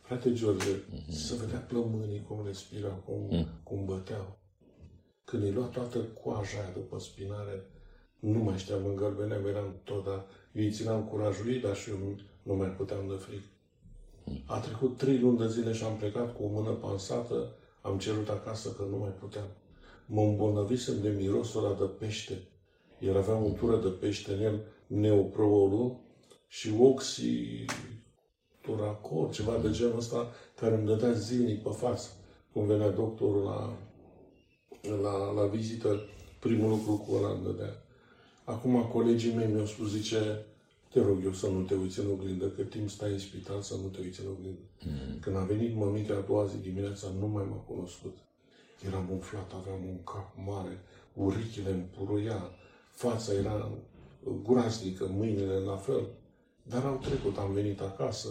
Frate 0.00 0.32
George, 0.32 0.74
mm-hmm. 0.74 1.10
să 1.10 1.34
vedea 1.34 1.58
plămânii 1.58 2.24
cum 2.28 2.42
respirau, 2.46 3.02
cum, 3.04 3.26
mm. 3.30 3.46
cum 3.62 3.84
băteau. 3.84 4.38
Când 5.24 5.42
îi 5.42 5.52
lua 5.52 5.66
toată 5.66 5.98
coaja 5.98 6.58
aia 6.58 6.72
după 6.74 6.98
spinare, 6.98 7.71
nu 8.22 8.38
mai 8.38 8.58
știam, 8.58 8.86
în 8.86 8.96
gălbeneam, 8.96 9.46
eram 9.46 9.74
tot, 9.84 10.04
dar 10.04 10.24
eu 10.52 10.62
îi 10.62 10.70
țineam 10.70 11.04
curajul 11.04 11.48
ei, 11.48 11.60
dar 11.60 11.76
și 11.76 11.90
eu 11.90 11.96
nu 12.42 12.54
mai 12.54 12.68
puteam 12.68 13.08
de 13.08 13.14
fric. 13.14 13.42
A 14.46 14.58
trecut 14.58 14.96
trei 14.96 15.18
luni 15.18 15.38
de 15.38 15.48
zile 15.48 15.72
și 15.72 15.84
am 15.84 15.96
plecat 15.96 16.36
cu 16.36 16.42
o 16.42 16.48
mână 16.48 16.70
pansată, 16.70 17.54
am 17.80 17.98
cerut 17.98 18.28
acasă 18.28 18.70
că 18.70 18.84
nu 18.90 18.96
mai 18.96 19.08
puteam. 19.20 19.46
Mă 20.06 20.20
îmbolnăvisem 20.20 21.00
de 21.00 21.08
mirosul 21.08 21.64
ăla 21.64 21.74
de 21.74 21.84
pește. 21.84 22.48
El 22.98 23.16
avea 23.16 23.34
un 23.34 23.54
tură 23.54 23.76
de 23.76 23.88
pește 23.88 24.32
în 24.32 24.40
el, 24.40 24.60
neoproolul 24.86 25.96
și 26.48 26.74
oxi, 26.80 27.64
turacor, 28.60 29.30
ceva 29.30 29.58
de 29.58 29.70
genul 29.70 29.96
ăsta, 29.96 30.30
care 30.56 30.74
îmi 30.74 30.86
dădea 30.86 31.12
zilnic 31.12 31.62
pe 31.62 31.70
față. 31.70 32.10
Cum 32.52 32.66
venea 32.66 32.90
doctorul 32.90 33.42
la, 33.42 33.76
la, 35.02 35.32
la 35.32 35.46
vizită, 35.46 36.00
primul 36.40 36.68
lucru 36.68 37.04
cu 37.06 37.14
ăla 37.14 37.32
îmi 37.32 37.44
dădea. 37.44 37.82
Acum 38.44 38.84
colegii 38.84 39.34
mei 39.34 39.46
mi-au 39.46 39.66
spus, 39.66 39.90
zice, 39.90 40.44
te 40.92 41.00
rog 41.00 41.24
eu 41.24 41.32
să 41.32 41.46
nu 41.46 41.60
te 41.60 41.74
uiți 41.74 42.00
în 42.00 42.10
oglindă, 42.10 42.48
că 42.48 42.62
timp 42.62 42.90
stai 42.90 43.12
în 43.12 43.18
spital 43.18 43.60
să 43.60 43.74
nu 43.82 43.88
te 43.88 44.00
uiți 44.00 44.20
în 44.20 44.30
oglindă. 44.30 44.60
Mm. 44.84 45.18
Când 45.20 45.36
a 45.36 45.40
venit 45.40 45.74
mămica 45.74 46.14
a 46.14 46.20
doua 46.20 46.46
zi 46.46 46.56
dimineața, 46.56 47.06
nu 47.18 47.26
mai 47.26 47.46
m-a 47.50 47.56
cunoscut. 47.56 48.16
Eram 48.86 49.08
umflat, 49.10 49.52
aveam 49.54 49.84
un 49.88 50.04
cap 50.04 50.32
mare, 50.44 50.80
urechile 51.14 51.70
îmi 51.70 51.88
puruia, 51.96 52.50
fața 52.90 53.32
era 53.32 53.70
groaznică, 54.42 55.06
mâinile 55.06 55.58
la 55.58 55.76
fel. 55.76 56.06
Dar 56.62 56.84
au 56.84 56.96
trecut, 56.96 57.36
am 57.36 57.52
venit 57.52 57.80
acasă, 57.80 58.28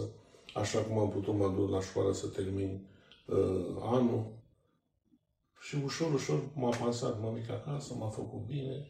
așa 0.53 0.79
cum 0.79 0.97
am 0.97 1.09
putut, 1.09 1.35
mă 1.35 1.53
duc 1.55 1.69
la 1.69 1.81
școală 1.81 2.13
să 2.13 2.27
termin 2.27 2.87
uh, 3.25 3.75
anul. 3.81 4.25
Și 5.59 5.77
ușor, 5.83 6.13
ușor 6.13 6.39
m-a 6.55 6.69
pasat 6.69 7.21
mămica 7.21 7.53
acasă, 7.53 7.93
m-a 7.93 8.07
făcut 8.07 8.45
bine, 8.45 8.85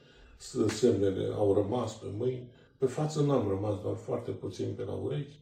semnele 0.68 1.34
au 1.34 1.54
rămas 1.54 1.94
pe 1.94 2.08
mâini, 2.18 2.50
pe 2.78 2.86
față 2.86 3.22
n-am 3.22 3.48
rămas, 3.48 3.82
doar 3.82 3.96
foarte 3.96 4.32
puțin 4.32 4.74
pe 4.76 4.84
la 4.84 4.94
urechi. 4.94 5.40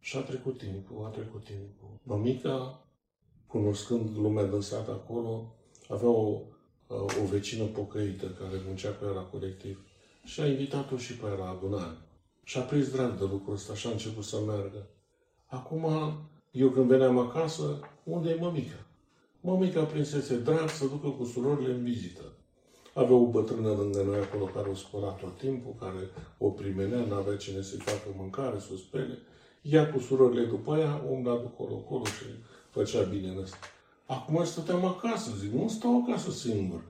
Și 0.00 0.16
a 0.16 0.20
trecut 0.20 0.58
timpul, 0.58 1.04
a 1.04 1.08
trecut 1.08 1.44
timpul. 1.44 1.88
Mămica, 2.02 2.86
cunoscând 3.46 4.16
lumea 4.16 4.46
din 4.46 4.60
sat 4.60 4.88
acolo, 4.88 5.54
avea 5.88 6.08
o, 6.08 6.40
o 7.22 7.24
vecină 7.30 7.64
pocăită 7.64 8.26
care 8.26 8.62
muncea 8.66 8.90
cu 8.90 9.04
ea 9.04 9.10
la 9.10 9.22
colectiv 9.22 9.84
și 10.24 10.40
a 10.40 10.46
invitat-o 10.46 10.96
și 10.96 11.16
pe 11.16 11.26
ea 11.26 11.34
la 11.34 11.48
adunare. 11.48 11.96
Și 12.42 12.58
a 12.58 12.60
prins 12.60 12.90
drag 12.90 13.18
de 13.18 13.24
lucrul 13.24 13.54
ăsta 13.54 13.74
și 13.74 13.86
a 13.86 13.90
început 13.90 14.24
să 14.24 14.40
meargă. 14.46 14.86
Acum, 15.46 15.86
eu 16.50 16.68
când 16.68 16.86
veneam 16.86 17.18
acasă, 17.18 17.80
unde 18.02 18.30
e 18.30 18.34
mămica? 18.34 18.86
Mămica 19.40 19.84
prinsese 19.84 20.38
drag 20.38 20.68
să 20.68 20.86
ducă 20.86 21.08
cu 21.08 21.24
surorile 21.24 21.72
în 21.72 21.82
vizită. 21.82 22.33
Avea 22.94 23.16
o 23.16 23.26
bătrână 23.26 23.68
lângă 23.68 24.02
noi 24.02 24.18
acolo 24.18 24.44
care 24.44 24.68
o 24.68 24.74
spăla 24.74 25.08
tot 25.08 25.38
timpul, 25.38 25.74
care 25.80 26.10
o 26.38 26.48
primenea, 26.48 27.04
nu 27.04 27.14
avea 27.14 27.36
cine 27.36 27.62
să-i 27.62 27.78
facă 27.78 28.14
mâncare, 28.16 28.58
să 28.58 28.68
o 28.72 28.76
spele. 28.76 29.18
Ea 29.62 29.92
cu 29.92 29.98
surorile 29.98 30.44
după 30.44 30.76
ea, 30.76 31.04
umbla 31.10 31.36
de 31.36 31.48
colo-colo 31.56 32.04
și 32.04 32.24
făcea 32.70 33.02
bine 33.02 33.28
în 33.28 33.42
ăsta. 33.42 33.56
Acum 34.06 34.44
stăteam 34.44 34.84
acasă, 34.84 35.30
zic, 35.38 35.52
nu 35.52 35.68
stau 35.68 36.02
acasă 36.02 36.30
singur. 36.30 36.84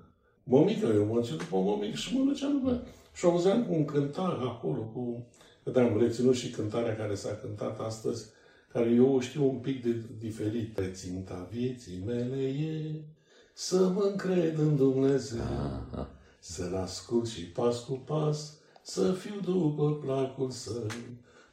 Mămica, 0.44 0.89
eu 0.89 1.05
mă 1.05 1.20
țin 1.20 1.36
după 1.36 1.56
mămică 1.56 1.97
și 1.97 2.16
mă 2.16 2.24
duceam 2.24 2.52
după 2.52 2.86
Și 3.14 3.24
auzeam 3.24 3.64
cum 3.64 3.85
cânta 3.85 4.39
acolo, 4.40 4.81
cu... 4.81 5.26
Că 5.72 5.78
am 5.78 5.98
reținut 5.98 6.35
și 6.35 6.51
cântarea 6.51 6.97
care 6.97 7.14
s-a 7.14 7.39
cântat 7.43 7.81
astăzi, 7.81 8.26
care 8.72 8.90
eu 8.90 9.14
o 9.14 9.20
știu 9.20 9.48
un 9.48 9.56
pic 9.56 9.82
de 9.82 10.02
diferit. 10.18 10.78
Reținta 10.78 11.48
vieții 11.51 12.02
mele 12.06 12.43
e 12.43 13.02
să 13.56 13.89
mă 13.89 14.02
încred 14.02 14.59
în 14.59 14.76
Dumnezeu, 14.76 15.40
Aha. 15.40 16.10
să-L 16.39 16.74
ascult 16.74 17.28
și 17.28 17.47
pas 17.47 17.81
cu 17.81 17.93
pas, 17.93 18.59
să 18.82 19.12
fiu 19.12 19.40
după 19.40 19.94
placul 19.94 20.51
Său. 20.51 20.86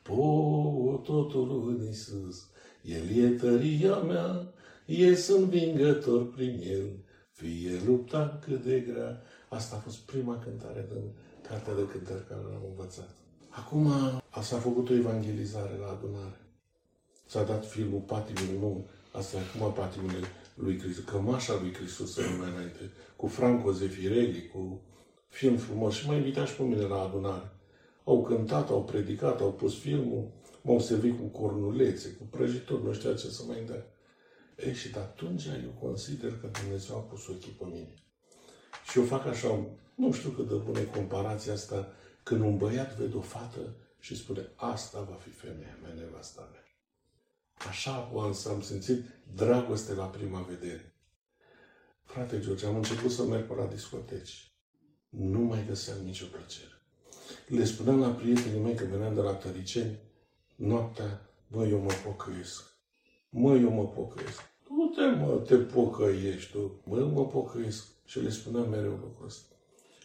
Po, 0.02 1.02
totul 1.04 1.76
în 1.78 1.86
Iisus, 1.86 2.48
El 2.84 3.18
e 3.18 3.30
tăria 3.30 3.96
mea, 3.96 4.54
e 4.86 5.18
învingător 5.28 6.30
prin 6.30 6.62
El, 6.68 6.90
fie 7.32 7.82
lupta 7.86 8.40
cât 8.46 8.64
de 8.64 8.80
grea. 8.80 9.22
Asta 9.50 9.76
a 9.76 9.80
fost 9.80 9.98
prima 9.98 10.38
cântare 10.38 10.88
din 10.94 11.12
cartea 11.48 11.76
de 11.76 11.88
cântări 11.88 12.28
care 12.28 12.42
am 12.46 12.66
învățat. 12.70 13.10
Acum 13.50 13.92
s-a 14.42 14.58
făcut 14.58 14.90
o 14.90 14.94
evangelizare 14.94 15.78
la 15.78 15.88
adunare. 15.88 16.42
S-a 17.26 17.44
dat 17.44 17.66
filmul 17.68 18.00
Patimile, 18.00 18.60
nu, 18.60 18.86
asta 19.12 19.38
e 19.38 19.40
acum 19.40 19.74
Patimile 19.74 20.28
lui 20.62 20.80
Hristos, 20.80 21.04
cămașa 21.04 21.60
lui 21.62 21.74
Hristos 21.74 22.14
să 22.14 22.22
numai 22.22 22.50
înainte, 22.50 22.92
cu 23.16 23.28
Franco 23.28 23.72
Zefirelli, 23.72 24.48
cu 24.48 24.82
film 25.28 25.58
frumos 25.58 25.94
și 25.94 26.08
m-a 26.08 26.16
invitat 26.16 26.48
și 26.48 26.56
pe 26.56 26.64
mine 26.64 26.82
la 26.82 27.02
adunare. 27.02 27.52
Au 28.04 28.24
cântat, 28.24 28.70
au 28.70 28.84
predicat, 28.84 29.42
au 29.42 29.54
pus 29.54 29.80
filmul, 29.80 30.32
m-au 30.62 30.80
servit 30.80 31.18
cu 31.18 31.26
cornulețe, 31.42 32.10
cu 32.10 32.24
prăjitori, 32.24 32.84
nu 32.84 32.94
știa 32.94 33.14
ce 33.14 33.28
să 33.28 33.44
mai 33.48 33.64
dea. 33.66 33.86
Ei, 34.66 34.74
și 34.74 34.92
de 34.92 35.00
atunci 35.00 35.46
eu 35.46 35.88
consider 35.88 36.38
că 36.42 36.50
Dumnezeu 36.62 36.96
a 36.96 37.00
pus 37.00 37.28
ochii 37.28 37.52
pe 37.52 37.66
mine. 37.66 37.94
Și 38.90 39.00
eu 39.00 39.06
fac 39.06 39.26
așa, 39.26 39.66
nu 39.96 40.12
știu 40.12 40.30
cât 40.30 40.48
de 40.48 40.56
bună 40.56 40.80
e 40.80 40.84
comparația 40.84 41.54
asta, 41.54 41.94
când 42.24 42.42
un 42.42 42.58
băiat 42.58 42.98
vede 42.98 43.18
o 43.18 43.22
fată 43.22 43.76
și 44.00 44.16
spune, 44.18 44.52
asta 44.56 45.02
va 45.02 45.16
fi 45.16 45.30
femeia 45.30 45.78
mea, 45.82 45.94
nevasta 45.94 46.50
mea. 46.52 46.64
Așa 47.68 48.12
am 48.50 48.62
simțit 48.62 49.04
dragoste 49.34 49.94
la 49.94 50.06
prima 50.06 50.42
vedere. 50.50 50.94
Frate 52.04 52.40
George, 52.40 52.66
am 52.66 52.76
început 52.76 53.12
să 53.12 53.24
merg 53.24 53.48
pe 53.48 53.54
la 53.54 53.66
discoteci. 53.66 54.52
Nu 55.10 55.40
mai 55.40 55.66
găseam 55.68 55.98
nicio 56.04 56.26
plăcere. 56.26 56.82
Le 57.48 57.66
spuneam 57.66 58.00
la 58.00 58.10
prietenii 58.10 58.60
mei 58.60 58.76
că 58.76 58.84
veneam 58.92 59.14
de 59.14 59.22
la 59.22 59.34
Tăriceni, 59.34 60.00
noaptea, 60.56 61.30
bă, 61.48 61.68
eu 61.68 61.80
mă 61.80 61.92
pocăiesc. 62.06 62.64
Mă, 63.30 63.56
eu 63.56 63.70
mă 63.70 63.88
pocăiesc. 63.88 64.42
Nu 64.70 64.88
te, 64.88 65.02
mă, 65.02 65.42
te 65.48 65.56
pocăiești 65.56 66.52
tu. 66.52 66.82
Mă, 66.84 66.98
eu 66.98 67.08
mă 67.08 67.28
pocăiesc. 67.28 67.86
Și 68.06 68.20
le 68.20 68.30
spuneam 68.30 68.70
mereu 68.70 68.92
lucrul 68.92 69.26
ăsta. 69.26 69.56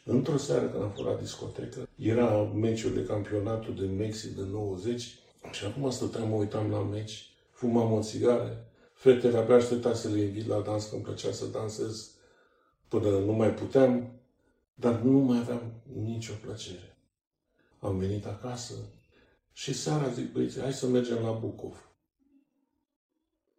Într-o 0.04 0.36
seară 0.36 0.68
când 0.68 0.82
am 0.82 0.90
fost 0.90 1.06
la 1.06 1.14
discotecă, 1.14 1.88
era 1.96 2.42
meciul 2.42 2.94
de 2.94 3.04
campionatul 3.04 3.74
din 3.74 3.96
Mexic 3.96 4.36
de 4.36 4.42
90 4.42 5.18
și 5.52 5.64
acum 5.64 5.90
stăteam, 5.90 6.28
mă 6.28 6.34
uitam 6.34 6.70
la 6.70 6.78
meci, 6.78 7.30
fumam 7.56 7.92
o 7.92 8.02
țigară, 8.02 8.66
fetele 8.92 9.38
abia 9.38 9.54
aștepta 9.54 9.94
să 9.94 10.08
le 10.08 10.20
invit 10.20 10.46
la 10.46 10.60
dans, 10.60 10.88
că 10.88 10.94
îmi 10.94 11.04
plăcea 11.04 11.32
să 11.32 11.46
dansez 11.46 12.10
până 12.88 13.18
nu 13.18 13.32
mai 13.32 13.54
puteam, 13.54 14.20
dar 14.74 15.00
nu 15.00 15.18
mai 15.18 15.38
aveam 15.38 15.72
nicio 16.04 16.32
plăcere. 16.42 16.96
Am 17.78 17.98
venit 17.98 18.26
acasă 18.26 18.74
și 19.52 19.74
seara 19.74 20.08
zic, 20.08 20.32
băieți, 20.32 20.60
hai 20.60 20.72
să 20.72 20.86
mergem 20.86 21.22
la 21.22 21.30
Bucov. 21.30 21.90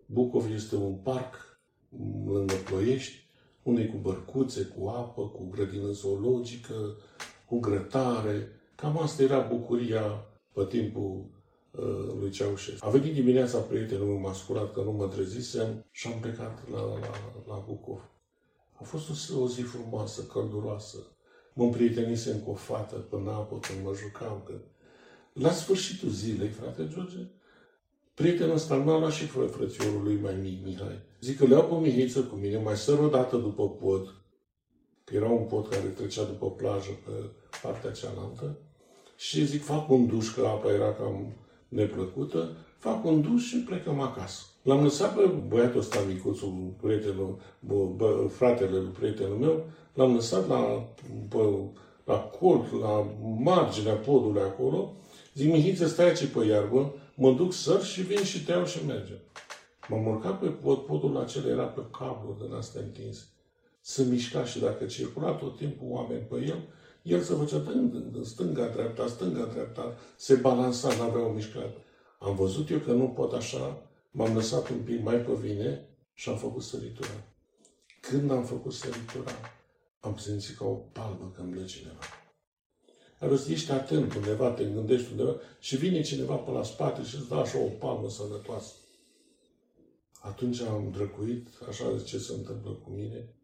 Bucov 0.05 0.51
este 0.51 0.75
un 0.75 0.95
parc 0.95 1.59
lângă 2.25 2.53
Ploiești, 2.55 3.29
unde 3.63 3.85
cu 3.85 3.97
bărcuțe, 3.97 4.63
cu 4.63 4.87
apă, 4.87 5.27
cu 5.27 5.49
grădină 5.49 5.91
zoologică, 5.91 6.97
cu 7.45 7.59
grătare. 7.59 8.47
Cam 8.75 8.97
asta 8.97 9.23
era 9.23 9.39
bucuria 9.39 10.25
pe 10.53 10.65
timpul 10.65 11.11
uh, 11.11 11.36
lui 12.19 12.29
Ceaușescu. 12.29 12.85
A 12.85 12.89
venit 12.89 13.13
dimineața 13.13 13.59
prietenul 13.59 14.07
meu, 14.07 14.19
m-a 14.19 14.33
scurat 14.33 14.73
că 14.73 14.81
nu 14.81 14.91
mă 14.91 15.07
trezisem 15.07 15.85
și 15.91 16.07
am 16.07 16.19
plecat 16.19 16.69
la, 16.71 16.81
la, 16.81 17.11
la 17.47 17.63
Bucov. 17.67 18.09
A 18.73 18.83
fost 18.83 19.31
o, 19.31 19.39
o 19.41 19.47
zi 19.47 19.61
frumoasă, 19.61 20.21
călduroasă. 20.21 20.97
Mă 21.53 21.63
împrietenisem 21.63 22.39
cu 22.39 22.49
o 22.49 22.53
fată 22.53 22.95
până 22.95 23.31
apă 23.31 23.59
când 23.59 23.83
mă 23.83 23.93
jucam. 23.93 24.43
Că... 24.45 24.53
La 25.33 25.51
sfârșitul 25.51 26.09
zilei, 26.09 26.49
frate 26.49 26.87
George, 26.93 27.27
prietenul 28.13 28.55
ăsta 28.55 28.75
m-a 28.75 28.99
luat 28.99 29.11
și 29.11 29.25
fră, 29.25 29.45
frățiorul 29.45 30.03
lui 30.03 30.19
mai 30.21 30.35
mic, 30.35 30.63
Mihai. 30.65 31.05
Zic 31.21 31.37
că 31.37 31.45
le 31.45 31.53
iau 31.53 31.67
pe 31.67 31.75
Mihaiță 31.75 32.23
cu 32.23 32.35
mine, 32.35 32.57
mai 32.57 32.77
săr 32.77 32.99
o 32.99 33.07
dată 33.07 33.37
după 33.37 33.69
pod, 33.69 34.15
că 35.03 35.15
era 35.15 35.29
un 35.29 35.45
pod 35.45 35.67
care 35.69 35.87
trecea 35.87 36.23
după 36.23 36.51
plajă 36.51 36.91
pe 37.05 37.11
partea 37.61 37.91
cealaltă, 37.91 38.57
și 39.17 39.45
zic, 39.45 39.63
fac 39.63 39.89
un 39.89 40.07
duș, 40.07 40.33
că 40.33 40.45
apa 40.45 40.71
era 40.71 40.93
cam 40.93 41.33
neplăcută, 41.67 42.55
fac 42.77 43.05
un 43.05 43.21
duș 43.21 43.43
și 43.43 43.57
plecăm 43.57 43.99
acasă. 43.99 44.41
L-am 44.61 44.83
lăsat 44.83 45.15
pe 45.15 45.25
băiatul 45.47 45.79
ăsta 45.79 45.99
micuțul, 46.07 46.73
prietenul, 46.81 47.39
bă, 47.59 47.85
bă, 47.95 48.27
fratele 48.31 48.77
lui 48.77 48.91
prietenul 48.99 49.37
meu, 49.37 49.65
l-am 49.93 50.13
lăsat 50.13 50.47
la, 50.47 50.89
pe, 51.29 51.37
la 52.03 52.17
colț, 52.17 52.69
la 52.81 53.07
marginea 53.39 53.93
podului 53.93 54.41
acolo, 54.41 54.93
zic, 55.33 55.51
Mihiță, 55.51 55.87
stai 55.87 56.07
aici 56.07 56.25
pe 56.25 56.45
iarbă, 56.45 56.93
mă 57.15 57.31
duc 57.31 57.53
săr 57.53 57.83
și 57.83 58.01
vin 58.01 58.23
și 58.23 58.43
te 58.43 58.51
iau 58.51 58.65
și 58.65 58.85
mergem. 58.85 59.17
M-am 59.87 60.07
urcat 60.07 60.39
pe 60.39 60.47
pod, 60.47 60.77
podul 60.77 61.17
acela 61.17 61.49
era 61.49 61.63
pe 61.63 61.81
cablu 61.91 62.37
din 62.41 62.53
astea 62.53 62.81
întins. 62.81 63.27
Se 63.81 64.03
mișca 64.03 64.45
și 64.45 64.59
dacă 64.59 64.85
circula 64.85 65.31
tot 65.31 65.57
timpul 65.57 65.87
oameni 65.89 66.21
pe 66.21 66.35
el, 66.35 66.61
el 67.07 67.21
se 67.21 67.33
făcea 67.33 67.57
în 67.57 68.23
stânga, 68.23 68.67
dreapta, 68.67 69.07
stânga, 69.07 69.45
dreapta, 69.45 69.97
se 70.17 70.35
balansa, 70.35 70.95
n-avea 70.95 71.25
o 71.25 71.31
mișcare. 71.31 71.73
Am 72.19 72.35
văzut 72.35 72.69
eu 72.69 72.79
că 72.79 72.91
nu 72.91 73.09
pot 73.09 73.33
așa, 73.33 73.81
m-am 74.11 74.33
lăsat 74.33 74.69
un 74.69 74.81
pic 74.83 75.03
mai 75.03 75.15
pe 75.15 75.33
vine 75.33 75.89
și 76.13 76.29
am 76.29 76.37
făcut 76.37 76.63
săritura. 76.63 77.23
Când 78.01 78.31
am 78.31 78.43
făcut 78.43 78.73
săritura, 78.73 79.31
am 79.99 80.17
simțit 80.17 80.57
ca 80.57 80.65
o 80.65 80.73
palmă 80.73 81.31
că 81.35 81.41
îmi 81.41 81.53
dă 81.53 81.63
cineva. 81.63 82.03
Dar 83.19 83.31
ești 83.31 83.71
atent 83.71 84.13
undeva, 84.13 84.51
te 84.51 84.63
gândești 84.63 85.11
undeva 85.11 85.35
și 85.59 85.77
vine 85.77 86.01
cineva 86.01 86.35
pe 86.35 86.51
la 86.51 86.63
spate 86.63 87.03
și 87.03 87.15
îți 87.15 87.27
dă 87.27 87.35
așa 87.35 87.57
o 87.59 87.67
palmă 87.67 88.09
sănătoasă. 88.09 88.73
Atunci 90.21 90.61
am 90.61 90.91
drăcuit, 90.91 91.47
așa 91.67 91.91
de 91.91 92.03
ce 92.03 92.17
se 92.17 92.33
întâmplă 92.33 92.71
cu 92.71 92.89
mine, 92.89 93.35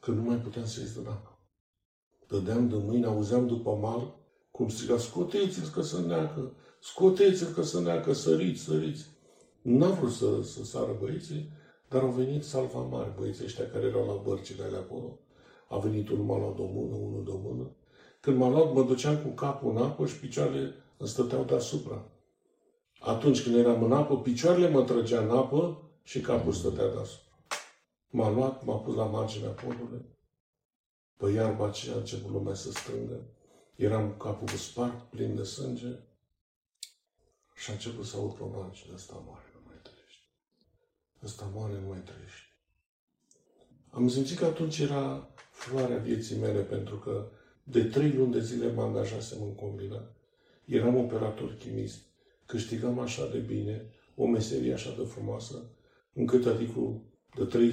că 0.00 0.10
nu 0.10 0.22
mai 0.22 0.36
puteam 0.36 0.66
să 0.66 0.80
ies 0.80 0.92
din 0.92 1.06
apă. 1.06 1.35
Dădeam 2.28 2.68
de 2.68 2.76
mâini, 2.76 3.04
auzeam 3.04 3.46
după 3.46 3.78
mal, 3.80 4.14
cum 4.50 4.68
striga, 4.68 4.98
scoteți-l 4.98 5.68
că 5.74 5.82
să 5.82 6.00
neacă, 6.00 6.52
scoteți-l 6.80 7.46
că 7.54 7.62
să 7.62 7.80
neacă, 7.80 8.12
săriți, 8.12 8.62
săriți. 8.62 9.06
N-a 9.62 9.90
vrut 9.90 10.12
să, 10.12 10.42
să 10.42 10.64
sară 10.64 10.96
băieții, 11.00 11.50
dar 11.88 12.02
au 12.02 12.10
venit 12.10 12.44
salva 12.44 12.80
mari, 12.80 13.14
băieții 13.18 13.44
ăștia 13.44 13.70
care 13.70 13.86
erau 13.86 14.06
la 14.06 14.22
bărcile 14.30 14.64
alea 14.64 14.78
acolo. 14.78 15.18
A 15.68 15.78
venit 15.78 16.08
unul 16.08 16.24
m-a 16.24 16.38
luat 16.38 16.58
o 16.58 16.64
mână, 16.64 16.94
unul 16.94 17.22
de 17.24 17.30
o 17.30 17.38
mână. 17.38 17.70
Când 18.20 18.36
m-a 18.36 18.48
luat, 18.48 18.72
mă 18.72 18.82
duceam 18.82 19.16
cu 19.16 19.28
capul 19.28 19.70
în 19.70 19.82
apă 19.82 20.06
și 20.06 20.18
picioarele 20.18 20.74
îmi 20.96 21.08
stăteau 21.08 21.44
deasupra. 21.44 22.04
Atunci 23.00 23.42
când 23.42 23.56
eram 23.56 23.82
în 23.82 23.92
apă, 23.92 24.20
picioarele 24.20 24.68
mă 24.68 24.82
trăgea 24.82 25.20
în 25.20 25.30
apă 25.30 25.82
și 26.02 26.20
capul 26.20 26.52
stătea 26.52 26.88
deasupra. 26.92 27.38
M-a 28.10 28.30
luat, 28.30 28.64
m-a 28.64 28.76
pus 28.76 28.94
la 28.94 29.04
marginea 29.04 29.50
podului. 29.50 30.15
Pe 31.16 31.30
iarba 31.30 31.66
aceea 31.66 31.94
a 31.94 31.98
început 31.98 32.30
lumea 32.30 32.54
să 32.54 32.70
strângă. 32.70 33.20
Eram 33.76 34.10
cu 34.10 34.16
capul 34.16 34.48
spart, 34.48 35.02
plin 35.10 35.34
de 35.34 35.42
sânge. 35.42 35.98
Și 37.54 37.70
a 37.70 37.72
început 37.72 38.04
să 38.04 38.16
aud 38.16 38.32
pe 38.32 38.44
margine, 38.44 38.94
ăsta 38.94 39.22
moare, 39.26 39.44
nu 39.54 39.60
mai 39.66 39.76
trăiește. 39.82 40.24
Ăsta 41.24 41.50
moare, 41.54 41.80
nu 41.80 41.88
mai 41.88 42.02
trăiește. 42.04 42.46
Am 43.90 44.08
simțit 44.08 44.38
că 44.38 44.44
atunci 44.44 44.78
era 44.78 45.28
floarea 45.50 45.96
vieții 45.96 46.36
mele, 46.36 46.60
pentru 46.60 46.96
că 46.96 47.28
de 47.62 47.84
trei 47.84 48.12
luni 48.12 48.32
de 48.32 48.40
zile 48.40 48.72
mă 48.72 48.82
angajasem 48.82 49.42
în 49.42 49.54
combinat. 49.54 50.14
Eram 50.64 50.96
operator 50.96 51.56
chimist. 51.58 51.98
Câștigam 52.46 52.98
așa 52.98 53.28
de 53.28 53.38
bine, 53.38 53.90
o 54.14 54.26
meserie 54.26 54.72
așa 54.72 54.94
de 54.98 55.04
frumoasă, 55.04 55.70
încât 56.12 56.46
adică 56.46 57.00
de 57.34 57.72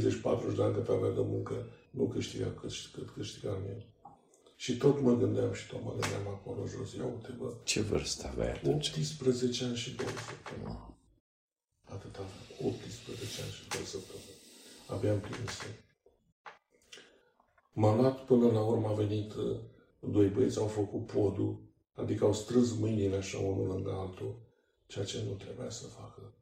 30-40 0.51 0.55
de 0.55 0.63
ani 0.63 0.73
cât 0.73 0.87
avea 0.87 1.09
de 1.09 1.21
muncă, 1.21 1.67
nu 1.93 2.07
câștiga 2.07 2.51
cât, 2.51 2.71
cât 2.93 3.09
câștigam 3.09 3.63
eu. 3.69 3.83
Și 4.55 4.77
tot 4.77 5.01
mă 5.01 5.13
gândeam 5.17 5.53
și 5.53 5.67
tot 5.67 5.83
mă 5.83 5.91
gândeam 5.99 6.27
acolo 6.27 6.65
jos. 6.67 6.93
Ia 6.93 7.05
uite, 7.05 7.31
bă. 7.37 7.53
Ce 7.63 7.81
vârstă 7.81 8.27
aveai 8.27 8.51
atunci? 8.51 8.87
18 8.89 9.63
ani 9.63 9.75
și 9.75 9.95
2 9.95 10.05
săptămâni. 10.05 10.95
Atât 11.83 12.15
aveam. 12.15 12.73
18 12.73 13.41
ani 13.41 13.51
și 13.51 13.67
2 13.67 13.81
săptămâni. 13.81 14.37
Abia 14.87 15.13
împlinise. 15.13 15.83
M-a 17.73 17.95
luat 17.95 18.25
până 18.25 18.51
la 18.51 18.63
urmă 18.63 18.87
a 18.87 18.93
venit 18.93 19.33
uh, 19.33 19.59
doi 19.99 20.27
băieți, 20.27 20.57
au 20.57 20.67
făcut 20.67 21.05
podul, 21.05 21.61
adică 21.93 22.25
au 22.25 22.33
strâns 22.33 22.77
mâinile 22.77 23.15
așa 23.15 23.37
unul 23.37 23.67
lângă 23.67 23.91
altul, 23.91 24.39
ceea 24.87 25.05
ce 25.05 25.23
nu 25.27 25.33
trebuia 25.33 25.69
să 25.69 25.87
facă. 25.87 26.33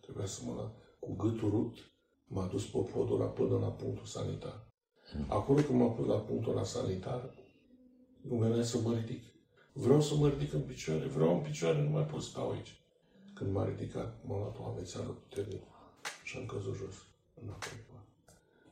Trebuia 0.00 0.26
să 0.26 0.40
mă 0.44 0.70
cu 0.98 1.14
gâtul 1.16 1.50
rupt, 1.50 1.78
m-a 2.26 2.46
dus 2.46 2.70
pe 2.70 2.78
podul 2.78 3.18
la 3.18 3.26
până 3.26 3.58
la 3.58 3.70
punctul 3.70 4.06
sanitar. 4.06 4.67
Acolo 5.26 5.60
când 5.60 5.80
m-a 5.80 5.86
pus 5.86 6.06
la 6.06 6.14
punctul 6.14 6.54
la 6.54 6.64
sanitar, 6.64 7.30
nu 8.20 8.36
venea 8.36 8.62
să 8.62 8.78
mă 8.78 8.94
ridic. 8.94 9.22
Vreau 9.72 10.00
să 10.00 10.14
mă 10.14 10.28
ridic 10.28 10.52
în 10.52 10.60
picioare, 10.60 11.06
vreau 11.06 11.34
în 11.34 11.40
picioare, 11.40 11.82
nu 11.82 11.90
mai 11.90 12.06
pot 12.06 12.22
stau 12.22 12.50
aici. 12.50 12.80
Când 13.34 13.52
m-a 13.52 13.64
ridicat, 13.64 14.16
m-a 14.26 14.36
luat 14.36 14.58
o 14.58 14.64
amețeală 14.64 15.08
puternică 15.08 15.64
și 16.24 16.36
am 16.36 16.46
căzut 16.46 16.76
jos, 16.76 16.94
înapoi. 17.42 17.86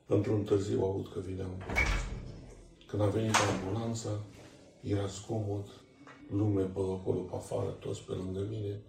Într-un 0.06 0.44
târziu 0.44 0.82
aud 0.82 1.12
că 1.12 1.20
vine 1.20 1.42
ambulanța. 1.42 1.82
Când 2.86 3.02
a 3.02 3.06
venit 3.06 3.34
ambulanța, 3.34 4.10
era 4.80 5.06
zgomot, 5.06 5.68
lume 6.30 6.62
pe 6.62 6.78
acolo, 6.78 7.20
pe 7.20 7.34
afară, 7.34 7.70
toți 7.70 8.02
pe 8.02 8.12
lângă 8.12 8.46
mine. 8.50 8.82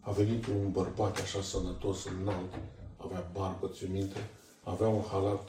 A 0.00 0.10
venit 0.10 0.46
un 0.46 0.70
bărbat 0.70 1.20
așa 1.20 1.42
sănătos, 1.42 2.04
înalt, 2.04 2.52
avea 2.96 3.30
barbă, 3.32 3.68
ți 3.68 3.90
minte, 3.90 4.30
avea 4.62 4.88
un 4.88 5.02
halat 5.02 5.48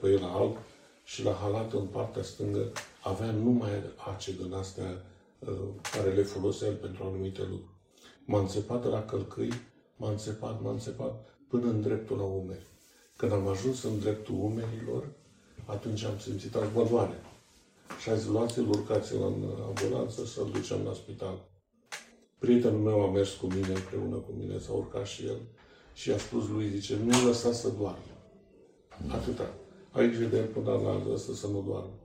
pe 0.00 0.08
el 0.08 0.24
alb 0.24 0.56
și 1.04 1.24
la 1.24 1.32
halat 1.32 1.72
în 1.72 1.86
partea 1.86 2.22
stângă 2.22 2.72
avea 3.02 3.30
numai 3.30 3.70
ace 3.96 4.32
din 4.32 4.52
astea 4.52 5.04
uh, 5.38 5.58
care 5.92 6.12
le 6.12 6.22
folosea 6.22 6.70
pentru 6.80 7.04
anumite 7.04 7.40
lucruri. 7.40 7.78
M-a 8.24 8.40
înțepat 8.40 8.82
de 8.82 8.88
la 8.88 9.04
călcâi, 9.04 9.52
m-a 9.96 10.10
înțepat, 10.10 10.62
m-a 10.62 10.70
înțepat 10.70 11.28
până 11.48 11.66
în 11.70 11.80
dreptul 11.80 12.16
la 12.16 12.22
umeri. 12.22 12.66
Când 13.16 13.32
am 13.32 13.48
ajuns 13.48 13.82
în 13.82 13.98
dreptul 13.98 14.34
umerilor, 14.34 15.08
atunci 15.64 16.04
am 16.04 16.18
simțit 16.18 16.54
aș 16.54 16.66
mă 16.74 16.86
doare. 16.90 17.22
Și 18.00 18.10
a 18.10 18.14
zis, 18.14 18.26
luați-l, 18.26 18.68
urcați-l 18.68 19.22
în 19.22 19.44
ambulanță 19.66 20.24
să-l 20.24 20.50
ducem 20.52 20.84
la 20.84 20.92
spital. 20.92 21.48
Prietenul 22.38 22.80
meu 22.80 23.02
a 23.02 23.10
mers 23.10 23.34
cu 23.34 23.46
mine, 23.46 23.74
împreună 23.74 24.16
cu 24.16 24.32
mine, 24.38 24.58
s-a 24.58 24.72
urcat 24.72 25.06
și 25.06 25.26
el 25.26 25.38
și 25.94 26.10
a 26.10 26.18
spus 26.18 26.48
lui, 26.48 26.68
zice, 26.68 26.96
nu 26.96 27.26
lăsa 27.26 27.52
să 27.52 27.68
doarmă. 27.68 28.19
Atâta. 29.08 29.54
Ai 29.90 30.08
grijă 30.08 30.24
de 30.24 30.36
el 30.36 30.46
până 30.46 30.70
la 30.70 31.12
ăsta 31.12 31.32
să 31.32 31.46
nu 31.46 31.62
doarmă. 31.62 31.98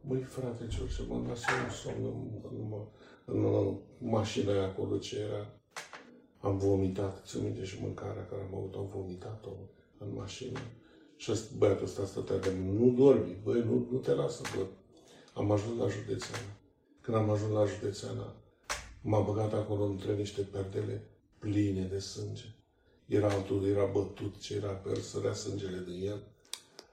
Măi, 0.00 0.22
frate 0.22 0.66
George, 0.68 1.02
mă 1.08 1.22
lasă 1.28 1.46
un 1.64 1.70
somn 1.70 2.04
în, 2.04 2.28
în, 2.50 2.72
în, 3.24 3.44
în 4.00 4.08
mașina 4.08 4.52
aia 4.52 4.64
acolo 4.64 4.96
ce 4.98 5.18
era. 5.18 5.46
Am 6.40 6.58
vomitat, 6.58 7.26
ți 7.26 7.40
minte 7.42 7.64
și 7.64 7.78
mâncarea 7.80 8.26
care 8.26 8.42
am 8.42 8.58
avut, 8.58 8.74
am 8.74 8.88
vomitat-o 8.94 9.50
în 9.98 10.14
mașină. 10.14 10.58
Și 11.16 11.32
băiatul 11.58 11.84
ăsta 11.84 12.04
stătea 12.04 12.38
de 12.38 12.52
nu 12.52 12.90
dormi, 12.90 13.36
băi, 13.42 13.62
nu, 13.62 13.86
nu 13.90 13.98
te 13.98 14.12
lasă 14.12 14.42
dormi. 14.54 14.76
Am 15.34 15.50
ajuns 15.50 15.78
la 15.78 15.88
județeană. 15.88 16.52
Când 17.00 17.16
am 17.16 17.30
ajuns 17.30 17.52
la 17.52 17.64
județeana, 17.64 18.34
m-a 19.02 19.20
băgat 19.20 19.52
acolo 19.52 19.84
între 19.84 20.14
niște 20.14 20.40
perdele 20.40 21.10
pline 21.38 21.82
de 21.82 21.98
sânge. 21.98 22.57
Era 23.08 23.28
altul, 23.28 23.66
era 23.66 23.84
bătut, 23.84 24.40
ce 24.40 24.54
era 24.54 24.70
pe 24.70 24.88
el, 24.88 25.00
sărea 25.00 25.32
sângele 25.32 25.84
din 25.86 26.08
el. 26.08 26.22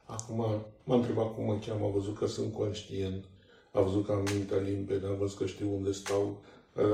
Acum 0.06 0.66
m-a 0.84 0.96
întrebat 0.96 1.34
cum 1.34 1.46
mă 1.46 1.60
cheamă, 1.66 1.86
a 1.86 1.90
văzut 1.90 2.18
că 2.18 2.26
sunt 2.26 2.54
conștient, 2.54 3.26
a 3.72 3.82
văzut 3.82 4.06
că 4.06 4.12
am 4.12 4.28
mintea 4.34 4.58
limpede, 4.58 5.08
a 5.08 5.14
văzut 5.14 5.38
că 5.38 5.46
știu 5.46 5.76
unde 5.76 5.92
stau. 5.92 6.44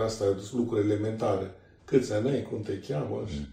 Asta 0.03 0.25
sunt 0.25 0.51
lucruri 0.51 0.81
elementare. 0.81 1.53
Câți 1.85 2.13
ani 2.13 2.29
ai, 2.29 2.43
cum 2.43 2.61
te 2.61 2.79
cheamă 2.79 3.25
și 3.27 3.47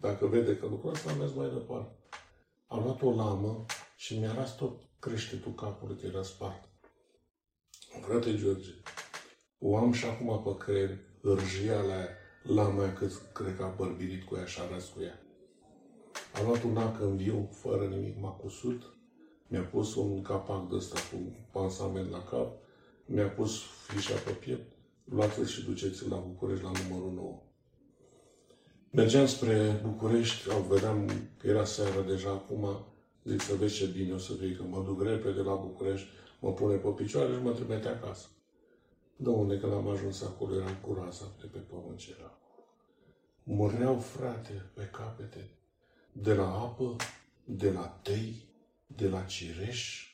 dacă 0.00 0.26
vede 0.26 0.56
că 0.56 0.66
lucrul 0.66 0.90
ăsta, 0.90 1.10
a 1.10 1.14
mers 1.14 1.34
mai 1.34 1.48
departe. 1.48 1.92
A 2.66 2.76
luat 2.78 3.02
o 3.02 3.10
lamă 3.10 3.64
și 3.96 4.18
mi-a 4.18 4.34
ras 4.34 4.56
tot 4.56 4.80
creștetul 4.98 5.54
capului, 5.54 5.96
că 6.00 6.06
era 6.06 6.22
spart. 6.22 6.68
Frate 8.00 8.36
George, 8.36 8.70
o 9.58 9.76
am 9.76 9.92
și 9.92 10.04
acum 10.04 10.42
pe 10.42 10.64
creier 10.64 10.98
hârjia 11.22 11.80
la 11.80 12.06
lama 12.46 12.82
aia 12.82 12.92
cât 12.92 13.12
cred 13.32 13.56
că 13.56 13.62
a 13.62 13.74
bărbirit 13.76 14.24
cu 14.24 14.36
ea 14.36 14.44
și 14.44 14.60
a 14.60 14.72
ras 14.72 14.88
cu 14.88 15.02
ea. 15.02 15.18
A 16.34 16.42
luat 16.42 16.62
un 16.62 16.76
ac 16.76 17.00
în 17.00 17.16
viu, 17.16 17.48
fără 17.52 17.84
nimic, 17.84 18.20
m-a 18.20 18.30
cusut, 18.30 18.82
mi-a 19.48 19.62
pus 19.62 19.94
un 19.94 20.22
capac 20.22 20.68
de 20.68 20.74
ăsta 20.74 20.98
cu 21.10 21.36
pansament 21.50 22.10
la 22.10 22.22
cap, 22.22 22.52
mi-a 23.06 23.28
pus 23.28 23.60
fișa 23.86 24.14
pe 24.14 24.30
piept, 24.30 24.72
luați-l 25.04 25.46
și 25.46 25.64
duceți-l 25.64 26.10
la 26.10 26.16
București 26.16 26.64
la 26.64 26.70
numărul 26.82 27.12
9. 27.12 27.42
Mergeam 28.90 29.26
spre 29.26 29.80
București, 29.82 30.50
au 30.50 30.60
vedeam 30.60 31.10
că 31.38 31.46
era 31.46 31.64
seara 31.64 32.00
deja 32.00 32.30
acum, 32.30 32.86
zic 33.24 33.40
să 33.40 33.54
vezi 33.54 33.74
ce 33.74 33.86
bine 33.86 34.12
o 34.12 34.18
să 34.18 34.32
vii, 34.40 34.56
că 34.56 34.62
mă 34.62 34.82
duc 34.86 35.02
repede 35.02 35.40
la 35.40 35.54
București, 35.54 36.08
mă 36.40 36.52
pune 36.52 36.76
pe 36.76 36.88
picioare 36.88 37.32
și 37.32 37.42
mă 37.42 37.52
trimite 37.52 37.88
acasă. 37.88 38.26
De 39.16 39.28
unde 39.28 39.58
când 39.58 39.72
am 39.72 39.88
ajuns 39.88 40.22
acolo 40.22 40.54
eram 40.54 40.76
cu 40.76 40.94
raza 40.94 41.34
de 41.40 41.46
pe 41.46 41.58
pământ 41.58 41.98
ce 41.98 42.16
era. 42.18 42.38
Mureau, 43.42 43.98
frate, 43.98 44.70
pe 44.74 44.84
capete, 44.92 45.50
de 46.12 46.34
la 46.34 46.60
apă, 46.60 46.96
de 47.44 47.70
la 47.70 48.00
tei, 48.02 48.48
de 48.86 49.08
la 49.08 49.22
cireș, 49.22 50.08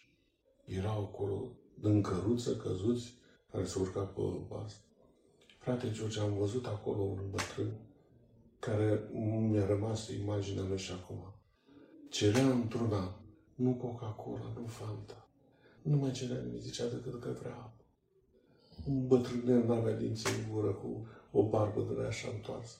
erau 0.64 1.02
acolo 1.02 1.52
în 1.80 2.02
căruță 2.02 2.56
căzuți 2.56 3.14
care 3.50 3.64
se 3.64 3.78
urca 3.78 4.02
pe 4.02 4.22
vas. 4.48 4.80
Frate 5.58 5.90
George, 5.90 6.20
am 6.20 6.34
văzut 6.34 6.66
acolo 6.66 7.02
un 7.02 7.30
bătrân 7.30 7.72
care 8.58 9.08
mi-a 9.50 9.66
rămas 9.66 10.08
imaginea 10.08 10.64
lui 10.64 10.78
și 10.78 10.92
acum. 10.92 11.34
Cerea 12.08 12.46
într-una, 12.46 13.20
nu 13.54 13.74
Coca-Cola, 13.74 14.52
nu 14.54 14.66
Fanta. 14.66 15.28
Nu 15.82 15.96
mai 15.96 16.10
cerea 16.10 16.42
nimic, 16.42 16.60
zicea 16.60 16.88
decât 16.88 17.20
că 17.20 17.36
vrea 17.40 17.54
apă. 17.54 17.79
Un 18.86 19.06
bătrânel 19.06 19.64
n-avea 19.64 19.96
dinți 19.96 20.26
în 20.26 20.52
gură 20.52 20.72
cu 20.72 21.06
o 21.30 21.48
barbă 21.48 21.94
de 21.94 22.06
așa 22.06 22.28
întoarsă. 22.34 22.76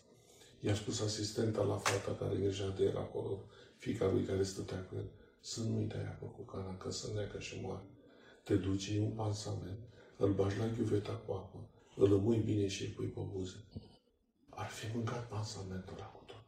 Și-a 0.62 0.74
spus 0.74 1.00
asistenta 1.00 1.62
la 1.62 1.76
fata 1.76 2.16
care 2.18 2.34
mergea 2.34 2.68
de 2.68 2.84
el 2.84 2.96
acolo, 2.96 3.44
fica 3.76 4.10
lui 4.10 4.24
care 4.24 4.42
stătea 4.42 4.82
cu 4.82 4.94
el, 4.96 5.10
să 5.40 5.62
nu-i 5.62 5.84
dai 5.84 6.04
apă 6.04 6.26
cu 6.26 6.42
cana, 6.42 6.76
că 6.76 6.90
să 6.90 7.10
neacă 7.14 7.38
și 7.38 7.60
moare. 7.62 7.84
Te 8.42 8.54
duci, 8.54 8.86
iei 8.86 8.98
un 8.98 9.10
pansament, 9.10 9.78
îl 10.16 10.32
bagi 10.32 10.58
la 10.58 10.66
ghiuveta 10.76 11.22
cu 11.26 11.32
apă, 11.32 11.68
îl 11.96 12.12
îmui 12.12 12.38
bine 12.38 12.66
și 12.66 12.82
îi 12.82 12.88
pui 12.88 13.06
pe 13.06 13.20
buze. 13.32 13.64
Ar 14.48 14.68
fi 14.68 14.94
mâncat 14.94 15.28
pansamentul 15.28 15.94
ăla 15.96 16.06
cu 16.06 16.24
tot. 16.26 16.44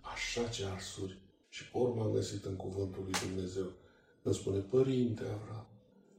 Așa 0.00 0.48
ce 0.48 0.64
arsuri. 0.64 1.18
Și 1.48 1.70
pe 1.70 1.78
urmă 1.78 2.02
am 2.02 2.12
găsit 2.12 2.44
în 2.44 2.56
cuvântul 2.56 3.02
lui 3.02 3.12
Dumnezeu. 3.26 3.72
Îmi 4.22 4.34
spune, 4.34 4.58
Părinte 4.58 5.22
Avram, 5.22 5.66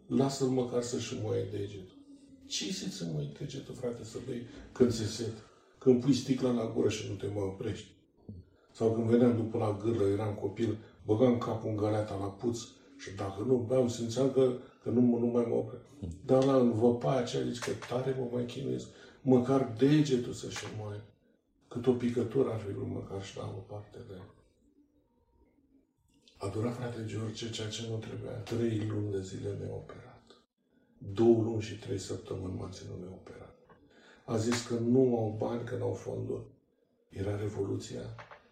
lasă-l 0.08 0.48
măcar 0.48 0.82
să-și 0.82 1.20
moaie 1.22 1.44
degetul. 1.44 1.97
Ce 2.48 2.74
să-ți 2.74 3.04
moi 3.14 3.36
degetul, 3.40 3.76
frate, 3.76 4.04
să 4.04 4.18
bei 4.28 4.48
când 4.72 4.92
se 4.92 5.06
set? 5.06 5.34
Când 5.78 6.02
pui 6.02 6.14
sticla 6.14 6.52
la 6.52 6.72
gură 6.76 6.90
și 6.90 7.10
nu 7.10 7.16
te 7.16 7.28
mai 7.28 7.44
oprești. 7.44 7.88
Sau 8.72 8.94
când 8.94 9.08
veneam 9.10 9.36
după 9.36 9.58
la 9.58 9.80
gârlă, 9.84 10.08
eram 10.08 10.34
copil, 10.34 10.78
băgam 11.06 11.38
capul 11.38 11.70
în 11.70 11.76
găleata 11.76 12.16
la 12.16 12.26
puț 12.26 12.60
și 12.98 13.16
dacă 13.16 13.44
nu 13.44 13.56
beam, 13.56 13.88
simțeam 13.88 14.32
că, 14.32 14.54
că 14.84 14.90
nu, 14.90 15.02
nu 15.02 15.26
mai 15.26 15.46
mă 15.48 15.56
opresc. 15.56 15.84
Dar 16.26 16.44
la 16.44 16.56
în 16.56 16.72
văpaia 16.72 17.20
aceea 17.20 17.44
zici 17.44 17.60
că 17.60 17.72
tare 17.90 18.16
mă 18.20 18.28
mai 18.32 18.46
chinuiesc, 18.46 18.88
măcar 19.22 19.74
degetul 19.78 20.34
să-și 20.34 20.66
moaie. 20.78 21.02
Cât 21.68 21.88
o 21.88 21.92
picătură 21.92 22.50
ar 22.52 22.60
fi 22.60 22.72
vrut 22.72 22.88
măcar 22.88 23.24
și 23.24 23.38
la 23.38 23.44
o 23.44 23.60
parte 23.74 23.98
de 24.08 24.14
el. 24.14 24.32
A 26.38 26.48
durat 26.48 26.76
frate 26.76 27.06
George 27.06 27.50
ceea 27.50 27.70
ce 27.70 27.88
nu 27.90 27.98
trebuia. 27.98 28.32
Trei 28.32 28.88
luni 28.90 29.12
de 29.12 29.22
zile 29.22 29.58
neoperat. 29.60 30.07
Două 30.98 31.44
luni 31.44 31.62
și 31.62 31.80
trei 31.80 31.98
săptămâni 31.98 32.58
m-a 32.58 32.70
ținut 32.70 33.00
neoperat. 33.00 33.56
A 34.26 34.38
zis 34.38 34.68
că 34.68 34.74
nu 34.74 35.18
au 35.18 35.36
bani, 35.38 35.66
că 35.66 35.76
n-au 35.76 35.94
fonduri. 35.94 36.44
Era 37.10 37.38
Revoluția, 37.38 38.02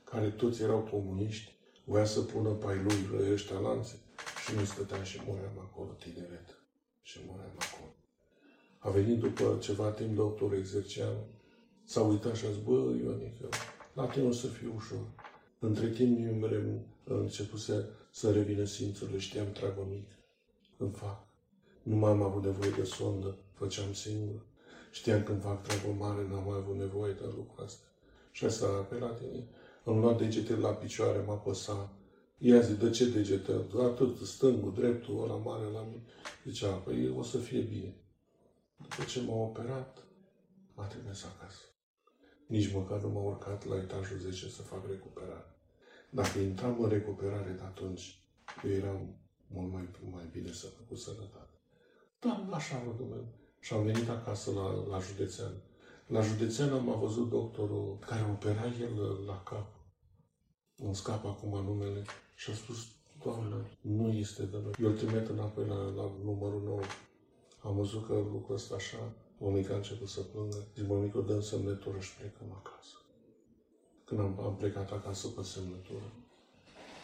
care 0.04 0.30
toți 0.30 0.62
erau 0.62 0.80
comuniști, 0.80 1.52
voia 1.84 2.06
să 2.06 2.22
pună 2.22 2.50
pe 2.50 2.66
ai 2.68 2.84
lui 2.84 3.32
ăștia 3.32 3.60
lanțe 3.60 4.00
și 4.46 4.56
nu 4.56 4.64
stăteam 4.64 5.04
și 5.04 5.22
muream 5.28 5.60
acolo, 5.60 5.92
tineret. 5.92 6.60
Și 7.02 7.20
muream 7.28 7.56
acolo. 7.60 7.94
A 8.78 8.90
venit 8.90 9.20
după 9.20 9.58
ceva 9.62 9.92
timp 9.92 10.16
doctorul 10.16 10.58
exercian, 10.58 11.16
s-a 11.84 12.02
uitat 12.02 12.36
și 12.36 12.46
a 12.46 12.50
zis, 12.50 12.64
bă, 12.64 12.72
Ionică, 12.72 13.50
la 13.94 14.06
tine 14.06 14.26
o 14.26 14.32
să 14.32 14.48
fie 14.48 14.68
ușor. 14.76 15.08
Între 15.60 15.90
timp 15.90 16.18
mi 16.18 16.86
început 17.04 17.60
să, 17.60 17.90
să 18.12 18.32
revină 18.32 18.64
simțurile, 18.64 19.18
știam 19.18 19.52
treabă 19.52 19.88
mică. 19.90 20.16
Când 20.78 20.96
fac. 20.98 21.24
Nu 21.86 21.95
mai 21.95 22.12
am 22.12 22.22
avut 22.22 22.44
nevoie 22.44 22.70
de 22.70 22.84
sondă, 22.84 23.38
făceam 23.53 23.94
singur. 23.94 24.41
Știam 24.91 25.24
când 25.24 25.41
fac 25.41 25.64
treabă 25.64 25.98
mare, 25.98 26.28
n-am 26.28 26.44
mai 26.48 26.57
avut 26.57 26.76
nevoie 26.76 27.14
de 27.14 27.24
lucrul 27.24 27.64
ăsta. 27.64 27.86
Și 28.32 28.45
asta 28.45 28.68
pe 28.68 28.95
la 28.95 29.07
tine. 29.07 29.48
Am 29.84 29.99
luat 29.99 30.18
degetele 30.18 30.60
la 30.60 30.70
picioare, 30.70 31.24
m-a 31.26 31.36
păsat. 31.36 31.90
Ia 32.38 32.60
zi, 32.60 32.74
de 32.74 32.90
ce 32.90 33.10
degete? 33.10 33.52
Atât, 33.80 34.18
stângul, 34.18 34.74
dreptul, 34.74 35.24
ăla 35.24 35.36
mare 35.36 35.66
la 35.66 35.82
mine. 35.82 36.03
Zicea, 36.45 36.72
păi 36.72 37.14
o 37.18 37.24
să 37.24 37.38
fie 37.38 37.62
bine. 37.62 37.95
După 38.78 39.03
ce 39.10 39.22
m-a 39.22 39.36
operat, 39.36 40.03
m-a 40.74 40.86
trimis 40.86 41.24
acasă. 41.24 41.62
Nici 42.45 42.74
măcar 42.74 43.02
nu 43.02 43.10
m-a 43.10 43.22
urcat 43.22 43.66
la 43.66 43.76
etajul 43.76 44.18
10 44.18 44.49
să 44.49 44.62
fac 44.62 44.88
recuperare. 44.90 45.56
Dacă 46.10 46.40
intram 46.40 46.84
în 46.84 46.90
recuperare 46.90 47.52
de 47.52 47.64
atunci, 47.64 48.20
eu 48.64 48.72
eram 48.72 49.16
mult 49.48 49.72
mai, 49.72 49.90
mai 50.12 50.28
bine 50.32 50.52
să 50.52 50.68
cu 50.90 50.95
sănătate. 50.95 51.55
Dar 52.26 52.47
așa 52.52 52.84
vă 52.85 52.91
Dumnezeu. 52.97 53.34
Și 53.60 53.73
am 53.73 53.84
venit 53.84 54.10
acasă 54.10 54.52
la, 54.52 54.65
la 54.89 54.99
județean. 54.99 55.53
La 56.07 56.22
județean 56.22 56.72
am 56.73 56.99
văzut 56.99 57.30
doctorul 57.30 57.97
care 58.07 58.22
opera 58.31 58.65
el 58.65 59.26
la 59.26 59.43
cap. 59.43 59.68
Îmi 60.76 60.95
scap 60.95 61.26
acum 61.26 61.64
numele 61.64 62.03
și 62.35 62.52
a 62.52 62.53
spus, 62.53 62.77
Doamne, 63.23 63.56
nu 63.81 64.11
este 64.11 64.43
de 64.43 64.57
noi. 64.64 64.73
Eu 64.81 64.89
îl 64.89 64.97
trimit 64.97 65.27
înapoi 65.27 65.65
la, 65.65 65.76
la 65.76 66.11
numărul 66.23 66.61
9. 66.65 66.80
Am 67.64 67.76
văzut 67.76 68.07
că 68.07 68.14
lucrul 68.14 68.56
ăsta 68.56 68.76
așa, 68.76 69.14
mămica 69.38 69.73
a 69.73 69.76
început 69.76 70.07
să 70.07 70.22
plângă. 70.22 70.68
Zic, 70.76 70.88
mămică, 70.88 71.19
dăm 71.19 71.41
semnătură 71.41 71.99
și 71.99 72.15
plecăm 72.15 72.52
acasă. 72.52 72.95
Când 74.06 74.19
am, 74.19 74.39
am 74.39 74.56
plecat 74.56 74.91
acasă 74.91 75.27
pe 75.27 75.43
semnătură, 75.43 76.07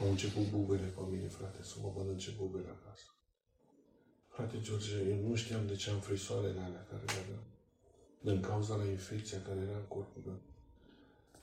au 0.02 0.10
început 0.10 0.50
bubele 0.50 0.88
pe 0.96 1.02
mine, 1.10 1.28
frate, 1.28 1.64
să 1.64 1.76
mă 1.82 1.94
mănânce 1.96 2.36
bubele 2.38 2.70
acasă. 2.82 3.06
Frate 4.34 4.60
George, 4.62 4.92
eu 5.10 5.28
nu 5.28 5.36
știam 5.36 5.68
de 5.68 5.76
ce 5.76 5.90
am 5.90 6.00
frisoarele 6.00 6.60
alea 6.60 6.86
care 6.90 7.04
le 7.06 7.20
aveam. 7.24 7.44
Din 8.20 8.42
cauza 8.42 8.76
la 8.76 8.86
infecția 8.86 9.42
care 9.42 9.60
era 9.60 9.78
în 9.78 9.88
corpul 9.88 10.22
meu. 10.26 10.40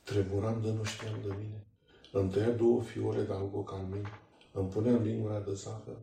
Tremuram 0.02 0.60
de 0.62 0.70
nu 0.72 0.84
știam 0.84 1.18
de 1.22 1.34
mine. 1.38 1.66
Îmi 2.12 2.30
tăia 2.30 2.50
două 2.50 2.82
fiole 2.82 3.22
de 3.22 3.32
albocalmin, 3.32 4.06
îmi 4.52 4.68
punea 4.68 4.96
lingura 4.96 5.40
de 5.40 5.54
zahăr, 5.54 5.98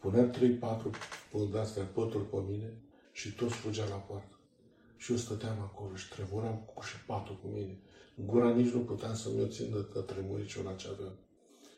punea 0.00 0.28
trei, 0.28 0.50
patru 0.50 0.90
de-astea 1.52 1.84
pături 1.84 2.30
pe 2.30 2.36
mine 2.48 2.72
și 3.12 3.34
toți 3.34 3.54
fugea 3.54 3.84
la 3.88 3.96
poartă. 3.96 4.38
Și 4.96 5.12
eu 5.12 5.18
stăteam 5.18 5.60
acolo 5.60 5.94
și 5.94 6.08
tremuram 6.08 6.70
cu 6.74 6.82
și 6.82 7.04
patul 7.06 7.38
cu 7.42 7.46
mine. 7.46 7.78
Gura 8.14 8.50
nici 8.50 8.72
nu 8.72 8.80
puteam 8.80 9.14
să-mi 9.14 9.42
o 9.42 9.46
țin 9.46 9.70
de, 9.70 9.86
de 9.94 10.00
tremuriciul 10.00 10.64
la 10.64 10.74
ce 10.74 10.88
aveam. 10.88 11.16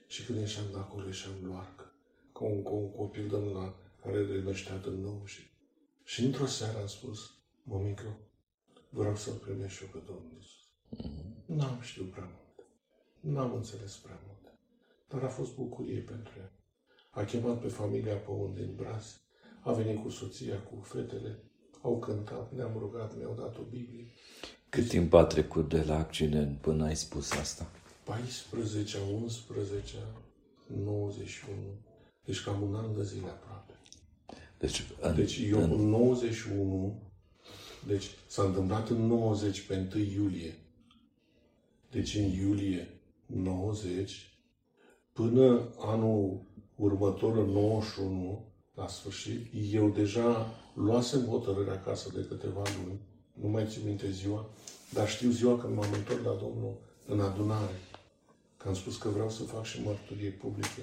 Și 0.06 0.24
când 0.24 0.38
ieșeam 0.38 0.66
de 0.72 0.78
acolo, 0.78 1.06
ieșeam 1.06 1.32
luarcă. 1.42 1.92
Ca 2.32 2.44
un, 2.44 2.62
ca 2.62 2.70
un 2.70 2.90
copil 2.90 3.28
de 3.28 3.36
la 3.36 3.74
care 4.08 4.24
le 4.24 4.42
năștea 4.42 4.76
din 4.76 5.00
nou. 5.00 5.22
Și, 5.24 5.40
și 6.04 6.24
într-o 6.24 6.46
seară 6.46 6.78
am 6.78 6.86
spus, 6.86 7.30
mămică, 7.62 8.16
vreau 8.90 9.16
să-L 9.16 9.32
primesc 9.32 9.74
și 9.74 9.82
eu 9.82 9.88
pe 9.92 10.02
Domnul 10.06 10.32
Iisus. 10.36 10.66
N-am 11.46 11.80
știut 11.80 12.10
prea 12.10 12.30
mult. 12.34 12.68
N-am 13.20 13.54
înțeles 13.54 13.96
prea 13.96 14.20
mult. 14.26 14.54
Dar 15.08 15.22
a 15.22 15.28
fost 15.28 15.54
bucurie 15.54 16.00
pentru 16.00 16.32
el. 16.38 16.50
A 17.10 17.24
chemat 17.24 17.60
pe 17.60 17.68
familia 17.68 18.16
pe 18.16 18.30
unde 18.30 18.60
în 18.60 18.74
braț, 18.74 19.04
a 19.60 19.72
venit 19.72 20.02
cu 20.02 20.08
soția, 20.08 20.60
cu 20.60 20.80
fetele, 20.82 21.42
au 21.82 21.98
cântat, 21.98 22.54
ne-am 22.54 22.76
rugat, 22.78 23.16
mi-au 23.16 23.34
dat 23.34 23.58
o 23.58 23.62
Biblie. 23.62 24.06
Cât 24.68 24.88
timp 24.88 25.12
a 25.14 25.24
trecut 25.24 25.68
de 25.68 25.82
la 25.82 25.98
accident 25.98 26.58
până 26.58 26.84
ai 26.84 26.96
spus 26.96 27.30
asta? 27.30 27.70
14, 28.04 28.98
11, 29.22 29.96
91. 30.66 31.56
Deci 32.24 32.42
cam 32.42 32.62
un 32.62 32.74
an 32.74 32.94
de 32.94 33.02
zile 33.04 33.26
aproape. 33.26 33.67
Deci, 34.58 34.84
în, 35.00 35.14
Deci 35.14 35.40
eu 35.50 35.62
în, 35.62 35.70
în 35.70 35.88
91 35.88 37.02
Deci 37.86 38.10
s-a 38.26 38.42
întâmplat 38.42 38.88
în 38.88 39.06
90 39.06 39.60
pe 39.60 39.88
1 39.94 40.02
iulie. 40.02 40.58
Deci 41.90 42.14
în 42.14 42.24
iulie 42.24 42.88
90 43.26 44.32
până 45.12 45.68
anul 45.78 46.40
următor, 46.74 47.38
în 47.38 47.50
91, 47.50 48.52
la 48.74 48.88
sfârșit, 48.88 49.46
eu 49.72 49.88
deja 49.88 50.46
luasem 50.74 51.24
hotărârea 51.24 51.72
acasă 51.72 52.10
de 52.14 52.26
câteva 52.28 52.62
luni, 52.84 53.00
nu 53.32 53.48
mai 53.48 53.66
țin 53.68 53.82
minte 53.84 54.10
ziua, 54.10 54.50
dar 54.92 55.08
știu 55.08 55.30
ziua 55.30 55.58
când 55.58 55.74
m-am 55.74 55.92
întors 55.92 56.22
la 56.22 56.34
Domnul 56.34 56.76
în 57.06 57.20
adunare, 57.20 57.74
că 58.56 58.68
am 58.68 58.74
spus 58.74 58.96
că 58.96 59.08
vreau 59.08 59.30
să 59.30 59.42
fac 59.42 59.64
și 59.64 59.82
mărturie 59.82 60.30
publică. 60.30 60.82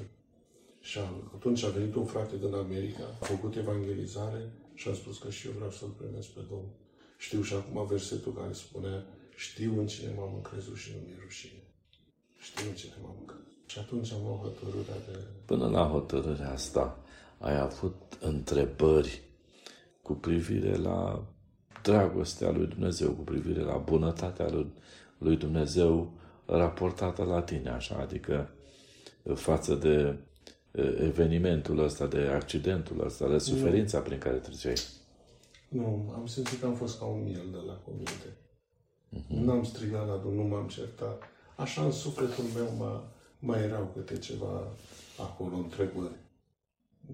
Și 0.89 0.99
atunci 1.35 1.63
a 1.63 1.69
venit 1.69 1.95
un 1.95 2.05
frate 2.05 2.37
din 2.37 2.53
America, 2.53 3.03
a 3.21 3.25
făcut 3.25 3.55
evangelizare 3.55 4.51
și 4.73 4.87
am 4.87 4.95
spus 4.95 5.17
că 5.17 5.29
și 5.29 5.47
eu 5.47 5.53
vreau 5.55 5.71
să-L 5.71 5.93
primesc 5.97 6.27
pe 6.27 6.39
Domnul. 6.49 6.75
Știu 7.17 7.41
și 7.41 7.53
acum 7.53 7.85
versetul 7.87 8.33
care 8.33 8.53
spunea, 8.53 9.05
știu 9.35 9.79
în 9.79 9.87
cine 9.87 10.13
m-am 10.17 10.33
încrezut 10.35 10.75
și 10.75 10.91
nu 10.93 10.97
mi-e 11.05 11.17
rușine. 11.23 11.63
Știu 12.37 12.69
în 12.69 12.75
cine 12.75 12.93
m-am 13.01 13.15
încrezut. 13.19 13.53
Și 13.65 13.79
atunci 13.79 14.11
am 14.11 14.21
luat 14.23 14.39
hotărârea 14.39 14.99
de... 15.07 15.17
Până 15.45 15.67
la 15.67 15.87
hotărârea 15.87 16.51
asta, 16.51 17.03
ai 17.37 17.59
avut 17.59 18.17
întrebări 18.19 19.21
cu 20.01 20.13
privire 20.13 20.75
la 20.75 21.27
dragostea 21.83 22.51
lui 22.51 22.67
Dumnezeu, 22.67 23.11
cu 23.11 23.21
privire 23.21 23.61
la 23.61 23.77
bunătatea 23.77 24.49
lui, 24.49 24.73
lui 25.17 25.37
Dumnezeu 25.37 26.13
raportată 26.45 27.23
la 27.23 27.41
tine, 27.41 27.69
așa, 27.69 27.95
adică 27.95 28.49
față 29.33 29.75
de 29.75 30.19
evenimentul 30.99 31.79
ăsta, 31.79 32.07
de 32.07 32.17
accidentul 32.17 33.05
ăsta, 33.05 33.29
de 33.29 33.37
suferința 33.37 33.97
nu. 33.97 34.03
prin 34.03 34.17
care 34.17 34.35
treceai. 34.37 34.75
Nu, 35.69 36.13
am 36.15 36.25
simțit 36.25 36.59
că 36.59 36.65
am 36.65 36.75
fost 36.75 36.99
ca 36.99 37.05
un 37.05 37.23
miel 37.23 37.47
de 37.51 37.57
la 37.67 37.73
cuminte. 37.73 38.37
Uh-huh. 39.15 39.45
N-am 39.45 39.63
strigat 39.63 40.07
la 40.07 40.21
nu 40.31 40.43
m-am 40.43 40.67
certat. 40.67 41.23
Așa 41.55 41.85
în 41.85 41.91
sufletul 41.91 42.43
meu 42.55 42.75
mă, 42.77 43.03
mai 43.39 43.61
erau 43.61 43.91
câte 43.93 44.17
ceva 44.17 44.67
acolo 45.19 45.55
întrebări. 45.55 46.15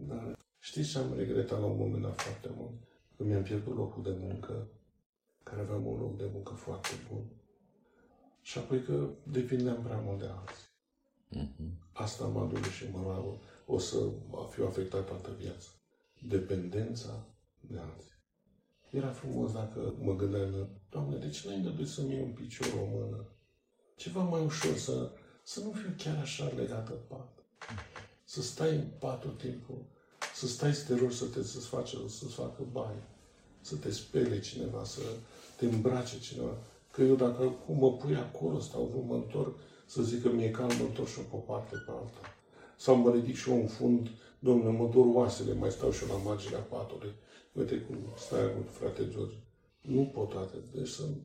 Dar 0.08 0.38
știți 0.60 0.90
ce 0.90 0.98
am 0.98 1.14
regretat 1.16 1.60
la 1.60 1.66
un 1.66 1.78
moment 1.78 2.02
dat 2.02 2.22
foarte 2.22 2.50
mult? 2.56 2.74
Că 3.18 3.24
mi-am 3.24 3.44
pierdut 3.44 3.76
locul 3.76 4.04
de 4.04 4.16
muncă, 4.20 4.68
care 5.44 5.62
aveam 5.62 5.86
un 5.86 6.00
loc 6.00 6.18
de 6.18 6.30
muncă 6.34 6.54
foarte 6.54 6.90
bun. 7.12 7.24
Și 8.42 8.58
apoi 8.58 8.84
că 8.84 9.10
depindeam 9.24 9.82
prea 9.84 10.02
mult 10.06 10.20
de 10.20 10.30
alții. 10.40 10.70
Uh-huh. 11.38 11.72
Asta 11.92 12.26
mă 12.26 12.40
aduce 12.40 12.70
și 12.70 12.86
mă 12.92 13.00
o 13.74 13.80
să 13.80 13.98
fiu 14.50 14.66
afectat 14.66 15.06
toată 15.06 15.36
viața. 15.40 15.70
Dependența 16.28 17.28
de 17.60 17.78
alții. 17.80 18.12
Era 18.90 19.08
frumos 19.08 19.52
dacă 19.52 19.94
mă 20.00 20.16
gândeam, 20.16 20.70
Doamne, 20.90 21.18
de 21.18 21.30
ce 21.30 21.48
n-ai 21.48 21.58
îngăduit 21.58 21.88
să-mi 21.88 22.14
iei 22.14 22.22
un 22.22 22.32
picior, 22.32 22.68
o 22.68 22.98
mână? 22.98 23.26
Ceva 23.96 24.22
mai 24.24 24.46
ușor, 24.46 24.78
să, 24.78 25.12
să 25.44 25.60
nu 25.60 25.72
fiu 25.72 25.94
chiar 25.98 26.18
așa 26.18 26.52
legat 26.56 26.90
de 26.90 26.96
pat. 27.08 27.46
Să 28.24 28.42
stai 28.42 28.76
în 28.76 28.88
pat 29.00 29.20
tot 29.22 29.38
timpul, 29.38 29.86
să 30.36 30.48
stai 30.48 30.74
să 30.74 30.86
te 30.86 31.00
rogi 31.00 31.18
să 31.18 31.26
te, 31.26 31.44
să-ți, 31.44 31.68
face, 31.68 31.98
să-ți 32.08 32.34
facă 32.34 32.64
baie, 32.72 33.04
să 33.62 33.76
te 33.76 33.92
spele 33.92 34.40
cineva, 34.40 34.84
să 34.84 35.02
te 35.58 35.66
îmbrace 35.66 36.20
cineva. 36.20 36.58
Că 36.92 37.02
eu 37.02 37.16
dacă 37.16 37.44
cum 37.66 37.78
mă 37.78 37.94
pui 37.94 38.16
acolo, 38.16 38.60
stau, 38.60 38.92
nu 38.94 39.02
mă 39.02 39.16
întorc, 39.16 39.60
să 39.86 40.02
zic 40.02 40.22
că 40.22 40.30
mi-e 40.30 40.52
calm, 40.52 40.78
mă 40.78 40.84
întorc 40.84 41.08
și 41.08 41.20
pe 41.20 41.36
o 41.36 41.38
parte 41.38 41.76
pe 41.76 41.92
alta. 41.92 42.36
Sau 42.82 42.96
mă 42.96 43.12
ridic 43.12 43.36
și 43.36 43.50
eu 43.50 43.56
în 43.56 43.68
fund, 43.68 44.10
domnule, 44.40 44.78
mă 44.78 44.88
dor 44.88 45.06
oasele, 45.06 45.54
mai 45.54 45.72
stau 45.72 45.92
și 45.92 46.04
eu 46.04 46.10
la 46.16 46.24
marginea 46.24 46.60
patului. 46.60 47.14
Uite 47.54 47.82
cum 47.82 47.98
stai 48.18 48.44
acum, 48.44 48.64
frate 48.64 49.10
George. 49.10 49.36
Nu 49.82 50.12
pot 50.14 50.32
atât. 50.34 50.64
Deci 50.74 50.88
sunt 50.88 51.18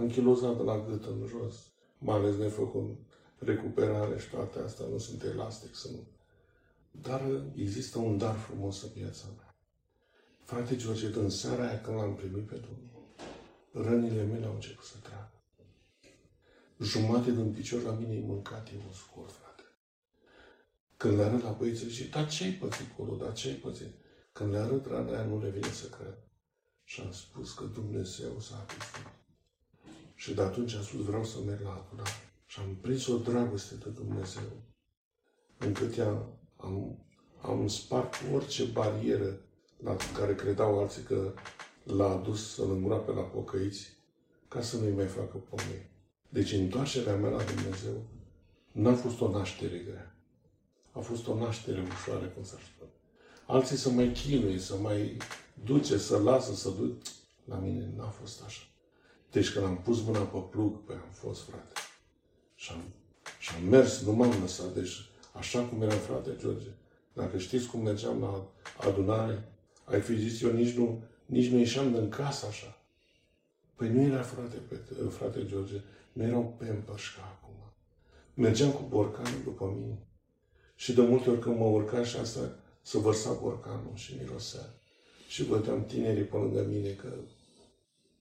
închilozat 0.00 0.56
de 0.56 0.62
la 0.62 0.84
gât 0.88 1.04
în 1.04 1.26
jos. 1.26 1.54
Mai 1.98 2.16
ales 2.16 2.36
nefăcând 2.36 2.96
recuperare 3.38 4.18
și 4.18 4.30
toate 4.30 4.58
astea. 4.58 4.86
Nu 4.86 4.98
sunt 4.98 5.22
elastic, 5.22 5.74
sunt... 5.74 6.06
Dar 6.90 7.22
există 7.56 7.98
un 7.98 8.18
dar 8.18 8.34
frumos 8.34 8.82
în 8.82 8.90
viața 8.94 9.26
mea. 9.36 9.54
Frate 10.44 10.76
George, 10.76 11.06
în 11.14 11.30
seara 11.30 11.68
aia 11.68 11.80
când 11.80 11.96
l-am 11.96 12.14
primit 12.14 12.46
pe 12.46 12.54
Domnul, 12.54 13.04
rănile 13.90 14.22
mele 14.22 14.46
au 14.46 14.54
început 14.54 14.84
să 14.84 14.96
treacă. 15.02 15.32
Jumate 16.80 17.30
din 17.30 17.52
picior 17.52 17.82
la 17.82 17.92
mine 17.92 18.14
e 18.14 18.26
mâncat, 18.26 18.68
e 18.68 18.72
un 18.86 18.92
scurt, 18.92 19.30
frate. 19.30 19.45
Când 20.96 21.16
le 21.16 21.22
arăt 21.22 21.42
la 21.42 21.50
băieți, 21.50 21.84
zice, 21.84 22.08
dar 22.08 22.28
ce-ai 22.28 22.52
pățit, 22.52 22.86
Colo, 22.96 23.16
dar 23.16 23.32
ce-ai 23.32 23.54
pățit? 23.54 23.94
Când 24.32 24.52
le 24.52 24.58
arăt 24.58 24.86
rana 24.86 25.10
aia, 25.10 25.24
nu 25.24 25.40
le 25.40 25.50
vine 25.50 25.70
să 25.70 25.86
cred. 25.86 26.18
Și 26.84 27.00
am 27.00 27.12
spus 27.12 27.52
că 27.52 27.64
Dumnezeu 27.64 28.40
s-a 28.40 28.56
atât. 28.56 28.82
Și 30.14 30.34
de 30.34 30.42
atunci 30.42 30.74
am 30.74 30.82
spus, 30.82 31.04
vreau 31.04 31.24
să 31.24 31.38
merg 31.46 31.60
la 31.60 31.84
adunare. 31.86 32.10
Și 32.46 32.60
am 32.60 32.76
prins 32.80 33.06
o 33.06 33.16
dragoste 33.16 33.74
de 33.74 33.88
Dumnezeu, 33.90 34.62
încât 35.58 35.98
am, 35.98 36.38
am, 36.56 37.04
am 37.42 37.68
spart 37.68 38.14
orice 38.32 38.64
barieră 38.64 39.40
la 39.82 39.96
care 40.18 40.34
credeau 40.34 40.78
alții 40.78 41.02
că 41.02 41.32
l-a 41.82 42.10
adus 42.10 42.54
să 42.54 42.62
lămura 42.62 42.96
pe 42.96 43.12
la 43.12 43.22
pocăiți, 43.22 43.92
ca 44.48 44.62
să 44.62 44.76
nu-i 44.76 44.94
mai 44.94 45.06
facă 45.06 45.36
pomei. 45.36 45.90
Deci 46.28 46.52
întoarcerea 46.52 47.16
mea 47.16 47.30
la 47.30 47.42
Dumnezeu 47.42 48.06
n-a 48.72 48.94
fost 48.94 49.20
o 49.20 49.30
naștere 49.30 49.78
grea. 49.78 50.15
A 50.96 51.00
fost 51.00 51.26
o 51.26 51.38
naștere 51.38 51.82
ușoară, 51.82 52.26
cum 52.26 52.44
s-ar 52.44 52.60
spune. 52.74 52.90
Alții 53.46 53.76
să 53.76 53.90
mai 53.90 54.12
chinuie, 54.12 54.58
să 54.58 54.76
mai 54.76 55.16
duce, 55.64 55.98
să 55.98 56.18
lasă, 56.18 56.54
să 56.54 56.70
duc. 56.70 57.02
La 57.44 57.56
mine 57.56 57.92
n-a 57.96 58.08
fost 58.08 58.42
așa. 58.44 58.62
Deci 59.30 59.52
când 59.52 59.64
am 59.64 59.78
pus 59.82 60.02
mâna 60.02 60.20
pe 60.20 60.38
plug, 60.50 60.84
pe 60.84 60.92
am 60.92 61.10
fost, 61.10 61.42
frate. 61.42 61.72
Și 62.54 62.72
am, 62.72 62.82
și 63.38 63.50
am 63.56 63.68
mers, 63.68 64.02
nu 64.02 64.12
m-am 64.12 64.40
lăsat. 64.40 64.74
Deci, 64.74 65.10
așa 65.32 65.64
cum 65.64 65.82
era 65.82 65.94
frate 65.94 66.36
George, 66.38 66.68
dacă 67.12 67.38
știți 67.38 67.66
cum 67.66 67.80
mergeam 67.80 68.20
la 68.20 68.52
adunare, 68.88 69.52
ai 69.84 70.00
fi 70.00 70.16
zis, 70.16 70.42
eu 70.42 70.52
nici 70.52 70.74
nu, 70.74 71.02
nici 71.26 71.50
nu 71.50 71.58
ieșeam 71.58 71.92
din 71.92 72.08
casă 72.08 72.46
așa. 72.46 72.78
Păi 73.74 73.88
nu 73.88 74.00
era 74.00 74.22
frate, 74.22 74.56
frate 75.08 75.46
George, 75.46 75.80
nu 76.12 76.22
erau 76.22 76.56
pampers 76.58 77.02
ca 77.16 77.38
acum. 77.38 77.54
Mergeam 78.34 78.70
cu 78.70 78.82
borcanul 78.88 79.42
după 79.44 79.74
mine. 79.78 80.05
Și 80.76 80.92
de 80.92 81.00
multe 81.00 81.30
ori 81.30 81.40
când 81.40 81.58
mă 81.58 81.64
urca 81.64 82.04
și 82.04 82.16
asta, 82.16 82.40
să 82.82 82.98
vărsa 82.98 83.32
borcanul 83.32 83.92
și 83.94 84.14
mirosea. 84.18 84.74
Și 85.28 85.44
vădeam 85.44 85.86
tinerii 85.86 86.24
pe 86.24 86.36
lângă 86.36 86.66
mine 86.68 86.90
că, 86.90 87.12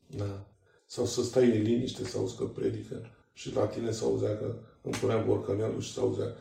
na, 0.06 0.48
sau 0.86 1.06
să 1.06 1.23
stai 1.23 1.57
în 1.57 1.61
liniște, 1.61 2.06
să 2.06 2.18
auzi 2.18 2.36
că 2.36 2.44
predică 2.44 3.10
și 3.34 3.53
la 3.53 3.65
tine 3.65 3.91
să 3.91 4.03
auzea 4.03 4.38
că 4.38 4.56
îmi 4.82 4.94
puneam 4.94 5.26
borcanelul 5.26 5.82
și 5.82 5.94
să 5.94 5.99
auzea 5.99 6.36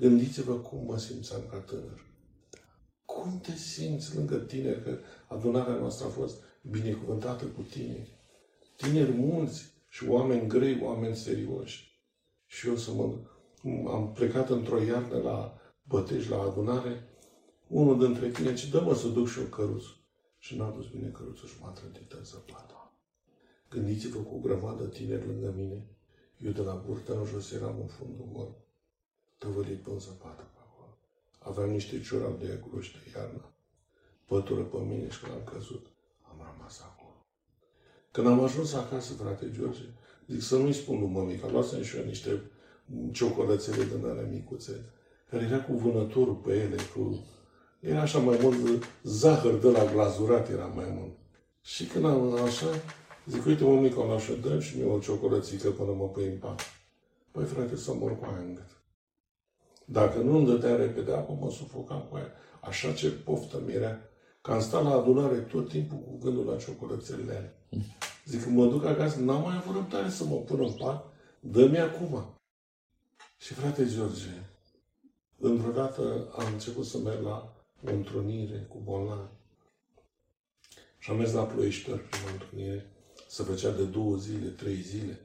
Gândiți-vă 0.00 0.54
cum 0.54 0.84
mă 0.84 0.98
simțeam 0.98 1.40
ca 1.50 1.56
tânăr. 1.56 2.04
Cum 3.04 3.40
te 3.40 3.56
simți 3.56 4.14
lângă 4.14 4.36
tineri? 4.36 4.82
Că 4.82 4.98
adunarea 5.26 5.74
noastră 5.74 6.06
a 6.06 6.08
fost 6.08 6.42
binecuvântată 6.62 7.44
cu 7.44 7.62
tineri. 7.62 8.18
Tineri 8.76 9.10
mulți 9.10 9.72
și 9.88 10.04
oameni 10.08 10.48
grei, 10.48 10.80
oameni 10.82 11.16
serioși. 11.16 12.02
Și 12.46 12.66
eu 12.66 12.76
să 12.76 12.92
mă... 12.92 13.14
Am 13.64 14.12
plecat 14.12 14.48
într-o 14.50 14.80
iarnă 14.80 15.18
la 15.18 15.58
Bătești, 15.82 16.30
la 16.30 16.40
adunare. 16.40 17.08
Unul 17.66 17.98
dintre 17.98 18.28
tine 18.28 18.54
ce 18.54 18.68
dă-mă 18.70 18.94
să 18.94 19.08
duc 19.08 19.28
și 19.28 19.38
eu 19.38 19.44
căruț. 19.44 19.84
Și 20.38 20.56
n-a 20.56 20.70
dus 20.70 20.88
bine 20.88 21.08
căruțul 21.08 21.48
și 21.48 21.60
m-a 21.60 21.68
trântit 21.68 22.12
în 22.12 22.24
zăpadă. 22.24 22.92
Gândiți-vă 23.70 24.18
cu 24.18 24.34
o 24.34 24.38
grămadă 24.38 24.84
tineri 24.84 25.26
lângă 25.26 25.52
mine. 25.56 25.86
Eu 26.38 26.52
de 26.52 26.60
la 26.60 26.74
burtă 26.74 27.18
în 27.18 27.24
jos 27.24 27.52
eram 27.52 27.80
în 27.80 27.86
fundul 27.86 28.28
gol. 28.32 28.56
Tăvălit 29.38 29.82
pe 29.82 29.90
zăpadă 29.98 30.42
pe 30.52 30.58
acolo. 30.66 30.98
Aveam 31.38 31.70
niște 31.70 32.00
ciorapi 32.00 32.44
de 32.44 32.62
gruși 32.70 32.92
de 32.92 33.18
iarnă. 33.18 33.52
Pătură 34.26 34.62
pe 34.62 34.76
mine 34.76 35.10
și 35.10 35.20
când 35.20 35.32
am 35.32 35.44
căzut, 35.44 35.86
am 36.22 36.52
rămas 36.52 36.80
acolo. 36.80 37.26
Când 38.10 38.26
am 38.26 38.40
ajuns 38.42 38.72
acasă, 38.72 39.12
frate 39.12 39.50
George, 39.50 39.82
zic 40.26 40.42
să 40.42 40.56
nu-i 40.56 40.72
spun 40.72 40.98
lui 40.98 41.08
mămica, 41.08 41.46
că 41.46 41.52
luasem 41.52 41.82
și 41.82 41.96
eu 41.96 42.04
niște 42.04 42.50
ciocolățele 43.12 43.84
din 43.84 44.06
alea 44.06 44.28
micuțe, 44.30 44.84
care 45.30 45.44
era 45.44 45.62
cu 45.62 45.72
vânătorul 45.72 46.34
pe 46.34 46.52
ele, 46.52 46.76
cu... 46.94 47.24
Era 47.80 48.00
așa 48.00 48.18
mai 48.18 48.38
mult 48.42 48.84
zahăr 49.02 49.54
de 49.54 49.68
la 49.68 49.84
glazurat, 49.92 50.50
era 50.50 50.66
mai 50.66 50.92
mult. 50.98 51.12
Și 51.62 51.84
când 51.84 52.04
am 52.04 52.34
așa, 52.34 52.66
zic, 53.26 53.46
uite 53.46 53.64
mămica, 53.64 54.04
la 54.04 54.14
așa, 54.14 54.32
dă 54.42 54.60
și 54.60 54.76
mie 54.76 54.86
o 54.86 54.98
ciocolățică 54.98 55.70
până 55.70 55.92
mă 55.92 56.08
pui 56.08 56.26
în 56.26 56.38
pat. 56.38 56.60
Păi 57.30 57.44
frate, 57.44 57.76
să 57.76 57.92
mor 57.94 58.18
cu 58.18 58.24
aia 58.24 58.38
în 58.38 58.54
gât. 58.54 58.82
Dacă 59.84 60.18
nu 60.18 60.36
îmi 60.36 60.46
dădea 60.46 60.76
repede 60.76 61.12
apă, 61.12 61.36
mă 61.40 61.50
sufocam 61.50 62.06
cu 62.10 62.16
aia. 62.16 62.32
Așa 62.60 62.92
ce 62.92 63.10
poftă 63.10 63.62
mi 63.66 63.72
era. 63.72 63.98
Că 64.42 64.52
am 64.52 64.60
stat 64.60 64.82
la 64.82 64.90
adunare 64.90 65.36
tot 65.36 65.68
timpul 65.68 65.98
cu 65.98 66.18
gândul 66.18 66.44
la 66.44 66.56
ciocolățele 66.56 67.22
alea. 67.22 67.54
Zic, 68.24 68.46
mă 68.46 68.66
duc 68.66 68.84
acasă, 68.84 69.20
n-am 69.20 69.42
mai 69.42 69.56
avut 69.56 69.74
răbdare 69.74 70.08
să 70.08 70.24
mă 70.24 70.36
pun 70.36 70.60
în 70.60 70.72
pat, 70.72 71.04
dă-mi 71.40 71.78
acum. 71.78 72.39
Și 73.40 73.54
frate 73.54 73.88
George, 73.88 74.28
într-o 75.38 75.70
dată 75.70 76.32
am 76.38 76.52
început 76.52 76.86
să 76.86 76.98
merg 76.98 77.22
la 77.22 77.54
o 77.84 77.90
întrunire 77.90 78.66
cu 78.68 78.78
bolnavi. 78.78 79.32
Și 80.98 81.10
am 81.10 81.16
mers 81.16 81.32
la 81.32 81.42
Ploiești 81.42 81.90
prima 81.90 82.30
întâlnire. 82.32 82.90
Se 83.28 83.42
făcea 83.42 83.70
de 83.70 83.84
două 83.84 84.16
zile, 84.16 84.48
trei 84.48 84.80
zile. 84.80 85.20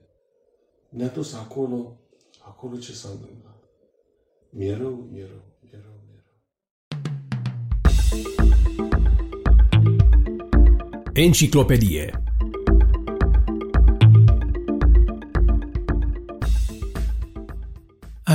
Ne-a 0.89 1.07
dus 1.07 1.33
acolo. 1.33 1.99
Acolo 2.45 2.77
ce 2.77 2.93
s-a 2.93 3.09
întâmplat? 3.09 3.63
Mi-e 4.49 4.75
rău, 4.75 5.07
mi-e 5.11 5.25
rău, 5.25 5.43
mi-e 5.59 5.81
rău, 5.83 5.99
mi-e 6.07 6.23
rău. 6.25 6.37
Enciclopedie 11.13 12.24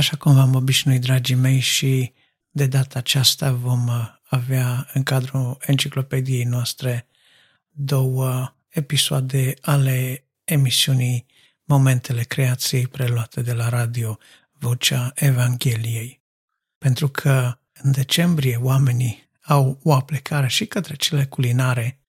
Așa 0.01 0.15
cum 0.17 0.33
v-am 0.33 0.55
obișnuit, 0.55 1.01
dragii 1.01 1.35
mei, 1.35 1.59
și 1.59 2.13
de 2.49 2.65
data 2.65 2.99
aceasta 2.99 3.51
vom 3.51 3.87
uh, 3.87 4.07
avea 4.23 4.89
în 4.93 5.03
cadrul 5.03 5.57
enciclopediei 5.61 6.43
noastre 6.43 7.07
două 7.69 8.55
episoade 8.69 9.53
ale 9.61 10.25
emisiunii 10.43 11.25
Momentele 11.63 12.23
Creației 12.23 12.87
preluate 12.87 13.41
de 13.41 13.53
la 13.53 13.69
radio 13.69 14.17
Vocea 14.51 15.11
Evangheliei. 15.15 16.21
Pentru 16.77 17.07
că 17.07 17.59
în 17.73 17.91
decembrie 17.91 18.55
oamenii 18.55 19.29
au 19.41 19.79
o 19.83 19.93
aplecare 19.93 20.47
și 20.47 20.65
către 20.65 20.95
cele 20.95 21.25
culinare, 21.25 21.99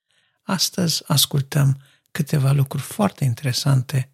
astăzi 0.43 1.03
ascultăm 1.07 1.83
câteva 2.11 2.53
lucruri 2.53 2.83
foarte 2.83 3.25
interesante 3.25 4.11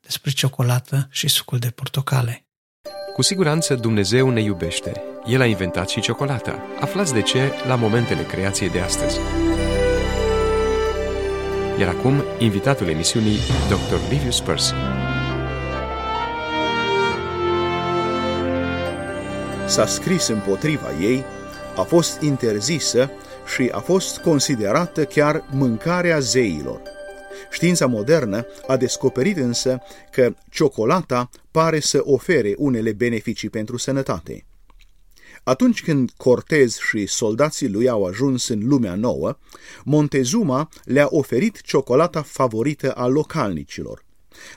despre 0.00 0.30
ciocolată 0.30 1.08
și 1.10 1.28
sucul 1.28 1.58
de 1.58 1.70
portocale. 1.70 2.46
Cu 3.12 3.22
siguranță 3.22 3.74
Dumnezeu 3.74 4.30
ne 4.30 4.40
iubește. 4.42 5.02
El 5.26 5.40
a 5.40 5.44
inventat 5.44 5.88
și 5.88 6.00
ciocolata. 6.00 6.62
Aflați 6.80 7.12
de 7.12 7.22
ce 7.22 7.52
la 7.66 7.74
momentele 7.74 8.22
creației 8.22 8.70
de 8.70 8.80
astăzi. 8.80 9.18
Iar 11.78 11.88
acum, 11.88 12.22
invitatul 12.38 12.88
emisiunii, 12.88 13.36
Dr. 13.68 14.10
Livius 14.10 14.40
Percy. 14.40 14.72
S-a 19.66 19.86
scris 19.86 20.26
împotriva 20.26 20.88
ei, 21.00 21.24
a 21.76 21.82
fost 21.82 22.20
interzisă 22.20 23.10
și 23.54 23.70
a 23.72 23.78
fost 23.78 24.18
considerată 24.18 25.04
chiar 25.04 25.44
mâncarea 25.50 26.18
zeilor. 26.18 26.91
Știința 27.52 27.86
modernă 27.86 28.46
a 28.66 28.76
descoperit 28.76 29.36
însă 29.36 29.78
că 30.10 30.34
ciocolata 30.50 31.30
pare 31.50 31.80
să 31.80 32.00
ofere 32.04 32.54
unele 32.58 32.92
beneficii 32.92 33.50
pentru 33.50 33.76
sănătate. 33.76 34.44
Atunci 35.42 35.82
când 35.82 36.10
Cortez 36.16 36.76
și 36.76 37.06
soldații 37.06 37.68
lui 37.68 37.88
au 37.88 38.04
ajuns 38.04 38.48
în 38.48 38.68
lumea 38.68 38.94
nouă, 38.94 39.38
Montezuma 39.84 40.68
le-a 40.84 41.06
oferit 41.10 41.60
ciocolata 41.60 42.22
favorită 42.22 42.92
a 42.92 43.06
localnicilor. 43.06 44.04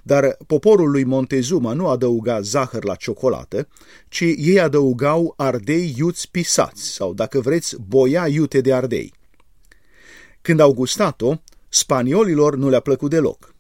Dar 0.04 0.38
poporul 0.48 0.92
lui 0.92 1.04
Montezuma 1.04 1.74
nu 1.74 1.88
adăuga 1.88 2.42
zahăr 2.42 2.84
la 2.84 2.96
ciocolată, 2.96 3.68
ci 4.08 4.22
ei 4.22 4.60
adăugau 4.60 5.34
ardei 5.38 5.94
iuți 5.98 6.32
pisați 6.32 6.84
sau, 6.84 7.14
dacă 7.14 7.40
vreți, 7.40 7.76
boia 7.88 8.28
iute 8.28 8.62
de 8.62 8.74
ardei. 8.74 9.14
Când 10.42 10.60
au 10.60 10.74
gustat-o, 10.74 11.36
spaniolilor 11.76 12.56
nu 12.56 12.70
le-a 12.70 12.80
plăcut 12.80 13.10
deloc. 13.10 13.54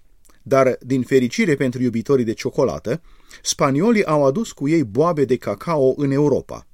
Dar, 0.44 0.78
din 0.82 1.02
fericire 1.02 1.56
pentru 1.56 1.82
iubitorii 1.82 2.26
de 2.26 2.34
ciocolată, 2.34 3.02
spaniolii 3.42 4.06
au 4.06 4.26
adus 4.26 4.52
cu 4.52 4.68
ei 4.68 4.84
boabe 4.84 5.26
de 5.26 5.38
cacao 5.38 5.94
în 5.98 6.12
Europa. 6.12 6.68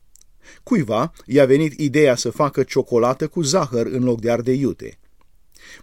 Cuiva 0.63 1.11
i-a 1.25 1.45
venit 1.45 1.79
ideea 1.79 2.15
să 2.15 2.29
facă 2.29 2.63
ciocolată 2.63 3.27
cu 3.27 3.41
zahăr 3.41 3.85
în 3.85 4.03
loc 4.03 4.21
de 4.21 4.31
ardei 4.31 4.59
iute. 4.59 4.99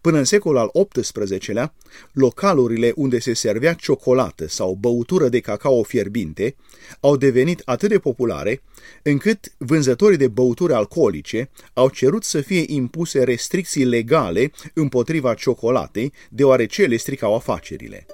Până 0.01 0.19
în 0.19 0.25
secolul 0.25 0.59
al 0.59 0.71
XVIII-lea, 0.89 1.75
localurile 2.13 2.93
unde 2.97 3.19
se 3.19 3.35
servea 3.35 3.73
ciocolată 3.73 4.49
sau 4.49 4.77
băutură 4.81 5.29
de 5.29 5.41
cacao 5.41 5.83
fierbinte 5.83 6.57
au 7.01 7.17
devenit 7.17 7.63
atât 7.65 7.89
de 7.89 7.99
populare 7.99 8.63
încât 9.03 9.53
vânzătorii 9.59 10.17
de 10.17 10.29
băuturi 10.29 10.73
alcoolice 10.73 11.51
au 11.73 11.89
cerut 11.89 12.25
să 12.25 12.41
fie 12.41 12.65
impuse 12.67 13.25
restricții 13.25 13.85
legale 13.85 14.51
împotriva 14.75 15.35
ciocolatei, 15.35 16.13
deoarece 16.31 16.87
le 16.87 16.97
stricau 16.97 17.35
afacerile. 17.35 18.07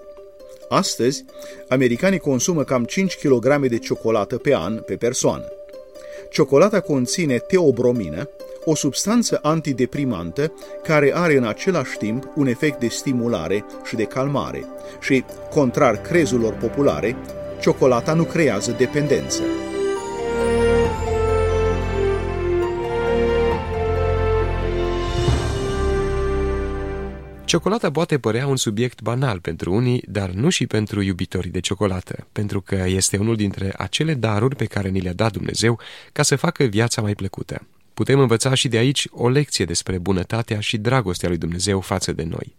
Astăzi, 0.68 1.24
americanii 1.68 2.18
consumă 2.18 2.64
cam 2.64 2.84
5 2.84 3.16
kg 3.16 3.66
de 3.66 3.78
ciocolată 3.78 4.36
pe 4.36 4.54
an 4.54 4.78
pe 4.86 4.96
persoană. 4.96 5.44
Ciocolata 6.30 6.80
conține 6.80 7.38
teobromină, 7.38 8.28
o 8.64 8.74
substanță 8.74 9.38
antideprimantă 9.42 10.52
care 10.82 11.12
are 11.14 11.36
în 11.36 11.44
același 11.44 11.96
timp 11.96 12.28
un 12.34 12.46
efect 12.46 12.80
de 12.80 12.88
stimulare 12.88 13.64
și 13.84 13.96
de 13.96 14.04
calmare 14.04 14.64
și, 15.00 15.24
contrar 15.50 15.96
crezulor 15.96 16.52
populare, 16.52 17.16
ciocolata 17.60 18.14
nu 18.14 18.24
creează 18.24 18.74
dependență. 18.78 19.42
Ciocolata 27.44 27.90
poate 27.90 28.18
părea 28.18 28.46
un 28.46 28.56
subiect 28.56 29.02
banal 29.02 29.40
pentru 29.40 29.72
unii, 29.72 30.04
dar 30.08 30.30
nu 30.30 30.48
și 30.48 30.66
pentru 30.66 31.02
iubitorii 31.02 31.50
de 31.50 31.60
ciocolată, 31.60 32.26
pentru 32.32 32.60
că 32.60 32.84
este 32.86 33.16
unul 33.16 33.36
dintre 33.36 33.74
acele 33.76 34.14
daruri 34.14 34.56
pe 34.56 34.64
care 34.64 34.88
ni 34.88 35.00
le-a 35.00 35.12
dat 35.12 35.32
Dumnezeu 35.32 35.78
ca 36.12 36.22
să 36.22 36.36
facă 36.36 36.64
viața 36.64 37.02
mai 37.02 37.14
plăcută. 37.14 37.66
Putem 37.94 38.18
învăța 38.18 38.54
și 38.54 38.68
de 38.68 38.76
aici 38.76 39.06
o 39.10 39.28
lecție 39.28 39.64
despre 39.64 39.98
bunătatea 39.98 40.60
și 40.60 40.76
dragostea 40.76 41.28
lui 41.28 41.38
Dumnezeu 41.38 41.80
față 41.80 42.12
de 42.12 42.22
noi. 42.22 42.54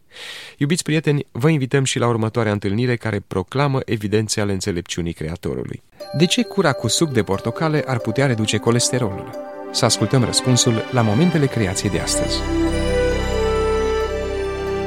Iubiți 0.58 0.84
prieteni, 0.84 1.26
vă 1.32 1.50
invităm 1.50 1.84
și 1.84 2.00
la 2.00 2.08
următoarea 2.08 2.52
întâlnire 2.52 2.96
care 2.96 3.24
proclamă 3.28 3.80
evidențe 3.86 4.42
ale 4.42 4.52
înțelepciunii 4.52 5.14
Creatorului. 5.14 5.84
De 6.18 6.26
ce 6.26 6.44
cura 6.44 6.72
cu 6.72 6.88
suc 6.88 7.12
de 7.12 7.24
portocale 7.24 7.84
ar 7.88 8.00
putea 8.00 8.26
reduce 8.26 8.58
colesterolul? 8.58 9.30
Să 9.72 9.86
ascultăm 9.86 10.24
răspunsul 10.24 10.84
la 10.92 11.02
momentele 11.02 11.46
creației 11.46 11.92
de 11.92 12.00
astăzi. 12.00 12.36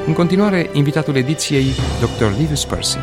În 0.05 0.13
continuare, 0.13 0.69
invitatul 0.73 1.15
ediției, 1.15 1.65
Dr. 1.99 2.37
Livius 2.37 2.65
Percy. 2.65 2.97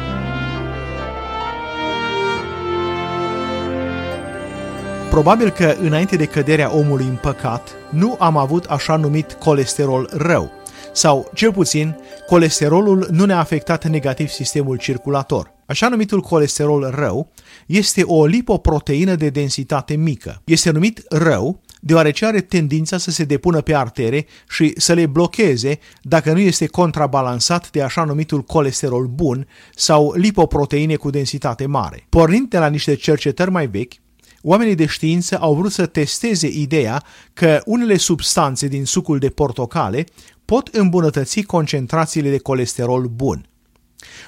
Probabil 5.16 5.50
că 5.50 5.76
înainte 5.80 6.16
de 6.16 6.26
căderea 6.26 6.74
omului 6.74 7.04
în 7.04 7.18
păcat, 7.22 7.68
nu 7.90 8.16
am 8.18 8.36
avut 8.36 8.64
așa 8.64 8.96
numit 8.96 9.32
colesterol 9.32 10.10
rău, 10.12 10.50
sau, 10.92 11.30
cel 11.34 11.52
puțin, 11.52 11.96
colesterolul 12.26 13.08
nu 13.10 13.24
ne-a 13.24 13.38
afectat 13.38 13.84
negativ 13.84 14.28
sistemul 14.28 14.76
circulator. 14.76 15.52
Așa 15.66 15.88
numitul 15.88 16.20
colesterol 16.20 16.90
rău 16.94 17.32
este 17.66 18.02
o 18.02 18.26
lipoproteină 18.26 19.14
de 19.14 19.28
densitate 19.28 19.94
mică. 19.94 20.42
Este 20.44 20.70
numit 20.70 21.02
rău 21.08 21.60
deoarece 21.80 22.26
are 22.26 22.40
tendința 22.40 22.98
să 22.98 23.10
se 23.10 23.24
depună 23.24 23.60
pe 23.60 23.74
artere 23.74 24.26
și 24.48 24.72
să 24.76 24.92
le 24.92 25.06
blocheze 25.06 25.78
dacă 26.02 26.32
nu 26.32 26.38
este 26.38 26.66
contrabalansat 26.66 27.70
de 27.70 27.82
așa 27.82 28.04
numitul 28.04 28.42
colesterol 28.42 29.06
bun 29.06 29.46
sau 29.74 30.12
lipoproteine 30.16 30.94
cu 30.94 31.10
densitate 31.10 31.66
mare. 31.66 32.06
Pornind 32.08 32.48
de 32.48 32.58
la 32.58 32.68
niște 32.68 32.94
cercetări 32.94 33.50
mai 33.50 33.66
vechi, 33.66 33.92
oamenii 34.42 34.74
de 34.74 34.86
știință 34.86 35.38
au 35.38 35.54
vrut 35.54 35.72
să 35.72 35.86
testeze 35.86 36.46
ideea 36.46 37.02
că 37.32 37.60
unele 37.64 37.96
substanțe 37.96 38.68
din 38.68 38.84
sucul 38.84 39.18
de 39.18 39.28
portocale 39.28 40.04
pot 40.44 40.66
îmbunătăți 40.66 41.42
concentrațiile 41.42 42.30
de 42.30 42.38
colesterol 42.38 43.06
bun. 43.06 43.48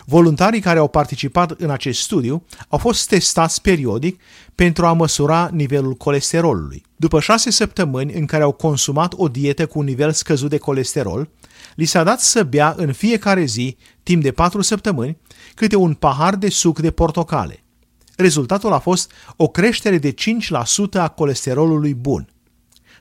Voluntarii 0.04 0.60
care 0.60 0.78
au 0.78 0.88
participat 0.88 1.50
în 1.50 1.70
acest 1.70 2.00
studiu 2.00 2.44
au 2.68 2.78
fost 2.78 3.08
testați 3.08 3.60
periodic 3.60 4.20
pentru 4.54 4.86
a 4.86 4.92
măsura 4.92 5.50
nivelul 5.52 5.94
colesterolului. 5.94 6.82
După 6.96 7.20
șase 7.20 7.50
săptămâni 7.50 8.12
în 8.12 8.26
care 8.26 8.42
au 8.42 8.52
consumat 8.52 9.14
o 9.16 9.28
dietă 9.28 9.66
cu 9.66 9.78
un 9.78 9.84
nivel 9.84 10.12
scăzut 10.12 10.50
de 10.50 10.58
colesterol, 10.58 11.30
li 11.74 11.84
s-a 11.84 12.02
dat 12.02 12.20
să 12.20 12.42
bea 12.42 12.74
în 12.76 12.92
fiecare 12.92 13.44
zi, 13.44 13.76
timp 14.02 14.22
de 14.22 14.32
patru 14.32 14.60
săptămâni, 14.60 15.18
câte 15.54 15.76
un 15.76 15.94
pahar 15.94 16.36
de 16.36 16.48
suc 16.48 16.78
de 16.78 16.90
portocale. 16.90 17.62
Rezultatul 18.20 18.72
a 18.72 18.78
fost 18.78 19.12
o 19.36 19.48
creștere 19.48 19.98
de 19.98 20.14
5% 20.14 20.14
a 20.92 21.08
colesterolului 21.08 21.94
bun. 21.94 22.28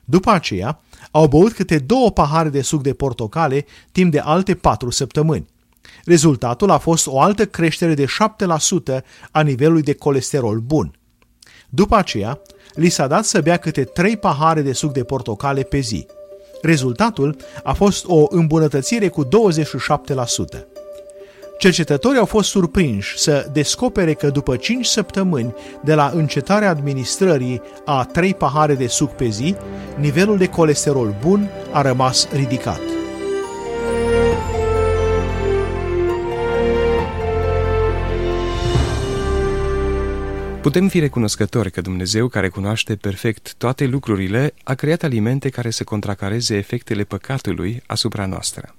După 0.06 0.31
aceea, 0.31 0.81
au 1.11 1.27
băut 1.27 1.53
câte 1.53 1.77
două 1.77 2.11
pahare 2.11 2.49
de 2.49 2.61
suc 2.61 2.81
de 2.81 2.94
portocale 2.94 3.65
timp 3.91 4.11
de 4.11 4.19
alte 4.19 4.56
patru 4.56 4.89
săptămâni. 4.89 5.45
Rezultatul 6.06 6.72
a 6.72 6.77
fost 6.77 7.07
o 7.07 7.19
altă 7.19 7.45
creștere 7.45 7.94
de 7.94 8.06
7% 8.06 9.02
a 9.31 9.41
nivelului 9.41 9.81
de 9.81 9.94
colesterol 9.94 10.60
bun. 10.60 10.99
După 11.69 11.95
aceea, 11.95 12.41
li 12.73 12.89
s-a 12.89 13.07
dat 13.07 13.26
să 13.26 13.41
bea 13.41 13.57
câte 13.57 13.84
3 13.84 14.18
pahare 14.18 14.61
de 14.61 14.73
suc 14.73 14.91
de 14.94 15.03
portocale 15.03 15.61
pe 15.61 15.80
zi. 15.80 16.06
Rezultatul 16.61 17.35
a 17.64 17.73
fost 17.73 18.06
o 18.07 18.26
îmbunătățire 18.30 19.07
cu 19.07 19.26
27%. 19.26 19.30
Cercetătorii 21.57 22.19
au 22.19 22.25
fost 22.25 22.49
surprinși 22.49 23.17
să 23.17 23.49
descopere 23.51 24.13
că 24.13 24.29
după 24.29 24.55
5 24.55 24.85
săptămâni 24.85 25.53
de 25.84 25.93
la 25.93 26.11
încetarea 26.13 26.69
administrării 26.69 27.61
a 27.85 28.05
3 28.05 28.34
pahare 28.34 28.75
de 28.75 28.88
suc 28.88 29.11
pe 29.11 29.27
zi, 29.27 29.55
nivelul 29.99 30.38
de 30.38 30.47
colesterol 30.47 31.15
bun 31.21 31.49
a 31.71 31.81
rămas 31.81 32.27
ridicat. 32.31 32.81
Putem 40.61 40.88
fi 40.88 40.99
recunoscători 40.99 41.71
că 41.71 41.81
Dumnezeu, 41.81 42.27
care 42.27 42.49
cunoaște 42.49 42.95
perfect 42.95 43.53
toate 43.57 43.85
lucrurile, 43.85 44.53
a 44.63 44.73
creat 44.73 45.03
alimente 45.03 45.49
care 45.49 45.69
să 45.69 45.84
contracareze 45.84 46.55
efectele 46.55 47.03
păcatului 47.03 47.84
asupra 47.85 48.25
noastră. 48.25 48.75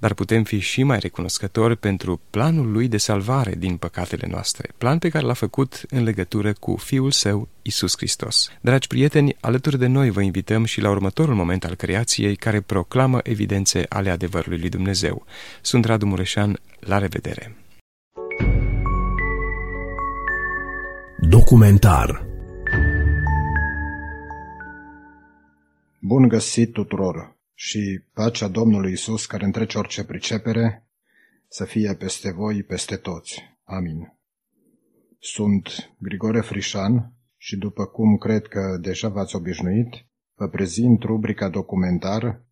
Dar 0.00 0.14
putem 0.14 0.42
fi 0.42 0.58
și 0.58 0.82
mai 0.82 0.98
recunoscători 0.98 1.76
pentru 1.76 2.20
planul 2.30 2.72
lui 2.72 2.88
de 2.88 2.96
salvare 2.96 3.54
din 3.54 3.76
păcatele 3.76 4.26
noastre, 4.30 4.68
plan 4.78 4.98
pe 4.98 5.08
care 5.08 5.26
l-a 5.26 5.32
făcut 5.32 5.82
în 5.90 6.02
legătură 6.02 6.52
cu 6.52 6.76
Fiul 6.76 7.10
Său, 7.10 7.48
Isus 7.62 7.96
Hristos. 7.96 8.50
Dragi 8.60 8.86
prieteni, 8.86 9.36
alături 9.40 9.78
de 9.78 9.86
noi 9.86 10.10
vă 10.10 10.20
invităm 10.20 10.64
și 10.64 10.80
la 10.80 10.90
următorul 10.90 11.34
moment 11.34 11.64
al 11.64 11.74
creației 11.74 12.36
care 12.36 12.60
proclamă 12.60 13.20
evidențe 13.22 13.86
ale 13.88 14.10
adevărului 14.10 14.58
lui 14.58 14.68
Dumnezeu. 14.68 15.24
Sunt 15.60 15.84
Radu 15.84 16.06
Mureșan, 16.06 16.60
la 16.80 16.98
revedere! 16.98 17.56
Documentar 21.28 22.26
Bun 25.98 26.28
găsit 26.28 26.72
tuturor 26.72 27.39
și 27.62 28.02
pacea 28.12 28.48
Domnului 28.48 28.92
Isus 28.92 29.26
care 29.26 29.44
întrece 29.44 29.78
orice 29.78 30.04
pricepere 30.04 30.86
să 31.48 31.64
fie 31.64 31.94
peste 31.94 32.32
voi, 32.32 32.62
peste 32.62 32.96
toți. 32.96 33.42
Amin. 33.64 34.12
Sunt 35.18 35.68
Grigore 35.98 36.40
Frișan 36.40 37.12
și 37.36 37.56
după 37.56 37.86
cum 37.86 38.16
cred 38.16 38.46
că 38.46 38.78
deja 38.80 39.08
v-ați 39.08 39.36
obișnuit, 39.36 40.06
vă 40.34 40.48
prezint 40.48 41.02
rubrica 41.02 41.48
documentar 41.48 42.42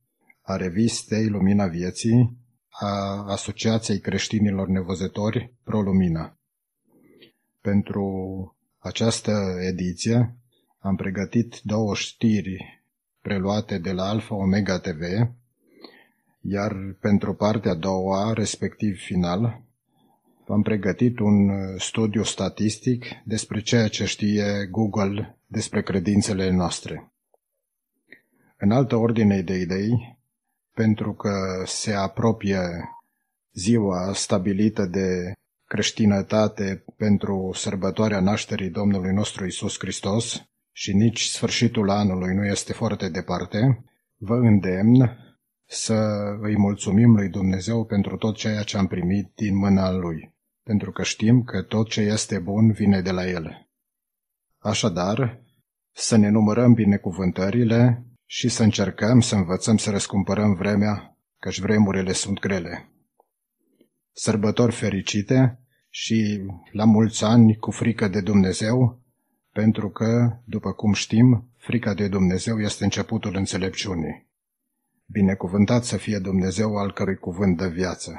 a 0.42 0.56
revistei 0.56 1.28
Lumina 1.28 1.66
Vieții 1.66 2.36
a 2.68 3.24
Asociației 3.26 4.00
Creștinilor 4.00 4.68
Nevăzători 4.68 5.54
Pro 5.62 5.80
Lumina. 5.80 6.38
Pentru 7.60 8.06
această 8.78 9.32
ediție 9.60 10.36
am 10.78 10.96
pregătit 10.96 11.60
două 11.62 11.94
știri 11.94 12.77
preluate 13.28 13.78
de 13.78 13.92
la 13.92 14.08
Alfa 14.08 14.34
Omega 14.34 14.78
TV, 14.78 15.02
iar 16.40 16.96
pentru 17.00 17.34
partea 17.34 17.70
a 17.70 17.74
doua, 17.74 18.32
respectiv 18.32 18.98
final, 18.98 19.62
am 20.46 20.62
pregătit 20.62 21.18
un 21.18 21.50
studiu 21.78 22.22
statistic 22.22 23.04
despre 23.24 23.60
ceea 23.60 23.88
ce 23.88 24.04
știe 24.04 24.68
Google 24.70 25.36
despre 25.46 25.82
credințele 25.82 26.50
noastre. 26.50 27.12
În 28.56 28.70
altă 28.70 28.96
ordine 28.96 29.40
de 29.40 29.54
idei, 29.54 30.18
pentru 30.74 31.12
că 31.12 31.62
se 31.66 31.92
apropie 31.92 32.60
ziua 33.52 34.12
stabilită 34.12 34.86
de 34.86 35.32
creștinătate 35.64 36.84
pentru 36.96 37.50
sărbătoarea 37.54 38.20
nașterii 38.20 38.70
Domnului 38.70 39.12
nostru 39.12 39.46
Isus 39.46 39.78
Hristos 39.78 40.42
și 40.80 40.92
nici 40.92 41.24
sfârșitul 41.24 41.90
anului 41.90 42.34
nu 42.34 42.44
este 42.44 42.72
foarte 42.72 43.08
departe, 43.08 43.84
vă 44.16 44.34
îndemn 44.34 45.18
să 45.66 45.94
îi 46.40 46.56
mulțumim 46.56 47.14
lui 47.14 47.28
Dumnezeu 47.28 47.84
pentru 47.84 48.16
tot 48.16 48.36
ceea 48.36 48.62
ce 48.62 48.76
am 48.76 48.86
primit 48.86 49.32
din 49.34 49.56
mâna 49.56 49.90
Lui, 49.90 50.34
pentru 50.62 50.92
că 50.92 51.02
știm 51.02 51.42
că 51.42 51.62
tot 51.62 51.88
ce 51.88 52.00
este 52.00 52.38
bun 52.38 52.72
vine 52.72 53.00
de 53.00 53.10
la 53.10 53.28
El. 53.28 53.68
Așadar, 54.58 55.42
să 55.92 56.16
ne 56.16 56.28
numărăm 56.28 56.72
binecuvântările 56.72 58.06
și 58.26 58.48
să 58.48 58.62
încercăm 58.62 59.20
să 59.20 59.34
învățăm 59.34 59.76
să 59.76 59.90
răscumpărăm 59.90 60.54
vremea, 60.54 61.16
căci 61.38 61.60
vremurile 61.60 62.12
sunt 62.12 62.38
grele 62.38 62.92
sărbători 64.12 64.72
fericite 64.72 65.60
și 65.88 66.40
la 66.72 66.84
mulți 66.84 67.24
ani 67.24 67.56
cu 67.56 67.70
frică 67.70 68.08
de 68.08 68.20
Dumnezeu, 68.20 69.02
pentru 69.62 69.90
că, 69.90 70.36
după 70.44 70.72
cum 70.72 70.92
știm, 70.92 71.48
frica 71.56 71.94
de 71.94 72.08
Dumnezeu 72.08 72.60
este 72.60 72.84
începutul 72.84 73.36
înțelepciunii. 73.36 74.26
Binecuvântat 75.06 75.84
să 75.84 75.96
fie 75.96 76.18
Dumnezeu 76.18 76.76
al 76.76 76.92
cărui 76.92 77.16
cuvânt 77.16 77.56
de 77.56 77.68
viață. 77.68 78.10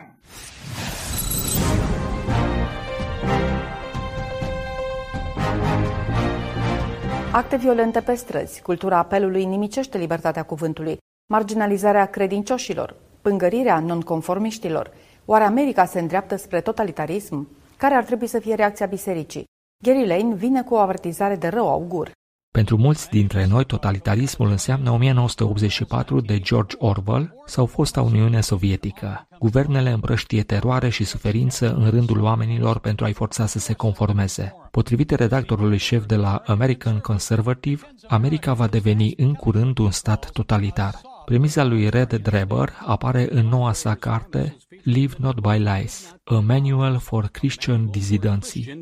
Acte 7.31 7.55
violente 7.57 8.01
pe 8.01 8.13
străzi, 8.13 8.61
cultura 8.61 8.97
apelului 8.97 9.45
nimicește 9.45 9.97
libertatea 9.97 10.43
cuvântului, 10.43 10.97
marginalizarea 11.29 12.05
credincioșilor, 12.05 12.95
pângărirea 13.21 13.79
nonconformiștilor, 13.79 14.91
Oare 15.25 15.43
America 15.43 15.85
se 15.85 15.99
îndreaptă 15.99 16.35
spre 16.35 16.61
totalitarism? 16.61 17.47
Care 17.77 17.95
ar 17.95 18.03
trebui 18.03 18.27
să 18.27 18.39
fie 18.39 18.55
reacția 18.55 18.85
bisericii? 18.85 19.47
Gary 19.81 20.07
Lane 20.07 20.35
vine 20.35 20.63
cu 20.63 20.73
o 20.73 20.77
avertizare 20.77 21.35
de 21.35 21.47
rău 21.47 21.69
augur. 21.69 22.11
Pentru 22.51 22.77
mulți 22.77 23.09
dintre 23.09 23.45
noi, 23.45 23.65
totalitarismul 23.65 24.49
înseamnă 24.49 24.91
1984 24.91 26.21
de 26.21 26.39
George 26.39 26.75
Orwell 26.79 27.33
sau 27.45 27.65
fosta 27.65 28.01
Uniune 28.01 28.41
Sovietică. 28.41 29.27
Guvernele 29.39 29.89
împrăștie 29.89 30.43
teroare 30.43 30.89
și 30.89 31.03
suferință 31.03 31.73
în 31.73 31.89
rândul 31.89 32.21
oamenilor 32.21 32.79
pentru 32.79 33.05
a-i 33.05 33.13
forța 33.13 33.45
să 33.45 33.59
se 33.59 33.73
conformeze. 33.73 34.55
Potrivit 34.71 35.11
redactorului 35.11 35.77
șef 35.77 36.05
de 36.05 36.15
la 36.15 36.41
American 36.45 36.99
Conservative, 36.99 37.91
America 38.07 38.53
va 38.53 38.67
deveni 38.67 39.13
în 39.17 39.33
curând 39.33 39.77
un 39.77 39.91
stat 39.91 40.29
totalitar. 40.31 41.01
Premisa 41.29 41.63
lui 41.63 41.89
Red 41.89 42.13
Dreber 42.13 42.69
apare 42.85 43.27
în 43.31 43.45
noua 43.45 43.73
sa 43.73 43.95
carte 43.95 44.57
Live 44.83 45.13
Not 45.17 45.39
by 45.39 45.57
Lies, 45.57 46.15
a 46.23 46.39
manual 46.39 46.97
for 46.97 47.27
Christian 47.27 47.89
dissidency. 47.89 48.73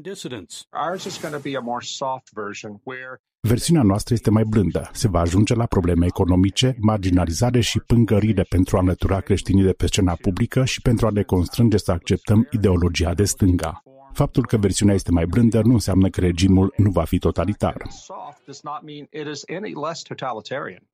Versiunea 3.40 3.84
noastră 3.84 4.14
este 4.14 4.30
mai 4.30 4.44
blândă. 4.44 4.90
Se 4.94 5.08
va 5.08 5.20
ajunge 5.20 5.54
la 5.54 5.66
probleme 5.66 6.06
economice, 6.06 6.76
marginalizare 6.80 7.60
și 7.60 7.80
pângărire 7.80 8.44
pentru 8.50 8.78
a 8.78 8.80
înlătura 8.80 9.20
creștinii 9.20 9.64
de 9.64 9.72
pe 9.72 9.88
scena 9.88 10.18
publică 10.22 10.66
și 10.66 10.82
pentru 10.82 11.06
a 11.08 11.10
ne 11.10 11.24
constrânge 11.24 11.78
să 11.78 11.92
acceptăm 11.92 12.48
ideologia 12.52 13.14
de 13.14 13.24
stânga. 13.24 13.82
Faptul 14.18 14.46
că 14.46 14.58
versiunea 14.58 14.96
este 14.96 15.12
mai 15.12 15.26
blândă 15.26 15.62
nu 15.64 15.74
înseamnă 15.74 16.10
că 16.10 16.20
regimul 16.22 16.74
nu 16.78 16.90
va 16.90 17.04
fi 17.04 17.20
totalitar. 17.20 17.76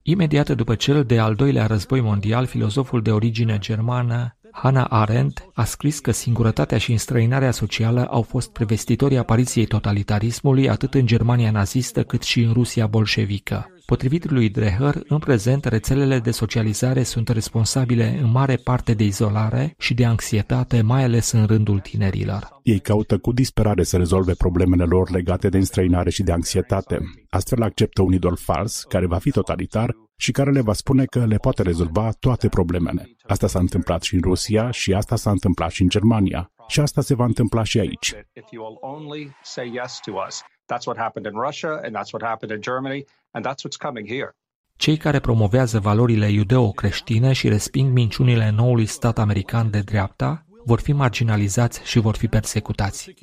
Imediat 0.01 0.49
după 0.49 0.75
cel 0.75 1.03
de 1.03 1.19
al 1.19 1.35
doilea 1.35 1.65
război 1.65 2.01
mondial, 2.01 2.45
filozoful 2.45 3.01
de 3.01 3.11
origine 3.11 3.57
germană 3.59 4.37
Hannah 4.55 4.85
Arendt 4.89 5.49
a 5.53 5.63
scris 5.63 5.99
că 5.99 6.11
singurătatea 6.11 6.77
și 6.77 6.91
înstrăinarea 6.91 7.51
socială 7.51 8.05
au 8.05 8.21
fost 8.21 8.51
prevestitorii 8.51 9.17
apariției 9.17 9.65
totalitarismului 9.65 10.69
atât 10.69 10.93
în 10.93 11.05
Germania 11.05 11.51
nazistă 11.51 12.03
cât 12.03 12.21
și 12.21 12.41
în 12.41 12.53
Rusia 12.53 12.87
bolșevică. 12.87 13.67
Potrivit 13.85 14.29
lui 14.29 14.49
Dreher, 14.49 14.95
în 15.07 15.19
prezent, 15.19 15.65
rețelele 15.65 16.19
de 16.19 16.31
socializare 16.31 17.03
sunt 17.03 17.29
responsabile 17.29 18.19
în 18.21 18.31
mare 18.31 18.55
parte 18.55 18.93
de 18.93 19.03
izolare 19.03 19.75
și 19.77 19.93
de 19.93 20.05
anxietate, 20.05 20.81
mai 20.81 21.03
ales 21.03 21.31
în 21.31 21.45
rândul 21.45 21.79
tinerilor. 21.79 22.59
Ei 22.63 22.79
caută 22.79 23.17
cu 23.17 23.31
disperare 23.31 23.83
să 23.83 23.97
rezolve 23.97 24.33
problemele 24.33 24.83
lor 24.83 25.11
legate 25.11 25.49
de 25.49 25.57
înstrăinare 25.57 26.09
și 26.09 26.23
de 26.23 26.31
anxietate. 26.31 26.99
Astfel 27.29 27.61
acceptă 27.61 28.01
un 28.01 28.13
idol 28.13 28.35
fals, 28.35 28.83
care 28.89 29.07
va 29.07 29.17
fi 29.17 29.31
totalitar, 29.31 29.95
și 30.23 30.31
care 30.31 30.51
le 30.51 30.61
va 30.61 30.73
spune 30.73 31.05
că 31.05 31.25
le 31.25 31.37
poate 31.37 31.61
rezolva 31.61 32.11
toate 32.19 32.47
problemele. 32.49 33.09
Asta 33.27 33.47
s-a 33.47 33.59
întâmplat 33.59 34.01
și 34.01 34.15
în 34.15 34.21
Rusia 34.21 34.71
și 34.71 34.93
asta 34.93 35.15
s-a 35.15 35.31
întâmplat 35.31 35.71
și 35.71 35.81
în 35.81 35.89
Germania. 35.89 36.51
Și 36.67 36.79
asta 36.79 37.01
se 37.01 37.15
va 37.15 37.25
întâmpla 37.25 37.63
și 37.63 37.79
aici. 37.79 38.13
That's 40.71 40.85
what 40.85 40.97
happened 40.97 41.33
in 41.33 41.39
Russia 41.45 41.69
and 41.69 41.95
that's 41.97 42.11
what 42.13 42.23
happened 42.31 42.55
in 42.55 42.61
Germany 42.61 43.05
and 43.31 43.45
that's 43.47 43.61
what's 43.65 43.79
coming 43.87 44.07
here. 44.07 44.29
Cei 44.75 44.97
care 44.97 45.19
promovează 45.19 45.79
valorile 45.79 46.29
iudeo-creștine 46.29 47.33
și 47.33 47.49
resping 47.49 47.91
minciunile 47.91 48.49
noului 48.49 48.85
stat 48.85 49.17
american 49.19 49.69
de 49.69 49.79
dreapta 49.79 50.45
vor 50.65 50.79
fi 50.79 50.91
marginalizați 50.91 51.81
și 51.83 51.99
vor 51.99 52.15
fi 52.15 52.27
persecutați. 52.27 53.13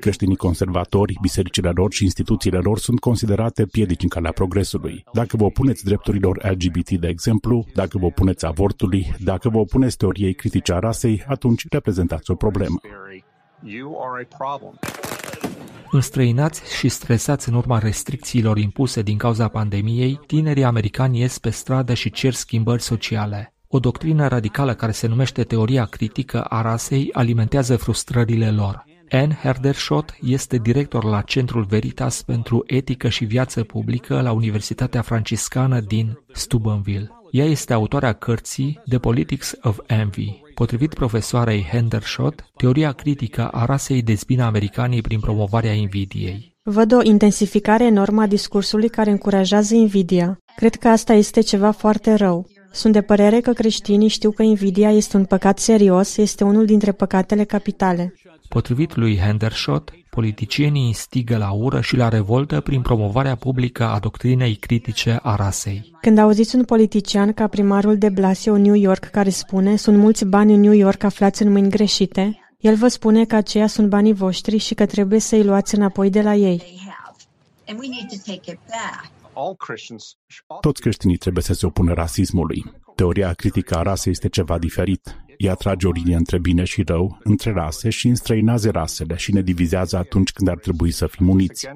Creștinii 0.00 0.36
conservatori, 0.36 1.18
bisericile 1.20 1.70
lor 1.70 1.92
și 1.92 2.04
instituțiile 2.04 2.58
lor 2.58 2.78
sunt 2.78 3.00
considerate 3.00 3.66
piedici 3.66 4.02
în 4.02 4.08
calea 4.08 4.32
progresului. 4.32 5.04
Dacă 5.12 5.36
vă 5.36 5.44
opuneți 5.44 5.84
drepturilor 5.84 6.50
LGBT, 6.50 6.90
de 6.90 7.08
exemplu, 7.08 7.66
dacă 7.74 7.98
vă 7.98 8.06
opuneți 8.06 8.46
avortului, 8.46 9.14
dacă 9.24 9.48
vă 9.48 9.58
opuneți 9.58 9.96
teoriei 9.96 10.34
critice 10.34 10.72
a 10.72 10.78
rasei, 10.78 11.24
atunci 11.26 11.66
reprezentați 11.70 12.30
o 12.30 12.34
problemă. 12.34 12.80
Înstrăinați 15.90 16.76
și 16.76 16.88
stresați 16.88 17.48
în 17.48 17.54
urma 17.54 17.78
restricțiilor 17.78 18.58
impuse 18.58 19.02
din 19.02 19.16
cauza 19.16 19.48
pandemiei, 19.48 20.20
tinerii 20.26 20.64
americani 20.64 21.18
ies 21.18 21.38
pe 21.38 21.50
stradă 21.50 21.94
și 21.94 22.10
cer 22.10 22.32
schimbări 22.32 22.82
sociale. 22.82 23.55
O 23.76 23.78
doctrină 23.78 24.28
radicală 24.28 24.74
care 24.74 24.92
se 24.92 25.06
numește 25.06 25.42
teoria 25.42 25.84
critică 25.84 26.40
a 26.40 26.62
rasei 26.62 27.08
alimentează 27.12 27.76
frustrările 27.76 28.50
lor. 28.50 28.84
Anne 29.10 29.38
Herderschott 29.42 30.16
este 30.22 30.56
director 30.56 31.04
la 31.04 31.20
Centrul 31.20 31.64
Veritas 31.64 32.22
pentru 32.22 32.64
Etică 32.66 33.08
și 33.08 33.24
Viață 33.24 33.62
Publică 33.62 34.20
la 34.20 34.32
Universitatea 34.32 35.02
Franciscană 35.02 35.80
din 35.80 36.18
Steubenville. 36.32 37.10
Ea 37.30 37.44
este 37.44 37.72
autoarea 37.72 38.12
cărții 38.12 38.80
The 38.88 38.98
Politics 38.98 39.54
of 39.62 39.78
Envy, 39.86 40.40
Potrivit 40.54 40.94
profesoarei 40.94 41.66
Hendershot, 41.70 42.50
teoria 42.56 42.92
critică 42.92 43.48
a 43.48 43.64
rasei 43.64 44.02
dezbină 44.02 44.44
americanii 44.44 45.00
prin 45.00 45.20
promovarea 45.20 45.72
invidiei. 45.72 46.54
Văd 46.62 46.92
o 46.92 47.02
intensificare 47.02 47.84
enormă 47.84 48.22
a 48.22 48.26
discursului 48.26 48.88
care 48.88 49.10
încurajează 49.10 49.74
invidia. 49.74 50.38
Cred 50.56 50.74
că 50.74 50.88
asta 50.88 51.12
este 51.12 51.40
ceva 51.40 51.70
foarte 51.70 52.14
rău. 52.14 52.46
Sunt 52.76 52.92
de 52.92 53.02
părere 53.02 53.40
că 53.40 53.52
creștinii 53.52 54.08
știu 54.08 54.30
că 54.30 54.42
invidia 54.42 54.90
este 54.90 55.16
un 55.16 55.24
păcat 55.24 55.58
serios, 55.58 56.16
este 56.16 56.44
unul 56.44 56.64
dintre 56.64 56.92
păcatele 56.92 57.44
capitale. 57.44 58.14
Potrivit 58.48 58.96
lui 58.96 59.18
Hendershot, 59.18 59.92
politicienii 60.10 60.86
instigă 60.86 61.36
la 61.36 61.50
ură 61.50 61.80
și 61.80 61.96
la 61.96 62.08
revoltă 62.08 62.60
prin 62.60 62.82
promovarea 62.82 63.34
publică 63.34 63.84
a 63.88 63.98
doctrinei 63.98 64.54
critice 64.54 65.18
a 65.22 65.34
rasei. 65.34 65.92
Când 66.00 66.18
auziți 66.18 66.56
un 66.56 66.64
politician 66.64 67.32
ca 67.32 67.46
primarul 67.46 67.98
de 67.98 68.08
Blasio 68.08 68.56
New 68.56 68.74
York 68.74 69.04
care 69.04 69.30
spune 69.30 69.76
sunt 69.76 69.96
mulți 69.96 70.24
bani 70.24 70.54
în 70.54 70.60
New 70.60 70.72
York 70.72 71.02
aflați 71.02 71.42
în 71.42 71.52
mâini 71.52 71.70
greșite, 71.70 72.38
el 72.58 72.74
vă 72.74 72.88
spune 72.88 73.24
că 73.24 73.36
aceia 73.36 73.66
sunt 73.66 73.88
banii 73.88 74.12
voștri 74.12 74.56
și 74.56 74.74
că 74.74 74.86
trebuie 74.86 75.20
să-i 75.20 75.44
luați 75.44 75.74
înapoi 75.74 76.10
de 76.10 76.22
la 76.22 76.34
ei. 76.34 76.62
Toți 80.60 80.80
creștinii 80.80 81.16
trebuie 81.16 81.42
să 81.42 81.54
se 81.54 81.66
opună 81.66 81.92
rasismului. 81.92 82.64
Teoria 82.94 83.32
critică 83.32 83.76
a 83.76 83.82
rasei 83.82 84.12
este 84.12 84.28
ceva 84.28 84.58
diferit. 84.58 85.16
Ea 85.36 85.54
trage 85.54 85.86
o 85.86 85.90
linie 85.90 86.16
între 86.16 86.38
bine 86.38 86.64
și 86.64 86.82
rău, 86.82 87.18
între 87.22 87.52
rase 87.52 87.90
și 87.90 88.08
înstrăinează 88.08 88.70
rasele 88.70 89.16
și 89.16 89.32
ne 89.32 89.42
divizează 89.42 89.96
atunci 89.96 90.32
când 90.32 90.48
ar 90.48 90.58
trebui 90.58 90.90
să 90.90 91.06
fim 91.06 91.28
uniți. 91.28 91.68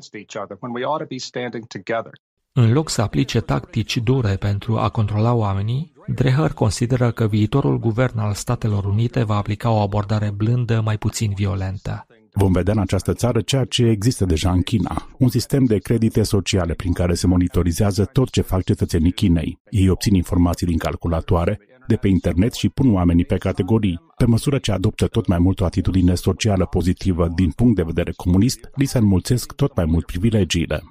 În 2.53 2.73
loc 2.73 2.89
să 2.89 3.03
aplice 3.03 3.41
tactici 3.41 3.97
dure 3.97 4.37
pentru 4.37 4.79
a 4.79 4.89
controla 4.89 5.35
oamenii, 5.35 5.93
Dreher 6.15 6.53
consideră 6.53 7.11
că 7.11 7.27
viitorul 7.27 7.79
guvern 7.79 8.19
al 8.19 8.33
Statelor 8.35 8.85
Unite 8.85 9.23
va 9.23 9.37
aplica 9.37 9.71
o 9.71 9.81
abordare 9.81 10.31
blândă, 10.31 10.81
mai 10.81 10.99
puțin 10.99 11.33
violentă. 11.35 12.07
Vom 12.33 12.53
vedea 12.53 12.73
în 12.73 12.79
această 12.79 13.13
țară 13.13 13.41
ceea 13.41 13.65
ce 13.65 13.85
există 13.85 14.25
deja 14.25 14.51
în 14.51 14.63
China, 14.63 15.09
un 15.19 15.29
sistem 15.29 15.65
de 15.65 15.79
credite 15.79 16.23
sociale 16.23 16.75
prin 16.75 16.93
care 16.93 17.15
se 17.15 17.27
monitorizează 17.27 18.05
tot 18.05 18.31
ce 18.31 18.41
fac 18.41 18.65
cetățenii 18.65 19.13
Chinei. 19.13 19.59
Ei 19.71 19.89
obțin 19.89 20.15
informații 20.15 20.67
din 20.67 20.79
calculatoare, 20.79 21.61
de 21.87 21.97
pe 21.97 22.09
internet 22.09 22.53
și 22.53 22.69
pun 22.69 22.95
oamenii 22.95 23.25
pe 23.25 23.37
categorii. 23.37 24.01
Pe 24.17 24.27
măsură 24.27 24.59
ce 24.59 24.73
adoptă 24.73 25.07
tot 25.07 25.27
mai 25.27 25.39
mult 25.39 25.61
o 25.61 25.65
atitudine 25.65 26.15
socială 26.15 26.67
pozitivă 26.67 27.29
din 27.35 27.51
punct 27.51 27.77
de 27.77 27.83
vedere 27.83 28.13
comunist, 28.17 28.71
li 28.75 28.85
se 28.85 28.99
înmulțesc 28.99 29.53
tot 29.53 29.77
mai 29.77 29.85
mult 29.85 30.07
privilegiile. 30.07 30.83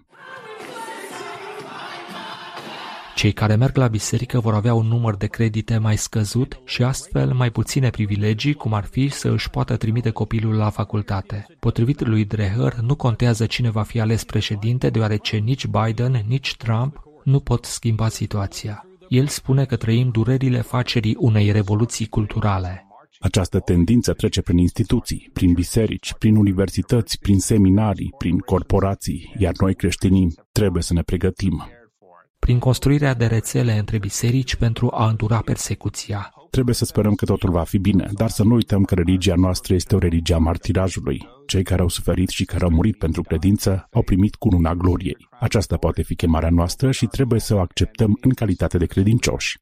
Cei 3.20 3.32
care 3.32 3.56
merg 3.56 3.78
la 3.78 3.88
biserică 3.88 4.40
vor 4.40 4.54
avea 4.54 4.74
un 4.74 4.88
număr 4.88 5.16
de 5.16 5.28
credite 5.28 5.78
mai 5.78 5.98
scăzut 5.98 6.62
și 6.66 6.84
astfel 6.84 7.34
mai 7.34 7.50
puține 7.50 7.90
privilegii, 7.90 8.54
cum 8.54 8.74
ar 8.74 8.84
fi 8.84 9.10
să 9.10 9.30
își 9.30 9.50
poată 9.50 9.78
trimite 9.78 10.10
copilul 10.10 10.56
la 10.56 10.70
facultate. 10.70 11.46
Potrivit 11.60 12.08
lui 12.08 12.26
Dreher, 12.26 12.76
nu 12.76 12.96
contează 12.96 13.46
cine 13.46 13.70
va 13.70 13.82
fi 13.82 14.00
ales 14.00 14.24
președinte, 14.24 14.90
deoarece 14.90 15.38
nici 15.38 15.68
Biden, 15.68 16.24
nici 16.28 16.56
Trump 16.56 17.04
nu 17.24 17.40
pot 17.40 17.66
schimba 17.66 18.08
situația. 18.08 18.86
El 19.10 19.28
spune 19.28 19.66
că 19.66 19.76
trăim 19.76 20.10
durerile 20.10 20.62
facerii 20.62 21.16
unei 21.18 21.52
revoluții 21.52 22.08
culturale. 22.08 22.88
Această 23.20 23.60
tendință 23.60 24.14
trece 24.14 24.42
prin 24.42 24.58
instituții, 24.58 25.30
prin 25.34 25.54
biserici, 25.54 26.14
prin 26.14 26.36
universități, 26.36 27.20
prin 27.20 27.40
seminarii, 27.40 28.14
prin 28.18 28.38
corporații, 28.38 29.34
iar 29.38 29.54
noi 29.60 29.76
creștinii 29.76 30.34
trebuie 30.52 30.84
să 30.84 30.94
ne 30.94 31.02
pregătim 31.02 31.64
prin 32.40 32.60
construirea 32.60 33.14
de 33.14 33.26
rețele 33.26 33.78
între 33.78 33.98
biserici 33.98 34.56
pentru 34.56 34.90
a 34.94 35.08
îndura 35.08 35.38
persecuția. 35.38 36.34
Trebuie 36.50 36.76
să 36.76 36.86
sperăm 36.86 37.14
că 37.14 37.26
totul 37.26 37.52
va 37.52 37.64
fi 37.64 37.78
bine, 37.78 38.10
dar 38.14 38.30
să 38.30 38.44
nu 38.44 38.54
uităm 38.54 38.84
că 38.84 38.96
religia 38.96 39.36
noastră 39.36 39.74
este 39.74 39.96
o 39.96 40.00
religie 40.00 40.36
a 40.36 40.38
martirajului. 40.38 41.28
Cei 41.48 41.64
care 41.64 41.82
au 41.82 41.88
suferit 41.88 42.30
și 42.30 42.46
care 42.46 42.64
au 42.64 42.70
murit 42.70 42.98
pentru 42.98 43.22
credință 43.22 43.88
au 43.92 44.02
primit 44.02 44.36
cununa 44.36 44.74
gloriei. 44.74 45.28
Aceasta 45.40 45.78
poate 45.78 46.02
fi 46.04 46.16
chemarea 46.16 46.50
noastră 46.50 46.92
și 46.92 47.06
trebuie 47.06 47.40
să 47.40 47.56
o 47.56 47.60
acceptăm 47.60 48.18
în 48.22 48.30
calitate 48.30 48.78
de 48.78 48.86
credincioși. 48.86 49.58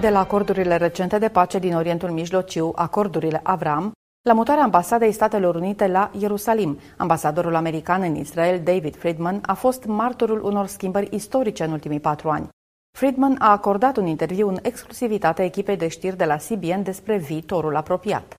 De 0.00 0.08
la 0.08 0.18
acordurile 0.18 0.76
recente 0.76 1.18
de 1.18 1.28
pace 1.28 1.58
din 1.58 1.74
Orientul 1.74 2.10
Mijlociu, 2.10 2.72
acordurile 2.74 3.40
Avram, 3.42 3.92
la 4.22 4.32
mutarea 4.32 4.62
ambasadei 4.62 5.12
Statelor 5.12 5.54
Unite 5.54 5.86
la 5.86 6.10
Ierusalim, 6.18 6.78
ambasadorul 6.96 7.54
american 7.54 8.02
în 8.02 8.14
Israel, 8.14 8.60
David 8.60 8.96
Friedman, 8.96 9.40
a 9.46 9.54
fost 9.54 9.84
martorul 9.84 10.44
unor 10.44 10.66
schimbări 10.66 11.08
istorice 11.10 11.64
în 11.64 11.72
ultimii 11.72 12.00
patru 12.00 12.30
ani. 12.30 12.48
Friedman 12.96 13.36
a 13.38 13.50
acordat 13.50 13.96
un 13.96 14.06
interviu 14.06 14.48
în 14.48 14.58
exclusivitate 14.62 15.44
echipei 15.44 15.76
de 15.76 15.88
știri 15.88 16.16
de 16.16 16.24
la 16.24 16.36
CBN 16.36 16.82
despre 16.82 17.16
viitorul 17.16 17.76
apropiat. 17.76 18.34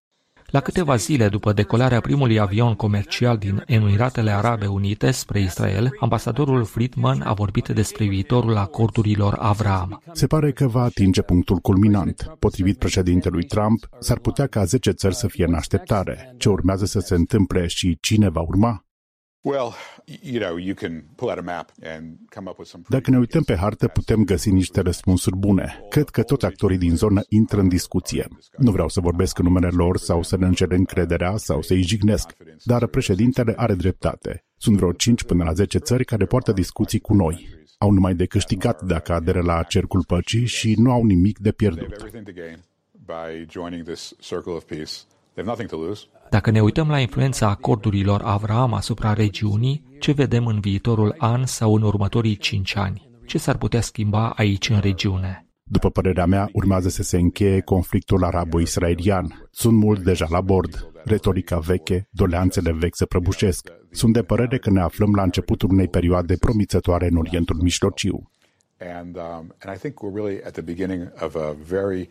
La 0.51 0.59
câteva 0.59 0.95
zile 0.95 1.27
după 1.27 1.53
decolarea 1.53 1.99
primului 1.99 2.39
avion 2.39 2.73
comercial 2.73 3.37
din 3.37 3.63
Emiratele 3.65 4.31
Arabe 4.31 4.65
Unite 4.65 5.11
spre 5.11 5.41
Israel, 5.41 5.89
ambasadorul 5.99 6.63
Friedman 6.63 7.21
a 7.21 7.33
vorbit 7.33 7.67
despre 7.67 8.05
viitorul 8.05 8.57
acordurilor 8.57 9.35
Avram. 9.39 10.01
Se 10.13 10.27
pare 10.27 10.51
că 10.51 10.67
va 10.67 10.81
atinge 10.81 11.21
punctul 11.21 11.57
culminant. 11.57 12.35
Potrivit 12.39 12.77
președintelui 12.77 13.43
Trump, 13.43 13.87
s-ar 13.99 14.19
putea 14.19 14.47
ca 14.47 14.63
10 14.63 14.91
țări 14.91 15.15
să 15.15 15.27
fie 15.27 15.45
în 15.45 15.53
așteptare. 15.53 16.35
Ce 16.37 16.49
urmează 16.49 16.85
să 16.85 16.99
se 16.99 17.15
întâmple 17.15 17.67
și 17.67 17.97
cine 18.01 18.29
va 18.29 18.41
urma? 18.41 18.83
Dacă 22.87 23.09
ne 23.09 23.17
uităm 23.17 23.43
pe 23.43 23.55
hartă, 23.55 23.87
putem 23.87 24.23
găsi 24.23 24.49
niște 24.49 24.81
răspunsuri 24.81 25.35
bune. 25.35 25.85
Cred 25.89 26.09
că 26.09 26.23
toți 26.23 26.45
actorii 26.45 26.77
din 26.77 26.95
zonă 26.95 27.21
intră 27.29 27.59
în 27.59 27.67
discuție. 27.67 28.27
Nu 28.57 28.71
vreau 28.71 28.87
să 28.87 28.99
vorbesc 28.99 29.37
în 29.37 29.45
numele 29.45 29.67
lor 29.67 29.97
sau 29.97 30.23
să 30.23 30.37
ne 30.37 30.45
încer 30.45 30.71
încrederea 30.71 31.37
sau 31.37 31.61
să-i 31.61 31.81
jignesc, 31.81 32.35
dar 32.63 32.87
președintele 32.87 33.53
are 33.57 33.73
dreptate. 33.73 34.43
Sunt 34.57 34.75
vreo 34.75 34.91
5 34.91 35.23
până 35.23 35.43
la 35.43 35.53
10 35.53 35.77
țări 35.77 36.05
care 36.05 36.25
poartă 36.25 36.51
discuții 36.51 36.99
cu 36.99 37.13
noi. 37.13 37.47
Au 37.77 37.91
numai 37.91 38.15
de 38.15 38.25
câștigat 38.25 38.81
dacă 38.81 39.13
aderă 39.13 39.41
la 39.41 39.63
cercul 39.63 40.03
păcii 40.07 40.45
și 40.45 40.75
nu 40.77 40.91
au 40.91 41.03
nimic 41.03 41.39
de 41.39 41.51
pierdut. 41.51 41.95
Dacă 46.29 46.51
ne 46.51 46.61
uităm 46.61 46.89
la 46.89 46.99
influența 46.99 47.49
acordurilor 47.49 48.21
Avram 48.21 48.73
asupra 48.73 49.13
regiunii, 49.13 49.83
ce 49.99 50.11
vedem 50.11 50.45
în 50.45 50.59
viitorul 50.59 51.15
an 51.17 51.45
sau 51.45 51.75
în 51.75 51.81
următorii 51.81 52.35
cinci 52.35 52.75
ani? 52.75 53.09
Ce 53.25 53.37
s-ar 53.37 53.57
putea 53.57 53.81
schimba 53.81 54.29
aici 54.29 54.69
în 54.69 54.79
regiune? 54.79 55.47
După 55.63 55.89
părerea 55.89 56.25
mea, 56.25 56.49
urmează 56.53 56.89
să 56.89 57.03
se 57.03 57.17
încheie 57.17 57.61
conflictul 57.61 58.23
arabo-israelian. 58.23 59.47
Sunt 59.51 59.77
mult 59.77 60.03
deja 60.03 60.25
la 60.29 60.41
bord. 60.41 60.91
Retorica 61.03 61.59
veche, 61.59 62.07
doleanțele 62.09 62.73
vechi 62.73 62.95
se 62.95 63.05
prăbușesc. 63.05 63.69
Sunt 63.91 64.13
de 64.13 64.21
părere 64.21 64.57
că 64.57 64.69
ne 64.69 64.81
aflăm 64.81 65.13
la 65.15 65.23
începutul 65.23 65.69
unei 65.71 65.87
perioade 65.87 66.35
promițătoare 66.35 67.07
în 67.07 67.15
Orientul 67.15 67.61
Mijlociu. 67.61 68.31
And, 68.99 69.15
um, 69.15 69.55
and 69.59 69.75
I 69.75 69.79
think 69.79 69.99
we're 69.99 70.15
really 70.15 70.43
at 70.43 70.51
the 70.51 70.61
beginning 70.61 71.11
of 71.23 71.35
a 71.35 71.55
very 71.67 72.09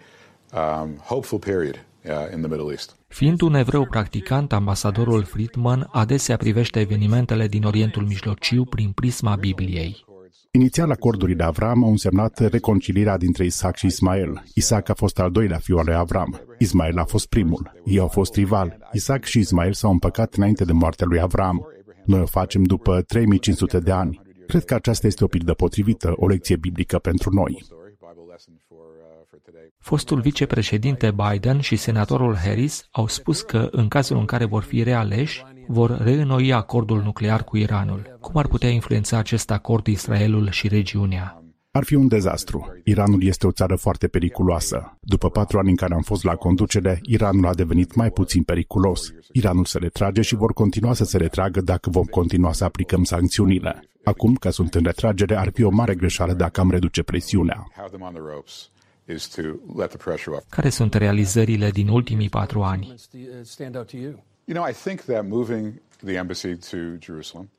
um, 0.52 0.96
hopeful 0.96 1.38
period 1.38 1.86
Uh, 2.08 2.14
in 2.34 2.40
the 2.40 2.48
Middle 2.48 2.70
East. 2.70 2.96
Fiind 3.08 3.40
un 3.40 3.54
evreu 3.54 3.86
practicant, 3.86 4.52
ambasadorul 4.52 5.24
Friedman 5.24 5.88
adesea 5.92 6.36
privește 6.36 6.80
evenimentele 6.80 7.46
din 7.46 7.64
Orientul 7.64 8.06
Mijlociu 8.06 8.64
prin 8.64 8.90
prisma 8.90 9.36
Bibliei. 9.36 10.04
Inițial, 10.50 10.90
acordurile 10.90 11.44
Avram 11.44 11.84
au 11.84 11.90
însemnat 11.90 12.38
reconcilierea 12.38 13.16
dintre 13.16 13.44
Isaac 13.44 13.76
și 13.76 13.86
Ismael. 13.86 14.42
Isaac 14.54 14.88
a 14.88 14.94
fost 14.94 15.18
al 15.18 15.30
doilea 15.30 15.58
fiu 15.58 15.76
al 15.76 15.84
lui 15.84 15.94
Avram. 15.94 16.40
Ismael 16.58 16.98
a 16.98 17.04
fost 17.04 17.26
primul. 17.26 17.72
Ei 17.84 17.98
au 17.98 18.08
fost 18.08 18.34
rivali. 18.34 18.76
Isaac 18.92 19.24
și 19.24 19.38
Ismael 19.38 19.72
s-au 19.72 19.90
împăcat 19.90 20.34
înainte 20.34 20.64
de 20.64 20.72
moartea 20.72 21.06
lui 21.06 21.20
Avram. 21.20 21.66
Noi 22.04 22.20
o 22.20 22.26
facem 22.26 22.62
după 22.62 23.02
3500 23.06 23.78
de 23.78 23.90
ani. 23.90 24.20
Cred 24.46 24.64
că 24.64 24.74
aceasta 24.74 25.06
este 25.06 25.24
o 25.24 25.26
pildă 25.26 25.52
potrivită, 25.52 26.12
o 26.16 26.26
lecție 26.26 26.56
biblică 26.56 26.98
pentru 26.98 27.30
noi. 27.32 27.64
Fostul 29.88 30.20
vicepreședinte 30.20 31.10
Biden 31.10 31.60
și 31.60 31.76
senatorul 31.76 32.36
Harris 32.36 32.88
au 32.90 33.06
spus 33.06 33.42
că, 33.42 33.68
în 33.70 33.88
cazul 33.88 34.16
în 34.16 34.24
care 34.24 34.44
vor 34.44 34.62
fi 34.62 34.82
realeși, 34.82 35.44
vor 35.66 35.98
reînnoi 36.02 36.52
acordul 36.52 37.02
nuclear 37.02 37.44
cu 37.44 37.56
Iranul. 37.56 38.18
Cum 38.20 38.36
ar 38.36 38.46
putea 38.46 38.68
influența 38.68 39.18
acest 39.18 39.50
acord 39.50 39.86
Israelul 39.86 40.50
și 40.50 40.68
regiunea? 40.68 41.42
Ar 41.70 41.84
fi 41.84 41.94
un 41.94 42.08
dezastru. 42.08 42.80
Iranul 42.84 43.22
este 43.22 43.46
o 43.46 43.50
țară 43.50 43.76
foarte 43.76 44.08
periculoasă. 44.08 44.98
După 45.00 45.30
patru 45.30 45.58
ani 45.58 45.68
în 45.68 45.76
care 45.76 45.94
am 45.94 46.02
fost 46.02 46.24
la 46.24 46.34
conducere, 46.34 47.00
Iranul 47.02 47.46
a 47.46 47.54
devenit 47.54 47.94
mai 47.94 48.10
puțin 48.10 48.42
periculos. 48.42 49.12
Iranul 49.32 49.64
se 49.64 49.78
retrage 49.78 50.22
și 50.22 50.34
vor 50.34 50.52
continua 50.52 50.92
să 50.92 51.04
se 51.04 51.16
retragă 51.16 51.60
dacă 51.60 51.90
vom 51.90 52.04
continua 52.04 52.52
să 52.52 52.64
aplicăm 52.64 53.04
sancțiunile. 53.04 53.90
Acum 54.04 54.34
că 54.34 54.50
sunt 54.50 54.74
în 54.74 54.82
retragere, 54.84 55.36
ar 55.36 55.50
fi 55.52 55.62
o 55.62 55.70
mare 55.70 55.94
greșeală 55.94 56.32
dacă 56.32 56.60
am 56.60 56.70
reduce 56.70 57.02
presiunea 57.02 57.66
is 59.08 59.26
to 59.26 59.42
let 59.76 59.88
the 59.88 59.96
pressure 59.96 60.30
off. 60.30 60.44
Care 60.48 60.68
sunt 60.68 60.94
realizările 60.94 61.70
din 61.70 61.88
ultimii 61.88 62.28
patru 62.28 62.62
ani? 62.62 62.94
You 64.44 64.56
know, 64.56 64.66
I 64.68 64.72
think 64.72 65.00
that 65.00 65.28
moving 65.28 65.82
the 66.04 66.12
embassy 66.12 66.56
to 66.56 66.76
Jerusalem 67.00 67.50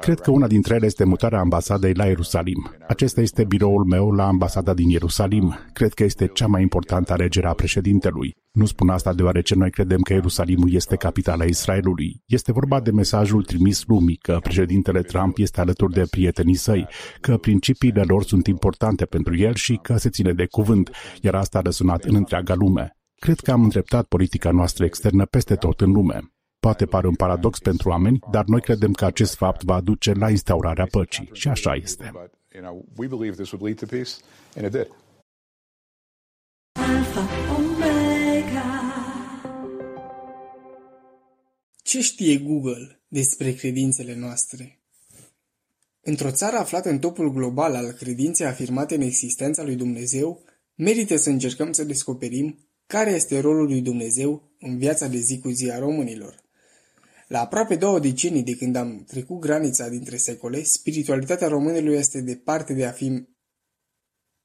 Cred 0.00 0.20
că 0.20 0.30
una 0.30 0.46
dintre 0.46 0.74
ele 0.74 0.86
este 0.86 1.04
mutarea 1.04 1.38
ambasadei 1.38 1.94
la 1.94 2.06
Ierusalim. 2.06 2.74
Acesta 2.88 3.20
este 3.20 3.44
biroul 3.44 3.84
meu 3.84 4.10
la 4.10 4.26
ambasada 4.26 4.74
din 4.74 4.88
Ierusalim. 4.88 5.58
Cred 5.72 5.92
că 5.94 6.04
este 6.04 6.26
cea 6.26 6.46
mai 6.46 6.62
importantă 6.62 7.12
alegere 7.12 7.46
a 7.46 7.52
președintelui. 7.52 8.36
Nu 8.56 8.66
spun 8.66 8.88
asta 8.88 9.12
deoarece 9.12 9.54
noi 9.54 9.70
credem 9.70 10.00
că 10.00 10.12
Ierusalimul 10.12 10.72
este 10.72 10.96
capitala 10.96 11.44
Israelului. 11.44 12.22
Este 12.26 12.52
vorba 12.52 12.80
de 12.80 12.90
mesajul 12.90 13.44
trimis 13.44 13.84
lumii 13.86 14.16
că 14.16 14.38
președintele 14.42 15.02
Trump 15.02 15.38
este 15.38 15.60
alături 15.60 15.92
de 15.92 16.06
prietenii 16.10 16.54
săi, 16.54 16.88
că 17.20 17.36
principiile 17.36 18.02
lor 18.02 18.24
sunt 18.24 18.46
importante 18.46 19.04
pentru 19.04 19.36
el 19.36 19.54
și 19.54 19.78
că 19.82 19.96
se 19.96 20.08
ține 20.08 20.32
de 20.32 20.46
cuvânt, 20.46 20.90
iar 21.20 21.34
asta 21.34 21.58
a 21.58 21.60
răsunat 21.60 22.04
în 22.04 22.14
întreaga 22.14 22.54
lume. 22.54 22.96
Cred 23.14 23.40
că 23.40 23.50
am 23.50 23.62
îndreptat 23.62 24.06
politica 24.06 24.50
noastră 24.50 24.84
externă 24.84 25.24
peste 25.24 25.54
tot 25.54 25.80
în 25.80 25.92
lume. 25.92 26.20
Poate 26.58 26.86
pare 26.86 27.06
un 27.06 27.14
paradox 27.14 27.58
pentru 27.58 27.88
oameni, 27.88 28.18
dar 28.30 28.44
noi 28.44 28.60
credem 28.60 28.92
că 28.92 29.04
acest 29.04 29.36
fapt 29.36 29.62
va 29.62 29.80
duce 29.80 30.12
la 30.12 30.30
instaurarea 30.30 30.86
păcii. 30.90 31.28
Și 31.32 31.48
așa 31.48 31.74
este. 31.74 32.12
Ce 41.86 42.00
știe 42.00 42.38
Google 42.38 43.00
despre 43.08 43.52
credințele 43.52 44.14
noastre? 44.14 44.78
Într-o 46.00 46.30
țară 46.30 46.56
aflată 46.56 46.88
în 46.88 46.98
topul 46.98 47.32
global 47.32 47.74
al 47.74 47.92
credinței 47.92 48.46
afirmate 48.46 48.94
în 48.94 49.00
existența 49.00 49.62
lui 49.62 49.76
Dumnezeu, 49.76 50.44
merită 50.74 51.16
să 51.16 51.30
încercăm 51.30 51.72
să 51.72 51.84
descoperim 51.84 52.58
care 52.86 53.10
este 53.10 53.40
rolul 53.40 53.66
lui 53.66 53.80
Dumnezeu 53.80 54.50
în 54.60 54.78
viața 54.78 55.06
de 55.06 55.18
zi 55.18 55.38
cu 55.38 55.48
zi 55.48 55.70
a 55.70 55.78
românilor. 55.78 56.42
La 57.28 57.40
aproape 57.40 57.76
două 57.76 58.00
decenii 58.00 58.42
de 58.42 58.56
când 58.56 58.76
am 58.76 59.04
trecut 59.06 59.40
granița 59.40 59.88
dintre 59.88 60.16
secole, 60.16 60.62
spiritualitatea 60.62 61.48
românilor 61.48 61.94
este 61.94 62.20
departe 62.20 62.72
de 62.72 62.84
a 62.84 62.92
fi 62.92 63.26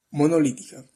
monolitică. 0.10 0.90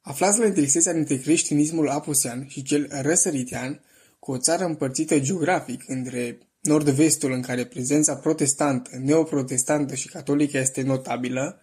Aflați 0.00 0.38
la 0.38 0.46
intersecția 0.46 0.92
dintre 0.92 1.16
creștinismul 1.16 1.88
apusean 1.88 2.46
și 2.48 2.62
cel 2.62 2.88
răsăritean, 2.90 3.84
cu 4.20 4.32
o 4.32 4.38
țară 4.38 4.64
împărțită 4.64 5.18
geografic 5.18 5.82
între 5.86 6.38
nord-vestul 6.60 7.32
în 7.32 7.42
care 7.42 7.64
prezența 7.64 8.16
protestantă, 8.16 8.90
neoprotestantă 9.02 9.94
și 9.94 10.08
catolică 10.08 10.58
este 10.58 10.82
notabilă, 10.82 11.60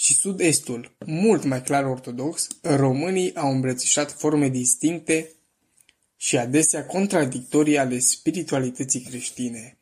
și 0.00 0.14
sud-estul, 0.14 0.96
mult 1.06 1.44
mai 1.44 1.62
clar 1.62 1.84
ortodox, 1.84 2.46
românii 2.62 3.34
au 3.34 3.52
îmbrățișat 3.52 4.12
forme 4.12 4.48
distincte 4.48 5.30
și 6.16 6.36
adesea 6.36 6.86
contradictorii 6.86 7.78
ale 7.78 7.98
spiritualității 7.98 9.00
creștine. 9.00 9.78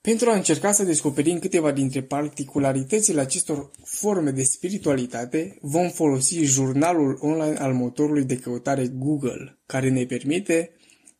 Pentru 0.00 0.30
a 0.30 0.34
încerca 0.34 0.72
să 0.72 0.84
descoperim 0.84 1.38
câteva 1.38 1.72
dintre 1.72 2.02
particularitățile 2.02 3.20
acestor 3.20 3.70
forme 3.84 4.30
de 4.30 4.42
spiritualitate, 4.42 5.58
vom 5.60 5.90
folosi 5.90 6.42
jurnalul 6.42 7.18
online 7.20 7.56
al 7.56 7.74
motorului 7.74 8.24
de 8.24 8.36
căutare 8.36 8.86
Google, 8.86 9.58
care 9.66 9.90
ne 9.90 10.04
permite 10.04 10.70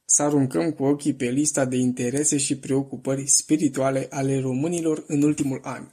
să 0.05 0.23
aruncăm 0.23 0.73
cu 0.73 0.85
ochii 0.85 1.15
pe 1.15 1.31
lista 1.31 1.65
de 1.65 1.77
interese 1.77 2.37
și 2.37 2.59
preocupări 2.59 3.27
spirituale 3.27 4.07
ale 4.11 4.41
românilor 4.41 5.05
în 5.07 5.23
ultimul 5.23 5.61
an. 5.63 5.93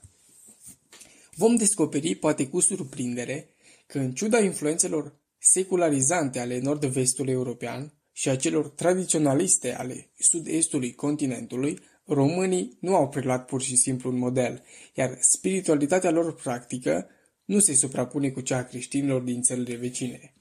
Vom 1.35 1.55
descoperi, 1.55 2.15
poate 2.15 2.47
cu 2.47 2.59
surprindere, 2.59 3.49
că 3.87 3.99
în 3.99 4.11
ciuda 4.11 4.39
influențelor 4.39 5.19
secularizante 5.37 6.39
ale 6.39 6.59
nord-vestului 6.59 7.33
european, 7.33 7.93
și 8.11 8.29
a 8.29 8.35
celor 8.35 8.69
tradiționaliste 8.69 9.75
ale 9.75 10.09
sud-estului 10.19 10.93
continentului, 10.93 11.79
românii 12.05 12.77
nu 12.79 12.95
au 12.95 13.09
preluat 13.09 13.45
pur 13.45 13.61
și 13.61 13.75
simplu 13.75 14.09
un 14.09 14.17
model, 14.17 14.63
iar 14.93 15.17
spiritualitatea 15.19 16.11
lor 16.11 16.35
practică 16.35 17.07
nu 17.45 17.59
se 17.59 17.73
suprapune 17.73 18.29
cu 18.29 18.41
cea 18.41 18.57
a 18.57 18.63
creștinilor 18.63 19.21
din 19.21 19.41
țările 19.41 19.75
vecine. 19.75 20.33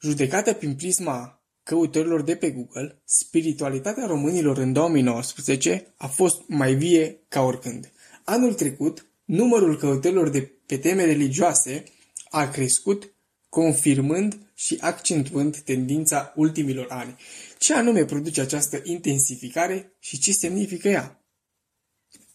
Judecată 0.00 0.52
prin 0.52 0.74
prisma 0.74 1.39
căutărilor 1.70 2.22
de 2.22 2.36
pe 2.36 2.50
Google, 2.50 3.02
spiritualitatea 3.04 4.06
românilor 4.06 4.58
în 4.58 4.72
2019 4.72 5.94
a 5.96 6.06
fost 6.06 6.42
mai 6.46 6.74
vie 6.74 7.24
ca 7.28 7.42
oricând. 7.42 7.92
Anul 8.24 8.54
trecut, 8.54 9.06
numărul 9.24 9.76
căutărilor 9.76 10.28
de 10.28 10.52
pe 10.66 10.76
teme 10.76 11.04
religioase 11.04 11.84
a 12.30 12.48
crescut 12.48 13.14
confirmând 13.48 14.52
și 14.54 14.76
accentuând 14.80 15.56
tendința 15.56 16.32
ultimilor 16.36 16.86
ani. 16.88 17.16
Ce 17.58 17.74
anume 17.74 18.04
produce 18.04 18.40
această 18.40 18.80
intensificare 18.84 19.96
și 19.98 20.18
ce 20.18 20.32
semnifică 20.32 20.88
ea? 20.88 21.24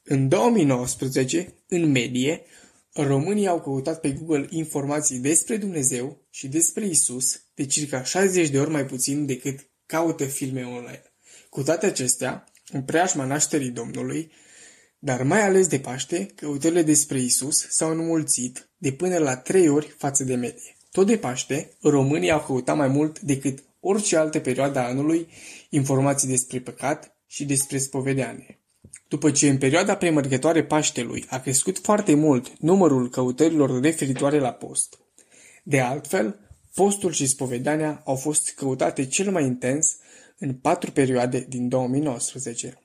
În 0.03 0.27
2019, 0.27 1.53
în 1.67 1.91
medie, 1.91 2.41
românii 2.93 3.47
au 3.47 3.61
căutat 3.61 3.99
pe 3.99 4.11
Google 4.11 4.47
informații 4.49 5.19
despre 5.19 5.57
Dumnezeu 5.57 6.27
și 6.29 6.47
despre 6.47 6.85
Isus 6.85 7.44
de 7.55 7.65
circa 7.65 8.03
60 8.03 8.49
de 8.49 8.59
ori 8.59 8.69
mai 8.69 8.85
puțin 8.85 9.25
decât 9.25 9.69
caută 9.85 10.25
filme 10.25 10.63
online. 10.63 11.03
Cu 11.49 11.63
toate 11.63 11.85
acestea, 11.85 12.43
în 12.71 12.83
preajma 12.83 13.25
nașterii 13.25 13.69
Domnului, 13.69 14.31
dar 14.99 15.23
mai 15.23 15.41
ales 15.41 15.67
de 15.67 15.79
Paște, 15.79 16.25
căutările 16.35 16.81
despre 16.81 17.19
Isus 17.19 17.67
s-au 17.69 17.89
înmulțit 17.89 18.69
de 18.77 18.91
până 18.91 19.17
la 19.17 19.37
trei 19.37 19.69
ori 19.69 19.95
față 19.97 20.23
de 20.23 20.35
medie. 20.35 20.75
Tot 20.91 21.07
de 21.07 21.17
Paște, 21.17 21.71
românii 21.81 22.31
au 22.31 22.41
căutat 22.41 22.75
mai 22.75 22.87
mult 22.87 23.19
decât 23.19 23.63
orice 23.79 24.17
altă 24.17 24.39
perioadă 24.39 24.79
a 24.79 24.87
anului 24.87 25.27
informații 25.69 26.27
despre 26.27 26.59
păcat 26.59 27.15
și 27.27 27.45
despre 27.45 27.77
spovedanie. 27.77 28.59
După 29.07 29.31
ce 29.31 29.49
în 29.49 29.57
perioada 29.57 29.95
premergătoare 29.95 30.63
Paștelui 30.63 31.25
a 31.29 31.39
crescut 31.39 31.79
foarte 31.79 32.13
mult 32.13 32.59
numărul 32.59 33.09
căutărilor 33.09 33.81
referitoare 33.81 34.39
la 34.39 34.51
post. 34.51 34.99
De 35.63 35.79
altfel, 35.79 36.44
postul 36.75 37.11
și 37.11 37.27
spovedania 37.27 38.01
au 38.05 38.15
fost 38.15 38.51
căutate 38.51 39.05
cel 39.05 39.31
mai 39.31 39.43
intens 39.43 39.97
în 40.37 40.53
patru 40.53 40.91
perioade 40.91 41.45
din 41.49 41.69
2019. 41.69 42.79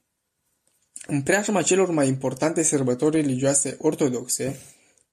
În 1.07 1.23
preajma 1.23 1.63
celor 1.63 1.91
mai 1.91 2.09
importante 2.09 2.63
sărbători 2.63 3.17
religioase 3.17 3.77
ortodoxe, 3.81 4.61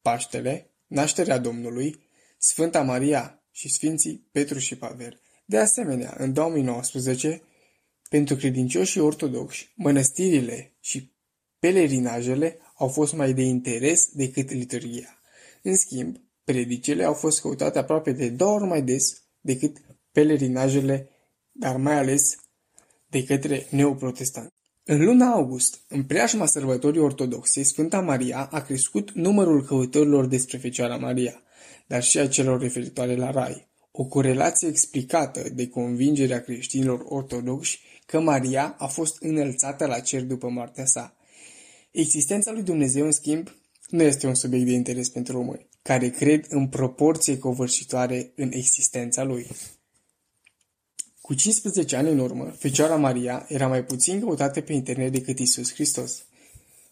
Paștele, 0.02 0.70
Nașterea 0.88 1.38
Domnului, 1.38 2.00
Sfânta 2.38 2.82
Maria 2.82 3.44
și 3.52 3.70
Sfinții 3.70 4.28
Petru 4.32 4.60
și 4.60 4.76
Pavel. 4.76 5.20
De 5.46 5.58
asemenea, 5.58 6.16
în 6.18 6.34
2019, 6.34 7.42
pentru 8.10 8.36
credincioșii 8.36 9.02
ortodoxi, 9.02 9.72
mănăstirile 9.76 10.76
și 10.80 11.12
pelerinajele 11.60 12.58
au 12.76 12.88
fost 12.88 13.14
mai 13.14 13.34
de 13.34 13.42
interes 13.42 14.10
decât 14.14 14.52
liturgia. 14.52 15.22
În 15.62 15.76
schimb, 15.76 16.27
predicele 16.52 17.04
au 17.04 17.14
fost 17.14 17.42
căutate 17.42 17.80
aproape 17.80 18.12
de 18.12 18.30
două 18.30 18.52
ori 18.52 18.68
mai 18.68 18.82
des 18.82 19.22
decât 19.42 19.78
pelerinajele, 20.12 21.10
dar 21.52 21.78
mai 21.78 21.98
ales 21.98 22.36
de 23.08 23.24
către 23.24 23.68
neoprotestanți. 23.70 24.54
În 24.84 25.04
luna 25.04 25.26
august, 25.26 25.80
în 25.88 26.04
preajma 26.04 26.46
sărbătorii 26.46 27.02
ortodoxe, 27.02 27.64
Sfânta 27.64 28.02
Maria 28.02 28.50
a 28.52 28.62
crescut 28.62 29.12
numărul 29.12 29.64
căutărilor 29.64 30.26
despre 30.26 30.58
Fecioara 30.58 30.98
Maria 30.98 31.42
dar 31.88 32.04
și 32.04 32.18
a 32.18 32.28
celor 32.28 32.62
referitoare 32.62 33.16
la 33.16 33.32
rai, 33.32 33.68
o 33.92 34.06
corelație 34.06 34.68
explicată 34.68 35.50
de 35.54 35.68
convingerea 35.68 36.42
creștinilor 36.42 37.06
ortodoxi 37.06 37.80
că 38.06 38.20
Maria 38.20 38.76
a 38.78 38.88
fost 38.88 39.18
înălțată 39.20 39.86
la 39.86 40.00
cer 40.00 40.24
după 40.24 40.50
moartea 40.50 40.86
sa. 40.86 41.16
Existența 41.92 42.52
lui 42.52 42.64
Dumnezeu, 42.64 43.06
în 43.06 43.12
schimb, 43.12 43.56
nu 43.88 44.04
este 44.04 44.28
un 44.28 44.36
subiect 44.36 44.66
de 44.66 44.72
interes 44.72 45.10
pentru 45.10 45.34
români, 45.34 45.68
care 45.88 46.10
cred 46.10 46.46
în 46.50 46.68
proporție 46.68 47.38
covârșitoare 47.38 48.32
în 48.36 48.52
existența 48.52 49.24
lui. 49.24 49.48
Cu 51.22 51.34
15 51.34 51.96
ani 51.96 52.10
în 52.10 52.20
urmă, 52.20 52.56
Fecioara 52.58 52.96
Maria 52.96 53.46
era 53.50 53.68
mai 53.68 53.84
puțin 53.84 54.20
căutată 54.20 54.62
pe 54.62 54.74
internet 54.74 55.12
decât 55.12 55.40
Isus 55.40 55.74
Hristos. 55.74 56.26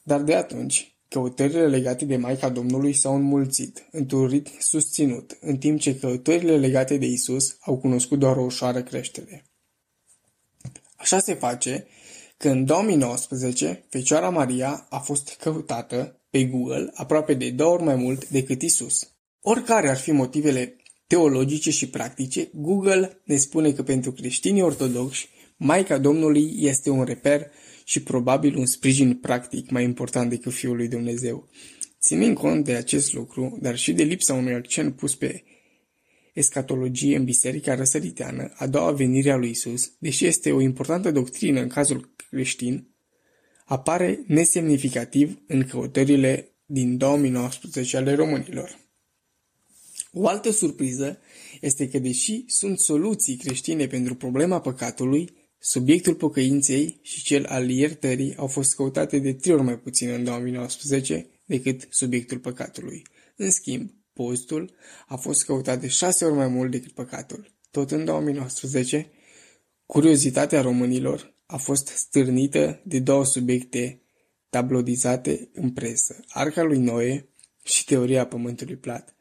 Dar 0.03 0.21
de 0.21 0.35
atunci, 0.35 0.95
Căutările 1.07 1.67
legate 1.67 2.05
de 2.05 2.17
Maica 2.17 2.49
Domnului 2.49 2.93
s-au 2.93 3.15
înmulțit, 3.15 3.87
într-un 3.91 4.27
ritm 4.27 4.51
susținut, 4.59 5.37
în 5.41 5.57
timp 5.57 5.79
ce 5.79 5.99
căutările 5.99 6.57
legate 6.57 6.97
de 6.97 7.05
Isus 7.05 7.57
au 7.59 7.77
cunoscut 7.77 8.19
doar 8.19 8.37
o 8.37 8.43
ușoară 8.43 8.83
creștere. 8.83 9.45
Așa 10.95 11.19
se 11.19 11.33
face 11.33 11.87
că 12.37 12.49
în 12.49 12.65
2019 12.65 13.85
Fecioara 13.89 14.29
Maria 14.29 14.87
a 14.89 14.99
fost 14.99 15.35
căutată 15.39 16.21
pe 16.29 16.43
Google 16.43 16.91
aproape 16.93 17.33
de 17.33 17.49
două 17.49 17.73
ori 17.73 17.83
mai 17.83 17.95
mult 17.95 18.29
decât 18.29 18.61
Isus. 18.61 19.09
Oricare 19.41 19.89
ar 19.89 19.97
fi 19.97 20.11
motivele 20.11 20.75
teologice 21.07 21.71
și 21.71 21.89
practice, 21.89 22.49
Google 22.53 23.21
ne 23.25 23.35
spune 23.35 23.71
că 23.71 23.83
pentru 23.83 24.11
creștinii 24.11 24.61
ortodoxi, 24.61 25.29
Maica 25.57 25.97
Domnului 25.97 26.53
este 26.57 26.89
un 26.89 27.03
reper 27.03 27.51
și 27.83 28.03
probabil 28.03 28.57
un 28.57 28.65
sprijin 28.65 29.13
practic 29.13 29.69
mai 29.69 29.83
important 29.83 30.29
decât 30.29 30.53
Fiul 30.53 30.75
lui 30.75 30.87
Dumnezeu. 30.87 31.49
Ținând 32.01 32.35
cont 32.35 32.65
de 32.65 32.73
acest 32.73 33.13
lucru, 33.13 33.57
dar 33.61 33.77
și 33.77 33.93
de 33.93 34.03
lipsa 34.03 34.33
unui 34.33 34.53
accent 34.53 34.95
pus 34.95 35.15
pe 35.15 35.43
escatologie 36.35 37.15
în 37.15 37.23
Biserica 37.23 37.75
Răsăriteană, 37.75 38.51
a 38.55 38.67
doua 38.67 38.91
venire 38.91 39.31
a 39.31 39.35
lui 39.35 39.49
Isus, 39.49 39.91
deși 39.99 40.25
este 40.25 40.51
o 40.51 40.61
importantă 40.61 41.11
doctrină 41.11 41.61
în 41.61 41.67
cazul 41.67 42.13
creștin, 42.29 42.95
apare 43.65 44.23
nesemnificativ 44.27 45.41
în 45.47 45.63
căutările 45.63 46.55
din 46.65 46.97
2019 46.97 47.97
ale 47.97 48.15
românilor. 48.15 48.79
O 50.11 50.27
altă 50.27 50.51
surpriză 50.51 51.19
este 51.61 51.89
că 51.89 51.99
deși 51.99 52.43
sunt 52.47 52.79
soluții 52.79 53.35
creștine 53.35 53.87
pentru 53.87 54.15
problema 54.15 54.61
păcatului, 54.61 55.33
subiectul 55.59 56.15
pocăinței 56.15 56.99
și 57.01 57.23
cel 57.23 57.45
al 57.45 57.69
iertării 57.69 58.35
au 58.35 58.47
fost 58.47 58.75
căutate 58.75 59.19
de 59.19 59.33
trei 59.33 59.53
ori 59.53 59.63
mai 59.63 59.79
puțin 59.79 60.09
în 60.09 60.23
2019 60.23 61.27
decât 61.45 61.87
subiectul 61.89 62.39
păcatului. 62.39 63.01
În 63.35 63.51
schimb, 63.51 63.89
postul 64.15 64.75
a 65.07 65.15
fost 65.15 65.45
căutat 65.45 65.79
de 65.79 65.87
șase 65.87 66.25
ori 66.25 66.35
mai 66.35 66.47
mult 66.47 66.71
decât 66.71 66.91
păcatul. 66.91 67.51
Tot 67.71 67.91
în 67.91 68.05
2019, 68.05 69.11
curiozitatea 69.85 70.61
românilor 70.61 71.33
a 71.45 71.57
fost 71.57 71.87
stârnită 71.87 72.81
de 72.83 72.99
două 72.99 73.25
subiecte 73.25 74.01
tablodizate 74.49 75.49
în 75.53 75.71
presă, 75.71 76.23
Arca 76.27 76.63
lui 76.63 76.77
Noe 76.77 77.29
și 77.63 77.85
teoria 77.85 78.27
pământului 78.27 78.75
plat, 78.75 79.15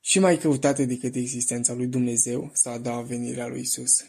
și 0.00 0.18
mai 0.18 0.38
căutate 0.38 0.84
decât 0.84 1.14
existența 1.14 1.74
lui 1.74 1.86
Dumnezeu 1.86 2.50
sau 2.52 2.72
a 2.72 2.78
doua 2.78 3.02
venire 3.02 3.40
a 3.40 3.46
lui 3.46 3.60
Isus. 3.60 4.04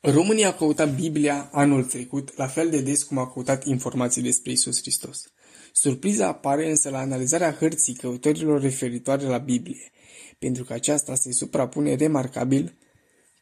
România 0.00 0.48
a 0.48 0.54
căutat 0.54 0.94
Biblia 0.94 1.48
anul 1.52 1.84
trecut, 1.84 2.36
la 2.36 2.46
fel 2.46 2.70
de 2.70 2.80
des 2.80 3.02
cum 3.02 3.18
a 3.18 3.32
căutat 3.32 3.64
informații 3.64 4.22
despre 4.22 4.50
Isus 4.50 4.80
Hristos. 4.80 5.32
Surpriza 5.72 6.26
apare 6.26 6.70
însă 6.70 6.90
la 6.90 6.98
analizarea 6.98 7.52
hărții 7.52 7.94
căutărilor 7.94 8.60
referitoare 8.60 9.24
la 9.24 9.38
Biblie, 9.38 9.90
pentru 10.38 10.64
că 10.64 10.72
aceasta 10.72 11.14
se 11.14 11.32
suprapune 11.32 11.94
remarcabil 11.94 12.74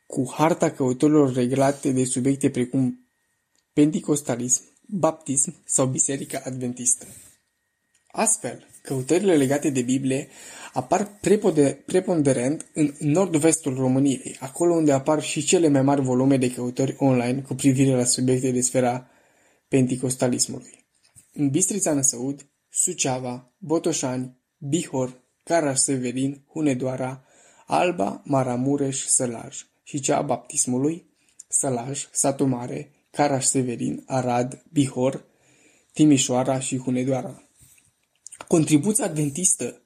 cu 0.07 0.33
harta 0.37 0.71
căutărilor 0.71 1.33
reglate 1.33 1.93
de 1.93 2.05
subiecte 2.05 2.51
precum 2.51 3.09
penticostalism, 3.73 4.63
baptism 4.87 5.55
sau 5.65 5.87
biserica 5.87 6.43
adventistă. 6.45 7.07
Astfel, 8.13 8.67
căutările 8.83 9.37
legate 9.37 9.71
de 9.71 9.83
Biblie 9.83 10.29
apar 10.73 11.19
preponderent 11.87 12.67
în 12.75 12.95
nord-vestul 12.99 13.75
României, 13.75 14.37
acolo 14.41 14.75
unde 14.75 14.93
apar 14.93 15.23
și 15.23 15.45
cele 15.45 15.69
mai 15.69 15.83
mari 15.83 16.01
volume 16.01 16.37
de 16.37 16.53
căutări 16.53 16.97
online 16.99 17.41
cu 17.41 17.55
privire 17.55 17.97
la 17.97 18.05
subiecte 18.05 18.51
de 18.51 18.61
sfera 18.61 19.11
penticostalismului. 19.69 20.80
În 21.33 21.51
Bistrița 21.51 21.93
Năsăud, 21.93 22.47
Suceava, 22.69 23.53
Botoșani, 23.59 24.37
Bihor, 24.59 25.23
Caraș-Severin, 25.45 26.45
Hunedoara, 26.49 27.25
Alba, 27.67 28.23
Maramureș, 28.25 29.05
Sălaj 29.07 29.67
și 29.83 30.01
cea 30.01 30.17
a 30.17 30.23
baptismului, 30.23 31.07
Sălaj, 31.49 32.09
Satu 32.13 32.45
Mare, 32.45 32.91
Caraș-Severin, 33.11 34.03
Arad, 34.07 34.63
Bihor, 34.73 35.25
Timișoara 35.93 36.61
și 36.61 36.79
Hunedoara. 36.79 37.43
Contribuția 38.47 39.05
adventistă 39.05 39.83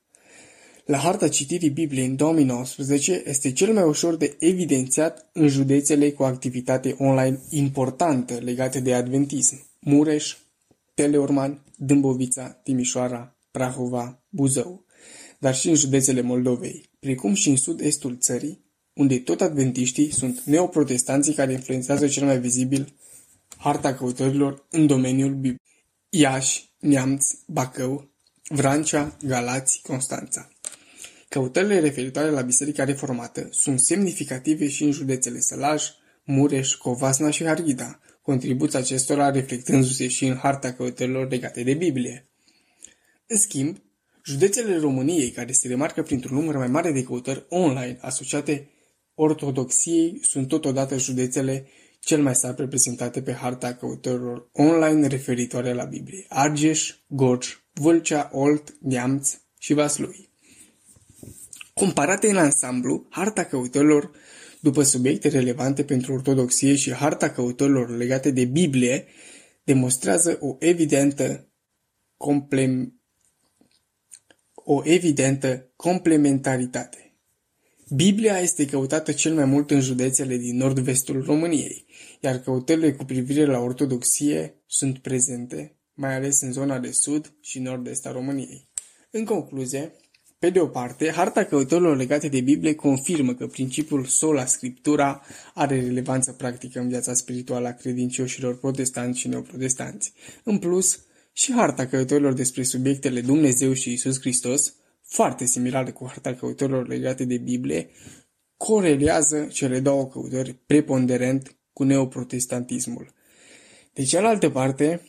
la 0.84 0.98
harta 0.98 1.28
citirii 1.28 1.70
Bibliei 1.70 2.06
în 2.06 2.16
2019 2.16 3.22
este 3.26 3.52
cel 3.52 3.72
mai 3.72 3.82
ușor 3.82 4.16
de 4.16 4.36
evidențiat 4.38 5.30
în 5.32 5.48
județele 5.48 6.10
cu 6.10 6.22
activitate 6.22 6.96
online 6.98 7.40
importantă 7.48 8.34
legate 8.34 8.80
de 8.80 8.94
adventism. 8.94 9.66
Mureș, 9.80 10.36
Teleorman, 10.94 11.64
Dâmbovița, 11.76 12.48
Timișoara, 12.48 13.36
Prahova, 13.50 14.22
Buzău, 14.28 14.84
dar 15.38 15.54
și 15.54 15.68
în 15.68 15.74
județele 15.74 16.20
Moldovei, 16.20 16.90
precum 16.98 17.34
și 17.34 17.48
în 17.48 17.56
sud-estul 17.56 18.18
țării, 18.18 18.64
unde 18.92 19.18
tot 19.18 19.40
adventiștii 19.40 20.12
sunt 20.12 20.40
neoprotestanții 20.40 21.34
care 21.34 21.52
influențează 21.52 22.06
cel 22.06 22.24
mai 22.24 22.40
vizibil 22.40 22.94
harta 23.56 23.94
căutărilor 23.94 24.66
în 24.70 24.86
domeniul 24.86 25.30
Bibliei. 25.30 25.60
Iași, 26.08 26.72
Neamț, 26.78 27.30
Bacău, 27.46 28.10
Vrancea, 28.48 29.16
Galați, 29.26 29.80
Constanța. 29.82 30.48
Căutările 31.28 31.80
referitoare 31.80 32.30
la 32.30 32.40
Biserica 32.40 32.84
Reformată 32.84 33.48
sunt 33.50 33.80
semnificative 33.80 34.68
și 34.68 34.84
în 34.84 34.90
județele 34.90 35.40
Sălaj, 35.40 35.84
Mureș, 36.24 36.74
Covasna 36.74 37.30
și 37.30 37.44
Harghita, 37.44 38.00
contribuția 38.24 38.78
acestora 38.78 39.30
reflectându-se 39.30 40.08
și 40.08 40.26
în 40.26 40.36
harta 40.36 40.72
căutărilor 40.72 41.30
legate 41.30 41.62
de 41.62 41.74
Biblie. 41.74 42.28
În 43.26 43.36
schimb, 43.36 43.76
județele 44.24 44.76
României, 44.76 45.30
care 45.30 45.52
se 45.52 45.68
remarcă 45.68 46.02
printr-un 46.02 46.36
număr 46.36 46.56
mai 46.56 46.68
mare 46.68 46.92
de 46.92 47.02
căutări 47.02 47.46
online 47.48 47.98
asociate 48.00 48.70
ortodoxiei, 49.14 50.18
sunt 50.22 50.48
totodată 50.48 50.98
județele 50.98 51.66
cel 52.00 52.22
mai 52.22 52.34
slab 52.34 52.58
reprezentate 52.58 53.22
pe 53.22 53.32
harta 53.32 53.74
căutărilor 53.74 54.48
online 54.52 55.06
referitoare 55.06 55.72
la 55.72 55.84
Biblie. 55.84 56.24
Argeș, 56.28 56.94
Gorj, 57.06 57.62
Vâlcea, 57.72 58.30
Olt, 58.32 58.74
Neamț 58.80 59.38
și 59.58 59.72
Vaslui. 59.72 60.28
Comparate 61.74 62.28
în 62.28 62.36
ansamblu, 62.36 63.06
harta 63.10 63.44
căutărilor 63.44 64.10
după 64.64 64.82
subiecte 64.82 65.28
relevante 65.28 65.84
pentru 65.84 66.12
ortodoxie 66.12 66.74
și 66.74 66.92
harta 66.92 67.30
căutărilor 67.30 67.96
legate 67.96 68.30
de 68.30 68.44
Biblie 68.44 69.06
demonstrează 69.64 70.38
o 70.40 70.56
evidentă 70.58 71.48
complem... 72.16 73.00
o 74.54 74.80
evidentă 74.84 75.72
complementaritate. 75.76 77.18
Biblia 77.94 78.38
este 78.38 78.66
căutată 78.66 79.12
cel 79.12 79.34
mai 79.34 79.44
mult 79.44 79.70
în 79.70 79.80
județele 79.80 80.36
din 80.36 80.56
nord-vestul 80.56 81.22
României, 81.22 81.86
iar 82.20 82.38
căutările 82.38 82.92
cu 82.92 83.04
privire 83.04 83.44
la 83.44 83.58
ortodoxie 83.58 84.62
sunt 84.66 84.98
prezente, 84.98 85.78
mai 85.94 86.14
ales 86.14 86.40
în 86.40 86.52
zona 86.52 86.78
de 86.78 86.90
sud 86.90 87.32
și 87.40 87.58
nord-est 87.58 88.06
a 88.06 88.12
României. 88.12 88.68
În 89.10 89.24
concluzie, 89.24 89.92
pe 90.44 90.50
de 90.50 90.60
o 90.60 90.66
parte, 90.66 91.10
harta 91.10 91.44
căutărilor 91.44 91.96
legate 91.96 92.28
de 92.28 92.40
Biblie 92.40 92.74
confirmă 92.74 93.34
că 93.34 93.46
principiul 93.46 94.04
sola 94.04 94.44
scriptura 94.46 95.22
are 95.54 95.80
relevanță 95.80 96.32
practică 96.32 96.80
în 96.80 96.88
viața 96.88 97.14
spirituală 97.14 97.68
a 97.68 97.72
credincioșilor 97.72 98.58
protestanți 98.58 99.20
și 99.20 99.28
neoprotestanți. 99.28 100.12
În 100.42 100.58
plus, 100.58 101.00
și 101.32 101.52
harta 101.52 101.86
căutărilor 101.86 102.32
despre 102.32 102.62
subiectele 102.62 103.20
Dumnezeu 103.20 103.72
și 103.72 103.92
Isus 103.92 104.20
Hristos, 104.20 104.74
foarte 105.02 105.44
similară 105.44 105.92
cu 105.92 106.06
harta 106.06 106.34
căutărilor 106.34 106.88
legate 106.88 107.24
de 107.24 107.36
Biblie, 107.36 107.90
corelează 108.56 109.48
cele 109.52 109.80
două 109.80 110.06
căutări 110.06 110.56
preponderent 110.66 111.56
cu 111.72 111.82
neoprotestantismul. 111.82 113.12
De 113.92 114.02
cealaltă 114.02 114.50
parte, 114.50 115.00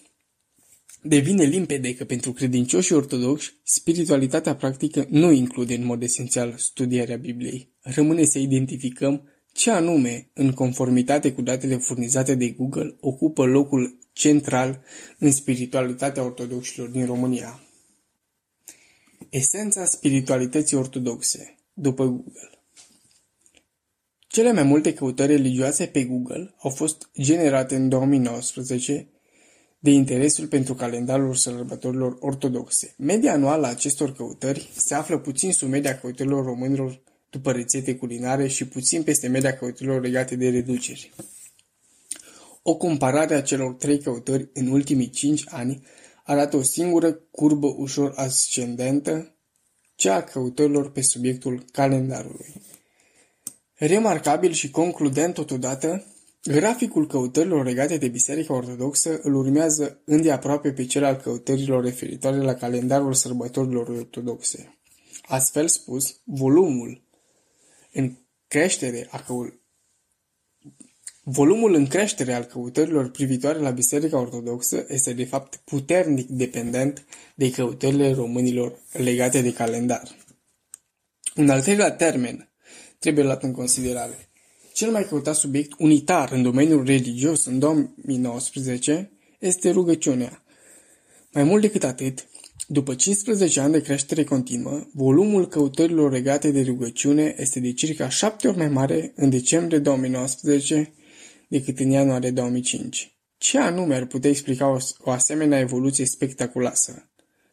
Devine 1.08 1.43
limpede 1.43 1.95
că 1.95 2.06
pentru 2.06 2.32
credincioșii 2.32 2.95
ortodoxi, 2.95 3.53
spiritualitatea 3.64 4.56
practică 4.56 5.06
nu 5.09 5.32
include 5.32 5.75
în 5.75 5.85
mod 5.85 6.01
esențial 6.01 6.53
studierea 6.58 7.17
Bibliei. 7.17 7.69
Rămâne 7.82 8.25
să 8.25 8.40
identificăm 8.40 9.30
ce 9.53 9.72
anume, 9.72 10.30
în 10.34 10.51
conformitate 10.51 11.32
cu 11.32 11.42
datele 11.42 11.75
furnizate 11.75 12.35
de 12.35 12.50
Google, 12.50 12.95
ocupă 13.00 13.45
locul 13.45 13.98
central 14.14 14.84
în 15.19 15.32
spiritualitatea 15.32 16.24
ortodoxilor 16.24 16.88
din 16.88 17.06
România. 17.06 17.59
Esența 19.30 19.85
spiritualității 19.85 20.77
ortodoxe, 20.77 21.56
după 21.74 22.06
Google 22.06 22.50
Cele 24.27 24.51
mai 24.51 24.64
multe 24.64 24.93
căutări 24.93 25.32
religioase 25.32 25.85
pe 25.85 26.03
Google 26.03 26.53
au 26.58 26.69
fost 26.69 27.09
generate 27.22 27.75
în 27.75 27.90
2019 27.90 29.08
de 29.86 29.92
interesul 29.92 30.48
pentru 30.48 30.74
calendarul 30.74 31.36
sărbătorilor 31.36 32.18
ortodoxe. 32.20 32.94
Media 32.98 33.34
anuală 33.34 33.66
a 33.66 33.70
acestor 33.70 34.14
căutări 34.14 34.70
se 34.76 34.94
află 34.94 35.20
puțin 35.20 35.52
sub 35.52 35.70
media 35.70 36.00
căutărilor 36.00 36.46
românilor 36.46 37.02
după 37.30 37.52
rețete 37.52 37.96
culinare 37.96 38.48
și 38.48 38.68
puțin 38.68 39.04
peste 39.04 39.28
media 39.28 39.58
căutărilor 39.58 40.02
legate 40.02 40.36
de 40.36 40.50
reduceri. 40.50 41.14
O 42.62 42.76
comparare 42.76 43.36
a 43.36 43.42
celor 43.42 43.74
trei 43.74 44.00
căutări 44.00 44.50
în 44.54 44.68
ultimii 44.68 45.10
cinci 45.10 45.44
ani 45.46 45.84
arată 46.24 46.58
o 46.58 46.62
singură 46.62 47.12
curbă 47.32 47.74
ușor 47.78 48.14
ascendentă, 48.16 49.36
cea 49.96 50.16
a 50.16 50.24
căutărilor 50.24 50.92
pe 50.92 51.02
subiectul 51.02 51.66
calendarului. 51.72 52.54
Remarcabil 53.74 54.52
și 54.52 54.70
concludent 54.70 55.34
totodată, 55.34 56.06
Graficul 56.48 57.08
căutărilor 57.08 57.66
legate 57.66 57.98
de 57.98 58.08
Biserica 58.08 58.54
Ortodoxă 58.54 59.20
îl 59.22 59.36
urmează 59.36 60.02
îndeaproape 60.04 60.72
pe 60.72 60.86
cel 60.86 61.04
al 61.04 61.16
căutărilor 61.16 61.84
referitoare 61.84 62.38
la 62.38 62.54
calendarul 62.54 63.14
sărbătorilor 63.14 63.90
ortodoxe. 63.90 64.78
Astfel 65.22 65.68
spus, 65.68 66.20
volumul 66.24 67.02
în 67.92 68.16
creștere 68.48 69.08
a 69.12 69.20
căul... 69.20 69.60
Volumul 71.24 71.74
în 71.74 71.88
creștere 71.88 72.34
al 72.34 72.44
căutărilor 72.44 73.10
privitoare 73.12 73.60
la 73.60 73.70
Biserica 73.70 74.20
Ortodoxă 74.20 74.86
este 74.88 75.14
de 75.14 75.26
fapt 75.26 75.56
puternic 75.56 76.28
dependent 76.28 77.06
de 77.36 77.52
căutările 77.52 78.14
românilor 78.14 78.80
legate 78.92 79.42
de 79.42 79.54
calendar. 79.54 80.16
Un 81.36 81.50
al 81.50 81.62
treilea 81.62 81.92
termen 81.92 82.50
trebuie 83.00 83.24
luat 83.24 83.44
în 83.44 83.52
considerare. 83.52 84.30
Cel 84.76 84.92
mai 84.92 85.08
căutat 85.08 85.36
subiect 85.36 85.74
unitar 85.78 86.32
în 86.32 86.42
domeniul 86.42 86.86
religios 86.86 87.45
în 87.45 87.60
2019 87.60 89.12
este 89.40 89.70
rugăciunea. 89.70 90.44
Mai 91.32 91.44
mult 91.44 91.62
decât 91.62 91.84
atât, 91.84 92.28
după 92.68 92.95
15 92.95 93.60
ani 93.60 93.72
de 93.72 93.82
creștere 93.82 94.24
continuă, 94.24 94.88
volumul 94.94 95.48
căutărilor 95.48 96.12
legate 96.12 96.52
de 96.52 96.62
rugăciune 96.62 97.36
este 97.38 97.60
de 97.60 97.74
circa 97.74 98.10
7 98.10 98.48
ori 98.48 98.58
mai 98.58 98.70
mare 98.70 99.14
în 99.16 99.30
decembrie 99.30 99.80
2019 99.80 100.94
decât 101.48 101.80
în 101.80 101.90
ianuarie 101.90 102.32
2005. 102.32 103.18
Ce 103.38 103.60
anume 103.60 103.95
ar 103.95 104.06
putea 104.06 104.30
explica 104.30 104.68
o, 104.68 104.78
o 105.00 105.12
asemenea 105.12 105.60
evoluție 105.60 106.06
spectaculoasă? 106.06 107.10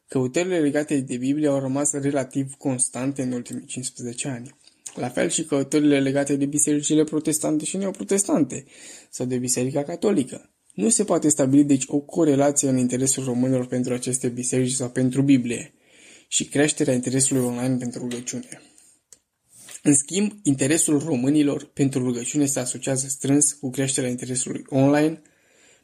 Căutările 0.08 0.58
legate 0.58 1.00
de 1.00 1.16
Biblie 1.16 1.48
au 1.48 1.58
rămas 1.58 1.92
relativ 1.92 2.54
constante 2.58 3.22
în 3.22 3.32
ultimii 3.32 3.64
15 3.64 4.28
ani. 4.28 4.60
La 4.94 5.08
fel 5.08 5.28
și 5.28 5.44
căutările 5.44 6.00
legate 6.00 6.36
de 6.36 6.46
bisericile 6.46 7.04
protestante 7.04 7.64
și 7.64 7.76
neoprotestante 7.76 8.64
sau 9.10 9.26
de 9.26 9.36
biserica 9.36 9.82
catolică. 9.82 10.50
Nu 10.74 10.88
se 10.88 11.04
poate 11.04 11.28
stabili 11.28 11.64
deci 11.64 11.84
o 11.86 11.98
corelație 11.98 12.68
în 12.68 12.76
interesul 12.76 13.24
românilor 13.24 13.66
pentru 13.66 13.92
aceste 13.92 14.28
biserici 14.28 14.72
sau 14.72 14.90
pentru 14.90 15.22
Biblie 15.22 15.74
și 16.28 16.44
creșterea 16.44 16.94
interesului 16.94 17.44
online 17.44 17.76
pentru 17.76 18.00
rugăciune. 18.00 18.62
În 19.82 19.94
schimb, 19.94 20.32
interesul 20.42 20.98
românilor 20.98 21.64
pentru 21.64 22.04
rugăciune 22.04 22.46
se 22.46 22.58
asociază 22.58 23.06
strâns 23.08 23.52
cu 23.52 23.70
creșterea 23.70 24.10
interesului 24.10 24.64
online 24.68 25.22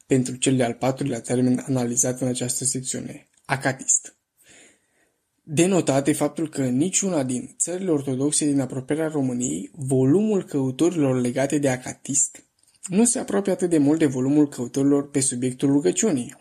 pentru 0.06 0.34
cel 0.36 0.56
de-al 0.56 0.74
patrulea 0.74 1.20
termen 1.20 1.62
analizat 1.66 2.20
în 2.20 2.26
această 2.26 2.64
secțiune, 2.64 3.28
acatist. 3.44 4.17
Denotat 5.50 6.14
faptul 6.14 6.48
că 6.48 6.62
în 6.62 6.76
niciuna 6.76 7.22
din 7.22 7.54
țările 7.58 7.90
ortodoxe 7.90 8.46
din 8.46 8.60
apropierea 8.60 9.08
României, 9.08 9.70
volumul 9.72 10.44
căutorilor 10.44 11.20
legate 11.20 11.58
de 11.58 11.68
acatist 11.68 12.42
nu 12.86 13.04
se 13.04 13.18
apropie 13.18 13.52
atât 13.52 13.70
de 13.70 13.78
mult 13.78 13.98
de 13.98 14.06
volumul 14.06 14.48
căutorilor 14.48 15.10
pe 15.10 15.20
subiectul 15.20 15.70
rugăciunii. 15.70 16.36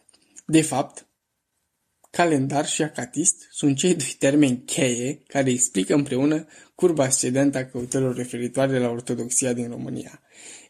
De 0.45 0.61
fapt, 0.61 1.07
calendar 2.09 2.65
și 2.65 2.81
acatist 2.81 3.47
sunt 3.51 3.77
cei 3.77 3.95
doi 3.95 4.15
termeni 4.19 4.63
cheie 4.65 5.23
care 5.27 5.49
explică 5.49 5.93
împreună 5.93 6.45
curba 6.75 7.03
ascendentă 7.03 7.57
a 7.57 7.65
căutărilor 7.65 8.15
referitoare 8.15 8.79
la 8.79 8.89
ortodoxia 8.89 9.53
din 9.53 9.69
România. 9.69 10.21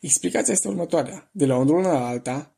Explicația 0.01 0.53
este 0.53 0.67
următoarea. 0.67 1.29
De 1.31 1.45
la 1.45 1.55
o 1.55 1.63
lună 1.63 1.87
la 1.87 2.07
alta, 2.07 2.56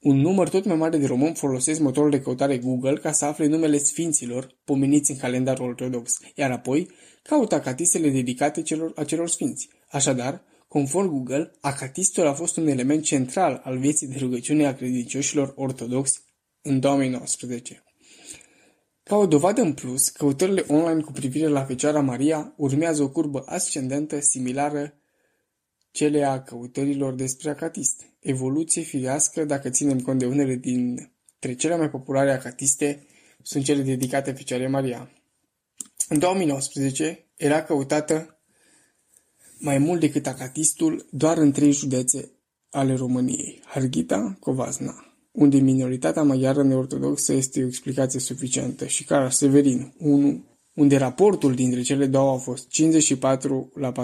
un 0.00 0.16
număr 0.16 0.48
tot 0.48 0.64
mai 0.64 0.76
mare 0.76 0.96
de 0.96 1.06
români 1.06 1.34
folosesc 1.34 1.80
motorul 1.80 2.10
de 2.10 2.20
căutare 2.20 2.58
Google 2.58 2.94
ca 2.94 3.12
să 3.12 3.24
afle 3.24 3.46
numele 3.46 3.78
sfinților 3.78 4.56
pomeniți 4.64 5.10
în 5.10 5.16
calendarul 5.16 5.68
ortodox, 5.68 6.12
iar 6.34 6.50
apoi 6.50 6.90
caută 7.22 7.54
acatistele 7.54 8.10
dedicate 8.10 8.62
celor, 8.62 8.92
acelor 8.96 9.28
sfinți. 9.28 9.68
Așadar, 9.88 10.42
conform 10.68 11.08
Google, 11.08 11.50
acatistul 11.60 12.26
a 12.26 12.32
fost 12.32 12.56
un 12.56 12.66
element 12.66 13.04
central 13.04 13.60
al 13.64 13.78
vieții 13.78 14.06
de 14.06 14.16
rugăciune 14.18 14.66
a 14.66 14.74
credincioșilor 14.74 15.52
ortodoxi 15.56 16.20
în 16.62 16.80
2019. 16.80 17.82
Ca 19.02 19.16
o 19.16 19.26
dovadă 19.26 19.60
în 19.60 19.72
plus, 19.72 20.08
căutările 20.08 20.64
online 20.68 21.00
cu 21.00 21.12
privire 21.12 21.46
la 21.46 21.64
Fecioara 21.64 22.00
Maria 22.00 22.54
urmează 22.56 23.02
o 23.02 23.08
curbă 23.08 23.42
ascendentă 23.46 24.20
similară 24.20 24.92
cele 25.98 26.24
a 26.24 26.42
căutărilor 26.42 27.14
despre 27.14 27.50
acatist. 27.50 28.02
Evoluție 28.20 28.82
firească 28.82 29.44
dacă 29.44 29.68
ținem 29.68 30.00
cont 30.00 30.18
de 30.18 30.26
unele 30.26 30.54
dintre 30.54 31.54
cele 31.56 31.76
mai 31.76 31.90
populare 31.90 32.32
acatiste 32.32 33.06
sunt 33.42 33.64
cele 33.64 33.82
dedicate 33.82 34.32
Fecioarei 34.32 34.68
Maria. 34.68 35.10
În 36.08 36.18
2019 36.18 37.26
era 37.36 37.62
căutată 37.62 38.38
mai 39.58 39.78
mult 39.78 40.00
decât 40.00 40.26
acatistul 40.26 41.06
doar 41.10 41.38
în 41.38 41.52
trei 41.52 41.72
județe 41.72 42.30
ale 42.70 42.94
României, 42.94 43.62
Harghita, 43.64 44.36
Covasna, 44.40 45.16
unde 45.32 45.58
minoritatea 45.58 46.22
maghiară 46.22 46.62
neortodoxă 46.62 47.32
este 47.32 47.62
o 47.62 47.66
explicație 47.66 48.20
suficientă, 48.20 48.86
și 48.86 49.04
Cara 49.04 49.30
Severin, 49.30 49.94
1, 49.98 50.44
unde 50.74 50.96
raportul 50.96 51.54
dintre 51.54 51.82
cele 51.82 52.06
două 52.06 52.32
a 52.32 52.36
fost 52.36 52.68
54 52.68 53.72
la 53.74 53.92
46%. 53.92 53.96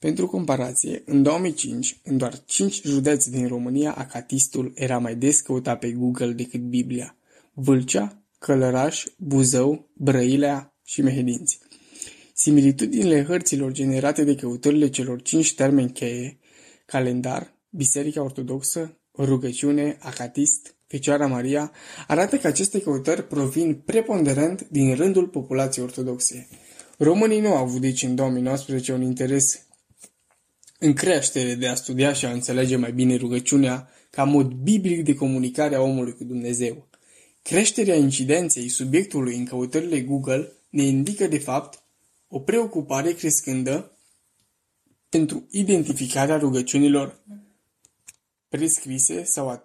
Pentru 0.00 0.26
comparație, 0.26 1.02
în 1.06 1.22
2005, 1.22 2.00
în 2.02 2.16
doar 2.16 2.44
5 2.44 2.82
județe 2.82 3.30
din 3.30 3.46
România, 3.46 3.94
acatistul 3.94 4.72
era 4.74 4.98
mai 4.98 5.14
des 5.14 5.40
căutat 5.40 5.78
pe 5.78 5.90
Google 5.90 6.32
decât 6.32 6.60
Biblia. 6.60 7.16
Vâlcea, 7.52 8.22
Călăraș, 8.38 9.04
Buzău, 9.16 9.88
Brăilea 9.92 10.74
și 10.84 11.02
Mehedinți. 11.02 11.58
Similitudinile 12.34 13.24
hărților 13.24 13.72
generate 13.72 14.24
de 14.24 14.34
căutările 14.34 14.88
celor 14.88 15.22
cinci 15.22 15.54
termeni 15.54 15.90
cheie, 15.90 16.38
calendar, 16.86 17.54
Biserica 17.70 18.22
Ortodoxă, 18.22 18.98
rugăciune, 19.18 19.96
acatist, 20.00 20.74
Fecioara 20.86 21.26
Maria, 21.26 21.72
arată 22.06 22.36
că 22.36 22.46
aceste 22.46 22.80
căutări 22.80 23.26
provin 23.26 23.74
preponderent 23.74 24.68
din 24.68 24.94
rândul 24.94 25.28
populației 25.28 25.84
ortodoxe. 25.84 26.48
Românii 26.98 27.40
nu 27.40 27.48
au 27.48 27.56
avut 27.56 27.80
deci 27.80 28.02
în 28.02 28.14
2019 28.14 28.92
un 28.92 29.02
interes 29.02 29.68
în 30.82 30.92
creștere 30.92 31.54
de 31.54 31.68
a 31.68 31.74
studia 31.74 32.12
și 32.12 32.24
a 32.24 32.32
înțelege 32.32 32.76
mai 32.76 32.92
bine 32.92 33.16
rugăciunea 33.16 33.90
ca 34.10 34.24
mod 34.24 34.52
biblic 34.52 35.04
de 35.04 35.14
comunicare 35.14 35.74
a 35.74 35.80
omului 35.80 36.14
cu 36.14 36.24
Dumnezeu. 36.24 36.88
Creșterea 37.42 37.96
incidenței 37.96 38.68
subiectului 38.68 39.36
în 39.36 39.44
căutările 39.44 40.00
Google 40.00 40.52
ne 40.68 40.82
indică 40.82 41.26
de 41.26 41.38
fapt 41.38 41.82
o 42.28 42.38
preocupare 42.38 43.12
crescândă 43.12 43.98
pentru 45.08 45.46
identificarea 45.50 46.38
rugăciunilor 46.38 47.20
prescrise 48.48 49.24
sau 49.24 49.48
a 49.48 49.62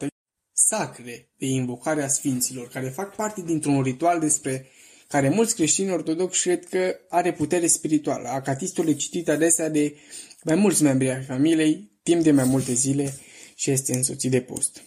sacre 0.53 1.29
de 1.37 1.45
invocare 1.45 2.03
a 2.03 2.07
sfinților, 2.07 2.67
care 2.67 2.89
fac 2.89 3.15
parte 3.15 3.41
dintr-un 3.41 3.81
ritual 3.81 4.19
despre 4.19 4.67
care 5.07 5.29
mulți 5.29 5.55
creștini 5.55 5.91
ortodoxi 5.91 6.41
cred 6.41 6.65
că 6.65 6.95
are 7.09 7.33
putere 7.33 7.67
spirituală. 7.67 8.27
Acatistul 8.27 8.87
e 8.87 8.93
citit 8.93 9.29
adesea 9.29 9.69
de 9.69 9.95
mai 10.45 10.55
mulți 10.55 10.83
membri 10.83 11.09
ai 11.09 11.23
familiei, 11.23 11.91
timp 12.03 12.23
de 12.23 12.31
mai 12.31 12.43
multe 12.43 12.73
zile 12.73 13.13
și 13.55 13.71
este 13.71 13.95
însoțit 13.95 14.31
de 14.31 14.41
post. 14.41 14.81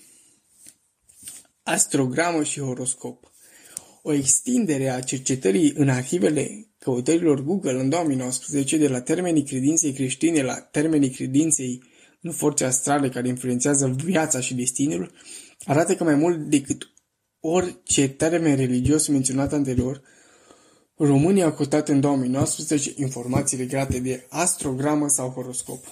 Astrogramă 1.62 2.42
și 2.42 2.60
horoscop 2.60 3.32
O 4.02 4.12
extindere 4.12 4.88
a 4.88 5.00
cercetării 5.00 5.72
în 5.76 5.88
arhivele 5.88 6.66
căutărilor 6.78 7.44
Google 7.44 7.80
în 7.80 7.88
2019 7.88 8.76
de 8.76 8.88
la 8.88 9.00
termenii 9.00 9.44
credinței 9.44 9.92
creștine 9.92 10.42
la 10.42 10.54
termenii 10.54 11.10
credinței 11.10 11.82
în 12.20 12.32
forțe 12.32 12.64
astrale 12.64 13.08
care 13.08 13.28
influențează 13.28 13.96
viața 14.04 14.40
și 14.40 14.54
destinul, 14.54 15.12
arată 15.64 15.94
că 15.94 16.04
mai 16.04 16.14
mult 16.14 16.38
decât 16.38 16.92
orice 17.40 18.08
termen 18.08 18.56
religios 18.56 19.06
menționat 19.06 19.52
anterior, 19.52 20.02
România 21.01 21.47
a 21.47 21.52
cotat 21.52 21.89
în 21.89 22.01
2019 22.01 22.93
informații 22.97 23.57
legate 23.57 23.99
de 23.99 24.27
astrogramă 24.28 25.09
sau 25.09 25.31
horoscop. 25.31 25.85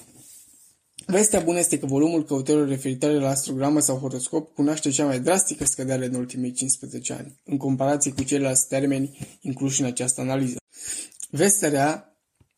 Vestea 1.07 1.41
bună 1.41 1.59
este 1.59 1.78
că 1.78 1.86
volumul 1.86 2.25
căutărilor 2.25 2.68
referitoare 2.68 3.18
la 3.18 3.28
astrogramă 3.28 3.81
sau 3.81 3.97
horoscop 3.97 4.55
cunoaște 4.55 4.91
cea 4.91 5.05
mai 5.05 5.20
drastică 5.20 5.65
scădere 5.65 6.07
în 6.07 6.15
ultimii 6.15 6.52
15 6.52 7.12
ani, 7.12 7.41
în 7.44 7.57
comparație 7.57 8.12
cu 8.12 8.23
ceilalți 8.23 8.68
termeni 8.68 9.18
incluși 9.41 9.81
în 9.81 9.86
această 9.86 10.20
analiză. 10.20 10.57
Vestea 11.31 11.68
rea 11.68 12.17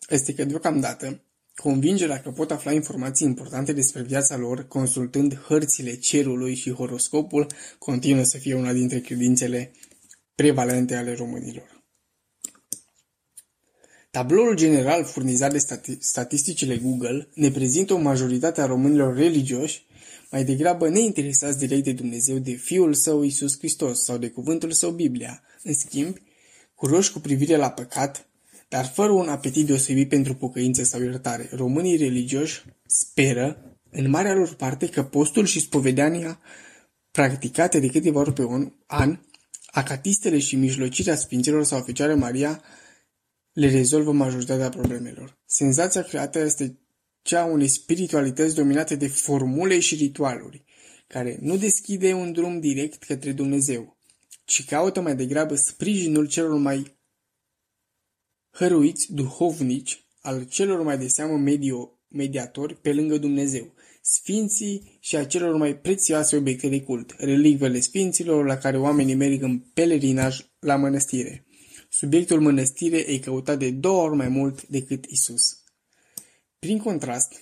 este 0.08 0.34
că, 0.34 0.44
deocamdată, 0.44 1.22
convingerea 1.54 2.20
că 2.20 2.30
pot 2.30 2.50
afla 2.50 2.72
informații 2.72 3.26
importante 3.26 3.72
despre 3.72 4.02
viața 4.02 4.36
lor 4.36 4.68
consultând 4.68 5.38
hărțile 5.38 5.94
cerului 5.94 6.54
și 6.54 6.72
horoscopul 6.72 7.46
continuă 7.78 8.22
să 8.22 8.38
fie 8.38 8.54
una 8.54 8.72
dintre 8.72 9.00
credințele 9.00 9.72
prevalente 10.34 10.94
ale 10.94 11.14
românilor. 11.14 11.77
Tabloul 14.10 14.54
general 14.54 15.04
furnizat 15.04 15.52
de 15.52 15.58
stati- 15.58 15.98
statisticile 15.98 16.76
Google 16.76 17.28
ne 17.34 17.50
prezintă 17.50 17.94
o 17.94 17.98
majoritate 17.98 18.60
a 18.60 18.66
românilor 18.66 19.16
religioși 19.16 19.86
mai 20.30 20.44
degrabă 20.44 20.88
neinteresați 20.88 21.58
direct 21.58 21.84
de 21.84 21.92
Dumnezeu, 21.92 22.38
de 22.38 22.52
Fiul 22.52 22.94
Său 22.94 23.22
Isus 23.22 23.58
Hristos 23.58 24.04
sau 24.04 24.18
de 24.18 24.28
cuvântul 24.28 24.72
Său 24.72 24.90
Biblia. 24.90 25.42
În 25.62 25.74
schimb, 25.74 26.16
curoși 26.74 27.12
cu 27.12 27.18
privire 27.18 27.56
la 27.56 27.70
păcat, 27.70 28.28
dar 28.68 28.84
fără 28.84 29.12
un 29.12 29.28
apetit 29.28 29.66
deosebit 29.66 30.08
pentru 30.08 30.34
pocăință 30.34 30.82
sau 30.82 31.02
iertare. 31.02 31.48
Românii 31.52 31.96
religioși 31.96 32.64
speră, 32.86 33.76
în 33.90 34.10
marea 34.10 34.34
lor 34.34 34.54
parte, 34.54 34.88
că 34.88 35.02
postul 35.02 35.44
și 35.44 35.60
spovedania 35.60 36.40
practicate 37.10 37.80
de 37.80 37.88
câteva 37.88 38.20
ori 38.20 38.32
pe 38.32 38.44
un 38.44 38.72
an, 38.86 39.18
acatistele 39.66 40.38
și 40.38 40.56
mijlocirea 40.56 41.16
Sfinților 41.16 41.64
sau 41.64 41.82
Fecioară 41.82 42.14
Maria 42.14 42.62
le 43.58 43.70
rezolvă 43.70 44.12
majoritatea 44.12 44.68
problemelor. 44.68 45.38
Senzația 45.44 46.02
creată 46.02 46.38
este 46.38 46.78
cea 47.22 47.40
a 47.40 47.44
unei 47.44 47.68
spiritualități 47.68 48.54
dominate 48.54 48.96
de 48.96 49.08
formule 49.08 49.78
și 49.78 49.94
ritualuri, 49.94 50.64
care 51.06 51.38
nu 51.40 51.56
deschide 51.56 52.12
un 52.12 52.32
drum 52.32 52.60
direct 52.60 53.02
către 53.02 53.32
Dumnezeu, 53.32 53.96
ci 54.44 54.64
caută 54.64 55.00
mai 55.00 55.16
degrabă 55.16 55.54
sprijinul 55.54 56.26
celor 56.26 56.58
mai 56.58 56.96
hăruiți 58.50 59.12
duhovnici 59.12 60.04
al 60.20 60.44
celor 60.44 60.82
mai 60.82 60.98
de 60.98 61.06
seamă 61.06 61.36
medio, 61.36 61.98
mediatori 62.08 62.74
pe 62.74 62.92
lângă 62.92 63.18
Dumnezeu, 63.18 63.74
sfinții 64.02 64.98
și 65.00 65.16
a 65.16 65.26
celor 65.26 65.56
mai 65.56 65.76
prețioase 65.76 66.36
obiecte 66.36 66.68
de 66.68 66.80
cult, 66.80 67.14
relicvele 67.16 67.80
sfinților 67.80 68.46
la 68.46 68.56
care 68.56 68.78
oamenii 68.78 69.14
merg 69.14 69.42
în 69.42 69.58
pelerinaj 69.58 70.40
la 70.58 70.76
mănăstire. 70.76 71.47
Subiectul 71.88 72.40
mănăstire 72.40 72.96
e 72.96 73.18
căutat 73.18 73.58
de 73.58 73.70
două 73.70 74.02
ori 74.02 74.16
mai 74.16 74.28
mult 74.28 74.66
decât 74.66 75.04
Isus. 75.04 75.62
Prin 76.58 76.78
contrast, 76.78 77.32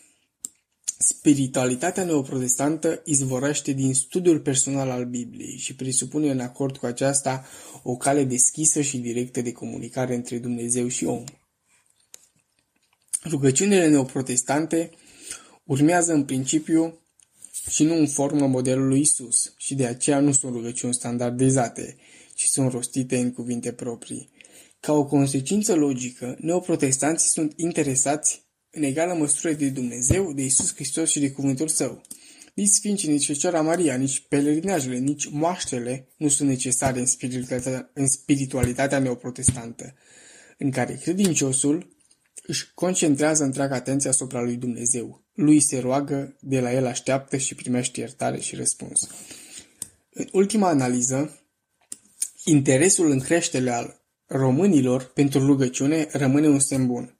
spiritualitatea 0.98 2.04
neoprotestantă 2.04 3.00
izvorăște 3.04 3.72
din 3.72 3.94
studiul 3.94 4.40
personal 4.40 4.90
al 4.90 5.04
Bibliei 5.04 5.56
și 5.56 5.74
presupune 5.74 6.30
în 6.30 6.40
acord 6.40 6.76
cu 6.76 6.86
aceasta 6.86 7.46
o 7.82 7.96
cale 7.96 8.24
deschisă 8.24 8.80
și 8.80 8.98
directă 8.98 9.40
de 9.40 9.52
comunicare 9.52 10.14
între 10.14 10.38
Dumnezeu 10.38 10.88
și 10.88 11.04
om. 11.04 11.24
Rugăciunile 13.24 13.88
neoprotestante 13.88 14.90
urmează 15.64 16.12
în 16.12 16.24
principiu 16.24 17.00
și 17.68 17.84
nu 17.84 17.94
în 17.94 18.06
formă 18.06 18.46
modelul 18.46 18.88
lui 18.88 19.00
Isus 19.00 19.54
și 19.56 19.74
de 19.74 19.86
aceea 19.86 20.20
nu 20.20 20.32
sunt 20.32 20.52
rugăciuni 20.52 20.94
standardizate, 20.94 21.96
ci 22.34 22.44
sunt 22.44 22.70
rostite 22.70 23.18
în 23.18 23.32
cuvinte 23.32 23.72
proprii. 23.72 24.34
Ca 24.86 24.92
o 24.92 25.04
consecință 25.04 25.74
logică, 25.74 26.36
neoprotestanții 26.40 27.28
sunt 27.28 27.52
interesați 27.56 28.46
în 28.70 28.82
egală 28.82 29.14
măsură 29.14 29.52
de 29.52 29.68
Dumnezeu, 29.68 30.32
de 30.32 30.42
Isus 30.42 30.74
Hristos 30.74 31.10
și 31.10 31.20
de 31.20 31.30
cuvântul 31.30 31.68
său. 31.68 32.02
Nici 32.54 32.68
Sfinții, 32.68 33.08
nici 33.08 33.26
Fecioara 33.26 33.60
Maria, 33.60 33.96
nici 33.96 34.26
pelerinajele, 34.28 34.98
nici 34.98 35.28
moaștele 35.28 36.08
nu 36.16 36.28
sunt 36.28 36.48
necesare 36.48 36.98
în 36.98 37.06
spiritualitatea, 37.06 37.90
în 37.94 38.06
spiritualitatea 38.08 38.98
neoprotestantă, 38.98 39.94
în 40.58 40.70
care 40.70 40.98
credinciosul 41.02 41.96
își 42.46 42.72
concentrează 42.74 43.44
întreaga 43.44 43.74
atenție 43.74 44.10
asupra 44.10 44.42
lui 44.42 44.56
Dumnezeu. 44.56 45.24
Lui 45.34 45.60
se 45.60 45.78
roagă, 45.78 46.36
de 46.40 46.60
la 46.60 46.72
el 46.72 46.86
așteaptă 46.86 47.36
și 47.36 47.54
primește 47.54 48.00
iertare 48.00 48.40
și 48.40 48.56
răspuns. 48.56 49.08
În 50.10 50.28
ultima 50.32 50.68
analiză, 50.68 51.40
interesul 52.44 53.10
în 53.10 53.20
creștere 53.20 53.70
al 53.70 53.95
românilor 54.26 55.10
pentru 55.14 55.46
rugăciune 55.46 56.08
rămâne 56.12 56.48
un 56.48 56.58
semn 56.58 56.86
bun. 56.86 57.18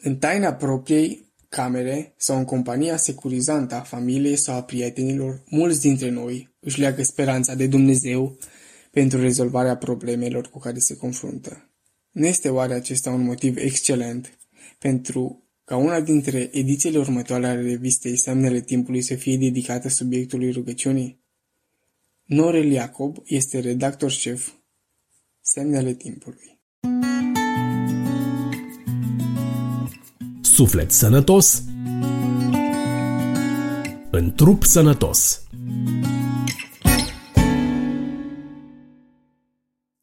În 0.00 0.16
taina 0.16 0.54
propriei 0.54 1.32
camere 1.48 2.14
sau 2.16 2.36
în 2.36 2.44
compania 2.44 2.96
securizantă 2.96 3.74
a 3.74 3.80
familiei 3.80 4.36
sau 4.36 4.54
a 4.54 4.62
prietenilor, 4.62 5.42
mulți 5.48 5.80
dintre 5.80 6.10
noi 6.10 6.54
își 6.60 6.80
leagă 6.80 7.02
speranța 7.02 7.54
de 7.54 7.66
Dumnezeu 7.66 8.38
pentru 8.90 9.20
rezolvarea 9.20 9.76
problemelor 9.76 10.48
cu 10.48 10.58
care 10.58 10.78
se 10.78 10.96
confruntă. 10.96 11.70
Nu 12.10 12.26
este 12.26 12.48
oare 12.48 12.74
acesta 12.74 13.10
un 13.10 13.24
motiv 13.24 13.56
excelent 13.56 14.38
pentru 14.78 15.42
ca 15.64 15.76
una 15.76 16.00
dintre 16.00 16.48
edițiile 16.52 16.98
următoare 16.98 17.46
ale 17.46 17.62
revistei 17.62 18.16
Semnele 18.16 18.60
Timpului 18.60 19.00
să 19.00 19.14
fie 19.14 19.36
dedicată 19.36 19.88
subiectului 19.88 20.50
rugăciunii? 20.50 21.20
Norel 22.24 22.70
Iacob 22.70 23.16
este 23.24 23.58
redactor 23.58 24.10
șef 24.10 24.50
Semnele 25.54 25.92
Timpului. 25.92 26.60
Suflet 30.40 30.90
sănătos 30.90 31.62
în 34.10 34.32
trup 34.34 34.62
sănătos. 34.62 35.48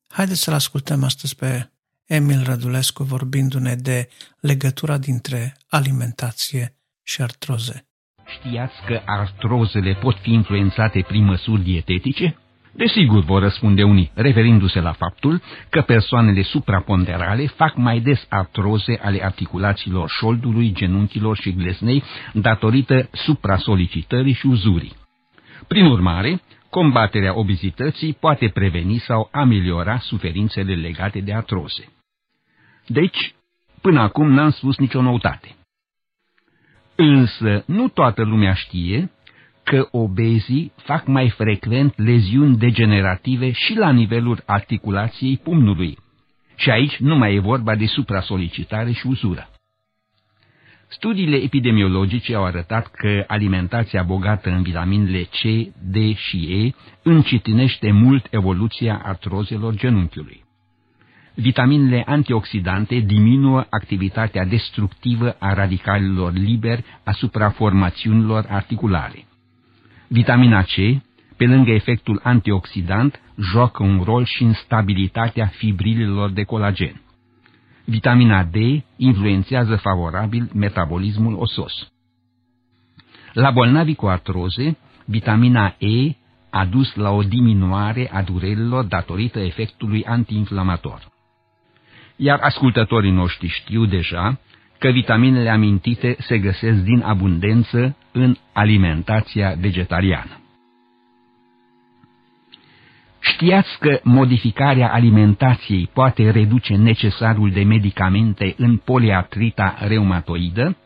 Haideți 0.07 0.41
să-l 0.41 0.53
ascultăm 0.53 1.03
astăzi 1.03 1.35
pe 1.35 1.71
Emil 2.05 2.43
Rădulescu 2.43 3.03
vorbindu-ne 3.03 3.75
de 3.75 4.09
legătura 4.39 4.97
dintre 4.97 5.57
alimentație 5.69 6.75
și 7.03 7.21
artroze. 7.21 7.87
Știați 8.37 8.73
că 8.87 9.01
artrozele 9.05 9.97
pot 10.01 10.15
fi 10.21 10.29
influențate 10.29 11.05
prin 11.07 11.23
măsuri 11.23 11.63
dietetice? 11.63 12.39
Desigur, 12.77 13.23
vor 13.23 13.41
răspunde 13.41 13.83
unii, 13.83 14.11
referindu-se 14.13 14.79
la 14.79 14.91
faptul 14.91 15.41
că 15.69 15.81
persoanele 15.81 16.41
supraponderale 16.41 17.47
fac 17.47 17.75
mai 17.75 17.99
des 17.99 18.25
artroze 18.29 18.99
ale 19.01 19.23
articulațiilor 19.23 20.09
șoldului, 20.09 20.71
genunchilor 20.73 21.37
și 21.37 21.53
gleznei 21.53 22.03
datorită 22.33 23.09
suprasolicitării 23.11 24.33
și 24.33 24.45
uzurii. 24.45 24.93
Prin 25.67 25.85
urmare, 25.85 26.41
combaterea 26.69 27.37
obezității 27.37 28.13
poate 28.13 28.47
preveni 28.53 28.97
sau 28.97 29.29
ameliora 29.31 29.97
suferințele 29.97 30.75
legate 30.75 31.19
de 31.19 31.33
artroze. 31.33 31.91
Deci, 32.87 33.35
până 33.81 33.99
acum 33.99 34.31
n-am 34.31 34.49
spus 34.49 34.77
nicio 34.77 35.01
noutate. 35.01 35.55
Însă, 36.95 37.63
nu 37.67 37.87
toată 37.87 38.23
lumea 38.23 38.53
știe 38.53 39.11
că 39.65 39.87
obezii 39.91 40.71
fac 40.75 41.07
mai 41.07 41.29
frecvent 41.29 41.93
leziuni 41.97 42.57
degenerative 42.57 43.51
și 43.51 43.75
la 43.75 43.91
nivelul 43.91 44.43
articulației 44.45 45.37
pumnului. 45.37 45.97
Și 46.55 46.69
aici 46.69 46.97
nu 46.97 47.15
mai 47.15 47.35
e 47.35 47.39
vorba 47.39 47.75
de 47.75 47.85
suprasolicitare 47.85 48.91
și 48.91 49.07
uzură. 49.07 49.49
Studiile 50.87 51.35
epidemiologice 51.35 52.35
au 52.35 52.45
arătat 52.45 52.87
că 52.87 53.23
alimentația 53.27 54.03
bogată 54.03 54.49
în 54.49 54.61
vitaminele 54.61 55.21
C, 55.21 55.41
D 55.81 56.15
și 56.15 56.37
E 56.37 56.75
încetinește 57.03 57.91
mult 57.91 58.27
evoluția 58.31 59.01
artrozelor 59.03 59.75
genunchiului. 59.75 60.43
Vitaminele 61.33 62.03
antioxidante 62.05 62.99
diminuă 62.99 63.65
activitatea 63.69 64.45
destructivă 64.45 65.35
a 65.39 65.53
radicalilor 65.53 66.33
liberi 66.33 66.83
asupra 67.03 67.49
formațiunilor 67.49 68.45
articulare. 68.49 69.25
Vitamina 70.07 70.61
C, 70.61 71.01
pe 71.37 71.45
lângă 71.45 71.71
efectul 71.71 72.19
antioxidant, 72.23 73.21
joacă 73.37 73.83
un 73.83 74.01
rol 74.03 74.25
și 74.25 74.43
în 74.43 74.53
stabilitatea 74.53 75.45
fibrilelor 75.45 76.29
de 76.29 76.43
colagen. 76.43 77.01
Vitamina 77.85 78.43
D 78.43 78.55
influențează 78.97 79.75
favorabil 79.75 80.49
metabolismul 80.53 81.35
osos. 81.39 81.91
La 83.33 83.51
bolnavi 83.51 83.95
cu 83.95 84.05
artroze, 84.05 84.77
vitamina 85.05 85.75
E 85.77 86.15
a 86.49 86.65
dus 86.65 86.95
la 86.95 87.09
o 87.09 87.21
diminuare 87.21 88.09
a 88.11 88.21
durerilor 88.21 88.83
datorită 88.83 89.39
efectului 89.39 90.05
antiinflamator. 90.05 91.11
Iar 92.15 92.39
ascultătorii 92.39 93.11
noștri 93.11 93.47
știu 93.47 93.85
deja 93.85 94.39
că 94.79 94.89
vitaminele 94.89 95.49
amintite 95.49 96.15
se 96.19 96.39
găsesc 96.39 96.83
din 96.83 97.01
abundență 97.01 97.95
în 98.15 98.35
alimentația 98.53 99.55
vegetariană. 99.59 100.39
Știați 103.19 103.77
că 103.79 103.99
modificarea 104.03 104.93
alimentației 104.93 105.89
poate 105.93 106.29
reduce 106.29 106.75
necesarul 106.75 107.51
de 107.51 107.63
medicamente 107.63 108.53
în 108.57 108.77
poliatrita 108.77 109.75
reumatoidă? 109.79 110.77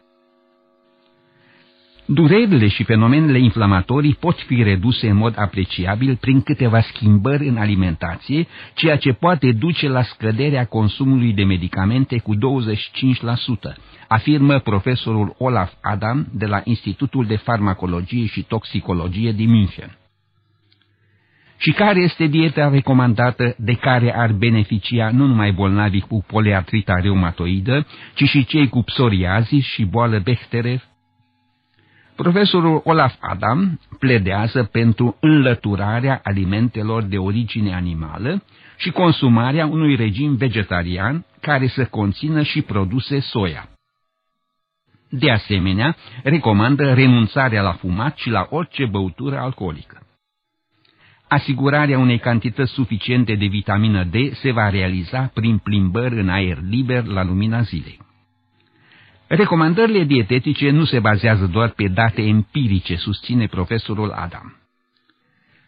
Durerile 2.11 2.67
și 2.67 2.83
fenomenele 2.83 3.39
inflamatorii 3.39 4.17
pot 4.19 4.39
fi 4.39 4.63
reduse 4.63 5.09
în 5.09 5.15
mod 5.15 5.33
apreciabil 5.37 6.15
prin 6.15 6.41
câteva 6.41 6.81
schimbări 6.81 7.47
în 7.47 7.57
alimentație, 7.57 8.47
ceea 8.73 8.97
ce 8.97 9.13
poate 9.13 9.51
duce 9.51 9.87
la 9.87 10.01
scăderea 10.01 10.65
consumului 10.65 11.33
de 11.33 11.43
medicamente 11.43 12.17
cu 12.17 12.35
25%, 12.35 12.39
afirmă 14.07 14.59
profesorul 14.59 15.35
Olaf 15.37 15.71
Adam 15.81 16.27
de 16.33 16.45
la 16.45 16.61
Institutul 16.63 17.25
de 17.25 17.35
Farmacologie 17.35 18.25
și 18.25 18.41
Toxicologie 18.41 19.31
din 19.31 19.49
München. 19.49 19.97
Și 21.57 21.71
care 21.71 21.99
este 21.99 22.25
dieta 22.25 22.69
recomandată 22.69 23.55
de 23.57 23.73
care 23.73 24.15
ar 24.15 24.31
beneficia 24.31 25.09
nu 25.11 25.25
numai 25.25 25.51
bolnavii 25.51 26.05
cu 26.07 26.23
poliartrita 26.27 26.93
reumatoidă, 26.93 27.85
ci 28.13 28.23
și 28.23 28.45
cei 28.45 28.69
cu 28.69 28.83
psoriazis 28.83 29.65
și 29.65 29.83
boală 29.85 30.19
Bechterew? 30.19 30.88
Profesorul 32.23 32.81
Olaf 32.83 33.13
Adam 33.19 33.79
pledează 33.99 34.63
pentru 34.63 35.17
înlăturarea 35.19 36.21
alimentelor 36.23 37.03
de 37.03 37.17
origine 37.17 37.75
animală 37.75 38.43
și 38.77 38.89
consumarea 38.89 39.65
unui 39.65 39.95
regim 39.95 40.35
vegetarian 40.35 41.25
care 41.41 41.67
să 41.67 41.85
conțină 41.85 42.43
și 42.43 42.61
produse 42.61 43.19
soia. 43.19 43.69
De 45.09 45.31
asemenea, 45.31 45.95
recomandă 46.23 46.93
renunțarea 46.93 47.61
la 47.61 47.73
fumat 47.73 48.17
și 48.17 48.29
la 48.29 48.47
orice 48.49 48.85
băutură 48.85 49.37
alcoolică. 49.37 50.07
Asigurarea 51.27 51.99
unei 51.99 52.19
cantități 52.19 52.71
suficiente 52.71 53.35
de 53.35 53.45
vitamină 53.45 54.03
D 54.03 54.15
se 54.33 54.51
va 54.51 54.69
realiza 54.69 55.31
prin 55.33 55.57
plimbări 55.57 56.19
în 56.19 56.29
aer 56.29 56.57
liber 56.69 57.05
la 57.05 57.23
lumina 57.23 57.61
zilei. 57.61 58.07
Recomandările 59.29 60.03
dietetice 60.03 60.69
nu 60.69 60.85
se 60.85 60.99
bazează 60.99 61.45
doar 61.45 61.69
pe 61.69 61.87
date 61.87 62.21
empirice, 62.21 62.95
susține 62.95 63.47
profesorul 63.47 64.11
Adam. 64.11 64.57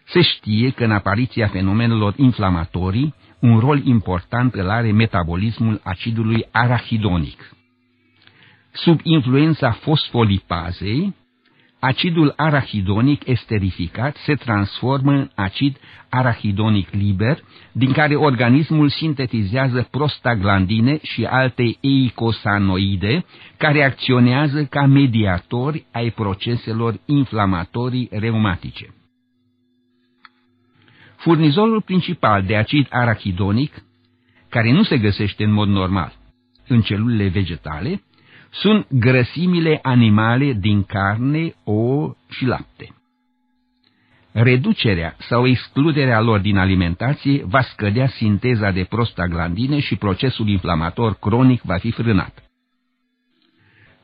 Se 0.06 0.22
știe 0.22 0.70
că 0.70 0.84
în 0.84 0.92
apariția 0.92 1.48
fenomenelor 1.48 2.14
inflamatorii, 2.18 3.14
un 3.40 3.60
rol 3.60 3.86
important 3.86 4.54
îl 4.54 4.70
are 4.70 4.92
metabolismul 4.92 5.82
acidului 5.84 6.48
arahidonic. 6.52 7.56
Sub 8.72 9.00
influența 9.04 9.72
fosfolipazei, 9.72 11.16
acidul 11.82 12.34
arahidonic 12.36 13.28
esterificat 13.28 14.16
se 14.16 14.34
transformă 14.34 15.12
în 15.12 15.30
acid 15.36 15.78
arahidonic 16.10 16.90
liber, 16.92 17.40
din 17.72 17.92
care 17.92 18.16
organismul 18.16 18.90
sintetizează 18.90 19.88
prostaglandine 19.92 21.00
și 21.02 21.24
alte 21.24 21.78
eicosanoide, 21.80 23.26
care 23.58 23.84
acționează 23.84 24.66
ca 24.66 24.86
mediatori 24.86 25.86
ai 25.92 26.10
proceselor 26.10 27.00
inflamatorii 27.06 28.10
reumatice. 28.12 28.94
Furnizorul 31.16 31.82
principal 31.82 32.44
de 32.44 32.56
acid 32.56 32.88
arachidonic, 32.90 33.84
care 34.50 34.72
nu 34.72 34.84
se 34.84 34.98
găsește 34.98 35.44
în 35.44 35.52
mod 35.52 35.68
normal 35.68 36.14
în 36.68 36.82
celulele 36.82 37.28
vegetale, 37.28 38.02
sunt 38.52 38.88
grăsimile 38.90 39.80
animale 39.82 40.54
din 40.54 40.84
carne, 40.84 41.54
ouă 41.64 42.16
și 42.30 42.46
lapte. 42.46 42.96
Reducerea 44.32 45.16
sau 45.20 45.48
excluderea 45.48 46.20
lor 46.20 46.40
din 46.40 46.58
alimentație 46.58 47.44
va 47.46 47.62
scădea 47.62 48.08
sinteza 48.08 48.72
de 48.72 48.84
prostaglandine 48.84 49.80
și 49.80 49.96
procesul 49.96 50.48
inflamator 50.48 51.14
cronic 51.14 51.62
va 51.62 51.78
fi 51.78 51.92
frânat. 51.92 52.44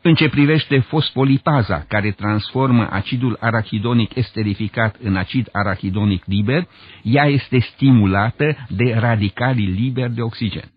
În 0.01 0.15
ce 0.15 0.29
privește 0.29 0.79
fosfolipaza, 0.79 1.85
care 1.87 2.11
transformă 2.11 2.87
acidul 2.91 3.37
arachidonic 3.39 4.15
esterificat 4.15 4.95
în 5.01 5.15
acid 5.15 5.49
arachidonic 5.51 6.23
liber, 6.25 6.67
ea 7.01 7.25
este 7.25 7.59
stimulată 7.59 8.67
de 8.69 8.93
radicalii 8.93 9.67
liberi 9.67 10.13
de 10.13 10.21
oxigen. 10.21 10.71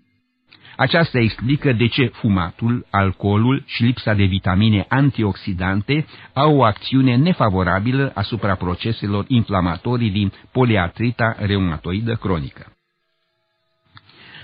Aceasta 0.80 1.18
explică 1.18 1.72
de 1.72 1.86
ce 1.86 2.06
fumatul, 2.06 2.86
alcoolul 2.90 3.62
și 3.66 3.82
lipsa 3.82 4.14
de 4.14 4.24
vitamine 4.24 4.84
antioxidante 4.88 6.06
au 6.32 6.56
o 6.56 6.64
acțiune 6.64 7.16
nefavorabilă 7.16 8.12
asupra 8.14 8.54
proceselor 8.54 9.24
inflamatorii 9.28 10.10
din 10.10 10.32
poliartrita 10.52 11.36
reumatoidă 11.38 12.14
cronică. 12.14 12.72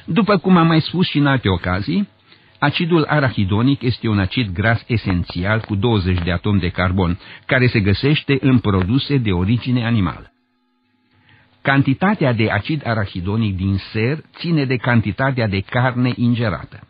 După 0.04 0.36
cum 0.36 0.56
am 0.56 0.66
mai 0.66 0.80
spus 0.80 1.08
și 1.08 1.18
în 1.18 1.26
alte 1.26 1.48
ocazii, 1.48 2.08
Acidul 2.58 3.04
arachidonic 3.04 3.82
este 3.82 4.08
un 4.08 4.18
acid 4.18 4.52
gras 4.52 4.84
esențial 4.86 5.60
cu 5.60 5.74
20 5.74 6.18
de 6.24 6.32
atomi 6.32 6.60
de 6.60 6.68
carbon, 6.68 7.18
care 7.46 7.66
se 7.66 7.80
găsește 7.80 8.38
în 8.40 8.58
produse 8.58 9.16
de 9.16 9.32
origine 9.32 9.86
animală. 9.86 10.35
Cantitatea 11.72 12.32
de 12.32 12.50
acid 12.50 12.82
arachidonic 12.84 13.56
din 13.56 13.76
ser 13.92 14.18
ține 14.38 14.64
de 14.64 14.76
cantitatea 14.76 15.46
de 15.46 15.60
carne 15.60 16.12
ingerată. 16.16 16.80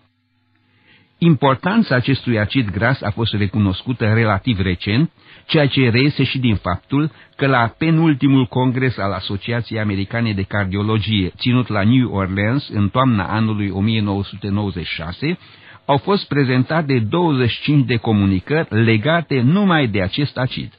Importanța 1.18 1.94
acestui 1.94 2.38
acid 2.38 2.70
gras 2.70 3.02
a 3.02 3.10
fost 3.10 3.32
recunoscută 3.34 4.12
relativ 4.12 4.60
recent, 4.60 5.10
ceea 5.46 5.66
ce 5.66 5.90
reiese 5.90 6.24
și 6.24 6.38
din 6.38 6.55
faptul 6.55 7.10
că 7.36 7.46
la 7.46 7.74
penultimul 7.78 8.46
congres 8.46 8.98
al 8.98 9.12
Asociației 9.12 9.80
Americane 9.80 10.32
de 10.32 10.42
Cardiologie, 10.42 11.32
ținut 11.36 11.68
la 11.68 11.82
New 11.82 12.14
Orleans 12.14 12.68
în 12.68 12.88
toamna 12.88 13.24
anului 13.24 13.70
1996, 13.70 15.38
au 15.84 15.96
fost 15.96 16.28
prezentate 16.28 16.98
25 16.98 17.86
de 17.86 17.96
comunicări 17.96 18.84
legate 18.84 19.40
numai 19.40 19.86
de 19.88 20.02
acest 20.02 20.36
acid. 20.36 20.72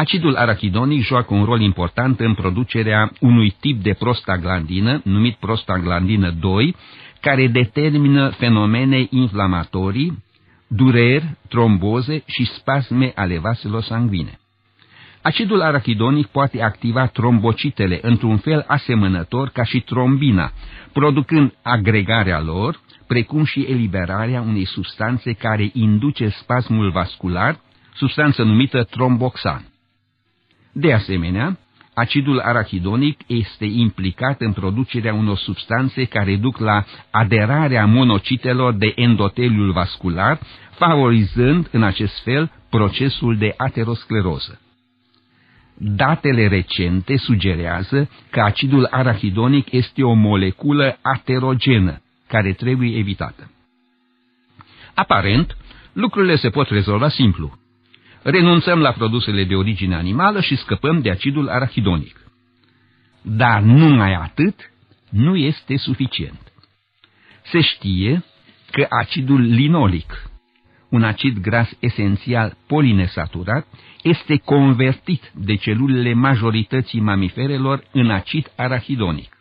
Acidul 0.00 0.36
arachidonic 0.36 1.02
joacă 1.02 1.34
un 1.34 1.44
rol 1.44 1.60
important 1.60 2.20
în 2.20 2.34
producerea 2.34 3.12
unui 3.20 3.54
tip 3.60 3.82
de 3.82 3.92
prostaglandină, 3.98 5.00
numit 5.04 5.36
prostaglandină 5.36 6.30
2, 6.30 6.76
care 7.20 7.46
determină 7.46 8.28
fenomene 8.28 9.06
inflamatorii, 9.10 10.24
dureri, 10.66 11.36
tromboze 11.48 12.22
și 12.26 12.44
spasme 12.44 13.12
ale 13.14 13.38
vaselor 13.38 13.82
sanguine. 13.82 14.38
Acidul 15.22 15.60
arachidonic 15.60 16.26
poate 16.26 16.62
activa 16.62 17.06
trombocitele 17.06 17.98
într-un 18.02 18.36
fel 18.36 18.64
asemănător 18.66 19.48
ca 19.48 19.64
și 19.64 19.80
trombina, 19.80 20.52
producând 20.92 21.54
agregarea 21.62 22.40
lor, 22.40 22.80
precum 23.06 23.44
și 23.44 23.60
eliberarea 23.60 24.40
unei 24.40 24.64
substanțe 24.64 25.32
care 25.32 25.70
induce 25.72 26.28
spasmul 26.28 26.90
vascular, 26.90 27.60
substanță 27.94 28.42
numită 28.42 28.82
tromboxan. 28.82 29.69
De 30.72 30.92
asemenea, 30.92 31.58
acidul 31.94 32.38
arachidonic 32.38 33.20
este 33.26 33.64
implicat 33.64 34.40
în 34.40 34.52
producerea 34.52 35.14
unor 35.14 35.36
substanțe 35.36 36.04
care 36.04 36.36
duc 36.36 36.58
la 36.58 36.84
aderarea 37.10 37.86
monocitelor 37.86 38.74
de 38.74 38.92
endoteliul 38.96 39.72
vascular, 39.72 40.40
favorizând 40.70 41.68
în 41.72 41.82
acest 41.82 42.22
fel 42.22 42.50
procesul 42.70 43.36
de 43.36 43.54
ateroscleroză. 43.56 44.60
Datele 45.74 46.48
recente 46.48 47.16
sugerează 47.16 48.10
că 48.30 48.40
acidul 48.40 48.88
arachidonic 48.90 49.72
este 49.72 50.02
o 50.02 50.12
moleculă 50.12 50.98
aterogenă, 51.02 52.02
care 52.28 52.52
trebuie 52.52 52.98
evitată. 52.98 53.50
Aparent, 54.94 55.56
lucrurile 55.92 56.36
se 56.36 56.50
pot 56.50 56.68
rezolva 56.68 57.08
simplu 57.08 57.59
renunțăm 58.22 58.78
la 58.78 58.92
produsele 58.92 59.44
de 59.44 59.54
origine 59.54 59.94
animală 59.94 60.40
și 60.40 60.56
scăpăm 60.56 61.00
de 61.00 61.10
acidul 61.10 61.48
arachidonic. 61.48 62.20
Dar 63.22 63.60
numai 63.62 64.14
atât 64.14 64.72
nu 65.10 65.36
este 65.36 65.76
suficient. 65.76 66.52
Se 67.42 67.60
știe 67.60 68.24
că 68.70 68.86
acidul 68.88 69.40
linolic, 69.40 70.30
un 70.88 71.02
acid 71.04 71.38
gras 71.38 71.70
esențial 71.78 72.56
polinesaturat, 72.66 73.66
este 74.02 74.36
convertit 74.36 75.32
de 75.34 75.54
celulele 75.54 76.12
majorității 76.12 77.00
mamiferelor 77.00 77.84
în 77.92 78.10
acid 78.10 78.52
arachidonic. 78.56 79.39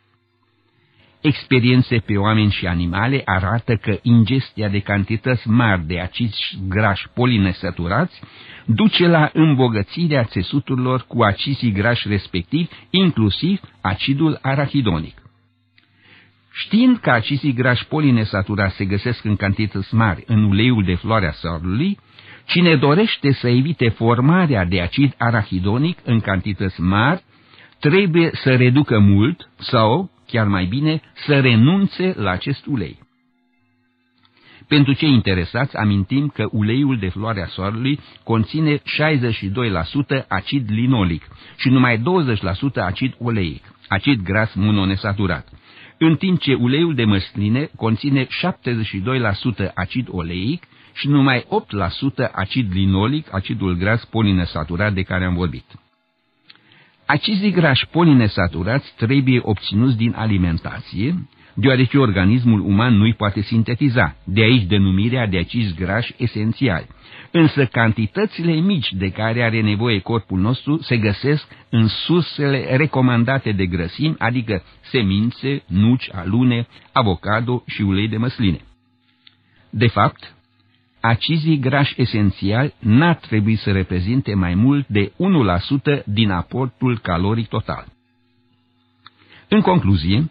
Experiențe 1.22 1.98
pe 1.98 2.18
oameni 2.18 2.52
și 2.52 2.66
animale 2.68 3.22
arată 3.26 3.76
că 3.76 3.98
ingestia 4.02 4.70
de 4.70 4.80
cantități 4.80 5.48
mari 5.48 5.86
de 5.86 6.00
acizi 6.00 6.60
grași 6.68 7.08
polinesaturați 7.14 8.22
duce 8.66 9.08
la 9.08 9.30
îmbogățirea 9.34 10.24
țesuturilor 10.24 11.06
cu 11.08 11.24
acizii 11.24 11.72
grași 11.72 12.08
respectiv, 12.08 12.70
inclusiv 12.90 13.60
acidul 13.82 14.40
arachidonic. 14.42 15.22
Știind 16.54 16.98
că 16.98 17.10
acizii 17.10 17.54
grași 17.54 17.86
polinesaturați 17.86 18.76
se 18.76 18.86
găsesc 18.86 19.24
în 19.24 19.36
cantități 19.36 19.96
mari 19.96 20.24
în 20.28 20.44
uleiul 20.44 20.84
de 20.84 20.96
floarea 20.96 21.32
soarelui, 21.32 22.00
cine 22.46 22.76
dorește 22.76 23.32
să 23.32 23.48
evite 23.48 23.90
formarea 23.90 24.66
de 24.66 24.82
acid 24.82 25.14
arachidonic 25.18 25.98
în 26.04 26.20
cantități 26.20 26.82
mari, 26.82 27.24
trebuie 27.80 28.30
să 28.34 28.56
reducă 28.56 29.00
mult 29.00 29.50
sau, 29.58 30.12
chiar 30.32 30.48
mai 30.48 30.66
bine, 30.66 31.02
să 31.26 31.40
renunțe 31.40 32.14
la 32.18 32.30
acest 32.30 32.66
ulei. 32.66 33.00
Pentru 34.68 34.94
cei 34.94 35.14
interesați, 35.14 35.78
amintim 35.78 36.28
că 36.28 36.48
uleiul 36.52 36.98
de 36.98 37.10
floarea 37.10 37.46
soarelui 37.46 38.00
conține 38.24 38.78
62% 38.78 38.82
acid 40.28 40.70
linolic 40.70 41.24
și 41.58 41.70
numai 41.70 41.98
20% 41.98 42.02
acid 42.76 43.16
oleic, 43.20 43.64
acid 43.88 44.22
gras 44.22 44.54
mononesaturat, 44.54 45.48
în 45.98 46.16
timp 46.16 46.40
ce 46.40 46.54
uleiul 46.54 46.96
de 46.96 47.04
măsline 47.04 47.70
conține 47.76 48.26
72% 48.26 48.28
acid 49.74 50.08
oleic 50.12 50.64
și 50.94 51.08
numai 51.08 51.46
8% 52.28 52.32
acid 52.32 52.72
linolic, 52.74 53.34
acidul 53.34 53.76
gras 53.76 54.06
polinesaturat 54.06 54.94
de 54.94 55.02
care 55.02 55.26
am 55.26 55.34
vorbit. 55.34 55.66
Acizii 57.12 57.52
grași 57.52 57.88
polinesaturați 57.88 58.94
trebuie 58.96 59.40
obținuți 59.44 59.98
din 59.98 60.14
alimentație, 60.16 61.28
deoarece 61.54 61.98
organismul 61.98 62.60
uman 62.60 62.94
nu-i 62.94 63.14
poate 63.14 63.42
sintetiza, 63.42 64.16
de 64.24 64.42
aici 64.42 64.64
denumirea 64.64 65.28
de 65.28 65.38
acizi 65.38 65.74
grași 65.74 66.14
esențiali. 66.18 66.88
Însă 67.32 67.66
cantitățile 67.66 68.52
mici 68.52 68.94
de 68.94 69.12
care 69.12 69.44
are 69.44 69.62
nevoie 69.62 70.00
corpul 70.00 70.40
nostru 70.40 70.82
se 70.82 70.98
găsesc 70.98 71.48
în 71.70 71.88
sursele 71.88 72.76
recomandate 72.76 73.52
de 73.52 73.66
grăsimi, 73.66 74.16
adică 74.18 74.64
semințe, 74.82 75.64
nuci, 75.68 76.10
alune, 76.12 76.68
avocado 76.92 77.64
și 77.68 77.82
ulei 77.82 78.08
de 78.08 78.18
măsline. 78.18 78.60
De 79.70 79.88
fapt, 79.88 80.34
acizii 81.02 81.60
grași 81.60 81.94
esențiali 82.02 82.74
n-ar 82.80 83.16
trebui 83.16 83.56
să 83.56 83.72
reprezinte 83.72 84.34
mai 84.34 84.54
mult 84.54 84.88
de 84.88 85.12
1% 86.02 86.04
din 86.06 86.30
aportul 86.30 87.00
caloric 87.00 87.48
total. 87.48 87.86
În 89.48 89.62
concluzie, 89.62 90.30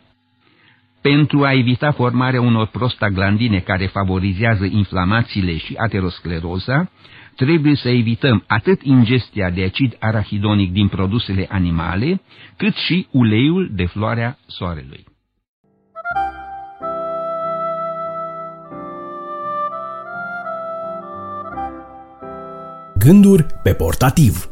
Pentru 1.01 1.45
a 1.45 1.53
evita 1.53 1.93
formarea 1.93 2.41
unor 2.41 2.67
prostaglandine 2.67 3.59
care 3.59 3.87
favorizează 3.87 4.65
inflamațiile 4.65 5.57
și 5.57 5.75
ateroscleroza, 5.77 6.91
trebuie 7.37 7.75
să 7.75 7.89
evităm 7.89 8.45
atât 8.47 8.83
ingestia 8.83 9.51
de 9.51 9.63
acid 9.63 9.97
arahidonic 9.99 10.73
din 10.73 10.89
produsele 10.89 11.47
animale, 11.51 12.21
cât 12.57 12.75
și 12.75 13.07
uleiul 13.11 13.71
de 13.73 13.85
floarea 13.85 14.39
soarelui. 14.47 15.05
Gânduri 22.99 23.47
pe 23.63 23.73
portativ 23.75 24.49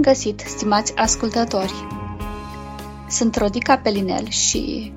găsit, 0.00 0.42
stimați 0.46 0.96
ascultători! 0.96 1.86
Sunt 3.08 3.36
Rodica 3.36 3.76
Pelinel 3.76 4.28
și 4.28 4.92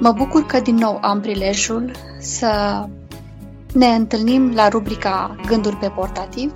mă 0.00 0.12
bucur 0.12 0.46
că 0.46 0.60
din 0.60 0.74
nou 0.74 0.98
am 1.02 1.20
prilejul 1.20 1.90
să 2.20 2.84
ne 3.72 3.86
întâlnim 3.86 4.52
la 4.54 4.68
rubrica 4.68 5.36
Gânduri 5.46 5.76
pe 5.76 5.88
portativ 5.88 6.52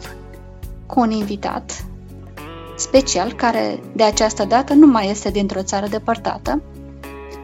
cu 0.87 1.01
un 1.01 1.11
invitat 1.11 1.85
special 2.77 3.33
care 3.33 3.81
de 3.93 4.03
această 4.03 4.45
dată 4.45 4.75
nu 4.75 4.87
mai 4.87 5.11
este 5.11 5.31
dintr-o 5.31 5.63
țară 5.63 5.87
depărtată, 5.89 6.63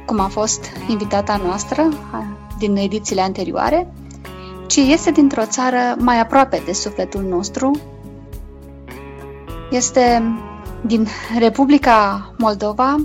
cum 0.07 0.21
a 0.21 0.27
fost 0.27 0.65
invitata 0.89 1.41
noastră 1.45 1.89
din 2.59 2.77
edițiile 2.77 3.21
anterioare, 3.21 3.93
ci 4.67 4.77
este 4.77 5.11
dintr-o 5.11 5.47
țară 5.47 5.97
mai 5.99 6.21
aproape 6.21 6.63
de 6.65 6.73
sufletul 6.73 7.23
nostru. 7.23 7.71
Este 9.75 10.23
din 10.81 11.07
Republica 11.39 12.31
Moldova, 12.39 12.97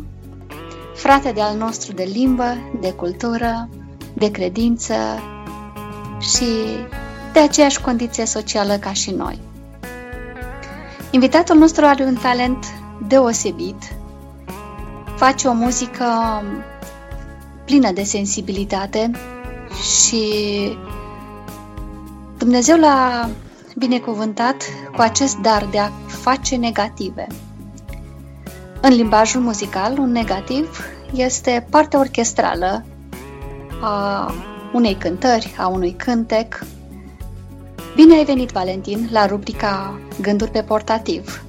frate 0.96 1.32
de 1.32 1.42
al 1.42 1.58
nostru 1.58 1.94
de 1.94 2.04
limbă, 2.04 2.58
de 2.80 2.92
cultură, 2.92 3.70
de 4.14 4.32
credință 4.32 4.94
și 6.20 6.46
de 7.34 7.40
aceeași 7.40 7.82
condiție 7.82 8.26
socială 8.26 8.78
ca 8.78 8.94
și 8.94 9.12
noi. 9.12 9.40
Invitatul 11.12 11.58
nostru 11.58 11.86
are 11.86 12.04
un 12.04 12.16
talent 12.16 12.66
deosebit, 13.08 13.96
face 15.16 15.48
o 15.48 15.54
muzică 15.54 16.06
plină 17.66 17.92
de 17.92 18.04
sensibilitate 18.04 19.12
și 19.82 20.24
Dumnezeu 22.38 22.78
l-a 22.78 23.30
binecuvântat 23.80 24.64
cu 24.96 25.02
acest 25.02 25.38
dar 25.38 25.68
de 25.72 25.80
a 25.80 25.90
face 26.08 26.56
negative. 26.56 27.28
În 28.82 28.94
limbajul 28.94 29.42
muzical, 29.42 29.98
un 29.98 30.12
negativ 30.12 30.86
este 31.14 31.68
partea 31.70 32.00
orchestrală 32.00 32.86
a 33.82 34.34
unei 34.74 34.96
cântări, 34.96 35.56
a 35.58 35.68
unui 35.68 35.92
cântec. 35.92 36.66
Bine 37.96 38.16
ai 38.16 38.26
venit, 38.26 38.50
Valentin, 38.50 39.08
la 39.12 39.26
rubrica 39.26 40.00
Gânduri 40.22 40.52
pe 40.52 40.62
portativ. 40.62 41.44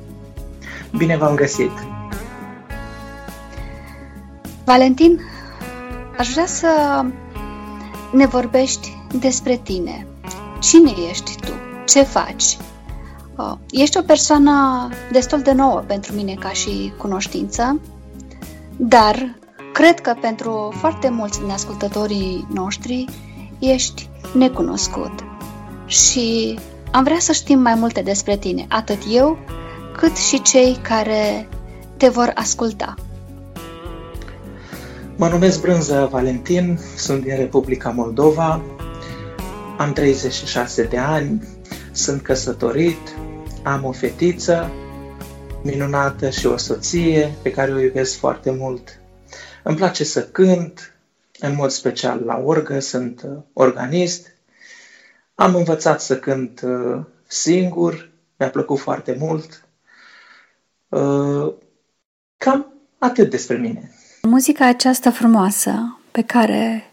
Bine 0.97 1.17
v-am 1.17 1.35
găsit! 1.35 1.71
Valentin, 4.65 5.21
aș 6.19 6.29
vrea 6.29 6.47
să 6.47 7.05
ne 8.13 8.27
vorbești 8.27 8.97
despre 9.19 9.57
tine. 9.57 10.07
Cine 10.61 10.93
ești 11.11 11.37
tu? 11.41 11.70
Ce 11.91 12.03
faci? 12.03 12.57
Uh, 13.37 13.53
ești 13.71 13.99
o 13.99 14.03
persoană 14.03 14.89
destul 15.13 15.41
de 15.41 15.53
nouă 15.53 15.83
pentru 15.87 16.15
mine 16.15 16.35
ca 16.35 16.49
și 16.49 16.93
cunoștință, 16.99 17.81
dar 18.77 19.39
cred 19.73 20.01
că 20.01 20.15
pentru 20.21 20.73
foarte 20.77 21.09
mulți 21.09 21.41
din 21.41 21.51
ascultătorii 21.51 22.47
noștri 22.53 23.05
ești 23.59 24.09
necunoscut. 24.35 25.13
Și 25.87 26.59
am 26.93 27.05
vrea 27.05 27.19
să 27.19 27.33
știm 27.33 27.61
mai 27.61 27.75
multe 27.75 28.01
despre 28.01 28.37
tine, 28.37 28.67
atât 28.69 29.03
eu, 29.11 29.39
cât 29.97 30.17
și 30.17 30.43
cei 30.43 30.79
care 30.83 31.49
te 31.97 32.09
vor 32.09 32.33
asculta. 32.35 32.95
Mă 35.17 35.29
numesc 35.29 35.61
Brânză 35.61 36.09
Valentin, 36.11 36.79
sunt 36.97 37.23
din 37.23 37.37
Republica 37.37 37.91
Moldova, 37.91 38.61
am 39.79 39.93
36 39.93 40.83
de 40.83 40.99
ani, 40.99 41.43
sunt 42.01 42.23
căsătorit, 42.23 43.17
am 43.63 43.85
o 43.85 43.93
fetiță 43.93 44.71
minunată 45.63 46.31
și 46.31 46.47
o 46.47 46.57
soție 46.57 47.35
pe 47.43 47.51
care 47.51 47.73
o 47.73 47.79
iubesc 47.79 48.19
foarte 48.19 48.51
mult. 48.51 49.01
Îmi 49.63 49.77
place 49.77 50.05
să 50.05 50.23
cânt, 50.23 50.95
în 51.41 51.55
mod 51.55 51.71
special 51.71 52.23
la 52.25 52.43
orgă, 52.45 52.81
sunt 52.81 53.23
uh, 53.23 53.39
organist. 53.53 54.27
Am 55.35 55.55
învățat 55.55 56.01
să 56.01 56.19
cânt 56.19 56.61
uh, 56.65 57.01
singur, 57.27 58.11
mi-a 58.39 58.51
plăcut 58.51 58.79
foarte 58.79 59.17
mult. 59.19 59.65
Uh, 60.89 61.53
cam 62.37 62.73
atât 62.99 63.31
despre 63.31 63.57
mine. 63.57 63.93
Muzica 64.23 64.67
aceasta 64.67 65.11
frumoasă 65.11 65.99
pe 66.11 66.23
care 66.23 66.91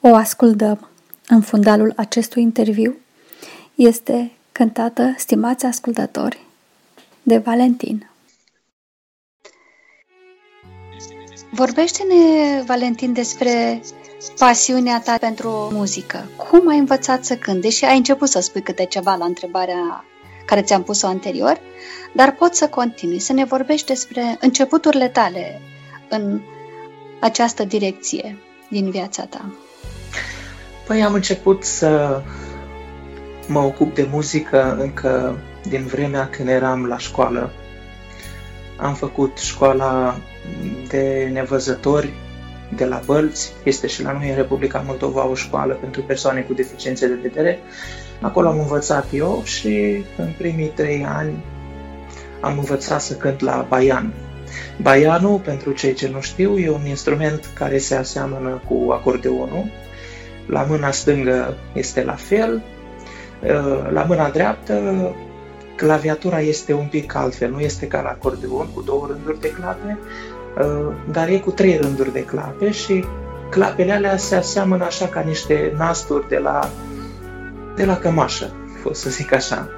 o 0.00 0.14
ascultăm 0.14 0.88
în 1.28 1.40
fundalul 1.40 1.92
acestui 1.96 2.42
interviu 2.42 2.96
este 3.74 4.32
cântată, 4.52 5.14
stimați 5.16 5.66
ascultători, 5.66 6.38
de 7.22 7.38
Valentin. 7.38 8.10
Vorbește-ne, 11.50 12.62
Valentin, 12.66 13.12
despre 13.12 13.82
pasiunea 14.38 15.00
ta 15.00 15.16
pentru 15.20 15.48
muzică. 15.72 16.24
Cum 16.36 16.68
ai 16.68 16.78
învățat 16.78 17.24
să 17.24 17.36
cânti? 17.36 17.60
Deși 17.60 17.84
ai 17.84 17.96
început 17.96 18.28
să 18.28 18.40
spui 18.40 18.62
câte 18.62 18.84
ceva 18.84 19.14
la 19.14 19.24
întrebarea 19.24 20.04
care 20.46 20.62
ți-am 20.62 20.82
pus-o 20.82 21.06
anterior, 21.06 21.60
dar 22.14 22.34
pot 22.34 22.54
să 22.54 22.68
continui, 22.68 23.18
să 23.18 23.32
ne 23.32 23.44
vorbești 23.44 23.86
despre 23.86 24.36
începuturile 24.40 25.08
tale 25.08 25.60
în 26.08 26.40
această 27.20 27.64
direcție 27.64 28.38
din 28.68 28.90
viața 28.90 29.24
ta. 29.24 29.54
Păi 30.86 31.02
am 31.02 31.14
început 31.14 31.64
să 31.64 32.22
mă 33.48 33.58
ocup 33.58 33.94
de 33.94 34.08
muzică 34.10 34.76
încă 34.80 35.38
din 35.68 35.86
vremea 35.86 36.28
când 36.28 36.48
eram 36.48 36.86
la 36.86 36.98
școală. 36.98 37.50
Am 38.76 38.94
făcut 38.94 39.38
școala 39.38 40.16
de 40.88 41.30
nevăzători 41.32 42.12
de 42.76 42.84
la 42.84 43.00
Bălți, 43.04 43.52
este 43.62 43.86
și 43.86 44.02
la 44.02 44.12
noi 44.12 44.28
în 44.28 44.36
Republica 44.36 44.84
Moldova 44.86 45.26
o 45.26 45.34
școală 45.34 45.74
pentru 45.74 46.02
persoane 46.02 46.40
cu 46.40 46.52
deficiențe 46.52 47.06
de 47.06 47.18
vedere. 47.22 47.58
Acolo 48.20 48.48
am 48.48 48.58
învățat 48.58 49.06
eu 49.12 49.42
și 49.44 50.04
în 50.16 50.32
primii 50.38 50.72
trei 50.74 51.06
ani 51.08 51.44
am 52.40 52.58
învățat 52.58 53.00
să 53.00 53.14
cânt 53.14 53.40
la 53.40 53.66
baian. 53.68 54.12
Baianul, 54.82 55.38
pentru 55.38 55.72
cei 55.72 55.92
ce 55.92 56.08
nu 56.08 56.20
știu, 56.20 56.58
e 56.58 56.70
un 56.70 56.86
instrument 56.86 57.50
care 57.54 57.78
se 57.78 57.94
aseamănă 57.94 58.62
cu 58.68 58.90
acordeonul. 58.90 59.64
La 60.46 60.62
mâna 60.62 60.90
stângă 60.90 61.56
este 61.72 62.04
la 62.04 62.12
fel, 62.14 62.62
la 63.92 64.02
mâna 64.02 64.28
dreaptă 64.28 64.80
claviatura 65.76 66.40
este 66.40 66.72
un 66.72 66.86
pic 66.86 67.14
altfel, 67.14 67.50
nu 67.50 67.60
este 67.60 67.86
ca 67.86 68.00
la 68.00 68.08
acordeon 68.08 68.68
cu 68.74 68.82
două 68.82 69.06
rânduri 69.10 69.40
de 69.40 69.50
clape, 69.50 69.98
dar 71.10 71.28
e 71.28 71.38
cu 71.38 71.50
trei 71.50 71.76
rânduri 71.76 72.12
de 72.12 72.24
clape 72.24 72.70
și 72.70 73.04
clapele 73.50 73.92
alea 73.92 74.16
se 74.16 74.34
aseamănă 74.34 74.84
așa 74.84 75.06
ca 75.06 75.20
niște 75.20 75.72
nasturi 75.76 76.28
de 76.28 76.38
la, 76.38 76.70
de 77.76 77.84
la 77.84 77.96
cămașă, 77.96 78.50
pot 78.82 78.96
să 78.96 79.10
zic 79.10 79.32
așa. 79.32 79.68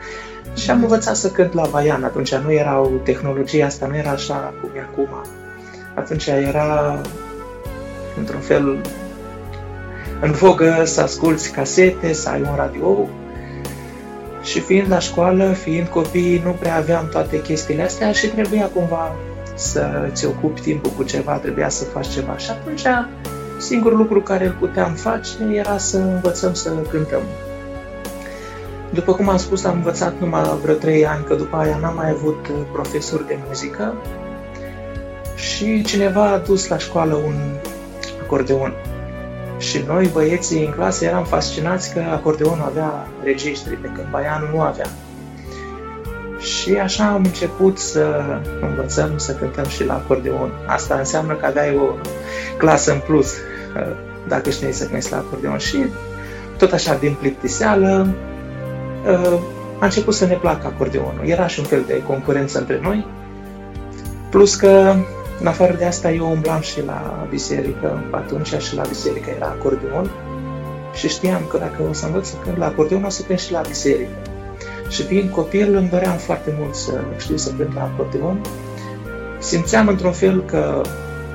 Și 0.55 0.71
am 0.71 0.83
învățat 0.83 1.17
să 1.17 1.31
cânt 1.31 1.53
la 1.53 1.63
Vaian. 1.63 2.05
Atunci 2.05 2.35
nu 2.35 2.53
erau, 2.53 3.01
tehnologia 3.05 3.67
asta 3.67 3.87
nu 3.87 3.97
era 3.97 4.11
așa 4.11 4.55
cum 4.61 4.71
e 4.77 4.81
acum. 4.81 5.09
Atunci 5.95 6.27
era, 6.27 7.01
într-un 8.19 8.41
fel, 8.41 8.81
în 10.21 10.31
vogă 10.31 10.83
să 10.85 11.01
asculți 11.01 11.53
casete, 11.53 12.13
să 12.13 12.29
ai 12.29 12.41
un 12.41 12.57
radio. 12.57 13.09
Și 14.47 14.61
fiind 14.61 14.91
la 14.91 14.99
școală, 14.99 15.53
fiind 15.53 15.87
copii, 15.87 16.41
nu 16.45 16.51
prea 16.51 16.77
aveam 16.77 17.09
toate 17.09 17.43
chestiile 17.43 17.83
astea 17.83 18.13
și 18.13 18.27
trebuia 18.27 18.67
cumva 18.67 19.15
să-ți 19.55 20.27
ocupi 20.27 20.61
timpul 20.61 20.91
cu 20.97 21.03
ceva, 21.03 21.33
trebuia 21.33 21.69
să 21.69 21.85
faci 21.85 22.09
ceva. 22.09 22.37
Și 22.37 22.51
atunci 22.51 22.83
singurul 23.59 23.99
lucru 23.99 24.21
care 24.21 24.47
îl 24.47 24.57
puteam 24.59 24.93
face 24.95 25.29
era 25.53 25.79
să 25.79 25.97
învățăm 25.97 26.55
să 26.55 26.71
cântăm. 26.91 27.23
După 28.91 29.13
cum 29.13 29.29
am 29.29 29.37
spus, 29.37 29.65
am 29.65 29.75
învățat 29.75 30.21
numai 30.21 30.59
vreo 30.63 30.75
trei 30.75 31.07
ani, 31.07 31.25
că 31.25 31.35
după 31.35 31.57
aia 31.57 31.77
n-am 31.77 31.95
mai 31.95 32.11
avut 32.11 32.47
uh, 32.49 32.57
profesori 32.73 33.27
de 33.27 33.39
muzică 33.47 33.95
și 35.35 35.83
cineva 35.83 36.31
a 36.31 36.39
dus 36.39 36.69
la 36.69 36.79
școală 36.79 37.15
un 37.15 37.35
acordeon. 38.23 38.75
Și 39.59 39.85
noi, 39.87 40.11
băieții 40.13 40.65
în 40.65 40.73
clasă, 40.73 41.05
eram 41.05 41.25
fascinați 41.25 41.95
că 41.95 42.03
acordeonul 42.13 42.65
avea 42.65 43.07
registri, 43.23 43.75
pe 43.75 43.91
când 43.95 44.07
baianul 44.11 44.49
nu 44.53 44.61
avea. 44.61 44.87
Și 46.39 46.75
așa 46.75 47.05
am 47.07 47.25
început 47.25 47.79
să 47.79 48.25
învățăm 48.61 49.19
să 49.19 49.33
cântăm 49.33 49.67
și 49.67 49.85
la 49.85 49.95
acordeon. 49.95 50.53
Asta 50.67 50.95
înseamnă 50.95 51.35
că 51.35 51.47
aveai 51.47 51.77
o 51.77 51.95
clasă 52.57 52.93
în 52.93 52.99
plus 53.07 53.33
uh, 53.33 53.97
dacă 54.29 54.51
știi 54.51 54.73
să 54.73 54.85
cânti 54.85 55.11
la 55.11 55.17
acordeon. 55.17 55.59
Și 55.59 55.85
tot 56.59 56.73
așa, 56.73 56.95
din 56.95 57.17
plictiseală, 57.21 58.15
uh, 59.07 59.41
a 59.79 59.85
început 59.85 60.15
să 60.15 60.27
ne 60.27 60.35
placă 60.35 60.67
acordeonul. 60.67 61.23
Era 61.25 61.47
și 61.47 61.59
un 61.59 61.67
fel 61.67 61.85
de 61.87 62.03
concurență 62.07 62.59
între 62.59 62.81
noi, 62.83 63.07
plus 64.31 64.55
că, 64.55 64.95
în 65.41 65.47
afară 65.47 65.75
de 65.79 65.85
asta, 65.85 66.11
eu 66.11 66.31
umblam 66.31 66.61
și 66.61 66.85
la 66.85 67.27
biserică 67.31 68.05
atunci 68.11 68.55
și 68.59 68.75
la 68.75 68.83
biserică 68.89 69.31
era 69.37 69.47
acordeon 69.47 70.11
și 70.95 71.09
știam 71.09 71.43
că 71.49 71.59
dacă 71.59 71.83
o 71.89 71.93
să 71.93 72.07
învăț 72.07 72.29
să 72.29 72.35
cânt 72.45 72.57
la 72.57 72.67
acordeon, 72.67 73.05
o 73.05 73.09
să 73.09 73.23
cânt 73.23 73.39
și 73.39 73.53
la 73.53 73.61
biserică. 73.69 74.17
Și 74.89 75.03
fiind 75.03 75.31
copil, 75.31 75.75
îmi 75.75 75.89
doream 75.89 76.17
foarte 76.17 76.55
mult 76.59 76.75
să 76.75 77.01
știu 77.17 77.37
să 77.37 77.53
cânt 77.57 77.75
la 77.75 77.83
acordeon. 77.83 78.41
Simțeam 79.39 79.89
într-un 79.89 80.13
fel 80.13 80.43
că 80.45 80.81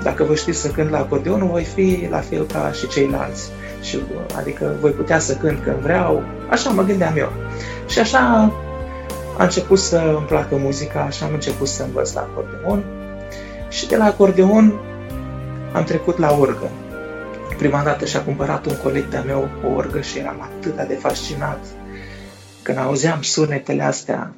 dacă 0.03 0.23
voi 0.23 0.35
ști 0.35 0.51
să 0.51 0.67
cânt 0.67 0.89
la 0.89 0.97
acordeon, 0.97 1.47
voi 1.47 1.63
fi 1.63 2.07
la 2.09 2.19
fel 2.19 2.45
ca 2.45 2.71
și 2.71 2.87
ceilalți. 2.87 3.49
Și, 3.81 3.99
adică 4.37 4.75
voi 4.79 4.91
putea 4.91 5.19
să 5.19 5.33
cânt 5.33 5.59
când 5.63 5.77
vreau, 5.77 6.23
așa 6.49 6.69
mă 6.69 6.83
gândeam 6.83 7.17
eu. 7.17 7.31
Și 7.87 7.99
așa 7.99 8.53
a 9.37 9.43
început 9.43 9.79
să 9.79 10.13
îmi 10.17 10.25
placă 10.25 10.55
muzica, 10.55 10.99
așa 10.99 11.25
am 11.25 11.33
început 11.33 11.67
să 11.67 11.83
învăț 11.83 12.13
la 12.13 12.21
acordeon. 12.21 12.83
Și 13.71 13.87
de 13.87 13.97
la 13.97 14.05
acordeon 14.05 14.79
am 15.73 15.83
trecut 15.83 16.17
la 16.17 16.37
orgă. 16.37 16.69
Prima 17.57 17.83
dată 17.83 18.05
și-a 18.05 18.23
cumpărat 18.23 18.65
un 18.65 18.75
coleg 18.83 19.07
de-a 19.07 19.21
meu 19.21 19.49
o 19.65 19.67
orgă 19.67 20.01
și 20.01 20.17
eram 20.17 20.41
atât 20.41 20.87
de 20.87 20.93
fascinat 20.93 21.65
când 22.61 22.77
auzeam 22.77 23.21
sunetele 23.21 23.83
astea. 23.83 24.33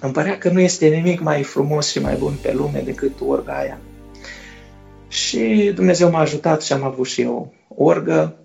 Îmi 0.00 0.12
părea 0.12 0.38
că 0.38 0.48
nu 0.48 0.60
este 0.60 0.86
nimic 0.86 1.20
mai 1.20 1.42
frumos 1.42 1.90
și 1.90 1.98
mai 1.98 2.14
bun 2.14 2.32
pe 2.42 2.52
lume 2.52 2.80
decât 2.84 3.12
orga 3.26 3.52
aia. 3.52 3.78
Și 5.08 5.72
Dumnezeu 5.74 6.10
m-a 6.10 6.20
ajutat 6.20 6.62
și 6.62 6.72
am 6.72 6.84
avut 6.84 7.06
și 7.06 7.20
eu 7.20 7.54
orgă 7.68 8.36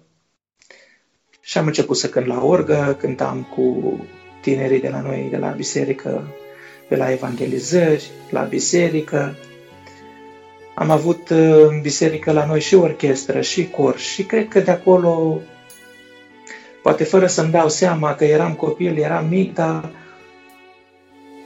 și 1.41 1.57
am 1.57 1.65
început 1.65 1.97
să 1.97 2.09
cânt 2.09 2.25
la 2.25 2.43
orgă, 2.43 2.95
cântam 2.99 3.47
cu 3.55 3.95
tinerii 4.41 4.81
de 4.81 4.89
la 4.89 5.01
noi, 5.01 5.27
de 5.29 5.37
la 5.37 5.47
biserică, 5.49 6.27
pe 6.87 6.95
la 6.95 7.11
evangelizări, 7.11 8.11
la 8.29 8.41
biserică. 8.41 9.35
Am 10.75 10.89
avut 10.89 11.29
uh, 11.29 11.65
în 11.67 11.81
biserică 11.81 12.31
la 12.31 12.45
noi 12.45 12.59
și 12.59 12.75
orchestră, 12.75 13.41
și 13.41 13.69
cor 13.69 13.97
și 13.97 14.23
cred 14.23 14.47
că 14.47 14.59
de 14.59 14.71
acolo, 14.71 15.41
poate 16.83 17.03
fără 17.03 17.27
să-mi 17.27 17.51
dau 17.51 17.69
seama 17.69 18.15
că 18.15 18.25
eram 18.25 18.53
copil, 18.53 18.97
eram 18.97 19.27
mic, 19.27 19.53
dar 19.53 19.89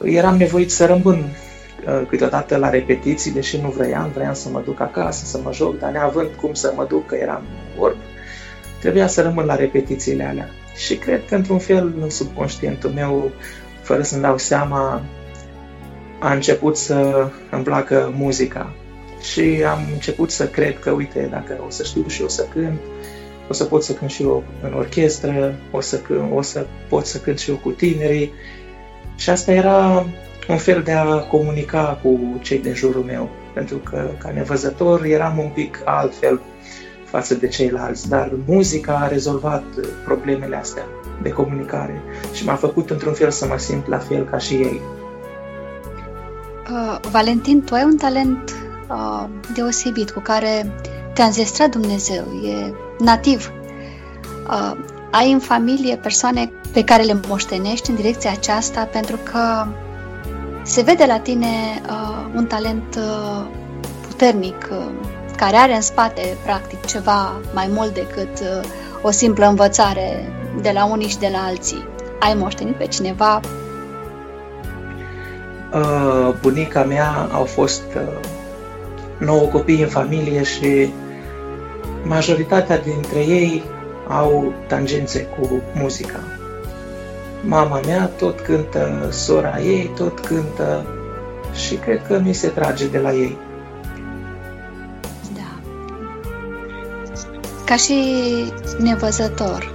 eram 0.03 0.37
nevoit 0.37 0.71
să 0.71 0.85
rămân 0.85 1.17
uh, 1.17 2.07
câteodată 2.07 2.57
la 2.57 2.69
repetiții, 2.69 3.31
deși 3.31 3.61
nu 3.61 3.69
vreau, 3.69 4.11
vreau 4.13 4.33
să 4.33 4.49
mă 4.49 4.61
duc 4.65 4.79
acasă, 4.79 5.25
să 5.25 5.39
mă 5.43 5.53
joc, 5.53 5.79
dar 5.79 5.91
neavând 5.91 6.29
cum 6.41 6.53
să 6.53 6.73
mă 6.75 6.85
duc, 6.89 7.05
că 7.05 7.15
eram 7.15 7.43
orb, 7.79 7.97
trebuia 8.79 9.07
să 9.07 9.21
rămân 9.21 9.45
la 9.45 9.55
repetițiile 9.55 10.23
alea. 10.23 10.49
Și 10.75 10.95
cred 10.95 11.25
că, 11.25 11.35
într-un 11.35 11.59
fel, 11.59 11.93
în 12.01 12.09
subconștientul 12.09 12.89
meu, 12.89 13.31
fără 13.81 14.01
să-mi 14.01 14.21
dau 14.21 14.37
seama, 14.37 15.01
a 16.19 16.33
început 16.33 16.77
să 16.77 17.27
îmi 17.51 17.63
placă 17.63 18.13
muzica. 18.15 18.73
Și 19.31 19.63
am 19.63 19.79
început 19.93 20.31
să 20.31 20.47
cred 20.47 20.79
că, 20.79 20.91
uite, 20.91 21.27
dacă 21.31 21.63
o 21.67 21.69
să 21.69 21.83
știu 21.83 22.07
și 22.07 22.21
eu 22.21 22.27
să 22.27 22.45
cânt, 22.53 22.79
o 23.49 23.53
să 23.53 23.63
pot 23.63 23.83
să 23.83 23.93
cânt 23.93 24.09
și 24.09 24.23
eu 24.23 24.43
în 24.61 24.73
orchestră, 24.73 25.55
o 25.71 25.81
să, 25.81 25.97
cânt, 25.97 26.31
o 26.33 26.41
să 26.41 26.65
pot 26.89 27.05
să 27.05 27.17
cânt 27.17 27.39
și 27.39 27.49
eu 27.49 27.55
cu 27.55 27.69
tinerii. 27.69 28.31
Și 29.15 29.29
asta 29.29 29.51
era 29.51 30.05
un 30.47 30.57
fel 30.57 30.81
de 30.81 30.91
a 30.91 31.19
comunica 31.19 31.99
cu 32.03 32.39
cei 32.41 32.59
din 32.59 32.73
jurul 32.73 33.03
meu, 33.03 33.29
pentru 33.53 33.77
că 33.77 34.09
ca 34.17 34.31
nevăzător 34.31 35.03
eram 35.03 35.37
un 35.37 35.49
pic 35.53 35.81
altfel 35.85 36.41
față 37.05 37.33
de 37.33 37.47
ceilalți, 37.47 38.09
dar 38.09 38.31
muzica 38.45 38.93
a 38.93 39.07
rezolvat 39.07 39.63
problemele 40.05 40.55
astea 40.55 40.83
de 41.21 41.29
comunicare 41.29 42.01
și 42.33 42.45
m-a 42.45 42.55
făcut 42.55 42.89
într-un 42.89 43.13
fel 43.13 43.29
să 43.29 43.45
mă 43.45 43.57
simt 43.57 43.87
la 43.87 43.97
fel 43.97 44.23
ca 44.23 44.37
și 44.37 44.53
ei. 44.53 44.81
Uh, 46.71 46.99
Valentin, 47.11 47.61
tu 47.61 47.73
ai 47.73 47.83
un 47.83 47.97
talent 47.97 48.65
uh, 48.89 49.23
deosebit 49.53 50.11
cu 50.11 50.19
care 50.19 50.75
te-a 51.14 51.25
înzestrat 51.25 51.69
Dumnezeu, 51.69 52.23
e 52.43 52.73
nativ. 52.99 53.51
Uh, 54.49 54.72
ai 55.11 55.31
în 55.31 55.39
familie 55.39 55.95
persoane 55.95 56.51
pe 56.73 56.83
care 56.83 57.03
le 57.03 57.19
moștenești 57.27 57.89
în 57.89 57.95
direcția 57.95 58.31
aceasta 58.31 58.89
pentru 58.91 59.19
că 59.23 59.65
se 60.64 60.81
vede 60.81 61.05
la 61.05 61.19
tine 61.19 61.81
uh, 61.89 62.25
un 62.35 62.45
talent 62.45 62.95
uh, 62.97 63.45
puternic, 64.07 64.67
uh, 64.72 64.85
care 65.38 65.55
are 65.55 65.75
în 65.75 65.81
spate, 65.81 66.38
practic, 66.43 66.85
ceva 66.85 67.31
mai 67.53 67.69
mult 67.72 67.93
decât 67.93 68.39
uh, 68.39 68.69
o 69.01 69.11
simplă 69.11 69.47
învățare 69.47 70.31
de 70.61 70.72
la 70.73 70.85
unii 70.85 71.07
și 71.07 71.17
de 71.17 71.30
la 71.31 71.43
alții. 71.45 71.88
Ai 72.19 72.33
moștenit 72.33 72.75
pe 72.75 72.88
cineva? 72.88 73.39
Uh, 75.73 76.33
bunica 76.41 76.83
mea 76.83 77.30
au 77.31 77.43
fost 77.43 77.83
uh, 77.95 78.01
nouă 79.18 79.48
copii 79.48 79.82
în 79.82 79.88
familie 79.88 80.44
și 80.44 80.94
majoritatea 82.03 82.80
dintre 82.80 83.19
ei 83.19 83.64
au 84.08 84.53
tangențe 84.68 85.22
cu 85.22 85.61
muzica. 85.74 86.19
Mama 87.42 87.80
mea 87.85 88.06
tot 88.06 88.40
cântă, 88.40 89.08
sora 89.11 89.60
ei 89.60 89.92
tot 89.95 90.19
cântă 90.19 90.85
și 91.53 91.76
cred 91.76 92.08
că 92.08 92.19
mi 92.24 92.34
se 92.34 92.48
trage 92.48 92.88
de 92.88 92.98
la 92.98 93.14
ei. 93.14 93.38
Ca 97.66 97.76
și 97.76 97.94
nevăzător, 98.80 99.72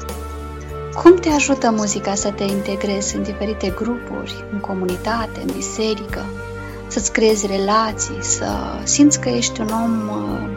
cum 1.03 1.15
te 1.15 1.29
ajută 1.29 1.71
muzica 1.71 2.15
să 2.15 2.31
te 2.31 2.43
integrezi 2.43 3.17
în 3.17 3.23
diferite 3.23 3.73
grupuri, 3.77 4.45
în 4.53 4.59
comunitate, 4.59 5.41
în 5.47 5.53
biserică, 5.55 6.25
să-ți 6.91 7.13
creezi 7.13 7.47
relații, 7.47 8.19
să 8.21 8.47
simți 8.85 9.21
că 9.21 9.29
ești 9.29 9.61
un 9.61 9.69
om 9.85 10.09
uh, 10.09 10.49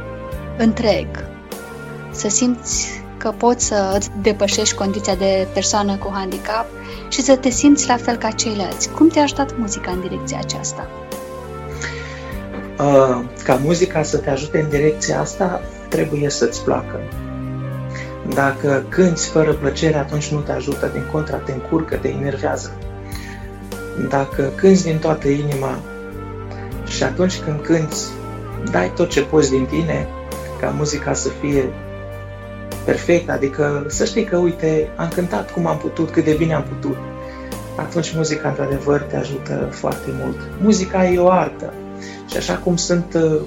întreg, 0.58 1.08
să 2.12 2.30
simți 2.30 3.02
că 3.18 3.34
poți 3.38 3.66
să 3.66 3.94
îți 3.98 4.10
depășești 4.22 4.76
condiția 4.76 5.16
de 5.16 5.48
persoană 5.54 5.96
cu 5.96 6.12
handicap 6.14 6.66
și 7.10 7.22
să 7.22 7.36
te 7.36 7.50
simți 7.50 7.88
la 7.88 7.98
fel 7.98 8.16
ca 8.16 8.30
ceilalți. 8.30 8.90
Cum 8.90 9.08
te-a 9.08 9.22
ajutat 9.22 9.58
muzica 9.58 9.92
în 9.92 10.02
direcția 10.02 10.40
aceasta? 10.42 10.88
Uh, 12.80 13.24
ca 13.44 13.60
muzica 13.64 14.04
să 14.04 14.18
te 14.18 14.30
ajute 14.30 14.60
în 14.60 14.70
direcția 14.70 15.20
asta, 15.20 15.62
trebuie 15.90 16.30
să-ți 16.30 16.64
placă. 16.64 17.00
Dacă 18.34 18.86
cânti 18.90 19.28
fără 19.28 19.54
plăcere, 19.54 19.98
atunci 19.98 20.32
nu 20.32 20.40
te 20.40 20.52
ajută, 20.52 20.90
din 20.94 21.04
contra 21.12 21.38
te 21.38 21.52
încurcă, 21.52 21.96
te 21.96 22.08
enervează. 22.08 22.72
Dacă 24.10 24.52
cânti 24.56 24.84
din 24.84 24.98
toată 24.98 25.28
inima 25.28 25.78
și 26.88 27.04
atunci 27.04 27.40
când 27.40 27.62
cânti, 27.62 27.98
dai 28.72 28.92
tot 28.96 29.10
ce 29.10 29.22
poți 29.22 29.50
din 29.50 29.66
tine, 29.66 30.08
ca 30.60 30.70
muzica 30.70 31.14
să 31.14 31.30
fie 31.30 31.74
perfect, 32.86 33.30
adică 33.30 33.86
să 33.88 34.06
știi 34.06 34.24
că, 34.24 34.38
uite, 34.38 34.90
am 34.96 35.10
cântat 35.10 35.52
cum 35.52 35.66
am 35.66 35.78
putut, 35.78 36.10
cât 36.10 36.24
de 36.24 36.34
bine 36.34 36.54
am 36.54 36.64
putut. 36.64 36.98
Atunci 37.78 38.16
muzica, 38.16 38.50
într-adevăr, 38.50 39.02
te 39.02 39.16
ajută 39.16 39.70
foarte 39.72 40.10
mult. 40.24 40.38
Muzica 40.62 41.08
e 41.08 41.20
o 41.20 41.30
artă. 41.30 41.74
Și 42.30 42.38
așa 42.38 42.58
cum 42.58 42.76
sunt 42.76 43.14
uh, 43.14 43.42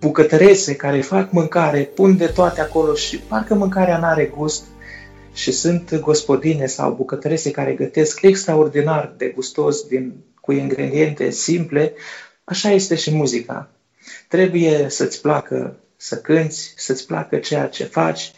bucătărese 0.00 0.76
care 0.76 1.00
fac 1.00 1.30
mâncare, 1.30 1.80
pun 1.80 2.16
de 2.16 2.26
toate 2.26 2.60
acolo 2.60 2.94
și 2.94 3.18
parcă 3.18 3.54
mâncarea 3.54 3.98
nu 3.98 4.04
are 4.04 4.32
gust 4.36 4.64
și 5.32 5.52
sunt 5.52 6.00
gospodine 6.00 6.66
sau 6.66 6.92
bucătărese 6.92 7.50
care 7.50 7.72
gătesc 7.72 8.22
extraordinar 8.22 9.14
de 9.16 9.32
gustos 9.34 9.86
din, 9.86 10.14
cu 10.40 10.52
ingrediente 10.52 11.30
simple, 11.30 11.94
așa 12.44 12.70
este 12.70 12.94
și 12.94 13.14
muzica. 13.14 13.70
Trebuie 14.28 14.88
să-ți 14.88 15.20
placă 15.20 15.80
să 15.96 16.20
cânti, 16.20 16.72
să-ți 16.76 17.06
placă 17.06 17.38
ceea 17.38 17.66
ce 17.68 17.84
faci 17.84 18.32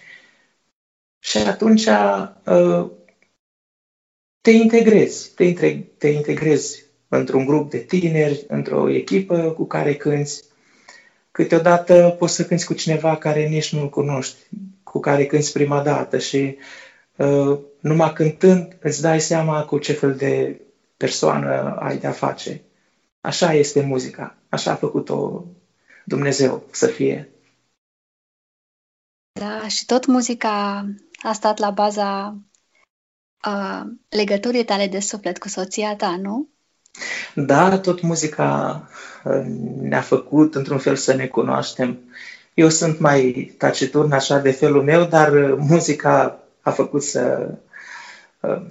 și 1.19 1.39
atunci 1.39 1.87
uh, 1.87 2.91
te 4.41 4.51
integrezi, 4.51 5.31
te, 5.35 5.53
te 5.99 6.09
integrezi 6.09 6.85
într-un 7.09 7.45
grup 7.45 7.71
de 7.71 7.79
tineri, 7.79 8.45
într-o 8.49 8.91
echipă 8.91 9.51
cu 9.51 9.65
care 9.65 9.95
cânti. 9.95 10.33
Câteodată 11.31 12.17
poți 12.19 12.35
să 12.35 12.45
cânti 12.45 12.65
cu 12.65 12.75
cineva 12.75 13.17
care 13.17 13.47
nici 13.47 13.73
nu-l 13.73 13.89
cunoști, 13.89 14.37
cu 14.83 15.01
care 15.01 15.27
cânti 15.27 15.53
prima 15.53 15.83
dată 15.83 16.19
și 16.19 16.57
uh, 17.17 17.59
numai 17.81 18.13
cântând 18.13 18.77
îți 18.81 19.01
dai 19.01 19.21
seama 19.21 19.65
cu 19.65 19.79
ce 19.79 19.93
fel 19.93 20.15
de 20.15 20.61
persoană 21.05 21.77
ai 21.81 21.99
de-a 21.99 22.13
face. 22.13 22.63
Așa 23.21 23.53
este 23.53 23.81
muzica, 23.81 24.37
așa 24.49 24.71
a 24.71 24.75
făcut-o 24.75 25.45
Dumnezeu 26.05 26.63
să 26.71 26.87
fie. 26.87 27.31
Da, 29.41 29.69
și 29.69 29.87
tot 29.87 30.07
muzica 30.07 30.87
a 31.23 31.33
stat 31.33 31.59
la 31.59 31.71
baza 31.71 32.37
uh, 33.47 33.83
legăturii 34.09 34.65
tale 34.65 34.87
de 34.87 35.01
suflet 35.01 35.39
cu 35.39 35.49
soția 35.49 35.97
ta, 35.97 36.17
nu? 36.17 36.49
Da, 37.35 37.79
tot 37.79 38.01
muzica 38.01 38.89
uh, 39.25 39.45
ne-a 39.81 40.01
făcut 40.01 40.55
într-un 40.55 40.79
fel 40.79 40.97
să 40.97 41.15
ne 41.15 41.27
cunoaștem. 41.27 41.99
Eu 42.55 42.69
sunt 42.69 42.99
mai 42.99 43.55
taciturn 43.59 44.13
așa 44.13 44.39
de 44.39 44.51
felul 44.51 44.83
meu, 44.83 45.05
dar 45.05 45.33
uh, 45.33 45.57
muzica 45.59 46.39
a 46.61 46.71
făcut 46.71 47.03
să, 47.03 47.55
uh, 48.41 48.63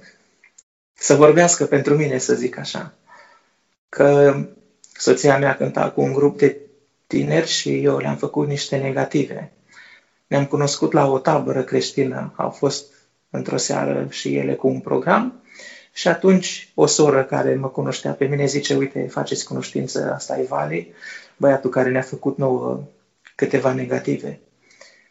să 1.02 1.14
vorbească 1.14 1.64
pentru 1.64 1.94
mine, 1.94 2.18
să 2.18 2.34
zic 2.34 2.58
așa. 2.58 2.94
Că 3.88 4.36
soția 4.92 5.38
mea 5.38 5.56
cânta 5.56 5.90
cu 5.90 6.00
un 6.00 6.12
grup 6.12 6.38
de 6.38 6.56
tineri 7.06 7.46
și 7.46 7.84
eu 7.84 7.98
le-am 7.98 8.16
făcut 8.16 8.46
niște 8.46 8.76
negative. 8.76 9.52
Ne-am 10.26 10.46
cunoscut 10.46 10.92
la 10.92 11.10
o 11.10 11.18
tabără 11.18 11.62
creștină, 11.62 12.32
au 12.36 12.50
fost 12.50 12.84
într-o 13.30 13.56
seară 13.56 14.06
și 14.10 14.36
ele 14.36 14.54
cu 14.54 14.68
un 14.68 14.80
program 14.80 15.42
și 15.92 16.08
atunci 16.08 16.72
o 16.74 16.86
soră 16.86 17.24
care 17.24 17.54
mă 17.54 17.68
cunoștea 17.68 18.12
pe 18.12 18.24
mine 18.24 18.46
zice, 18.46 18.74
uite, 18.74 19.06
faceți 19.10 19.44
cunoștință, 19.44 20.12
asta 20.14 20.38
e 20.38 20.44
Vali, 20.44 20.92
băiatul 21.36 21.70
care 21.70 21.90
ne-a 21.90 22.02
făcut 22.02 22.38
nouă 22.38 22.80
câteva 23.34 23.72
negative. 23.72 24.40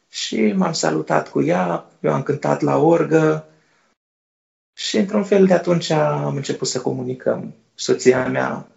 Și 0.10 0.52
m-am 0.52 0.74
salutat 0.74 1.30
cu 1.30 1.42
ea, 1.42 1.86
eu 2.00 2.14
am 2.14 2.24
cântat 2.24 2.62
la 2.62 2.78
orgă 2.78 3.46
și 4.74 4.98
într-un 4.98 5.24
fel 5.24 5.46
de 5.46 5.54
atunci 5.54 5.90
am 5.90 6.36
început 6.36 6.68
să 6.68 6.82
comunicăm. 6.82 7.54
Soția 7.76 8.28
mea 8.28 8.68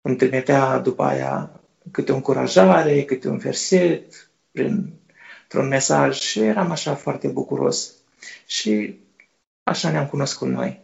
îmi 0.00 0.16
trimitea 0.16 0.78
după 0.78 1.02
aia 1.02 1.60
câte 1.90 2.12
o 2.12 2.14
încurajare, 2.14 3.04
câte 3.04 3.28
un 3.28 3.38
verset, 3.38 4.30
prin 4.50 4.92
un 5.54 5.68
mesaj 5.68 6.18
și 6.18 6.40
eram 6.40 6.70
așa 6.70 6.94
foarte 6.94 7.28
bucuros. 7.28 7.92
Și 8.46 8.98
așa 9.62 9.90
ne-am 9.90 10.06
cunoscut 10.06 10.48
noi. 10.48 10.80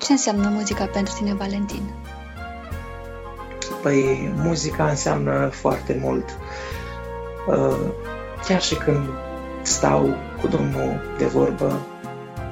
Ce 0.00 0.12
înseamnă 0.12 0.48
muzica 0.48 0.86
pentru 0.86 1.14
tine, 1.16 1.34
Valentin? 1.34 1.94
Păi, 3.82 4.32
muzica 4.34 4.88
înseamnă 4.88 5.48
foarte 5.48 5.98
mult. 6.00 6.24
Uh, 7.48 7.92
chiar 8.46 8.62
și 8.62 8.74
când 8.74 9.08
stau 9.62 10.16
cu 10.40 10.46
Domnul 10.46 11.00
de 11.18 11.26
vorbă, 11.26 11.86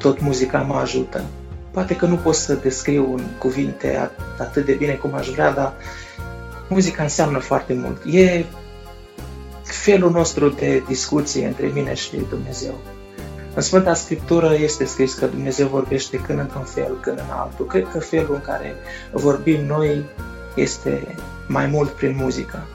tot 0.04 0.20
muzica 0.20 0.58
mă 0.58 0.74
ajută. 0.74 1.24
Poate 1.70 1.96
că 1.96 2.06
nu 2.06 2.16
pot 2.16 2.34
să 2.34 2.54
descriu 2.54 3.14
în 3.16 3.24
cuvinte 3.38 4.10
atât 4.38 4.64
de 4.64 4.72
bine 4.72 4.92
cum 4.92 5.14
aș 5.14 5.28
vrea, 5.28 5.52
dar 5.52 5.72
muzica 6.68 7.02
înseamnă 7.02 7.38
foarte 7.38 7.74
mult. 7.74 8.02
E 8.14 8.44
felul 9.62 10.10
nostru 10.10 10.48
de 10.48 10.82
discuție 10.86 11.46
între 11.46 11.66
mine 11.66 11.94
și 11.94 12.16
Dumnezeu. 12.28 12.74
În 13.54 13.62
Sfânta 13.62 13.94
Scriptură 13.94 14.54
este 14.54 14.84
scris 14.84 15.14
că 15.14 15.26
Dumnezeu 15.26 15.68
vorbește 15.68 16.16
când 16.16 16.38
într-un 16.38 16.64
fel, 16.64 16.98
când 17.00 17.18
în 17.18 17.30
altul. 17.30 17.66
Cred 17.66 17.88
că 17.92 17.98
felul 18.00 18.34
în 18.34 18.40
care 18.40 18.74
vorbim 19.12 19.64
noi 19.64 20.04
este 20.54 21.14
mai 21.48 21.66
mult 21.66 21.90
prin 21.90 22.16
muzică. 22.16 22.66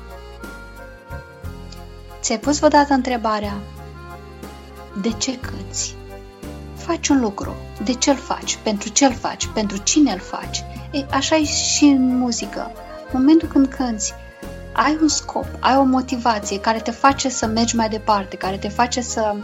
Ți-ai 2.22 2.40
pus 2.40 2.58
vreodată 2.58 2.94
întrebarea 2.94 3.58
de 5.02 5.10
ce 5.18 5.40
cânti? 5.40 5.98
Faci 6.90 7.08
un 7.08 7.20
lucru, 7.20 7.56
de 7.84 7.94
ce 7.94 8.10
îl 8.10 8.16
faci, 8.16 8.58
pentru 8.64 8.90
ce 8.90 9.06
îl 9.06 9.14
faci, 9.14 9.48
pentru 9.54 9.78
cine 9.78 10.12
îl 10.12 10.20
faci. 10.20 10.64
E, 10.92 11.06
așa 11.10 11.36
e 11.36 11.44
și 11.44 11.84
în 11.84 12.18
muzică. 12.18 12.72
În 13.12 13.20
momentul 13.20 13.48
când 13.48 13.68
cânti, 13.68 14.14
ai 14.74 14.98
un 15.02 15.08
scop, 15.08 15.46
ai 15.60 15.76
o 15.76 15.84
motivație 15.84 16.60
care 16.60 16.80
te 16.80 16.92
face 16.92 17.30
să 17.30 17.46
mergi 17.46 17.76
mai 17.76 17.90
departe, 17.90 18.36
care 18.36 18.58
te 18.58 18.68
face 18.68 19.02
să 19.02 19.36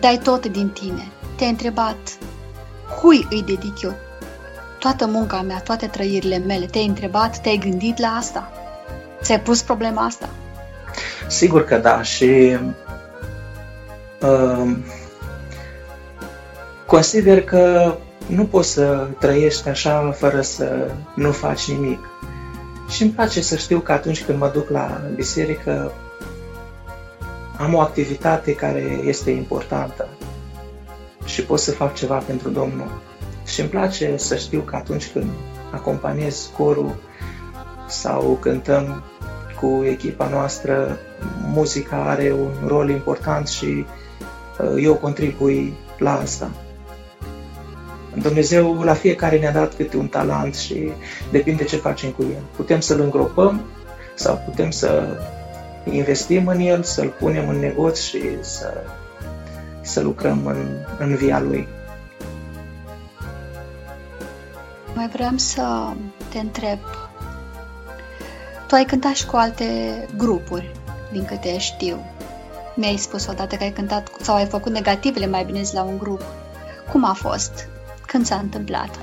dai 0.00 0.20
tot 0.22 0.46
din 0.46 0.68
tine. 0.68 1.08
Te-ai 1.36 1.50
întrebat, 1.50 2.18
cui 3.00 3.26
îi 3.30 3.42
dedic 3.42 3.82
eu 3.82 3.94
toată 4.78 5.06
munca 5.06 5.42
mea, 5.42 5.60
toate 5.60 5.86
trăirile 5.86 6.38
mele? 6.38 6.66
Te-ai 6.66 6.86
întrebat, 6.86 7.40
te-ai 7.40 7.56
gândit 7.56 7.98
la 7.98 8.08
asta? 8.08 8.52
Ți-ai 9.22 9.40
pus 9.40 9.62
problema 9.62 10.04
asta? 10.04 10.28
Sigur 11.26 11.64
că 11.64 11.76
da 11.76 12.02
și 12.02 12.56
uh, 14.20 14.76
consider 16.88 17.42
că 17.42 17.94
nu 18.26 18.44
poți 18.44 18.70
să 18.72 19.06
trăiești 19.18 19.68
așa 19.68 20.10
fără 20.10 20.40
să 20.40 20.90
nu 21.14 21.32
faci 21.32 21.70
nimic. 21.70 21.98
Și 22.88 23.02
îmi 23.02 23.10
place 23.10 23.42
să 23.42 23.56
știu 23.56 23.78
că 23.78 23.92
atunci 23.92 24.24
când 24.24 24.38
mă 24.38 24.50
duc 24.54 24.68
la 24.68 25.00
biserică, 25.14 25.92
am 27.58 27.74
o 27.74 27.80
activitate 27.80 28.54
care 28.54 29.00
este 29.04 29.30
importantă 29.30 30.08
și 31.24 31.42
pot 31.42 31.58
să 31.58 31.70
fac 31.70 31.94
ceva 31.94 32.16
pentru 32.16 32.48
Domnul. 32.48 33.00
Și 33.46 33.60
îmi 33.60 33.68
place 33.68 34.16
să 34.16 34.36
știu 34.36 34.60
că 34.60 34.76
atunci 34.76 35.10
când 35.12 35.30
acompaniez 35.70 36.50
corul 36.56 36.94
sau 37.88 38.38
cântăm 38.40 39.02
cu 39.60 39.82
echipa 39.84 40.28
noastră, 40.28 40.98
muzica 41.52 41.96
are 41.96 42.32
un 42.32 42.66
rol 42.66 42.90
important 42.90 43.48
și 43.48 43.86
uh, 44.60 44.82
eu 44.82 44.94
contribui 44.94 45.74
la 45.98 46.18
asta. 46.18 46.50
Dumnezeu 48.18 48.82
la 48.82 48.94
fiecare 48.94 49.38
ne-a 49.38 49.52
dat 49.52 49.74
câte 49.74 49.96
un 49.96 50.08
talent 50.08 50.54
și 50.54 50.92
depinde 51.30 51.64
ce 51.64 51.76
facem 51.76 52.10
cu 52.10 52.22
el. 52.22 52.42
Putem 52.56 52.80
să-l 52.80 53.00
îngropăm 53.00 53.60
sau 54.14 54.42
putem 54.44 54.70
să 54.70 55.20
investim 55.92 56.46
în 56.46 56.58
el, 56.58 56.82
să-l 56.82 57.08
punem 57.08 57.48
în 57.48 57.58
negoț 57.58 58.00
și 58.00 58.20
să, 58.40 58.84
să 59.80 60.00
lucrăm 60.00 60.46
în, 60.46 60.66
în 60.98 61.14
via 61.14 61.40
lui. 61.40 61.68
Mai 64.94 65.08
vreau 65.08 65.32
să 65.36 65.92
te 66.28 66.38
întreb. 66.38 66.78
Tu 68.66 68.74
ai 68.74 68.84
cântat 68.84 69.14
și 69.14 69.26
cu 69.26 69.36
alte 69.36 69.64
grupuri, 70.16 70.72
din 71.12 71.24
câte 71.24 71.58
știu. 71.58 71.96
Mi-ai 72.74 72.96
spus 72.96 73.26
odată 73.26 73.56
că 73.56 73.62
ai 73.62 73.72
cântat 73.72 74.10
sau 74.20 74.34
ai 74.34 74.46
făcut 74.46 74.72
negativele, 74.72 75.26
mai 75.26 75.44
bine 75.44 75.62
zis, 75.62 75.72
la 75.72 75.82
un 75.82 75.98
grup. 75.98 76.22
Cum 76.90 77.04
a 77.04 77.12
fost? 77.12 77.68
Când 78.08 78.26
s-a 78.26 78.36
întâmplat? 78.36 78.98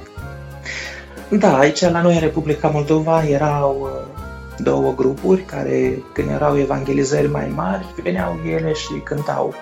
Da, 1.30 1.58
aici 1.58 1.82
la 1.82 2.02
noi 2.02 2.14
în 2.14 2.20
Republica 2.20 2.68
Moldova 2.68 3.28
erau 3.28 3.78
uh, 3.82 4.24
două 4.58 4.94
grupuri 4.96 5.42
care, 5.42 6.04
când 6.14 6.30
erau 6.30 6.58
evangelizări 6.58 7.28
mai 7.28 7.52
mari, 7.56 7.86
veneau 8.04 8.40
ele 8.50 8.74
și 8.74 8.94
cântau. 9.04 9.54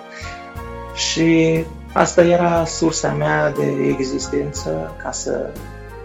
Și 0.96 1.64
asta 1.94 2.24
era 2.24 2.66
sursa 2.66 3.12
mea 3.12 3.52
de 3.52 3.88
existență 3.88 4.96
ca 5.04 5.12
să 5.12 5.50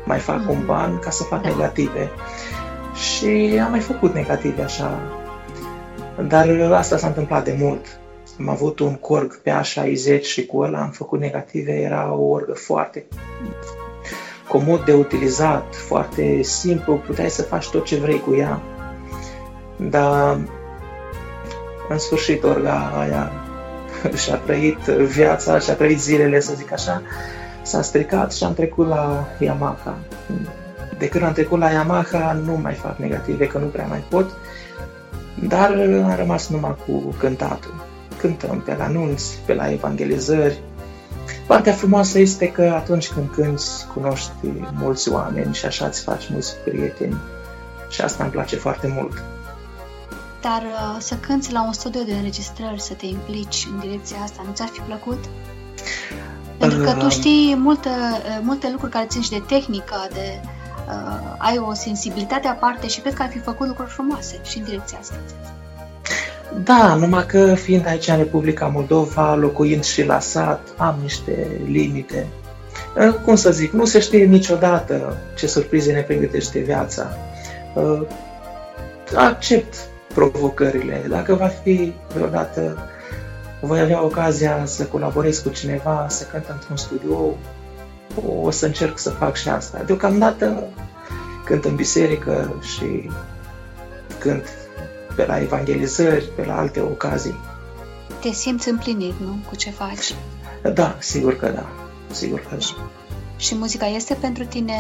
mai 0.05 0.19
fac 0.19 0.39
mm. 0.39 0.49
un 0.49 0.65
ban, 0.67 0.99
ca 0.99 1.11
să 1.11 1.23
fac 1.23 1.43
da. 1.43 1.49
negative. 1.49 2.11
Și 2.95 3.61
am 3.65 3.71
mai 3.71 3.81
făcut 3.81 4.15
negative 4.15 4.63
așa. 4.63 4.99
Dar 6.29 6.73
asta 6.73 6.97
s-a 6.97 7.07
întâmplat 7.07 7.45
de 7.45 7.57
mult. 7.59 7.98
Am 8.39 8.49
avut 8.49 8.79
un 8.79 8.95
corg 8.95 9.41
pe 9.41 9.51
A60 9.51 10.23
și 10.23 10.47
cu 10.47 10.59
ăla 10.59 10.81
am 10.81 10.91
făcut 10.91 11.21
negative. 11.21 11.73
Era 11.73 12.13
o 12.13 12.25
orgă 12.25 12.53
foarte 12.53 13.07
comod 14.49 14.85
de 14.85 14.93
utilizat, 14.93 15.75
foarte 15.75 16.43
simplu, 16.43 16.95
puteai 16.95 17.31
să 17.31 17.43
faci 17.43 17.69
tot 17.69 17.85
ce 17.85 17.97
vrei 17.97 18.21
cu 18.21 18.35
ea. 18.35 18.63
Dar 19.77 20.39
în 21.89 21.99
sfârșit 21.99 22.43
orga 22.43 22.93
aia 22.99 23.33
și-a 24.23 24.37
trăit 24.37 24.79
viața, 24.87 25.59
și-a 25.59 25.75
trăit 25.75 26.01
zilele, 26.01 26.41
să 26.41 26.55
zic 26.55 26.73
așa, 26.73 27.03
s-a 27.63 27.83
stricat 27.83 28.33
și 28.33 28.45
am 28.45 28.55
trecut 28.55 28.89
la 28.89 29.29
Yamaha. 29.39 29.99
De 30.99 31.09
când 31.09 31.25
am 31.25 31.33
trecut 31.33 31.59
la 31.59 31.71
Yamaha 31.71 32.33
nu 32.33 32.53
mai 32.63 32.75
fac 32.75 32.97
negative, 32.97 33.47
că 33.47 33.59
nu 33.59 33.67
prea 33.67 33.87
mai 33.87 34.05
pot, 34.09 34.31
dar 35.49 35.71
am 36.05 36.15
rămas 36.17 36.49
numai 36.49 36.77
cu 36.87 37.15
cântatul. 37.19 37.88
Cântăm 38.19 38.61
pe 38.61 38.75
la 38.75 38.85
anunți, 38.85 39.39
pe 39.47 39.55
la 39.55 39.71
evangelizări. 39.71 40.59
Partea 41.47 41.73
frumoasă 41.73 42.19
este 42.19 42.49
că 42.49 42.63
atunci 42.63 43.09
când 43.09 43.31
cânti, 43.31 43.65
cunoști 43.95 44.31
mulți 44.73 45.11
oameni 45.11 45.55
și 45.55 45.67
așa 45.67 45.87
îți 45.87 46.03
faci 46.03 46.29
mulți 46.31 46.57
prieteni. 46.65 47.17
Și 47.89 48.01
asta 48.01 48.23
îmi 48.23 48.33
place 48.33 48.57
foarte 48.57 48.87
mult. 48.87 49.23
Dar 50.41 50.63
uh, 50.63 50.97
să 50.99 51.15
cânți 51.15 51.53
la 51.53 51.65
un 51.67 51.73
studio 51.73 52.03
de 52.03 52.13
înregistrări, 52.13 52.81
să 52.81 52.95
te 52.95 53.07
implici 53.07 53.67
în 53.73 53.81
direcția 53.81 54.17
asta, 54.23 54.43
nu 54.47 54.53
ți-ar 54.53 54.69
fi 54.69 54.81
plăcut? 54.81 55.25
Pentru 56.59 56.79
că 56.79 56.93
tu 56.93 57.05
uh, 57.05 57.11
știi 57.11 57.55
multe, 57.59 57.89
uh, 57.89 58.39
multe 58.43 58.71
lucruri 58.71 58.93
care 58.93 59.07
țin 59.07 59.23
și 59.23 59.31
de 59.31 59.43
tehnică, 59.47 60.09
de 60.13 60.41
uh, 60.89 61.35
ai 61.39 61.59
o 61.59 61.75
sensibilitate 61.75 62.49
aparte 62.49 62.87
și 62.87 63.01
cred 63.01 63.15
că 63.15 63.23
ai 63.23 63.29
fi 63.29 63.39
făcut 63.39 63.67
lucruri 63.67 63.91
frumoase 63.91 64.41
și 64.45 64.59
în 64.59 64.65
direcția 64.65 64.99
asta. 65.01 65.15
Da, 66.65 66.95
numai 66.95 67.27
că 67.27 67.55
fiind 67.55 67.87
aici 67.87 68.09
în 68.09 68.17
Republica 68.17 68.67
Moldova, 68.67 69.35
locuind 69.35 69.85
și 69.85 70.05
la 70.05 70.21
sat, 70.21 70.61
am 70.77 70.99
niște 71.03 71.47
limite. 71.67 72.27
Cum 73.25 73.37
să 73.37 73.51
zic, 73.51 73.73
nu 73.73 73.85
se 73.85 74.01
știe 74.01 74.25
niciodată 74.25 75.17
ce 75.37 75.47
surprize 75.47 75.93
ne 75.93 76.01
pregătește 76.01 76.59
viața. 76.59 77.17
Accept 79.17 79.75
provocările. 80.15 81.05
Dacă 81.09 81.35
va 81.35 81.47
fi 81.47 81.93
vreodată, 82.15 82.79
voi 83.61 83.81
avea 83.81 84.05
ocazia 84.05 84.63
să 84.65 84.85
colaborez 84.85 85.39
cu 85.39 85.49
cineva, 85.49 86.07
să 86.09 86.25
cânt 86.25 86.45
într-un 86.49 86.77
studio, 86.77 87.35
o 88.43 88.51
să 88.51 88.67
încerc 88.67 88.99
să 88.99 89.11
fac 89.11 89.37
și 89.37 89.49
asta. 89.49 89.83
Deocamdată 89.87 90.63
cânt 91.45 91.65
în 91.65 91.75
biserică 91.75 92.61
și 92.63 93.11
cânt 94.19 94.45
pe 95.19 95.27
la 95.27 95.41
evangelizări, 95.41 96.25
pe 96.37 96.45
la 96.45 96.59
alte 96.59 96.81
ocazii. 96.81 97.35
Te 98.21 98.31
simți 98.31 98.69
împlinit, 98.69 99.15
nu? 99.21 99.39
Cu 99.49 99.57
ce 99.57 99.71
faci? 99.71 100.15
Da, 100.75 100.97
sigur 100.99 101.37
că 101.37 101.49
da. 101.49 101.67
Sigur 102.11 102.41
că 102.41 102.57
da. 102.57 102.89
Și 103.37 103.55
muzica 103.55 103.87
este 103.87 104.15
pentru 104.21 104.45
tine 104.45 104.75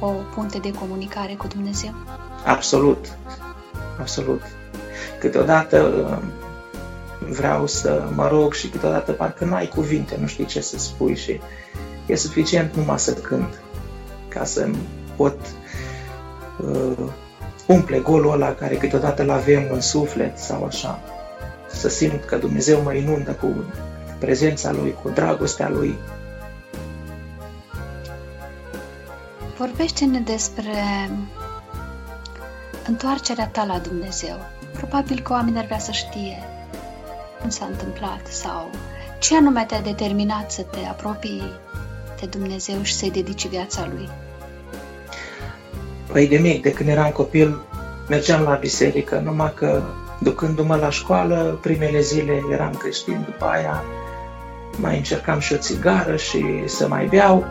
o 0.00 0.06
punte 0.06 0.58
de 0.58 0.70
comunicare 0.70 1.34
cu 1.34 1.46
Dumnezeu? 1.46 1.94
Absolut. 2.44 3.18
Absolut. 4.00 4.42
Câteodată 5.18 6.22
vreau 7.28 7.66
să 7.66 8.08
mă 8.14 8.28
rog 8.28 8.54
și 8.54 8.68
câteodată 8.68 9.12
parcă 9.12 9.44
n-ai 9.44 9.68
cuvinte, 9.68 10.16
nu 10.20 10.26
știi 10.26 10.46
ce 10.46 10.60
să 10.60 10.78
spui 10.78 11.16
și 11.16 11.40
e 12.06 12.14
suficient 12.14 12.74
numai 12.74 12.98
să 12.98 13.12
cânt 13.12 13.60
ca 14.28 14.44
să 14.44 14.68
pot 15.16 15.38
uh, 16.58 17.08
umple 17.72 17.98
golul 17.98 18.32
ăla 18.32 18.54
care 18.54 18.74
câteodată 18.74 19.22
îl 19.22 19.30
avem 19.30 19.68
în 19.70 19.80
suflet 19.80 20.38
sau 20.38 20.64
așa. 20.64 21.00
Să 21.70 21.88
simt 21.88 22.24
că 22.24 22.36
Dumnezeu 22.36 22.82
mă 22.82 22.92
inundă 22.92 23.30
cu 23.32 23.64
prezența 24.18 24.72
Lui, 24.72 24.94
cu 25.02 25.08
dragostea 25.08 25.68
Lui. 25.68 25.98
Vorbește-ne 29.58 30.18
despre 30.18 31.10
întoarcerea 32.86 33.46
ta 33.46 33.64
la 33.64 33.78
Dumnezeu. 33.78 34.36
Probabil 34.72 35.20
că 35.20 35.32
oamenii 35.32 35.58
ar 35.58 35.64
vrea 35.64 35.78
să 35.78 35.90
știe 35.92 36.42
cum 37.40 37.50
s-a 37.50 37.64
întâmplat 37.64 38.26
sau 38.26 38.70
ce 39.18 39.36
anume 39.36 39.64
te-a 39.64 39.80
determinat 39.80 40.50
să 40.50 40.62
te 40.62 40.78
apropii 40.90 41.42
de 42.20 42.26
Dumnezeu 42.26 42.82
și 42.82 42.94
să-i 42.94 43.10
dedici 43.10 43.48
viața 43.48 43.88
Lui. 43.94 44.08
Păi 46.12 46.26
de 46.26 46.36
mic, 46.36 46.62
de 46.62 46.72
când 46.72 46.88
eram 46.88 47.10
copil, 47.10 47.60
mergeam 48.08 48.42
la 48.42 48.54
biserică, 48.54 49.20
numai 49.24 49.52
că 49.54 49.82
ducându-mă 50.18 50.76
la 50.76 50.90
școală, 50.90 51.58
primele 51.62 52.00
zile 52.00 52.42
eram 52.50 52.74
creștin, 52.74 53.22
după 53.24 53.44
aia 53.44 53.84
mai 54.76 54.96
încercam 54.96 55.38
și 55.38 55.52
o 55.52 55.56
țigară 55.56 56.16
și 56.16 56.44
să 56.66 56.88
mai 56.88 57.06
beau. 57.06 57.46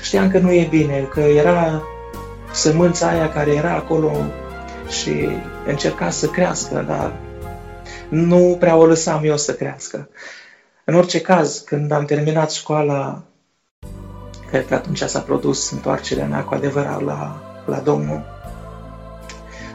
Știam 0.00 0.30
că 0.30 0.38
nu 0.38 0.52
e 0.52 0.66
bine, 0.70 1.08
că 1.10 1.20
era 1.20 1.82
sămânța 2.52 3.08
aia 3.08 3.28
care 3.28 3.50
era 3.50 3.74
acolo 3.74 4.12
și 4.88 5.28
încerca 5.66 6.10
să 6.10 6.26
crească, 6.26 6.84
dar 6.88 7.12
nu 8.08 8.56
prea 8.60 8.76
o 8.76 8.86
lăsam 8.86 9.24
eu 9.24 9.36
să 9.36 9.54
crească. 9.54 10.08
În 10.84 10.94
orice 10.94 11.20
caz, 11.20 11.58
când 11.58 11.92
am 11.92 12.04
terminat 12.04 12.50
școala, 12.50 13.22
cred 14.48 14.66
că 14.66 14.74
atunci 14.74 15.02
s-a 15.02 15.20
produs 15.20 15.70
întoarcerea 15.70 16.26
mea 16.26 16.42
cu 16.42 16.54
adevărat 16.54 17.02
la, 17.02 17.41
la 17.64 17.78
Domnul. 17.78 18.22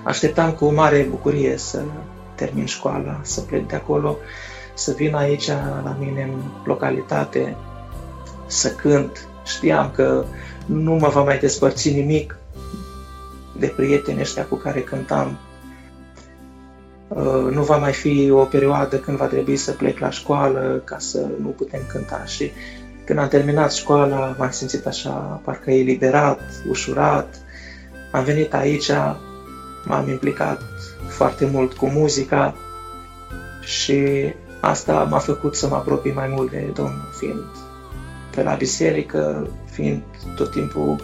Așteptam 0.03 0.51
cu 0.51 0.73
mare 0.73 1.07
bucurie 1.09 1.57
să 1.57 1.81
termin 2.35 2.65
școala, 2.65 3.19
să 3.21 3.41
plec 3.41 3.67
de 3.67 3.75
acolo, 3.75 4.17
să 4.73 4.91
vin 4.91 5.15
aici 5.15 5.47
la 5.83 5.95
mine 5.99 6.23
în 6.23 6.41
localitate, 6.65 7.55
să 8.45 8.69
cânt. 8.69 9.27
Știam 9.45 9.91
că 9.95 10.25
nu 10.65 10.93
mă 10.93 11.07
va 11.07 11.23
mai 11.23 11.37
despărți 11.37 11.89
nimic 11.89 12.37
de 13.59 13.73
prieteni 13.75 14.19
ăștia 14.19 14.45
cu 14.45 14.55
care 14.55 14.79
cântam. 14.79 15.37
Uh, 17.07 17.47
nu 17.51 17.63
va 17.63 17.77
mai 17.77 17.93
fi 17.93 18.29
o 18.31 18.43
perioadă 18.43 18.97
când 18.97 19.17
va 19.17 19.25
trebui 19.25 19.55
să 19.55 19.71
plec 19.71 19.99
la 19.99 20.09
școală 20.09 20.81
ca 20.83 20.97
să 20.99 21.27
nu 21.41 21.47
putem 21.47 21.81
cânta 21.87 22.23
și 22.25 22.51
când 23.05 23.19
am 23.19 23.27
terminat 23.27 23.73
școala 23.73 24.35
m-am 24.37 24.51
simțit 24.51 24.85
așa 24.85 25.41
parcă 25.43 25.71
eliberat, 25.71 26.39
ușurat. 26.69 27.39
Am 28.17 28.23
venit 28.23 28.53
aici, 28.53 28.89
m-am 29.85 30.09
implicat 30.09 30.61
foarte 31.07 31.45
mult 31.45 31.73
cu 31.73 31.87
muzica 31.87 32.55
și 33.61 34.33
asta 34.61 35.03
m-a 35.03 35.17
făcut 35.17 35.55
să 35.55 35.67
mă 35.67 35.75
apropii 35.75 36.11
mai 36.11 36.27
mult 36.27 36.51
de 36.51 36.71
Domnul, 36.73 37.09
fiind 37.17 37.43
pe 38.35 38.43
la 38.43 38.53
biserică, 38.53 39.47
fiind 39.71 40.01
tot 40.35 40.51
timpul 40.51 40.95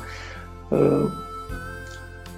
uh, 0.69 1.11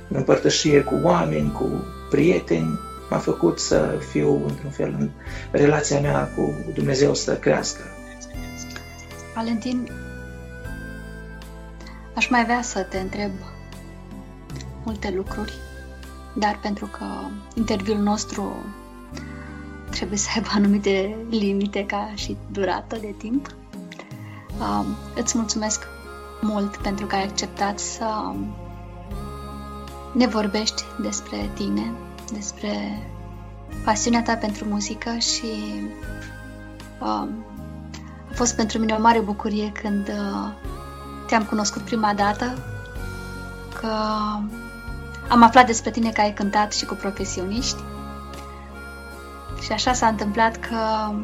în 0.08 0.16
împărtășie 0.16 0.82
cu 0.82 1.00
oameni, 1.04 1.52
cu 1.52 1.84
prieteni, 2.10 2.80
m-a 3.10 3.18
făcut 3.18 3.60
să 3.60 4.00
fiu, 4.12 4.45
într-un 4.48 4.72
fel, 4.72 4.95
în 5.00 5.10
relația 5.52 6.00
mea 6.00 6.32
cu 6.36 6.54
Dumnezeu 6.74 7.14
să 7.14 7.38
crească. 7.38 7.82
Valentin, 9.36 9.90
aș 12.16 12.30
mai 12.30 12.44
vrea 12.44 12.62
să 12.62 12.86
te 12.90 12.98
întreb 12.98 13.32
multe 14.86 15.14
lucruri, 15.16 15.54
dar 16.34 16.60
pentru 16.62 16.86
că 16.86 17.06
interviul 17.54 17.98
nostru 18.00 18.56
trebuie 19.90 20.18
să 20.18 20.30
aibă 20.36 20.48
anumite 20.58 21.16
limite 21.30 21.86
ca 21.86 22.12
și 22.16 22.38
durată 22.52 22.98
de 23.00 23.14
timp, 23.18 23.56
um, 24.60 24.86
îți 25.16 25.38
mulțumesc 25.38 25.88
mult 26.42 26.78
pentru 26.78 27.06
că 27.06 27.16
ai 27.16 27.24
acceptat 27.24 27.80
să 27.80 28.34
ne 30.12 30.28
vorbești 30.28 30.84
despre 31.02 31.50
tine, 31.54 31.92
despre 32.34 33.02
pasiunea 33.86 34.24
ta 34.24 34.36
pentru 34.36 34.66
muzică 34.66 35.18
și 35.18 35.46
uh, 37.02 37.28
a 38.30 38.34
fost 38.34 38.56
pentru 38.56 38.80
mine 38.80 38.94
o 38.94 39.02
mare 39.02 39.20
bucurie 39.20 39.72
când 39.72 40.08
uh, 40.08 40.52
te-am 41.28 41.44
cunoscut 41.44 41.82
prima 41.82 42.14
dată, 42.14 42.58
că 43.80 43.94
am 45.30 45.44
aflat 45.44 45.66
despre 45.66 45.92
tine 45.92 46.12
că 46.12 46.22
ai 46.22 46.34
cântat 46.34 46.74
și 46.74 46.86
cu 46.86 46.94
profesioniști 46.94 47.82
și 49.62 49.72
așa 49.72 49.94
s-a 49.94 50.08
întâmplat 50.08 50.56
că 50.56 50.78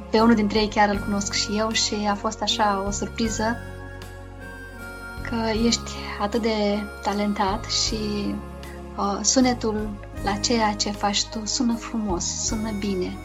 pe 0.10 0.20
unul 0.20 0.36
dintre 0.36 0.60
ei 0.60 0.68
chiar 0.68 0.90
îl 0.90 1.00
cunosc 1.00 1.34
și 1.34 1.58
eu 1.58 1.72
și 1.72 2.08
a 2.10 2.16
fost 2.16 2.42
așa 2.42 2.84
o 2.88 2.92
surpriză 2.92 3.58
că 5.30 5.36
ești 5.66 5.92
atât 6.22 6.42
de 6.42 6.84
talentat 7.04 7.66
și 7.66 7.96
uh, 8.98 9.20
sunetul 9.22 9.90
la 10.24 10.32
ceea 10.32 10.74
ce 10.74 10.92
faci 10.92 11.26
tu 11.26 11.42
sună 11.44 11.76
frumos, 11.76 12.46
sună 12.46 12.72
bine. 12.80 13.18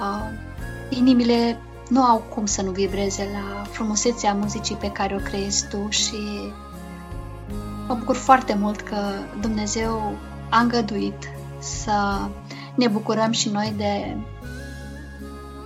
Uh, 0.00 0.28
inimile 0.88 1.60
nu 1.88 2.02
au 2.02 2.18
cum 2.18 2.46
să 2.46 2.62
nu 2.62 2.70
vibreze 2.70 3.28
la 3.32 3.64
frumusețea 3.70 4.32
muzicii 4.32 4.76
pe 4.76 4.90
care 4.90 5.14
o 5.14 5.22
creezi 5.22 5.68
tu 5.68 5.86
și 5.88 6.52
mă 7.90 7.96
bucur 7.96 8.16
foarte 8.16 8.54
mult 8.54 8.80
că 8.80 8.96
Dumnezeu 9.40 10.18
a 10.50 10.60
îngăduit 10.60 11.30
să 11.58 12.18
ne 12.74 12.88
bucurăm 12.88 13.30
și 13.30 13.48
noi 13.48 13.74
de 13.76 14.16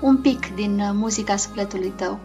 un 0.00 0.16
pic 0.16 0.54
din 0.54 0.80
muzica 0.92 1.36
sufletului 1.36 1.92
tău. 1.96 2.18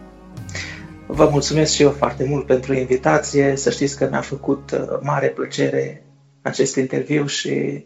Vă 1.06 1.28
mulțumesc 1.30 1.72
și 1.72 1.82
eu 1.82 1.90
foarte 1.90 2.24
mult 2.24 2.46
pentru 2.46 2.74
invitație. 2.74 3.56
Să 3.56 3.70
știți 3.70 3.96
că 3.96 4.08
mi-a 4.10 4.20
făcut 4.20 4.70
uh, 4.70 4.98
mare 5.02 5.28
plăcere 5.28 6.04
acest 6.42 6.76
interviu 6.76 7.26
și, 7.26 7.84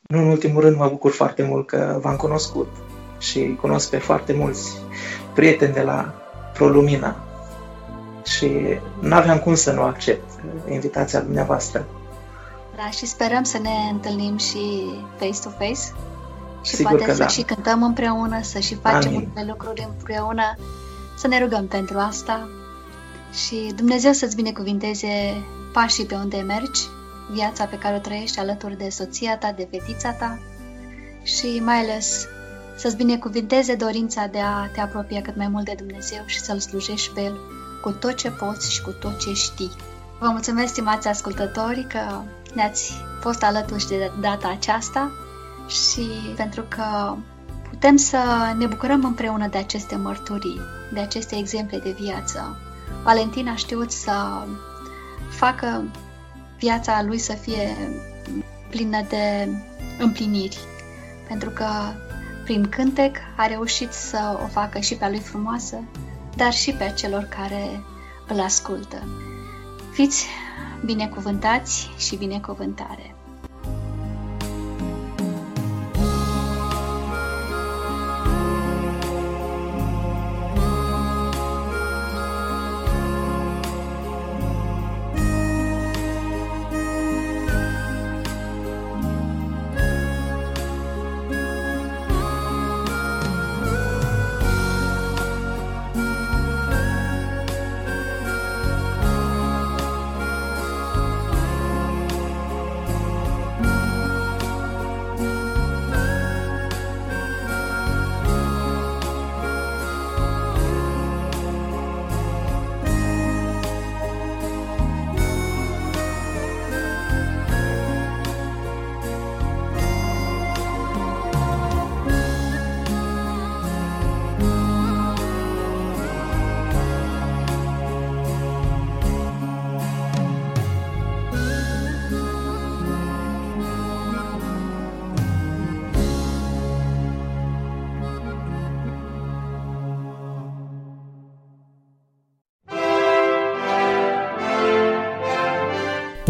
nu 0.00 0.18
în 0.18 0.26
ultimul 0.26 0.60
rând, 0.60 0.76
mă 0.76 0.88
bucur 0.88 1.10
foarte 1.10 1.42
mult 1.42 1.66
că 1.66 1.98
v-am 2.02 2.16
cunoscut 2.16 2.68
și 3.18 3.58
cunosc 3.60 3.90
pe 3.90 3.98
foarte 3.98 4.32
mulți 4.32 4.70
prieteni 5.34 5.72
de 5.72 5.82
la 5.82 6.14
ProLumina 6.52 7.31
și 8.24 8.78
nu 9.00 9.14
aveam 9.14 9.38
cum 9.38 9.54
să 9.54 9.72
nu 9.72 9.82
accept 9.82 10.30
invitația 10.70 11.20
dumneavoastră. 11.20 11.86
Da, 12.76 12.90
și 12.90 13.06
sperăm 13.06 13.42
să 13.42 13.58
ne 13.58 13.90
întâlnim 13.90 14.36
și 14.36 14.60
face-to-face 15.18 15.92
și 16.62 16.74
Sigur 16.74 16.90
poate 16.90 17.04
că 17.04 17.12
să 17.12 17.18
da. 17.18 17.26
și 17.26 17.42
cântăm 17.42 17.82
împreună, 17.82 18.42
să 18.42 18.58
și 18.58 18.74
facem 18.74 19.10
Amin. 19.10 19.30
multe 19.34 19.50
lucruri 19.50 19.88
împreună, 19.88 20.56
să 21.18 21.26
ne 21.26 21.38
rugăm 21.38 21.66
pentru 21.66 21.98
asta 21.98 22.48
și 23.32 23.72
Dumnezeu 23.76 24.12
să-ți 24.12 24.36
binecuvinteze 24.36 25.44
pașii 25.72 26.06
pe 26.06 26.14
unde 26.14 26.36
mergi, 26.36 26.80
viața 27.32 27.64
pe 27.64 27.78
care 27.78 27.96
o 27.96 27.98
trăiești 27.98 28.38
alături 28.38 28.78
de 28.78 28.88
soția 28.88 29.38
ta, 29.38 29.52
de 29.56 29.68
fetița 29.70 30.12
ta 30.12 30.38
și 31.22 31.60
mai 31.64 31.76
ales 31.76 32.26
să-ți 32.76 32.96
binecuvinteze 32.96 33.74
dorința 33.74 34.26
de 34.26 34.38
a 34.38 34.68
te 34.74 34.80
apropia 34.80 35.22
cât 35.22 35.36
mai 35.36 35.48
mult 35.48 35.64
de 35.64 35.74
Dumnezeu 35.76 36.22
și 36.26 36.40
să-L 36.40 36.58
slujești 36.58 37.10
pe 37.14 37.20
El 37.20 37.38
cu 37.82 37.90
tot 37.90 38.14
ce 38.14 38.30
poți 38.30 38.72
și 38.72 38.82
cu 38.82 38.90
tot 38.90 39.18
ce 39.18 39.32
știi. 39.32 39.70
Vă 40.18 40.28
mulțumesc, 40.28 40.72
stimați 40.72 41.08
ascultători, 41.08 41.86
că 41.88 42.22
ne-ați 42.54 42.92
fost 43.20 43.42
alături 43.42 43.86
de 43.88 44.10
data 44.20 44.48
aceasta 44.48 45.10
și 45.68 46.06
pentru 46.36 46.64
că 46.68 47.14
putem 47.68 47.96
să 47.96 48.18
ne 48.58 48.66
bucurăm 48.66 49.04
împreună 49.04 49.46
de 49.46 49.58
aceste 49.58 49.96
mărturii, 49.96 50.60
de 50.92 51.00
aceste 51.00 51.36
exemple 51.36 51.78
de 51.78 51.96
viață. 52.00 52.58
Valentin 53.02 53.48
a 53.48 53.54
știut 53.54 53.92
să 53.92 54.12
facă 55.30 55.84
viața 56.58 57.02
lui 57.02 57.18
să 57.18 57.32
fie 57.32 57.76
plină 58.70 59.02
de 59.08 59.48
împliniri, 59.98 60.58
pentru 61.28 61.50
că 61.50 61.66
prin 62.44 62.68
cântec 62.68 63.16
a 63.36 63.46
reușit 63.46 63.92
să 63.92 64.38
o 64.44 64.46
facă 64.46 64.78
și 64.78 64.94
pe 64.94 65.04
a 65.04 65.08
lui 65.08 65.20
frumoasă, 65.20 65.76
dar 66.36 66.52
și 66.52 66.72
pe 66.72 66.84
a 66.84 66.92
celor 66.92 67.22
care 67.22 67.82
îl 68.26 68.40
ascultă. 68.40 69.02
Fiți 69.92 70.26
binecuvântați 70.84 71.90
și 71.96 72.16
binecuvântare! 72.16 73.11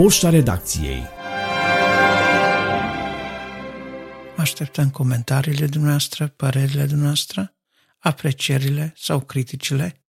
Poșta 0.03 0.31
redacției 0.31 1.03
Așteptăm 4.37 4.91
comentariile 4.91 5.67
dumneavoastră, 5.67 6.29
părerile 6.29 6.87
dumneavoastră, 6.87 7.55
aprecierile 7.99 8.93
sau 8.97 9.21
criticile. 9.21 10.05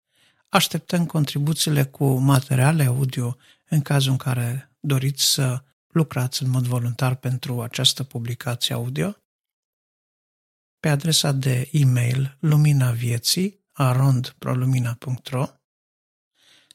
Așteptăm 0.49 1.05
contribuțiile 1.05 1.83
cu 1.83 2.05
materiale 2.13 2.83
audio 2.83 3.37
în 3.69 3.81
cazul 3.81 4.11
în 4.11 4.17
care 4.17 4.71
doriți 4.79 5.23
să 5.23 5.63
lucrați 5.87 6.43
în 6.43 6.49
mod 6.49 6.65
voluntar 6.65 7.15
pentru 7.15 7.61
această 7.61 8.03
publicație 8.03 8.75
audio. 8.75 9.15
Pe 10.79 10.89
adresa 10.89 11.31
de 11.31 11.69
e-mail 11.71 12.37
luminavieții 12.39 13.65
arondprolumina.ro 13.71 15.45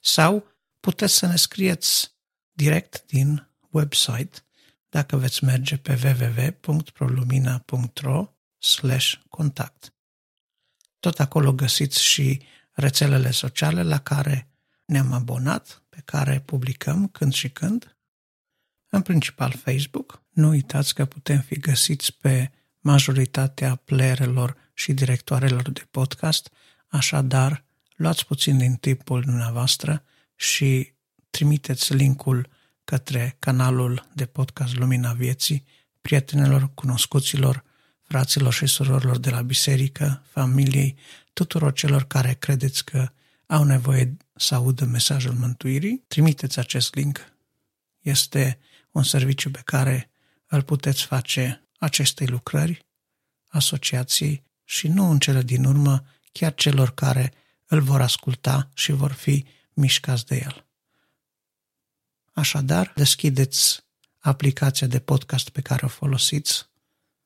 sau 0.00 0.46
puteți 0.80 1.14
să 1.14 1.26
ne 1.26 1.36
scrieți 1.36 2.13
direct 2.54 3.04
din 3.06 3.48
website 3.70 4.38
dacă 4.88 5.16
veți 5.16 5.44
merge 5.44 5.76
pe 5.76 6.00
www.prolumina.ro 6.04 8.28
contact. 9.28 9.94
Tot 11.00 11.20
acolo 11.20 11.52
găsiți 11.52 12.02
și 12.02 12.42
rețelele 12.72 13.30
sociale 13.30 13.82
la 13.82 13.98
care 13.98 14.48
ne-am 14.84 15.12
abonat, 15.12 15.82
pe 15.88 16.02
care 16.04 16.40
publicăm 16.40 17.08
când 17.08 17.32
și 17.32 17.50
când, 17.50 17.96
în 18.88 19.02
principal 19.02 19.52
Facebook. 19.52 20.22
Nu 20.30 20.48
uitați 20.48 20.94
că 20.94 21.04
putem 21.04 21.40
fi 21.40 21.58
găsiți 21.58 22.16
pe 22.16 22.50
majoritatea 22.80 23.74
playerelor 23.74 24.56
și 24.74 24.92
directoarelor 24.92 25.70
de 25.70 25.86
podcast, 25.90 26.52
așadar 26.88 27.64
luați 27.96 28.26
puțin 28.26 28.58
din 28.58 28.74
timpul 28.74 29.20
dumneavoastră 29.20 30.04
și 30.34 30.93
trimiteți 31.34 31.94
linkul 31.94 32.48
către 32.84 33.36
canalul 33.38 34.08
de 34.12 34.26
podcast 34.26 34.76
Lumina 34.76 35.12
Vieții 35.12 35.64
prietenilor, 36.00 36.70
cunoscuților, 36.74 37.64
fraților 38.02 38.52
și 38.52 38.66
surorilor 38.66 39.18
de 39.18 39.30
la 39.30 39.42
biserică, 39.42 40.22
familiei, 40.30 40.96
tuturor 41.32 41.72
celor 41.72 42.04
care 42.04 42.36
credeți 42.38 42.84
că 42.84 43.08
au 43.46 43.64
nevoie 43.64 44.16
să 44.34 44.54
audă 44.54 44.84
mesajul 44.84 45.32
mântuirii, 45.32 46.04
trimiteți 46.08 46.58
acest 46.58 46.94
link. 46.94 47.32
Este 48.00 48.58
un 48.90 49.02
serviciu 49.02 49.50
pe 49.50 49.60
care 49.64 50.10
îl 50.46 50.62
puteți 50.62 51.04
face 51.04 51.68
acestei 51.78 52.26
lucrări, 52.26 52.86
asociației 53.48 54.42
și 54.64 54.88
nu 54.88 55.10
în 55.10 55.18
cele 55.18 55.42
din 55.42 55.64
urmă 55.64 56.04
chiar 56.32 56.54
celor 56.54 56.90
care 56.94 57.32
îl 57.66 57.80
vor 57.80 58.00
asculta 58.00 58.70
și 58.74 58.92
vor 58.92 59.12
fi 59.12 59.44
mișcați 59.72 60.26
de 60.26 60.40
el. 60.44 60.63
Așadar, 62.34 62.92
deschideți 62.94 63.84
aplicația 64.18 64.86
de 64.86 64.98
podcast 64.98 65.48
pe 65.48 65.60
care 65.60 65.84
o 65.84 65.88
folosiți, 65.88 66.70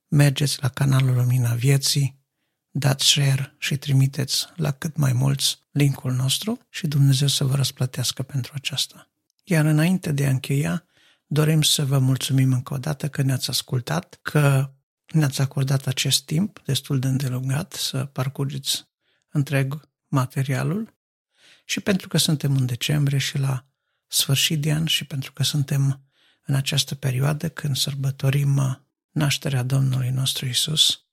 mergeți 0.09 0.59
la 0.63 0.69
canalul 0.69 1.15
Lumina 1.15 1.55
Vieții, 1.55 2.19
dați 2.71 3.07
share 3.07 3.55
și 3.59 3.77
trimiteți 3.77 4.47
la 4.57 4.71
cât 4.71 4.97
mai 4.97 5.13
mulți 5.13 5.59
linkul 5.71 6.13
nostru 6.13 6.59
și 6.69 6.87
Dumnezeu 6.87 7.29
să 7.29 7.45
vă 7.45 7.55
răsplătească 7.55 8.23
pentru 8.23 8.53
aceasta. 8.55 9.11
Iar 9.45 9.65
înainte 9.65 10.13
de 10.13 10.27
a 10.27 10.31
încheia, 10.31 10.85
dorim 11.27 11.63
să 11.63 11.85
vă 11.85 11.99
mulțumim 11.99 12.53
încă 12.53 12.75
o 12.75 12.79
dată 12.79 13.09
că 13.09 13.23
ne-ați 13.23 13.51
ascultat, 13.51 14.19
că 14.23 14.71
ne-ați 15.07 15.41
acordat 15.41 15.87
acest 15.87 16.25
timp 16.25 16.61
destul 16.65 16.99
de 16.99 17.07
îndelungat 17.07 17.73
să 17.73 18.05
parcurgeți 18.05 18.89
întreg 19.29 19.89
materialul 20.09 20.97
și 21.65 21.81
pentru 21.81 22.09
că 22.09 22.19
suntem 22.19 22.57
în 22.57 22.67
decembrie 22.67 23.19
și 23.19 23.39
la 23.39 23.68
sfârșit 24.09 24.61
de 24.61 24.73
an 24.73 24.87
și 24.87 25.05
pentru 25.05 25.33
că 25.33 25.43
suntem 25.43 26.03
în 26.45 26.55
această 26.55 26.95
perioadă 26.95 27.49
când 27.49 27.77
sărbătorim 27.77 28.83
nașterea 29.11 29.63
Domnului 29.63 30.11
nostru 30.11 30.47
Isus, 30.47 31.07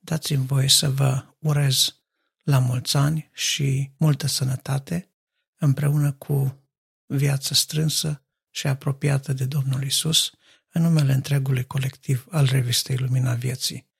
dați-mi 0.00 0.46
voie 0.46 0.68
să 0.68 0.90
vă 0.90 1.24
urez 1.38 1.98
la 2.42 2.58
mulți 2.58 2.96
ani 2.96 3.30
și 3.32 3.90
multă 3.96 4.26
sănătate 4.26 5.08
împreună 5.56 6.12
cu 6.12 6.64
viață 7.06 7.54
strânsă 7.54 8.24
și 8.50 8.66
apropiată 8.66 9.32
de 9.32 9.44
Domnul 9.44 9.82
Isus, 9.82 10.32
în 10.68 10.82
numele 10.82 11.12
întregului 11.12 11.64
colectiv 11.64 12.26
al 12.30 12.46
revistei 12.46 12.96
Lumina 12.96 13.34
Vieții. 13.34 13.90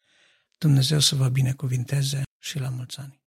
Dumnezeu 0.59 0.99
să 0.99 1.15
vă 1.15 1.29
binecuvinteze 1.29 2.23
și 2.39 2.59
la 2.59 2.69
mulți 2.69 2.99
ani! 2.99 3.24